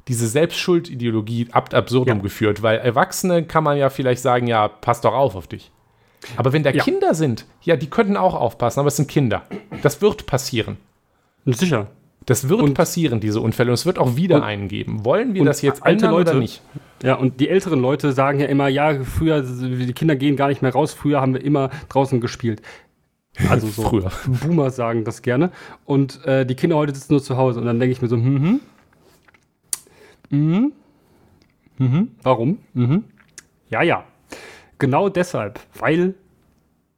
diese 0.07 0.27
Selbstschuld-Ideologie 0.29 1.49
ab 1.51 1.73
absurdum 1.73 2.19
Ja. 2.19 2.23
geführt, 2.23 2.61
weil 2.61 2.79
Erwachsene 2.79 3.43
kann 3.45 3.65
man 3.65 3.79
ja 3.79 3.89
vielleicht 3.89 4.21
sagen, 4.21 4.47
ja, 4.47 4.69
pass 4.69 5.01
doch 5.01 5.15
auf 5.15 5.35
auf 5.35 5.47
dich. 5.47 5.73
Aber 6.37 6.53
wenn 6.53 6.63
da 6.63 6.71
Ja. 6.71 6.83
Kinder 6.83 7.15
sind, 7.15 7.47
ja, 7.63 7.77
die 7.77 7.89
könnten 7.89 8.17
auch 8.17 8.35
aufpassen, 8.35 8.81
aber 8.81 8.89
es 8.89 8.97
sind 8.97 9.09
Kinder. 9.09 9.43
Das 9.83 10.01
wird 10.03 10.27
passieren. 10.27 10.77
Sicher. 11.47 11.87
Das 12.27 12.49
wird 12.51 12.61
Und- 12.61 12.75
passieren, 12.75 13.21
diese 13.21 13.41
Unfälle. 13.41 13.71
Und 13.71 13.75
es 13.75 13.87
wird 13.87 13.99
auch 13.99 14.17
wieder 14.17 14.37
Und- 14.37 14.43
einen 14.43 14.69
geben. 14.69 15.05
Wollen 15.05 15.33
wir 15.35 15.45
das 15.45 15.63
jetzt 15.63 15.83
alte 15.83 16.07
ändern 16.07 16.21
oder 16.21 16.33
Leute- 16.33 16.39
nicht? 16.41 16.61
Ja, 17.03 17.15
und 17.15 17.41
die 17.41 17.49
älteren 17.49 17.81
Leute 17.81 18.13
sagen 18.13 18.41
ja 18.41 18.47
immer, 18.47 18.69
ja, 18.69 19.03
früher, 19.05 19.41
die 19.43 19.93
Kinder 19.95 20.17
gehen 20.17 20.37
gar 20.37 20.49
nicht 20.49 20.61
mehr 20.61 20.73
raus, 20.73 20.93
früher 20.93 21.21
haben 21.21 21.33
wir 21.35 21.43
immer 21.45 21.71
draußen 21.89 22.21
gespielt. 22.21 22.61
Also 23.49 23.69
so. 23.69 23.83
Früher. 23.89 24.11
Boomer 24.27 24.71
sagen 24.71 25.05
das 25.05 25.23
gerne. 25.23 25.53
Und 25.85 26.25
äh, 26.27 26.45
die 26.45 26.57
Kinder 26.57 26.75
heute 26.77 26.93
sitzen 26.95 27.13
nur 27.13 27.23
zu 27.23 27.37
Hause. 27.37 27.61
Und 27.61 27.67
dann 27.67 27.79
denke 27.79 27.93
ich 27.93 28.03
mir 28.03 28.09
so, 28.09 28.17
mhm. 28.17 28.61
Mhm. 30.31 30.73
Mhm. 31.79 32.09
Warum? 32.23 32.59
Mhm. 32.75 33.05
Ja, 33.71 33.83
ja. 33.83 34.05
Genau 34.79 35.09
deshalb, 35.09 35.61
weil 35.75 36.15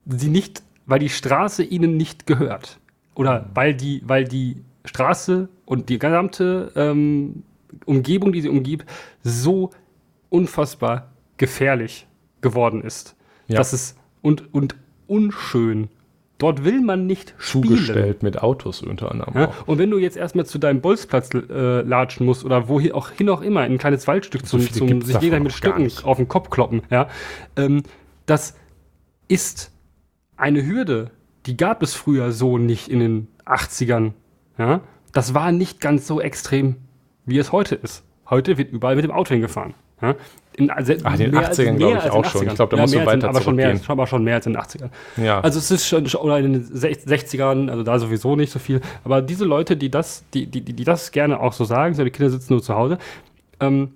sie 0.06 0.28
nicht, 0.28 0.62
weil 0.86 0.98
die 0.98 1.08
Straße 1.08 1.62
ihnen 1.62 1.96
nicht 1.96 2.26
gehört. 2.26 2.78
Oder 3.14 3.48
weil 3.54 3.74
die, 3.74 4.02
weil 4.06 4.24
die 4.24 4.62
Straße 4.84 5.48
und 5.64 5.88
die 5.88 5.98
gesamte 5.98 6.72
ähm, 6.74 7.42
Umgebung, 7.86 8.32
die 8.32 8.40
sie 8.40 8.48
umgibt, 8.48 8.86
so 9.22 9.70
unfassbar 10.28 11.10
gefährlich 11.36 12.06
geworden 12.40 12.82
ist. 12.82 13.16
Ja. 13.48 13.56
Das 13.56 13.72
ist 13.72 13.98
und, 14.22 14.52
und 14.54 14.76
unschön. 15.06 15.88
Dort 16.40 16.64
will 16.64 16.80
man 16.80 17.06
nicht 17.06 17.34
spielen. 17.36 17.64
Zugestellt 17.64 18.22
mit 18.22 18.42
Autos 18.42 18.80
unter 18.80 19.10
anderem 19.10 19.34
Ja? 19.34 19.52
Und 19.66 19.78
wenn 19.78 19.90
du 19.90 19.98
jetzt 19.98 20.16
erstmal 20.16 20.46
zu 20.46 20.58
deinem 20.58 20.80
Bolzplatz 20.80 21.28
äh, 21.34 21.82
latschen 21.82 22.24
musst 22.24 22.46
oder 22.46 22.66
wohin 22.66 22.92
auch 22.92 23.10
hin 23.10 23.28
auch 23.28 23.42
immer, 23.42 23.64
in 23.66 23.72
ein 23.72 23.78
kleines 23.78 24.08
Waldstück 24.08 24.46
zum, 24.46 24.60
viele 24.60 24.78
zum 24.78 25.02
sich 25.02 25.20
jeder 25.20 25.38
mit 25.38 25.52
Stücken 25.52 25.92
auf 26.02 26.16
den 26.16 26.28
Kopf 26.28 26.48
kloppen, 26.48 26.80
ja, 26.90 27.08
ähm, 27.56 27.82
das 28.24 28.56
ist 29.28 29.70
eine 30.38 30.66
Hürde, 30.66 31.10
die 31.44 31.58
gab 31.58 31.82
es 31.82 31.92
früher 31.92 32.32
so 32.32 32.56
nicht 32.56 32.88
in 32.88 33.00
den 33.00 33.28
80ern. 33.44 34.12
Ja? 34.56 34.80
Das 35.12 35.34
war 35.34 35.52
nicht 35.52 35.80
ganz 35.82 36.06
so 36.06 36.22
extrem, 36.22 36.76
wie 37.26 37.36
es 37.36 37.52
heute 37.52 37.74
ist. 37.74 38.02
Heute 38.30 38.56
wird 38.56 38.72
überall 38.72 38.96
mit 38.96 39.04
dem 39.04 39.10
Auto 39.10 39.34
hingefahren. 39.34 39.74
Ja? 40.00 40.14
In, 40.54 40.70
also 40.70 40.92
Ach, 41.04 41.12
in 41.14 41.18
den 41.18 41.36
80ern 41.36 41.76
glaube 41.76 41.98
ich 42.04 42.10
auch 42.10 42.24
schon. 42.24 42.46
Ich 42.46 42.54
glaube, 42.54 42.70
da 42.70 42.76
ja, 42.76 42.82
muss 42.82 42.90
so 42.90 42.98
weiter 42.98 43.14
in, 43.14 43.24
aber 43.24 43.40
schon 43.40 43.56
mehr, 43.56 43.80
aber 43.86 44.06
schon 44.06 44.24
mehr 44.24 44.34
als 44.34 44.46
in 44.46 44.54
den 44.54 44.62
80ern. 44.62 44.90
Ja. 45.16 45.40
Also 45.40 45.58
es 45.58 45.70
ist 45.70 45.86
schon, 45.86 46.06
oder 46.06 46.38
in 46.38 46.52
den 46.52 46.64
60ern, 46.64 47.70
also 47.70 47.82
da 47.82 47.98
sowieso 47.98 48.36
nicht 48.36 48.50
so 48.50 48.58
viel. 48.58 48.80
Aber 49.04 49.22
diese 49.22 49.44
Leute, 49.44 49.76
die 49.76 49.90
das, 49.90 50.24
die, 50.34 50.46
die, 50.46 50.62
die 50.62 50.84
das 50.84 51.12
gerne 51.12 51.40
auch 51.40 51.52
so 51.52 51.64
sagen, 51.64 51.94
so 51.94 52.04
die 52.04 52.10
Kinder 52.10 52.30
sitzen 52.30 52.52
nur 52.52 52.62
zu 52.62 52.74
Hause, 52.74 52.98
ähm, 53.60 53.92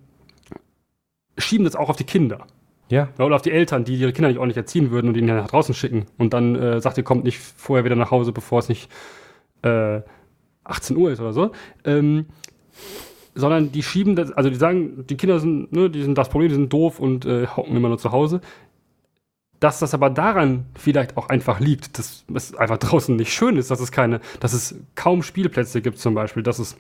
schieben 1.37 1.65
das 1.65 1.75
auch 1.75 1.89
auf 1.89 1.97
die 1.97 2.05
Kinder. 2.05 2.47
Ja. 2.89 3.09
Oder 3.19 3.37
auf 3.37 3.43
die 3.43 3.51
Eltern, 3.51 3.85
die 3.85 3.97
ihre 3.97 4.13
Kinder 4.13 4.29
nicht 4.29 4.39
ordentlich 4.39 4.57
erziehen 4.57 4.91
würden 4.91 5.09
und 5.09 5.17
ihn 5.17 5.27
nach 5.27 5.49
draußen 5.49 5.75
schicken. 5.75 6.07
Und 6.19 6.35
dann 6.35 6.55
äh, 6.55 6.81
sagt 6.81 6.99
ihr, 6.99 7.05
kommt 7.05 7.25
nicht 7.25 7.39
vorher 7.39 7.85
wieder 7.85 7.97
nach 7.97 8.11
Hause, 8.11 8.33
bevor 8.33 8.61
es 8.61 8.69
nicht 8.69 8.91
äh, 9.63 10.01
18 10.65 10.97
Uhr 10.97 11.11
ist 11.11 11.21
oder 11.21 11.33
so. 11.33 11.53
Ähm, 11.85 12.27
sondern 13.35 13.73
die 13.73 13.83
schieben 13.83 14.17
das, 14.17 14.33
also 14.33 14.49
die 14.49 14.57
sagen, 14.57 15.07
die 15.09 15.17
Kinder 15.17 15.41
sind, 15.41 15.73
ne, 15.73 15.91
die 15.91 16.03
sind 16.03 16.17
das 16.17 16.29
Problem, 16.29 16.49
die 16.49 16.55
sind 16.55 16.73
doof 16.73 17.01
und 17.01 17.27
äh, 17.27 17.47
hocken 17.47 17.77
immer 17.77 17.89
nur 17.89 17.99
zu 17.99 18.13
Hause. 18.13 18.41
Dass 19.61 19.79
das 19.79 19.95
aber 19.95 20.11
daran 20.11 20.67
vielleicht 20.75 21.17
auch 21.17 21.29
einfach 21.29 21.59
liegt, 21.59 21.99
dass 21.99 22.25
es 22.35 22.55
einfach 22.55 22.79
draußen 22.79 23.17
nicht 23.17 23.33
schön 23.33 23.57
ist, 23.57 23.71
dass 23.71 23.81
es 23.81 23.93
keine, 23.93 24.21
dass 24.41 24.53
es 24.53 24.77
kaum 24.95 25.23
Spielplätze 25.23 25.81
gibt 25.83 25.99
zum 25.99 26.15
Beispiel, 26.15 26.43
dass 26.43 26.59
es 26.59 26.77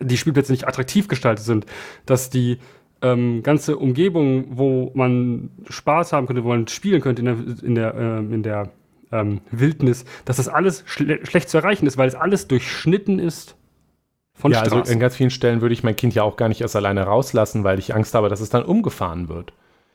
die 0.00 0.16
Spielplätze 0.16 0.52
nicht 0.52 0.66
attraktiv 0.66 1.08
gestaltet 1.08 1.44
sind, 1.44 1.66
dass 2.06 2.30
die 2.30 2.58
ähm, 3.02 3.42
ganze 3.42 3.76
Umgebung, 3.76 4.46
wo 4.56 4.90
man 4.94 5.50
Spaß 5.68 6.12
haben 6.12 6.26
könnte, 6.26 6.44
wo 6.44 6.48
man 6.48 6.66
spielen 6.66 7.00
könnte 7.00 7.22
in 7.22 7.26
der, 7.26 7.36
in 7.62 7.74
der, 7.74 7.94
äh, 7.94 8.18
in 8.18 8.42
der 8.42 8.70
ähm, 9.12 9.40
Wildnis, 9.50 10.04
dass 10.24 10.36
das 10.36 10.48
alles 10.48 10.82
schle 10.86 11.24
schlecht 11.24 11.48
zu 11.48 11.58
erreichen 11.58 11.86
ist, 11.86 11.96
weil 11.96 12.08
es 12.08 12.14
alles 12.14 12.48
durchschnitten 12.48 13.18
ist 13.18 13.57
von 14.38 14.52
ja, 14.52 14.60
Straßen. 14.60 14.78
also 14.78 14.92
in 14.92 15.00
ganz 15.00 15.16
vielen 15.16 15.30
Stellen 15.30 15.60
würde 15.60 15.72
ich 15.72 15.82
mein 15.82 15.96
Kind 15.96 16.14
ja 16.14 16.22
auch 16.22 16.36
gar 16.36 16.48
nicht 16.48 16.60
erst 16.60 16.76
alleine 16.76 17.02
rauslassen, 17.02 17.64
weil 17.64 17.78
ich 17.78 17.94
Angst 17.94 18.14
habe, 18.14 18.28
dass 18.28 18.40
es 18.40 18.50
dann 18.50 18.64
umgefahren 18.64 19.28
wird. 19.28 19.52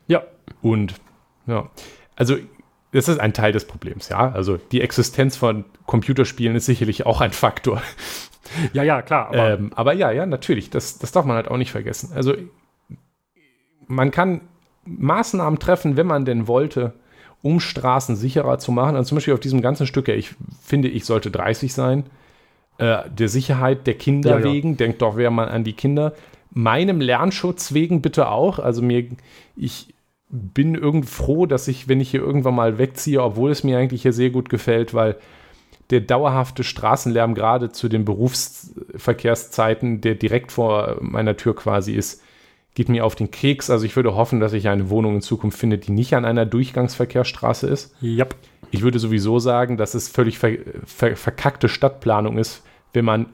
Ja. 0.08 0.24
Und 0.62 0.96
ja, 1.48 1.70
also 2.16 2.36
das 2.92 3.08
ist 3.08 3.20
ein 3.20 3.34
Teil 3.34 3.54
des 3.54 3.66
Problems, 3.66 4.10
ja. 4.10 4.32
Also 4.32 4.58
die 4.58 4.82
Existenz 4.82 5.36
von 5.38 5.66
Computerspielen 5.86 6.56
ist 6.56 6.66
sicherlich 6.66 7.06
auch 7.06 7.22
ein 7.22 7.32
Faktor. 7.32 7.82
Ja, 8.74 8.84
ja, 8.84 9.02
klar. 9.02 9.30
Aber, 9.30 9.52
ähm, 9.52 9.72
aber 9.74 9.94
ja, 9.94 10.12
ja, 10.12 10.26
natürlich. 10.26 10.70
Das, 10.70 11.00
das 11.00 11.12
darf 11.12 11.26
man 11.26 11.38
halt 11.38 11.48
auch 11.48 11.58
nicht 11.58 11.72
vergessen. 11.72 12.12
Also 12.14 12.36
man 13.88 14.12
kann 14.12 14.42
Maßnahmen 14.86 15.60
treffen, 15.60 15.98
wenn 15.98 16.06
man 16.06 16.26
denn 16.26 16.48
wollte, 16.48 16.94
um 17.42 17.60
Straßen 17.60 18.16
sicherer 18.16 18.60
zu 18.60 18.72
machen. 18.72 18.96
Also 18.96 19.10
zum 19.10 19.18
Beispiel 19.18 19.34
auf 19.34 19.40
diesem 19.40 19.62
ganzen 19.62 19.88
Stück, 19.88 20.08
ich 20.08 20.36
finde, 20.62 20.90
ich 20.90 21.06
sollte 21.06 21.32
30 21.32 21.74
sein. 21.74 22.04
Äh, 22.78 23.10
der 23.10 23.30
Sicherheit 23.30 23.86
der 23.88 23.94
Kinder 23.96 24.40
ja, 24.40 24.44
wegen, 24.44 24.72
ja. 24.72 24.78
denkt 24.78 25.02
doch 25.02 25.18
wer 25.18 25.32
mal 25.32 25.50
an 25.50 25.64
die 25.64 25.74
Kinder. 25.74 26.14
Meinem 26.52 27.02
Lernschutz 27.02 27.74
wegen 27.74 28.02
bitte 28.02 28.30
auch. 28.30 28.60
Also 28.60 28.82
mir, 28.82 29.06
ich 29.56 29.94
bin 30.30 30.76
irgendwie 30.76 31.08
froh, 31.08 31.46
dass 31.46 31.68
ich, 31.68 31.88
wenn 31.88 32.02
ich 32.02 32.10
hier 32.12 32.22
irgendwann 32.22 32.56
mal 32.56 32.78
wegziehe, 32.78 33.22
obwohl 33.22 33.52
es 33.52 33.64
mir 33.64 33.78
eigentlich 33.78 34.02
hier 34.02 34.14
sehr 34.14 34.32
gut 34.32 34.50
gefällt, 34.50 34.94
weil 34.94 35.18
der 35.90 36.02
dauerhafte 36.02 36.64
Straßenlärm 36.64 37.36
gerade 37.36 37.72
zu 37.72 37.88
den 37.90 38.06
Berufsverkehrszeiten, 38.06 40.02
der 40.02 40.16
direkt 40.16 40.52
vor 40.52 40.98
meiner 41.02 41.38
Tür 41.38 41.56
quasi 41.56 41.94
ist, 41.94 42.24
geht 42.74 42.90
mir 42.90 43.06
auf 43.06 43.14
den 43.16 43.30
Keks. 43.30 43.70
Also 43.70 43.86
ich 43.86 43.96
würde 43.96 44.16
hoffen, 44.16 44.40
dass 44.40 44.54
ich 44.54 44.68
eine 44.68 44.90
Wohnung 44.90 45.16
in 45.16 45.22
Zukunft 45.22 45.60
finde, 45.60 45.78
die 45.78 45.92
nicht 45.92 46.16
an 46.16 46.26
einer 46.26 46.48
Durchgangsverkehrsstraße 46.48 47.68
ist. 47.68 47.94
Yep. 48.02 48.36
Ich 48.74 48.82
würde 48.82 48.98
sowieso 48.98 49.38
sagen, 49.38 49.78
dass 49.78 49.94
es 49.94 50.10
völlig 50.10 50.40
ver 50.40 50.58
ver 50.84 51.16
verkackte 51.16 51.70
Stadtplanung 51.70 52.40
ist, 52.40 52.64
wenn 52.92 53.06
man 53.06 53.28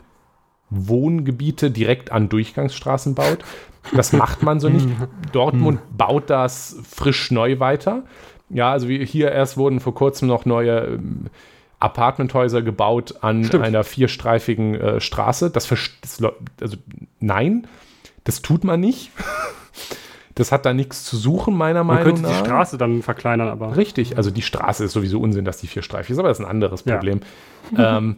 Wohngebiete 0.69 1.71
direkt 1.71 2.11
an 2.11 2.27
Durchgangsstraßen 2.27 3.15
baut. 3.15 3.39
Das 3.95 4.11
macht 4.11 4.43
man 4.43 4.59
so 4.59 4.67
nicht. 4.67 4.85
Dortmund 5.31 5.79
baut 5.97 6.29
das 6.29 6.75
frisch 6.87 7.31
neu 7.31 7.59
weiter. 7.61 8.03
Ja, 8.49 8.71
also 8.71 8.87
hier 8.87 9.31
erst 9.31 9.55
wurden 9.55 9.79
vor 9.79 9.95
kurzem 9.95 10.27
noch 10.27 10.43
neue 10.45 10.79
ähm, 10.79 11.27
Apartmenthäuser 11.79 12.61
gebaut 12.61 13.15
an 13.21 13.45
Stimmt. 13.45 13.63
einer 13.63 13.85
vierstreifigen 13.85 14.75
äh, 14.75 14.99
Straße. 14.99 15.51
Das, 15.51 15.69
das, 16.01 16.21
also 16.59 16.77
nein, 17.21 17.65
das 18.25 18.41
tut 18.41 18.65
man 18.65 18.81
nicht. 18.81 19.11
Das 20.39 20.53
hat 20.53 20.65
da 20.65 20.73
nichts 20.73 21.03
zu 21.03 21.17
suchen, 21.17 21.53
meiner 21.53 21.83
man 21.83 21.97
Meinung 21.97 22.13
nach. 22.13 22.21
Man 22.21 22.31
könnte 22.31 22.43
die 22.43 22.47
Straße 22.47 22.77
dann 22.77 23.01
verkleinern, 23.01 23.49
aber. 23.49 23.75
Richtig, 23.75 24.15
also 24.15 24.31
die 24.31 24.41
Straße 24.41 24.85
ist 24.85 24.93
sowieso 24.93 25.19
Unsinn, 25.19 25.43
dass 25.43 25.57
die 25.57 25.67
vierstreifig 25.67 26.11
ist, 26.11 26.17
aber 26.17 26.29
das 26.29 26.39
ist 26.39 26.45
ein 26.45 26.49
anderes 26.49 26.83
Problem. 26.83 27.19
Ja. 27.75 27.97
ähm, 27.97 28.15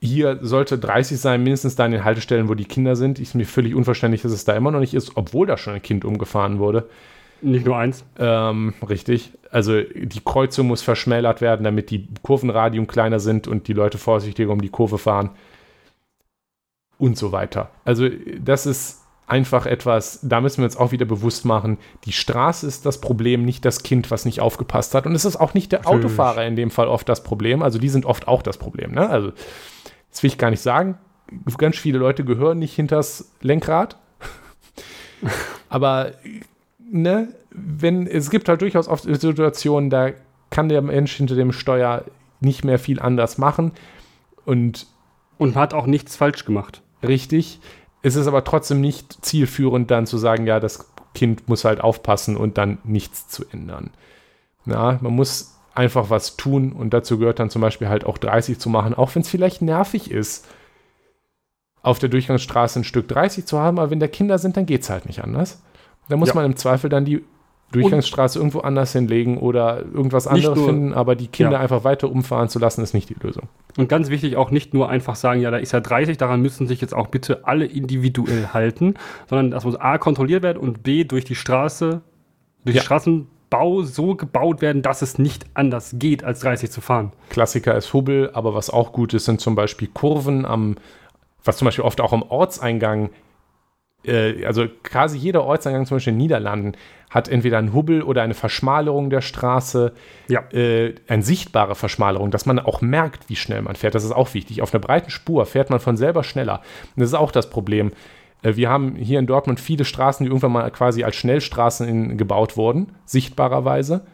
hier 0.00 0.38
sollte 0.40 0.78
30 0.78 1.20
sein, 1.20 1.42
mindestens 1.42 1.76
da 1.76 1.84
in 1.84 1.92
den 1.92 2.02
Haltestellen, 2.02 2.48
wo 2.48 2.54
die 2.54 2.64
Kinder 2.64 2.96
sind. 2.96 3.18
Ist 3.18 3.34
mir 3.34 3.44
völlig 3.44 3.74
unverständlich, 3.74 4.22
dass 4.22 4.32
es 4.32 4.46
da 4.46 4.54
immer 4.54 4.70
noch 4.70 4.80
nicht 4.80 4.94
ist, 4.94 5.12
obwohl 5.16 5.46
da 5.46 5.58
schon 5.58 5.74
ein 5.74 5.82
Kind 5.82 6.06
umgefahren 6.06 6.58
wurde. 6.58 6.88
Nicht 7.42 7.66
nur 7.66 7.76
eins. 7.76 8.06
Ähm, 8.18 8.72
richtig. 8.88 9.32
Also 9.50 9.82
die 9.82 10.22
Kreuzung 10.24 10.66
muss 10.68 10.80
verschmälert 10.80 11.42
werden, 11.42 11.64
damit 11.64 11.90
die 11.90 12.08
Kurvenradium 12.22 12.86
kleiner 12.86 13.20
sind 13.20 13.48
und 13.48 13.68
die 13.68 13.74
Leute 13.74 13.98
vorsichtiger 13.98 14.50
um 14.50 14.62
die 14.62 14.70
Kurve 14.70 14.96
fahren. 14.96 15.30
Und 16.96 17.18
so 17.18 17.32
weiter. 17.32 17.68
Also 17.84 18.08
das 18.42 18.64
ist 18.64 19.00
einfach 19.30 19.66
etwas, 19.66 20.20
da 20.22 20.40
müssen 20.40 20.58
wir 20.58 20.64
uns 20.64 20.76
auch 20.76 20.92
wieder 20.92 21.06
bewusst 21.06 21.44
machen, 21.44 21.78
die 22.04 22.12
Straße 22.12 22.66
ist 22.66 22.84
das 22.84 23.00
Problem, 23.00 23.44
nicht 23.44 23.64
das 23.64 23.82
Kind, 23.82 24.10
was 24.10 24.24
nicht 24.24 24.40
aufgepasst 24.40 24.94
hat. 24.94 25.06
Und 25.06 25.14
es 25.14 25.24
ist 25.24 25.36
auch 25.36 25.54
nicht 25.54 25.72
der 25.72 25.80
Natürlich. 25.80 26.04
Autofahrer 26.04 26.44
in 26.44 26.56
dem 26.56 26.70
Fall 26.70 26.88
oft 26.88 27.08
das 27.08 27.22
Problem. 27.22 27.62
Also 27.62 27.78
die 27.78 27.88
sind 27.88 28.06
oft 28.06 28.28
auch 28.28 28.42
das 28.42 28.58
Problem. 28.58 28.92
Ne? 28.92 29.08
Also 29.08 29.32
das 30.10 30.22
will 30.22 30.28
ich 30.28 30.38
gar 30.38 30.50
nicht 30.50 30.62
sagen. 30.62 30.98
Ganz 31.58 31.78
viele 31.78 31.98
Leute 31.98 32.24
gehören 32.24 32.58
nicht 32.58 32.74
hinters 32.74 33.30
Lenkrad. 33.40 33.96
Aber 35.68 36.12
ne, 36.78 37.28
wenn 37.50 38.06
es 38.06 38.30
gibt 38.30 38.48
halt 38.48 38.62
durchaus 38.62 38.88
oft 38.88 39.04
Situationen, 39.04 39.90
da 39.90 40.10
kann 40.50 40.68
der 40.68 40.82
Mensch 40.82 41.14
hinter 41.14 41.36
dem 41.36 41.52
Steuer 41.52 42.04
nicht 42.40 42.64
mehr 42.64 42.78
viel 42.78 43.00
anders 43.00 43.38
machen. 43.38 43.72
Und, 44.44 44.86
und 45.38 45.54
hat 45.54 45.74
auch 45.74 45.86
nichts 45.86 46.16
falsch 46.16 46.44
gemacht. 46.44 46.82
Richtig. 47.06 47.60
Es 48.02 48.16
ist 48.16 48.26
aber 48.26 48.44
trotzdem 48.44 48.80
nicht 48.80 49.24
zielführend, 49.24 49.90
dann 49.90 50.06
zu 50.06 50.18
sagen, 50.18 50.46
ja, 50.46 50.60
das 50.60 50.90
Kind 51.14 51.48
muss 51.48 51.64
halt 51.64 51.80
aufpassen 51.80 52.36
und 52.36 52.56
dann 52.56 52.78
nichts 52.84 53.28
zu 53.28 53.44
ändern. 53.52 53.90
Ja, 54.66 54.98
man 55.00 55.14
muss 55.14 55.58
einfach 55.74 56.10
was 56.10 56.36
tun 56.36 56.72
und 56.72 56.90
dazu 56.90 57.18
gehört 57.18 57.38
dann 57.38 57.50
zum 57.50 57.62
Beispiel 57.62 57.88
halt 57.88 58.04
auch 58.04 58.18
30 58.18 58.58
zu 58.58 58.68
machen, 58.68 58.94
auch 58.94 59.14
wenn 59.14 59.22
es 59.22 59.28
vielleicht 59.28 59.62
nervig 59.62 60.10
ist, 60.10 60.46
auf 61.82 61.98
der 61.98 62.08
Durchgangsstraße 62.08 62.80
ein 62.80 62.84
Stück 62.84 63.08
30 63.08 63.46
zu 63.46 63.58
haben, 63.58 63.78
aber 63.78 63.90
wenn 63.90 64.00
da 64.00 64.08
Kinder 64.08 64.38
sind, 64.38 64.56
dann 64.56 64.66
geht 64.66 64.82
es 64.82 64.90
halt 64.90 65.06
nicht 65.06 65.22
anders. 65.22 65.62
Da 66.08 66.16
muss 66.16 66.28
ja. 66.30 66.34
man 66.34 66.44
im 66.44 66.56
Zweifel 66.56 66.90
dann 66.90 67.04
die 67.04 67.24
Durchgangsstraße 67.72 68.38
und 68.38 68.46
irgendwo 68.46 68.60
anders 68.60 68.92
hinlegen 68.92 69.38
oder 69.38 69.84
irgendwas 69.84 70.26
anderes 70.26 70.56
nur, 70.56 70.66
finden, 70.66 70.92
aber 70.92 71.14
die 71.14 71.28
Kinder 71.28 71.52
ja. 71.52 71.60
einfach 71.60 71.84
weiter 71.84 72.10
umfahren 72.10 72.48
zu 72.48 72.58
lassen, 72.58 72.82
ist 72.82 72.94
nicht 72.94 73.08
die 73.08 73.16
Lösung. 73.20 73.48
Und 73.76 73.88
ganz 73.88 74.10
wichtig, 74.10 74.36
auch 74.36 74.50
nicht 74.50 74.74
nur 74.74 74.88
einfach 74.88 75.14
sagen, 75.14 75.40
ja, 75.40 75.50
da 75.50 75.58
ist 75.58 75.72
ja 75.72 75.80
30, 75.80 76.18
daran 76.18 76.42
müssen 76.42 76.66
sich 76.66 76.80
jetzt 76.80 76.94
auch 76.94 77.06
bitte 77.06 77.46
alle 77.46 77.66
individuell 77.66 78.48
halten, 78.52 78.94
sondern 79.28 79.52
das 79.52 79.64
muss 79.64 79.76
A 79.76 79.98
kontrolliert 79.98 80.42
werden 80.42 80.58
und 80.58 80.82
B 80.82 81.04
durch 81.04 81.24
die 81.24 81.36
Straße, 81.36 82.00
durch 82.64 82.76
ja. 82.76 82.82
Straßenbau 82.82 83.82
so 83.82 84.16
gebaut 84.16 84.62
werden, 84.62 84.82
dass 84.82 85.00
es 85.00 85.18
nicht 85.18 85.46
anders 85.54 85.94
geht, 85.96 86.24
als 86.24 86.40
30 86.40 86.72
zu 86.72 86.80
fahren. 86.80 87.12
Klassiker 87.28 87.76
ist 87.76 87.92
Hubbel, 87.94 88.30
aber 88.32 88.52
was 88.52 88.70
auch 88.70 88.92
gut 88.92 89.14
ist, 89.14 89.26
sind 89.26 89.40
zum 89.40 89.54
Beispiel 89.54 89.88
Kurven 89.88 90.44
am, 90.44 90.74
was 91.44 91.56
zum 91.56 91.66
Beispiel 91.66 91.84
oft 91.84 92.00
auch 92.00 92.12
am 92.12 92.22
Ortseingang 92.22 93.10
äh, 94.04 94.44
also 94.44 94.66
quasi 94.82 95.18
jeder 95.18 95.44
Ortseingang, 95.44 95.86
zum 95.86 95.96
Beispiel 95.96 96.12
in 96.12 96.18
den 96.18 96.22
Niederlanden, 96.22 96.72
hat 97.10 97.28
entweder 97.28 97.58
einen 97.58 97.74
Hubbel 97.74 98.02
oder 98.02 98.22
eine 98.22 98.34
Verschmalerung 98.34 99.10
der 99.10 99.20
Straße, 99.20 99.92
ja. 100.28 100.42
äh, 100.52 100.94
eine 101.08 101.22
sichtbare 101.22 101.74
Verschmalerung, 101.74 102.30
dass 102.30 102.46
man 102.46 102.60
auch 102.60 102.80
merkt, 102.80 103.28
wie 103.28 103.36
schnell 103.36 103.62
man 103.62 103.74
fährt. 103.74 103.96
Das 103.96 104.04
ist 104.04 104.12
auch 104.12 104.32
wichtig. 104.32 104.62
Auf 104.62 104.72
einer 104.72 104.80
breiten 104.80 105.10
Spur 105.10 105.44
fährt 105.44 105.70
man 105.70 105.80
von 105.80 105.96
selber 105.96 106.22
schneller. 106.22 106.60
Und 106.94 107.00
das 107.00 107.08
ist 107.08 107.14
auch 107.14 107.32
das 107.32 107.50
Problem. 107.50 107.90
Äh, 108.42 108.54
wir 108.54 108.70
haben 108.70 108.94
hier 108.94 109.18
in 109.18 109.26
Dortmund 109.26 109.58
viele 109.58 109.84
Straßen, 109.84 110.24
die 110.24 110.30
irgendwann 110.30 110.52
mal 110.52 110.70
quasi 110.70 111.02
als 111.02 111.16
Schnellstraßen 111.16 111.88
in, 111.88 112.16
gebaut 112.16 112.56
wurden, 112.56 112.92
sichtbarerweise. 113.04 114.06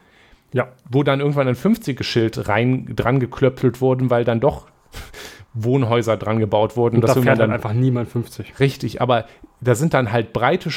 Ja. 0.54 0.68
Wo 0.90 1.02
dann 1.02 1.20
irgendwann 1.20 1.48
ein 1.48 1.56
50er-Schild 1.56 2.48
rein 2.48 2.92
dran 2.96 3.20
geklöppelt 3.20 3.82
wurden, 3.82 4.08
weil 4.08 4.24
dann 4.24 4.40
doch 4.40 4.68
Wohnhäuser 5.52 6.16
dran 6.16 6.38
gebaut 6.38 6.78
wurden. 6.78 6.96
Und 6.96 7.02
da 7.02 7.12
fährt 7.12 7.40
dann 7.40 7.52
einfach 7.52 7.74
niemand 7.74 8.08
50. 8.08 8.58
Richtig, 8.58 9.02
aber 9.02 9.26
da 9.60 9.74
sind 9.74 9.92
dann 9.92 10.12
halt 10.12 10.32
breite, 10.32 10.70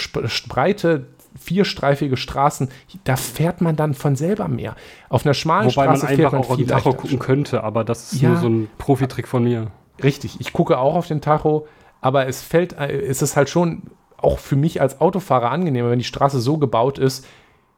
breite 0.49 1.07
vierstreifige 1.37 2.17
Straßen, 2.17 2.69
da 3.03 3.15
fährt 3.15 3.61
man 3.61 3.75
dann 3.75 3.93
von 3.93 4.15
selber 4.15 4.47
mehr. 4.47 4.75
Auf 5.09 5.25
einer 5.25 5.33
schmalen 5.33 5.69
Wobei 5.69 5.83
Straße 5.83 6.05
man 6.05 6.15
fährt 6.15 6.31
man 6.31 6.41
auch 6.41 6.55
viel 6.55 6.65
Tacho 6.65 6.93
gucken 6.93 7.19
könnte, 7.19 7.63
aber 7.63 7.83
das 7.83 8.13
ist 8.13 8.21
ja, 8.21 8.29
nur 8.29 8.37
so 8.39 8.47
ein 8.47 8.69
Profitrick 8.77 9.27
von 9.27 9.43
mir. 9.43 9.67
Richtig, 10.03 10.39
ich 10.39 10.53
gucke 10.53 10.77
auch 10.77 10.95
auf 10.95 11.07
den 11.07 11.21
Tacho, 11.21 11.67
aber 12.01 12.27
es 12.27 12.41
fällt, 12.41 12.73
es 12.73 13.21
ist 13.21 13.35
halt 13.35 13.49
schon 13.49 13.83
auch 14.17 14.39
für 14.39 14.55
mich 14.55 14.81
als 14.81 15.01
Autofahrer 15.01 15.51
angenehmer, 15.51 15.91
wenn 15.91 15.99
die 15.99 16.05
Straße 16.05 16.39
so 16.39 16.57
gebaut 16.57 16.97
ist, 16.97 17.25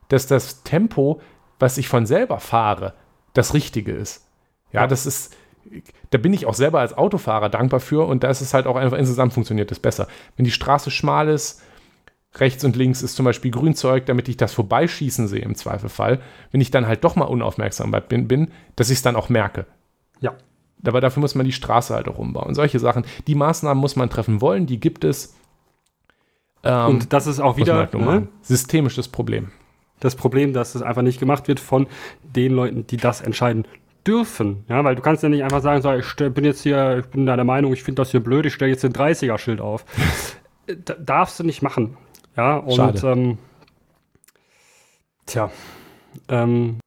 dass 0.07 0.27
das 0.27 0.63
Tempo, 0.63 1.21
was 1.59 1.77
ich 1.77 1.87
von 1.87 2.05
selber 2.05 2.39
fahre, 2.39 2.93
das 3.33 3.53
Richtige 3.53 3.91
ist. 3.91 4.27
Ja, 4.71 4.87
das 4.87 5.05
ist, 5.05 5.35
da 6.09 6.17
bin 6.17 6.33
ich 6.33 6.45
auch 6.45 6.53
selber 6.53 6.79
als 6.79 6.97
Autofahrer 6.97 7.49
dankbar 7.49 7.79
für 7.79 8.07
und 8.07 8.23
da 8.23 8.29
ist 8.29 8.41
es 8.41 8.53
halt 8.53 8.67
auch 8.67 8.75
einfach 8.75 8.97
insgesamt 8.97 9.33
funktioniert 9.33 9.71
das 9.71 9.79
besser. 9.79 10.07
Wenn 10.35 10.45
die 10.45 10.51
Straße 10.51 10.91
schmal 10.91 11.29
ist, 11.29 11.61
rechts 12.35 12.63
und 12.63 12.75
links 12.75 13.01
ist 13.01 13.15
zum 13.15 13.25
Beispiel 13.25 13.51
Grünzeug, 13.51 14.05
damit 14.05 14.29
ich 14.29 14.37
das 14.37 14.53
Vorbeischießen 14.53 15.27
sehe 15.27 15.41
im 15.41 15.55
Zweifelfall, 15.55 16.21
wenn 16.51 16.61
ich 16.61 16.71
dann 16.71 16.87
halt 16.87 17.03
doch 17.03 17.15
mal 17.15 17.25
unaufmerksam 17.25 17.91
bin, 18.07 18.27
bin 18.27 18.51
dass 18.75 18.89
ich 18.89 18.97
es 18.97 19.01
dann 19.01 19.15
auch 19.15 19.29
merke. 19.29 19.65
Ja. 20.21 20.33
Aber 20.85 21.01
dafür 21.01 21.21
muss 21.21 21.35
man 21.35 21.45
die 21.45 21.51
Straße 21.51 21.93
halt 21.93 22.07
auch 22.07 22.17
umbauen. 22.17 22.55
Solche 22.55 22.79
Sachen. 22.79 23.05
Die 23.27 23.35
Maßnahmen 23.35 23.79
muss 23.79 23.95
man 23.95 24.09
treffen 24.09 24.41
wollen, 24.41 24.65
die 24.65 24.79
gibt 24.79 25.03
es. 25.03 25.35
Ähm, 26.63 26.87
und 26.87 27.13
das 27.13 27.27
ist 27.27 27.39
auch 27.39 27.57
wieder 27.57 27.75
halt 27.75 27.93
ne? 27.93 28.27
systemisches 28.41 29.07
Problem. 29.07 29.51
Das 29.99 30.15
Problem, 30.15 30.53
dass 30.53 30.73
es 30.73 30.81
einfach 30.81 31.03
nicht 31.03 31.19
gemacht 31.19 31.47
wird 31.47 31.59
von 31.59 31.87
den 32.23 32.53
Leuten, 32.53 32.87
die 32.87 32.97
das 32.97 33.21
entscheiden 33.21 33.67
dürfen. 34.07 34.63
Ja, 34.67 34.83
weil 34.83 34.95
du 34.95 35.01
kannst 35.01 35.21
ja 35.21 35.29
nicht 35.29 35.43
einfach 35.43 35.61
sagen, 35.61 35.81
so, 35.81 35.93
ich 35.93 36.33
bin 36.33 36.43
jetzt 36.43 36.63
hier, 36.63 36.99
ich 36.99 37.05
bin 37.05 37.27
deiner 37.27 37.43
Meinung, 37.43 37.73
ich 37.73 37.83
finde 37.83 38.01
das 38.01 38.09
hier 38.09 38.19
blöd, 38.19 38.47
ich 38.47 38.53
stelle 38.53 38.71
jetzt 38.71 38.83
ein 38.83 38.93
30er-Schild 38.93 39.61
auf. 39.61 39.85
darfst 40.99 41.39
du 41.39 41.43
nicht 41.43 41.61
machen. 41.61 41.97
Ja, 42.37 42.57
und 42.57 42.75
Schade. 42.75 43.07
Ähm, 43.07 43.37
tja. 45.25 45.51
Ähm, 46.27 46.79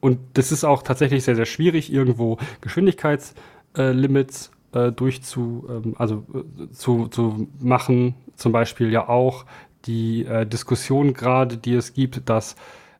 und 0.00 0.18
das 0.34 0.50
ist 0.52 0.64
auch 0.64 0.82
tatsächlich 0.82 1.24
sehr, 1.24 1.36
sehr 1.36 1.46
schwierig, 1.46 1.92
irgendwo 1.92 2.38
Geschwindigkeitslimits 2.60 4.50
äh, 4.72 4.90
durchzu, 4.90 5.66
ähm, 5.68 5.94
also 5.96 6.26
äh, 6.34 6.70
zu, 6.72 7.08
zu 7.08 7.48
machen. 7.60 8.14
Zum 8.36 8.52
Beispiel 8.52 8.90
ja 8.90 9.08
auch 9.08 9.44
die 9.84 10.24
äh, 10.24 10.46
Diskussion 10.46 11.14
gerade, 11.14 11.56
die 11.56 11.74
es 11.74 11.94
gibt, 11.94 12.28
dass 12.28 12.56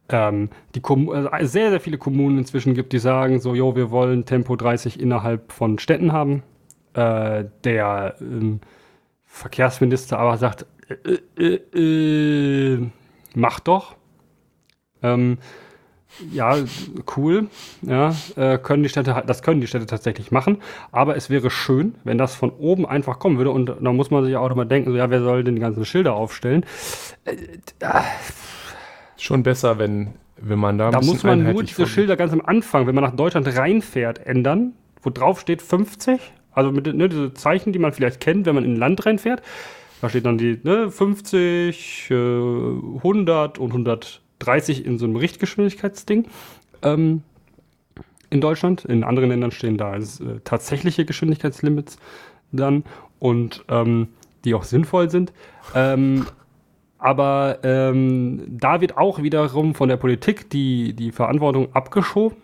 ähm, 0.08 0.50
die 0.74 0.80
Kom 0.80 1.08
also 1.08 1.46
sehr, 1.46 1.70
sehr 1.70 1.80
viele 1.80 1.98
Kommunen 1.98 2.38
inzwischen 2.38 2.74
gibt, 2.74 2.92
die 2.92 2.98
sagen 2.98 3.40
so, 3.40 3.54
jo, 3.54 3.74
wir 3.76 3.90
wollen 3.90 4.24
Tempo 4.24 4.56
30 4.56 5.00
innerhalb 5.00 5.52
von 5.52 5.78
Städten 5.78 6.12
haben. 6.12 6.42
Äh, 6.94 7.46
der 7.64 8.16
ähm, 8.20 8.60
Verkehrsminister 9.24 10.18
aber 10.18 10.36
sagt, 10.36 10.66
äh, 11.04 11.42
äh, 11.42 12.74
äh 12.74 12.86
mach 13.34 13.60
doch. 13.60 13.96
Ähm, 15.02 15.38
ja, 16.30 16.56
cool. 17.16 17.48
Ja, 17.82 18.14
äh, 18.36 18.58
können 18.58 18.82
die 18.82 18.88
Städte, 18.88 19.22
das 19.26 19.42
können 19.42 19.60
die 19.60 19.66
Städte 19.66 19.86
tatsächlich 19.86 20.30
machen. 20.30 20.58
Aber 20.90 21.16
es 21.16 21.30
wäre 21.30 21.50
schön, 21.50 21.94
wenn 22.04 22.18
das 22.18 22.34
von 22.34 22.50
oben 22.50 22.86
einfach 22.86 23.18
kommen 23.18 23.38
würde. 23.38 23.50
Und 23.50 23.74
da 23.80 23.92
muss 23.92 24.10
man 24.10 24.24
sich 24.24 24.36
auch 24.36 24.50
immer 24.50 24.64
denken, 24.64 24.90
so, 24.90 24.96
ja, 24.96 25.10
wer 25.10 25.22
soll 25.22 25.44
denn 25.44 25.54
die 25.54 25.60
ganzen 25.60 25.84
Schilder 25.84 26.14
aufstellen? 26.14 26.64
Äh, 27.24 27.36
äh, 27.80 28.02
Schon 29.16 29.42
besser, 29.42 29.78
wenn, 29.78 30.14
wenn 30.36 30.58
man 30.58 30.78
da 30.78 30.90
Da 30.90 31.00
muss 31.00 31.22
man 31.22 31.42
nur 31.44 31.62
diese 31.62 31.86
Schilder 31.86 32.16
ganz 32.16 32.32
am 32.32 32.42
Anfang, 32.42 32.86
wenn 32.86 32.94
man 32.94 33.04
nach 33.04 33.16
Deutschland 33.16 33.48
reinfährt, 33.56 34.26
ändern, 34.26 34.72
wo 35.02 35.10
drauf 35.10 35.40
steht 35.40 35.62
50. 35.62 36.20
Also 36.52 36.70
mit 36.70 36.92
ne, 36.94 37.08
diese 37.08 37.32
Zeichen, 37.32 37.72
die 37.72 37.78
man 37.78 37.92
vielleicht 37.92 38.20
kennt, 38.20 38.44
wenn 38.44 38.54
man 38.54 38.64
in 38.64 38.74
ein 38.74 38.76
Land 38.76 39.06
reinfährt. 39.06 39.42
Da 40.02 40.08
steht 40.08 40.26
dann 40.26 40.36
die 40.36 40.58
ne, 40.64 40.90
50, 40.90 42.10
äh, 42.10 42.14
100 42.14 43.58
und 43.58 43.70
130 43.70 44.84
in 44.84 44.98
so 44.98 45.06
einem 45.06 45.14
Richtgeschwindigkeitsding. 45.14 46.26
Ähm, 46.82 47.22
in 48.28 48.40
Deutschland. 48.40 48.84
In 48.84 49.04
anderen 49.04 49.28
Ländern 49.28 49.52
stehen 49.52 49.76
da 49.76 49.94
äh, 49.94 50.00
tatsächliche 50.42 51.04
Geschwindigkeitslimits 51.04 51.98
dann 52.50 52.82
und 53.20 53.64
ähm, 53.68 54.08
die 54.44 54.54
auch 54.54 54.64
sinnvoll 54.64 55.08
sind. 55.08 55.32
Ähm, 55.74 56.26
aber 56.98 57.60
ähm, 57.62 58.42
da 58.48 58.80
wird 58.80 58.96
auch 58.96 59.22
wiederum 59.22 59.76
von 59.76 59.88
der 59.88 59.98
Politik 59.98 60.50
die, 60.50 60.94
die 60.94 61.12
Verantwortung 61.12 61.74
abgeschoben 61.74 62.38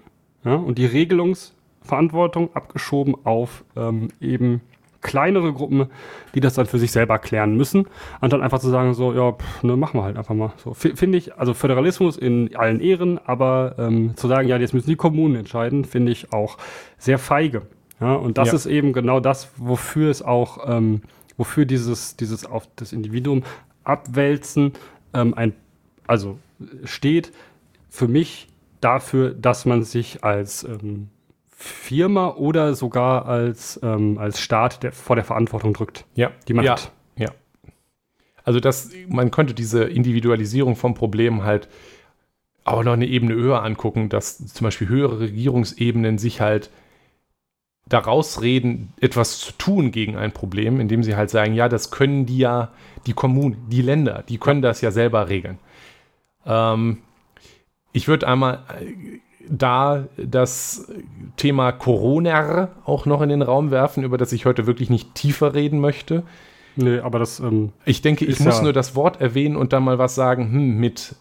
ja, 0.44 0.55
und 0.55 0.78
die 0.78 0.86
Regelungsverantwortung 0.86 2.55
abgeschoben 2.55 3.16
auf 3.24 3.64
ähm, 3.76 4.09
eben 4.20 4.60
kleinere 5.01 5.53
Gruppen, 5.53 5.87
die 6.35 6.41
das 6.41 6.55
dann 6.55 6.66
für 6.66 6.79
sich 6.79 6.93
selber 6.93 7.19
klären 7.19 7.57
müssen, 7.57 7.87
anstatt 8.20 8.41
einfach 8.41 8.59
zu 8.59 8.69
sagen, 8.69 8.95
so, 8.95 9.12
ja, 9.12 9.33
pff, 9.33 9.62
ne, 9.62 9.77
machen 9.77 10.01
wir 10.01 10.05
halt 10.05 10.16
einfach 10.16 10.35
mal. 10.35 10.53
So, 10.57 10.75
finde 10.75 11.19
ich, 11.19 11.37
also 11.37 11.55
Föderalismus 11.55 12.16
in 12.16 12.55
allen 12.57 12.81
Ehren, 12.81 13.19
aber 13.25 13.77
ähm, 13.79 14.16
zu 14.16 14.29
sagen, 14.29 14.49
ja, 14.49 14.57
jetzt 14.57 14.75
müssen 14.75 14.91
die 14.91 14.97
Kommunen 14.97 15.37
entscheiden, 15.37 15.85
finde 15.85 16.12
ich 16.12 16.33
auch 16.33 16.59
sehr 16.99 17.19
feige. 17.19 17.62
Ja, 18.01 18.15
und 18.15 18.39
das 18.39 18.49
ja. 18.49 18.55
ist 18.55 18.66
eben 18.66 18.93
genau 18.93 19.20
das, 19.20 19.51
wofür 19.57 20.11
es 20.11 20.23
auch, 20.23 20.69
ähm, 20.69 21.03
wofür 21.37 21.65
dieses, 21.65 22.16
dieses 22.16 22.47
auf 22.47 22.69
das 22.77 22.93
Individuum 22.93 23.43
abwälzen 23.85 24.73
ähm, 25.15 25.35
ein, 25.35 25.55
also 26.07 26.39
steht 26.85 27.33
für 27.89 28.09
mich 28.09 28.49
dafür, 28.81 29.31
dass 29.31 29.65
man 29.65 29.83
sich 29.83 30.23
als 30.23 30.65
ähm, 30.65 31.09
Firma 31.60 32.36
oder 32.36 32.76
sogar 32.76 33.26
als, 33.26 33.80
ähm, 33.82 34.16
als 34.16 34.40
Staat 34.40 34.85
der, 34.85 34.93
vor 34.93 35.16
der 35.16 35.24
Verantwortung 35.24 35.74
drückt, 35.74 36.05
ja. 36.14 36.30
die 36.47 36.55
man 36.55 36.64
ja. 36.64 36.72
hat. 36.72 36.93
Ja. 37.16 37.32
Also 38.44 38.60
das, 38.60 38.93
man 39.09 39.32
könnte 39.32 39.55
diese 39.55 39.82
Individualisierung 39.82 40.76
vom 40.76 40.94
Problem 40.94 41.43
halt 41.43 41.68
auch 42.62 42.85
noch 42.85 42.93
eine 42.93 43.06
Ebene 43.06 43.35
höher 43.35 43.64
angucken, 43.64 44.09
dass 44.09 44.39
zum 44.39 44.66
Beispiel 44.66 44.89
höhere 44.89 45.18
Regierungsebenen 45.18 46.18
sich 46.18 46.40
halt 46.40 46.70
daraus 47.86 48.40
reden, 48.40 48.93
etwas 49.01 49.40
zu 49.40 49.52
tun 49.59 49.90
gegen 49.90 50.16
ein 50.16 50.30
Problem, 50.30 50.78
indem 50.78 51.02
sie 51.02 51.16
halt 51.16 51.28
sagen, 51.28 51.55
ja, 51.55 51.68
das 51.68 51.90
können 51.90 52.24
die 52.24 52.39
ja, 52.39 52.70
die 53.06 53.14
Kommunen, 53.14 53.68
die 53.68 53.82
Länder, 53.82 54.22
die 54.28 54.39
können 54.39 54.62
das 54.62 54.80
ja 54.80 54.93
selber 54.93 55.28
regeln. 55.28 55.59
Ähm, 56.47 56.98
ich 57.93 58.06
würde 58.06 58.28
einmal 58.28 58.62
da 59.51 60.07
das 60.16 60.91
Thema 61.37 61.73
Corona 61.73 62.69
auch 62.85 63.07
noch 63.07 63.23
in 63.23 63.29
den 63.29 63.43
Raum 63.43 63.70
werfen, 63.70 64.05
über 64.05 64.19
das 64.19 64.33
ich 64.33 64.47
heute 64.47 64.66
wirklich 64.66 64.91
nicht 64.91 65.15
tiefer 65.15 65.55
reden 65.55 65.81
möchte. 65.81 66.25
Nee, 66.77 67.01
aber 67.01 67.19
das. 67.19 67.41
Ähm, 67.41 67.73
ich 67.85 68.03
denke, 68.03 68.25
ich 68.25 68.39
muss 68.41 68.59
ja 68.59 68.62
nur 68.62 68.73
das 68.73 68.95
Wort 68.95 69.20
erwähnen 69.20 69.57
und 69.57 69.73
dann 69.73 69.83
mal 69.83 69.99
was 69.99 70.15
sagen, 70.15 70.53
hm, 70.53 70.79
mit 70.79 71.16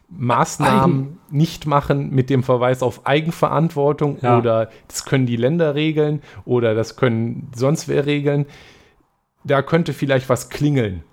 Maßnahmen 0.10 1.00
Eigen. 1.00 1.20
nicht 1.30 1.66
machen 1.66 2.10
mit 2.10 2.30
dem 2.30 2.44
Verweis 2.44 2.84
auf 2.84 3.06
Eigenverantwortung 3.06 4.18
ja. 4.22 4.38
oder 4.38 4.70
das 4.88 5.06
können 5.06 5.26
die 5.26 5.38
Länder 5.38 5.76
regeln 5.76 6.22
oder 6.46 6.76
das 6.76 6.96
können 6.96 7.52
sonst 7.56 7.88
wer 7.88 8.06
regeln. 8.06 8.46
Da 9.46 9.62
könnte 9.62 9.94
vielleicht 9.94 10.28
was 10.28 10.50
klingeln, 10.50 11.04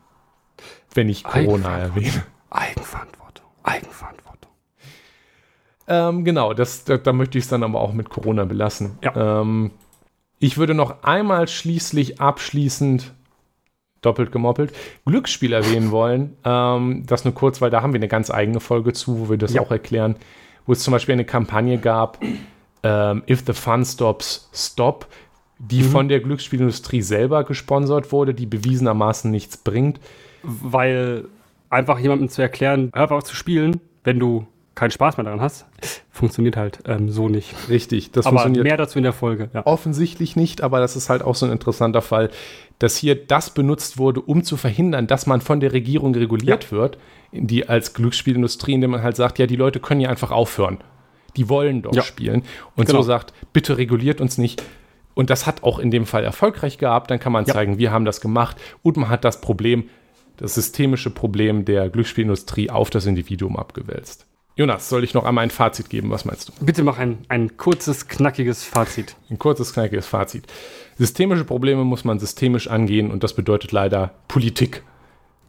wenn 0.93 1.09
ich 1.09 1.23
Corona 1.23 1.79
erwähne. 1.79 2.25
Eigenverantwortung. 2.51 3.47
Eigenverantwortung. 3.63 4.16
Ähm, 5.89 6.25
genau, 6.25 6.53
das, 6.55 6.85
da, 6.85 6.97
da 6.97 7.13
möchte 7.13 7.39
ich 7.39 7.45
es 7.45 7.51
dann 7.51 7.63
aber 7.63 7.81
auch 7.81 7.93
mit 7.93 8.09
Corona 8.09 8.45
belassen. 8.45 8.99
Ja. 9.03 9.41
Ähm, 9.41 9.71
ich 10.39 10.59
würde 10.59 10.75
noch 10.75 11.03
einmal 11.03 11.49
schließlich 11.49 12.21
abschließend 12.21 13.13
doppelt 14.03 14.31
gemoppelt 14.31 14.73
Glücksspiel 15.05 15.53
erwähnen 15.53 15.91
wollen. 15.91 16.37
Ähm, 16.45 17.05
das 17.07 17.25
nur 17.25 17.35
kurz, 17.35 17.61
weil 17.61 17.71
da 17.71 17.83
haben 17.83 17.93
wir 17.93 17.99
eine 17.99 18.09
ganz 18.09 18.31
eigene 18.31 18.61
Folge 18.61 18.93
zu, 18.93 19.21
wo 19.21 19.31
wir 19.31 19.39
das 19.39 19.55
ja. 19.55 19.63
auch 19.63 19.71
erklären, 19.71 20.17
wo 20.67 20.73
es 20.73 20.81
zum 20.81 20.93
Beispiel 20.93 21.15
eine 21.15 21.25
Kampagne 21.25 21.79
gab, 21.79 22.19
ähm, 22.83 23.23
If 23.29 23.45
the 23.47 23.53
Fun 23.53 23.85
Stops, 23.85 24.51
Stop, 24.53 25.07
die 25.59 25.83
mhm. 25.83 25.91
von 25.91 26.09
der 26.09 26.21
Glücksspielindustrie 26.21 27.03
selber 27.03 27.45
gesponsert 27.45 28.13
wurde, 28.13 28.35
die 28.35 28.47
bewiesenermaßen 28.47 29.31
nichts 29.31 29.57
bringt. 29.57 30.01
Weil 30.43 31.25
einfach 31.71 31.99
jemandem 31.99 32.29
zu 32.29 32.43
erklären, 32.43 32.91
hör 32.95 33.11
auf 33.11 33.25
zu 33.25 33.35
spielen, 33.35 33.81
wenn 34.05 34.21
du 34.21 34.47
keinen 34.77 34.91
Spaß 34.91 35.17
mehr 35.17 35.25
daran 35.25 35.41
hast, 35.41 35.67
funktioniert 36.11 36.57
halt 36.57 36.81
ähm, 36.87 37.09
so 37.09 37.29
nicht. 37.29 37.53
Richtig, 37.69 38.13
das 38.13 38.27
aber 38.27 38.37
funktioniert. 38.41 38.65
Mehr 38.65 38.77
dazu 38.77 38.99
in 38.99 39.05
der 39.05 39.15
Folge. 39.15 39.49
Ja. 39.53 39.67
Offensichtlich 39.67 40.37
nicht, 40.37 40.61
aber 40.61 40.79
das 40.79 40.95
ist 40.95 41.11
halt 41.11 41.23
auch 41.23 41.35
so 41.35 41.47
ein 41.47 41.53
interessanter 41.53 42.03
Fall, 42.03 42.31
dass 42.79 42.97
hier 42.97 43.15
das 43.17 43.51
benutzt 43.51 43.99
wurde, 43.99 44.21
um 44.21 44.45
zu 44.45 44.57
verhindern, 44.57 45.07
dass 45.07 45.27
man 45.27 45.41
von 45.41 45.61
der 45.61 45.73
Regierung 45.73 46.15
reguliert 46.15 46.65
ja. 46.65 46.71
wird, 46.73 46.99
die 47.33 47.69
als 47.69 47.95
Glücksspielindustrie, 47.95 48.75
indem 48.75 48.93
man 48.93 49.03
halt 49.03 49.17
sagt, 49.17 49.39
ja, 49.39 49.47
die 49.47 49.57
Leute 49.57 49.81
können 49.81 50.03
ja 50.03 50.11
einfach 50.11 50.31
aufhören. 50.31 50.79
Die 51.37 51.49
wollen 51.49 51.83
doch 51.83 51.95
ja. 51.95 52.03
spielen. 52.03 52.43
Und 52.77 52.87
genau. 52.87 53.01
so 53.01 53.07
sagt, 53.09 53.33
bitte 53.55 53.79
reguliert 53.79 54.21
uns 54.21 54.37
nicht. 54.39 54.63
Und 55.15 55.31
das 55.31 55.47
hat 55.47 55.63
auch 55.63 55.79
in 55.79 55.91
dem 55.91 56.05
Fall 56.05 56.23
erfolgreich 56.23 56.77
gehabt. 56.77 57.11
Dann 57.11 57.19
kann 57.19 57.33
man 57.33 57.47
zeigen, 57.47 57.79
wir 57.79 57.93
haben 57.93 58.05
das 58.05 58.21
gemacht. 58.21 58.59
Und 58.83 58.99
man 58.99 59.09
hat 59.09 59.25
das 59.25 59.41
Problem, 59.41 59.89
das 60.37 60.55
systemische 60.55 61.09
Problem 61.09 61.65
der 61.65 61.89
Glücksspielindustrie 61.89 62.69
auf 62.69 62.91
das 62.91 63.07
Individuum 63.07 63.57
abgewälzt. 63.57 64.27
Jonas, 64.59 64.89
soll 64.89 65.05
ich 65.05 65.13
noch 65.13 65.25
einmal 65.25 65.45
ein 65.45 65.51
Fazit 65.51 65.91
geben? 65.91 66.09
Was 66.11 66.25
meinst 66.25 66.49
du? 66.49 66.53
Bitte 66.65 66.83
mach 66.83 66.97
ein, 66.97 67.19
ein 67.29 67.59
kurzes, 67.59 68.09
knackiges 68.09 68.65
Fazit. 68.65 69.15
Ein 69.29 69.39
kurzes, 69.39 69.75
knackiges 69.75 70.07
Fazit. 70.07 70.47
Systemische 70.97 71.45
Probleme 71.45 71.85
muss 71.85 72.05
man 72.05 72.19
systemisch 72.19 72.67
angehen 72.67 73.11
und 73.11 73.23
das 73.23 73.35
bedeutet 73.35 73.73
leider 73.73 74.15
Politik. 74.29 74.83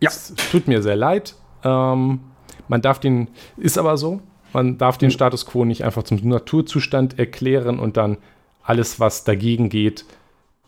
Ja. 0.01 0.09
Es 0.09 0.33
tut 0.51 0.67
mir 0.67 0.83
sehr 0.83 0.97
leid. 0.97 1.35
Ähm, 1.63 2.19
man 2.67 2.81
darf 2.81 2.99
den, 2.99 3.29
ist 3.55 3.77
aber 3.77 3.95
so, 3.95 4.19
man 4.51 4.77
darf 4.77 4.97
den 4.97 5.09
Status 5.09 5.45
quo 5.45 5.63
nicht 5.63 5.85
einfach 5.85 6.03
zum 6.03 6.17
Naturzustand 6.27 7.17
erklären 7.17 7.79
und 7.79 7.95
dann 7.95 8.17
alles, 8.61 8.99
was 8.99 9.23
dagegen 9.23 9.69
geht, 9.69 10.03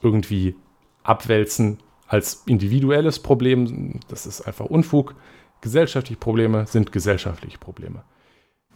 irgendwie 0.01 0.55
abwälzen 1.03 1.79
als 2.07 2.43
individuelles 2.45 3.19
Problem. 3.19 3.99
Das 4.07 4.25
ist 4.25 4.41
einfach 4.41 4.65
Unfug. 4.65 5.15
Gesellschaftliche 5.59 6.21
Probleme 6.21 6.65
sind 6.67 6.93
gesellschaftliche 6.93 7.57
Probleme. 7.57 8.03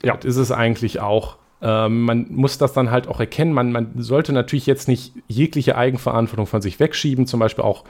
Ja. 0.03 0.15
Das 0.15 0.25
ist 0.25 0.37
es 0.37 0.51
eigentlich 0.51 0.99
auch. 0.99 1.37
Ähm, 1.61 2.01
man 2.01 2.27
muss 2.29 2.57
das 2.57 2.73
dann 2.73 2.91
halt 2.91 3.07
auch 3.07 3.19
erkennen. 3.19 3.53
Man, 3.53 3.71
man 3.71 3.93
sollte 4.01 4.33
natürlich 4.33 4.65
jetzt 4.65 4.87
nicht 4.87 5.13
jegliche 5.27 5.77
Eigenverantwortung 5.77 6.45
von 6.45 6.61
sich 6.61 6.79
wegschieben, 6.79 7.25
zum 7.25 7.39
Beispiel 7.39 7.63
auch 7.63 7.85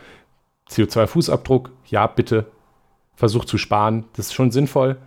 CO2-Fußabdruck. 0.69 1.69
Ja, 1.87 2.07
bitte 2.07 2.45
versucht 3.15 3.47
zu 3.47 3.57
sparen, 3.57 4.05
das 4.15 4.27
ist 4.27 4.33
schon 4.33 4.51
sinnvoll. 4.51 4.97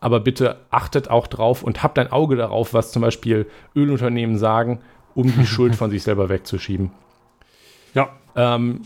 Aber 0.00 0.20
bitte 0.20 0.58
achtet 0.70 1.10
auch 1.10 1.26
drauf 1.26 1.62
und 1.62 1.82
habt 1.82 1.98
ein 1.98 2.12
Auge 2.12 2.36
darauf, 2.36 2.72
was 2.72 2.92
zum 2.92 3.02
Beispiel 3.02 3.46
Ölunternehmen 3.74 4.38
sagen, 4.38 4.80
um 5.14 5.32
die 5.32 5.46
Schuld 5.46 5.74
von 5.74 5.90
sich 5.90 6.02
selber 6.02 6.28
wegzuschieben. 6.28 6.92
Ja. 7.94 8.10
Ähm, 8.36 8.82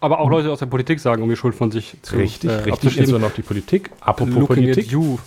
aber 0.00 0.20
auch 0.20 0.30
Leute 0.30 0.50
aus 0.50 0.58
der 0.58 0.66
Politik 0.66 1.00
sagen, 1.00 1.22
um 1.22 1.28
die 1.28 1.36
Schuld 1.36 1.54
von 1.54 1.70
sich 1.70 1.96
zu 2.02 2.16
Richtig, 2.16 2.50
äh, 2.50 2.54
richtig, 2.54 2.96
insbesondere 2.96 3.26
auf 3.26 3.34
die 3.34 3.42
Politik. 3.42 3.90
Apropos 4.00 4.34
Looking 4.34 4.46
Politik. 4.46 4.86
At 4.86 4.90
you, 4.90 5.18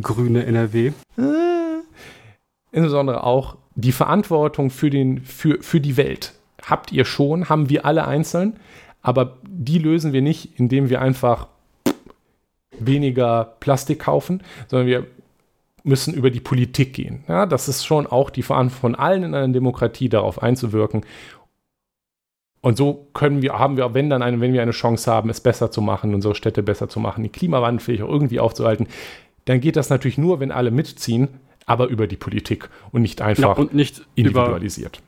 grüne 0.00 0.44
NRW. 0.46 0.92
Äh, 1.18 1.22
insbesondere 2.72 3.24
auch 3.24 3.56
die 3.74 3.92
Verantwortung 3.92 4.70
für, 4.70 4.90
den, 4.90 5.22
für, 5.22 5.62
für 5.62 5.80
die 5.80 5.96
Welt. 5.96 6.34
Habt 6.62 6.92
ihr 6.92 7.04
schon, 7.04 7.48
haben 7.48 7.68
wir 7.68 7.84
alle 7.84 8.06
einzeln, 8.06 8.58
aber 9.02 9.36
die 9.46 9.78
lösen 9.78 10.12
wir 10.12 10.22
nicht, 10.22 10.58
indem 10.58 10.88
wir 10.90 11.00
einfach 11.00 11.48
weniger 12.78 13.56
Plastik 13.60 14.00
kaufen, 14.00 14.42
sondern 14.68 14.88
wir 14.88 15.06
müssen 15.84 16.14
über 16.14 16.30
die 16.30 16.40
Politik 16.40 16.94
gehen. 16.94 17.22
Ja, 17.28 17.46
das 17.46 17.68
ist 17.68 17.84
schon 17.84 18.06
auch 18.06 18.30
die 18.30 18.42
Verantwortung 18.42 18.80
von 18.80 18.94
allen 18.96 19.22
in 19.22 19.34
einer 19.34 19.52
Demokratie, 19.52 20.08
darauf 20.08 20.42
einzuwirken. 20.42 21.04
Und 22.60 22.76
so 22.76 23.06
können 23.14 23.42
wir, 23.42 23.56
haben 23.56 23.76
wir, 23.76 23.94
wenn 23.94 24.10
dann 24.10 24.22
eine, 24.22 24.40
wenn 24.40 24.52
wir 24.52 24.62
eine 24.62 24.72
Chance 24.72 25.10
haben, 25.12 25.30
es 25.30 25.40
besser 25.40 25.70
zu 25.70 25.80
machen, 25.80 26.14
unsere 26.14 26.34
Städte 26.34 26.64
besser 26.64 26.88
zu 26.88 26.98
machen, 26.98 27.22
den 27.22 27.30
Klimawandel 27.30 27.78
vielleicht 27.78 28.02
auch 28.02 28.08
irgendwie 28.08 28.40
aufzuhalten, 28.40 28.88
dann 29.46 29.60
geht 29.60 29.76
das 29.76 29.90
natürlich 29.90 30.18
nur, 30.18 30.40
wenn 30.40 30.52
alle 30.52 30.70
mitziehen, 30.70 31.28
aber 31.64 31.86
über 31.88 32.06
die 32.06 32.16
Politik 32.16 32.68
und 32.92 33.02
nicht 33.02 33.22
einfach 33.22 33.56
ja, 33.56 33.62
und 33.62 33.74
nicht 33.74 34.02
individualisiert. 34.14 35.00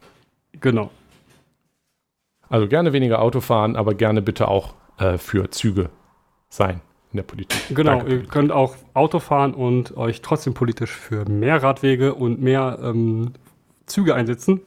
Über, 0.53 0.61
genau. 0.61 0.91
Also 2.49 2.67
gerne 2.67 2.93
weniger 2.93 3.21
Auto 3.21 3.41
fahren, 3.41 3.77
aber 3.77 3.95
gerne 3.95 4.23
bitte 4.23 4.49
auch 4.49 4.75
äh, 4.99 5.19
für 5.19 5.51
Züge 5.51 5.91
sein 6.49 6.81
in 7.13 7.19
der 7.19 7.25
Politik. 7.25 7.61
Genau, 7.71 7.99
Danke, 7.99 8.15
ihr 8.15 8.25
könnt 8.25 8.53
auch 8.53 8.77
Auto 8.95 9.19
fahren 9.19 9.55
und 9.55 9.97
euch 9.97 10.23
trotzdem 10.23 10.55
politisch 10.55 10.91
für 10.91 11.29
mehr 11.29 11.63
Radwege 11.63 12.15
und 12.15 12.41
mehr 12.41 12.79
ähm, 12.83 13.33
Züge 13.87 14.15
einsetzen. 14.15 14.61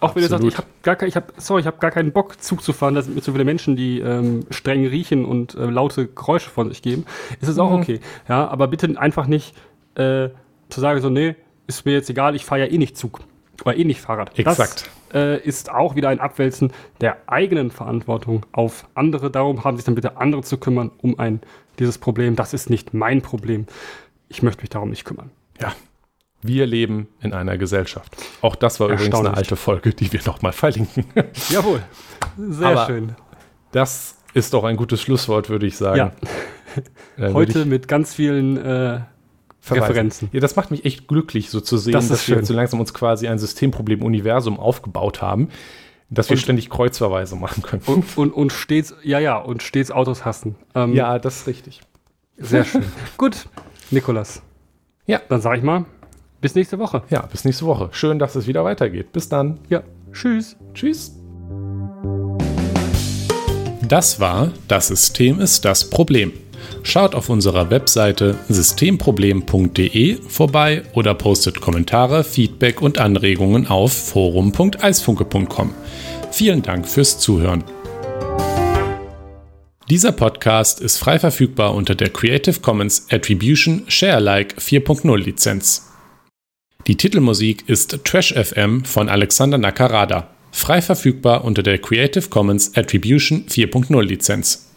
Auch 0.00 0.14
wenn 0.14 0.22
ihr 0.22 0.28
sagt, 0.28 0.44
ich 0.44 0.56
habe 0.56 0.66
gar 0.82 0.96
kein, 0.96 1.08
ich 1.08 1.16
hab, 1.16 1.32
sorry, 1.36 1.60
ich 1.60 1.66
habe 1.66 1.78
gar 1.78 1.90
keinen 1.90 2.12
Bock, 2.12 2.40
Zug 2.42 2.62
zu 2.62 2.72
fahren, 2.72 2.94
da 2.94 3.02
sind 3.02 3.14
mir 3.14 3.22
zu 3.22 3.32
viele 3.32 3.44
Menschen, 3.44 3.76
die 3.76 4.00
ähm, 4.00 4.46
streng 4.50 4.86
riechen 4.86 5.24
und 5.24 5.54
äh, 5.54 5.66
laute 5.66 6.06
Geräusche 6.08 6.50
von 6.50 6.68
sich 6.68 6.82
geben, 6.82 7.04
ist 7.40 7.48
es 7.48 7.58
auch 7.58 7.70
mhm. 7.70 7.76
okay. 7.76 8.00
Ja, 8.28 8.48
aber 8.48 8.68
bitte 8.68 8.98
einfach 8.98 9.26
nicht 9.26 9.54
äh, 9.94 10.28
zu 10.68 10.80
sagen, 10.80 11.00
so, 11.00 11.10
nee, 11.10 11.36
ist 11.66 11.84
mir 11.84 11.92
jetzt 11.92 12.10
egal, 12.10 12.34
ich 12.34 12.44
fahre 12.44 12.62
ja 12.62 12.72
eh 12.72 12.78
nicht 12.78 12.96
Zug 12.96 13.20
oder 13.64 13.76
eh 13.76 13.84
nicht 13.84 14.00
Fahrrad. 14.00 14.38
Exakt. 14.38 14.90
Das 15.10 15.16
äh, 15.16 15.40
ist 15.40 15.70
auch 15.70 15.94
wieder 15.96 16.08
ein 16.08 16.20
Abwälzen 16.20 16.72
der 17.00 17.16
eigenen 17.26 17.70
Verantwortung 17.70 18.44
auf 18.52 18.86
andere. 18.94 19.30
Darum 19.30 19.64
haben 19.64 19.76
sich 19.76 19.84
dann 19.84 19.94
bitte 19.94 20.16
andere 20.18 20.42
zu 20.42 20.58
kümmern 20.58 20.90
um 20.98 21.18
ein 21.18 21.40
dieses 21.78 21.98
Problem. 21.98 22.36
Das 22.36 22.54
ist 22.54 22.70
nicht 22.70 22.94
mein 22.94 23.22
Problem. 23.22 23.66
Ich 24.28 24.42
möchte 24.42 24.62
mich 24.62 24.70
darum 24.70 24.90
nicht 24.90 25.04
kümmern. 25.04 25.30
Ja. 25.60 25.72
Wir 26.46 26.66
leben 26.66 27.08
in 27.20 27.32
einer 27.32 27.58
Gesellschaft. 27.58 28.16
Auch 28.40 28.54
das 28.54 28.80
war 28.80 28.88
übrigens 28.88 29.14
eine 29.14 29.34
alte 29.34 29.56
Folge, 29.56 29.90
die 29.90 30.12
wir 30.12 30.20
nochmal 30.26 30.52
verlinken. 30.52 31.04
Jawohl. 31.50 31.82
Sehr 32.36 32.66
Aber 32.68 32.86
schön. 32.86 33.16
Das 33.72 34.16
ist 34.34 34.54
doch 34.54 34.64
ein 34.64 34.76
gutes 34.76 35.00
Schlusswort, 35.00 35.48
würde 35.48 35.66
ich 35.66 35.76
sagen. 35.76 36.12
Ja. 37.18 37.32
Heute 37.32 37.64
mit 37.64 37.88
ganz 37.88 38.14
vielen 38.14 38.58
äh, 38.58 39.00
Referenzen. 39.70 40.28
Ja, 40.32 40.40
das 40.40 40.56
macht 40.56 40.70
mich 40.70 40.84
echt 40.84 41.08
glücklich, 41.08 41.50
so 41.50 41.60
zu 41.60 41.76
sehen, 41.76 41.92
das 41.92 42.08
dass 42.08 42.28
wir 42.28 42.44
so 42.44 42.54
langsam 42.54 42.80
uns 42.80 42.94
quasi 42.94 43.28
ein 43.28 43.38
Systemproblem-Universum 43.38 44.60
aufgebaut 44.60 45.22
haben, 45.22 45.48
dass 46.10 46.30
wir 46.30 46.36
ständig 46.36 46.70
Kreuzverweise 46.70 47.36
machen 47.36 47.62
können. 47.62 47.82
Und, 47.86 48.16
und, 48.16 48.30
und 48.32 48.52
stets, 48.52 48.94
ja, 49.02 49.18
ja, 49.18 49.38
und 49.38 49.62
stets 49.62 49.90
Autos 49.90 50.24
hassen. 50.24 50.56
Ähm, 50.74 50.94
ja, 50.94 51.18
das 51.18 51.38
ist 51.38 51.46
richtig. 51.46 51.80
Sehr 52.36 52.64
schön. 52.64 52.84
Gut, 53.16 53.48
Nikolas. 53.90 54.42
Ja. 55.06 55.20
Dann 55.28 55.40
sage 55.40 55.58
ich 55.58 55.64
mal, 55.64 55.86
bis 56.46 56.54
nächste 56.54 56.78
Woche. 56.78 57.02
Ja, 57.10 57.22
bis 57.22 57.44
nächste 57.44 57.66
Woche. 57.66 57.88
Schön, 57.90 58.20
dass 58.20 58.36
es 58.36 58.46
wieder 58.46 58.62
weitergeht. 58.62 59.10
Bis 59.12 59.28
dann. 59.28 59.58
Ja. 59.68 59.82
Tschüss. 60.12 60.54
Tschüss. 60.74 61.16
Das 63.88 64.20
war 64.20 64.52
Das 64.68 64.86
System 64.86 65.40
ist 65.40 65.64
das 65.64 65.90
Problem. 65.90 66.32
Schaut 66.84 67.16
auf 67.16 67.30
unserer 67.30 67.70
Webseite 67.70 68.36
systemproblem.de 68.48 70.22
vorbei 70.28 70.82
oder 70.94 71.14
postet 71.14 71.60
Kommentare, 71.60 72.22
Feedback 72.22 72.80
und 72.80 72.98
Anregungen 72.98 73.66
auf 73.66 73.92
forum.eisfunke.com. 73.92 75.74
Vielen 76.30 76.62
Dank 76.62 76.86
fürs 76.86 77.18
Zuhören. 77.18 77.64
Dieser 79.90 80.12
Podcast 80.12 80.80
ist 80.80 80.98
frei 80.98 81.18
verfügbar 81.18 81.74
unter 81.74 81.96
der 81.96 82.10
Creative 82.10 82.60
Commons 82.60 83.08
Attribution 83.10 83.82
Sharealike 83.88 84.60
4.0 84.60 85.16
Lizenz. 85.16 85.95
Die 86.86 86.96
Titelmusik 86.96 87.68
ist 87.68 88.04
Trash 88.04 88.32
FM 88.32 88.84
von 88.84 89.08
Alexander 89.08 89.58
Nakarada, 89.58 90.30
frei 90.52 90.80
verfügbar 90.80 91.44
unter 91.44 91.64
der 91.64 91.78
Creative 91.78 92.28
Commons 92.28 92.76
Attribution 92.76 93.46
4.0 93.48 94.02
Lizenz. 94.02 94.72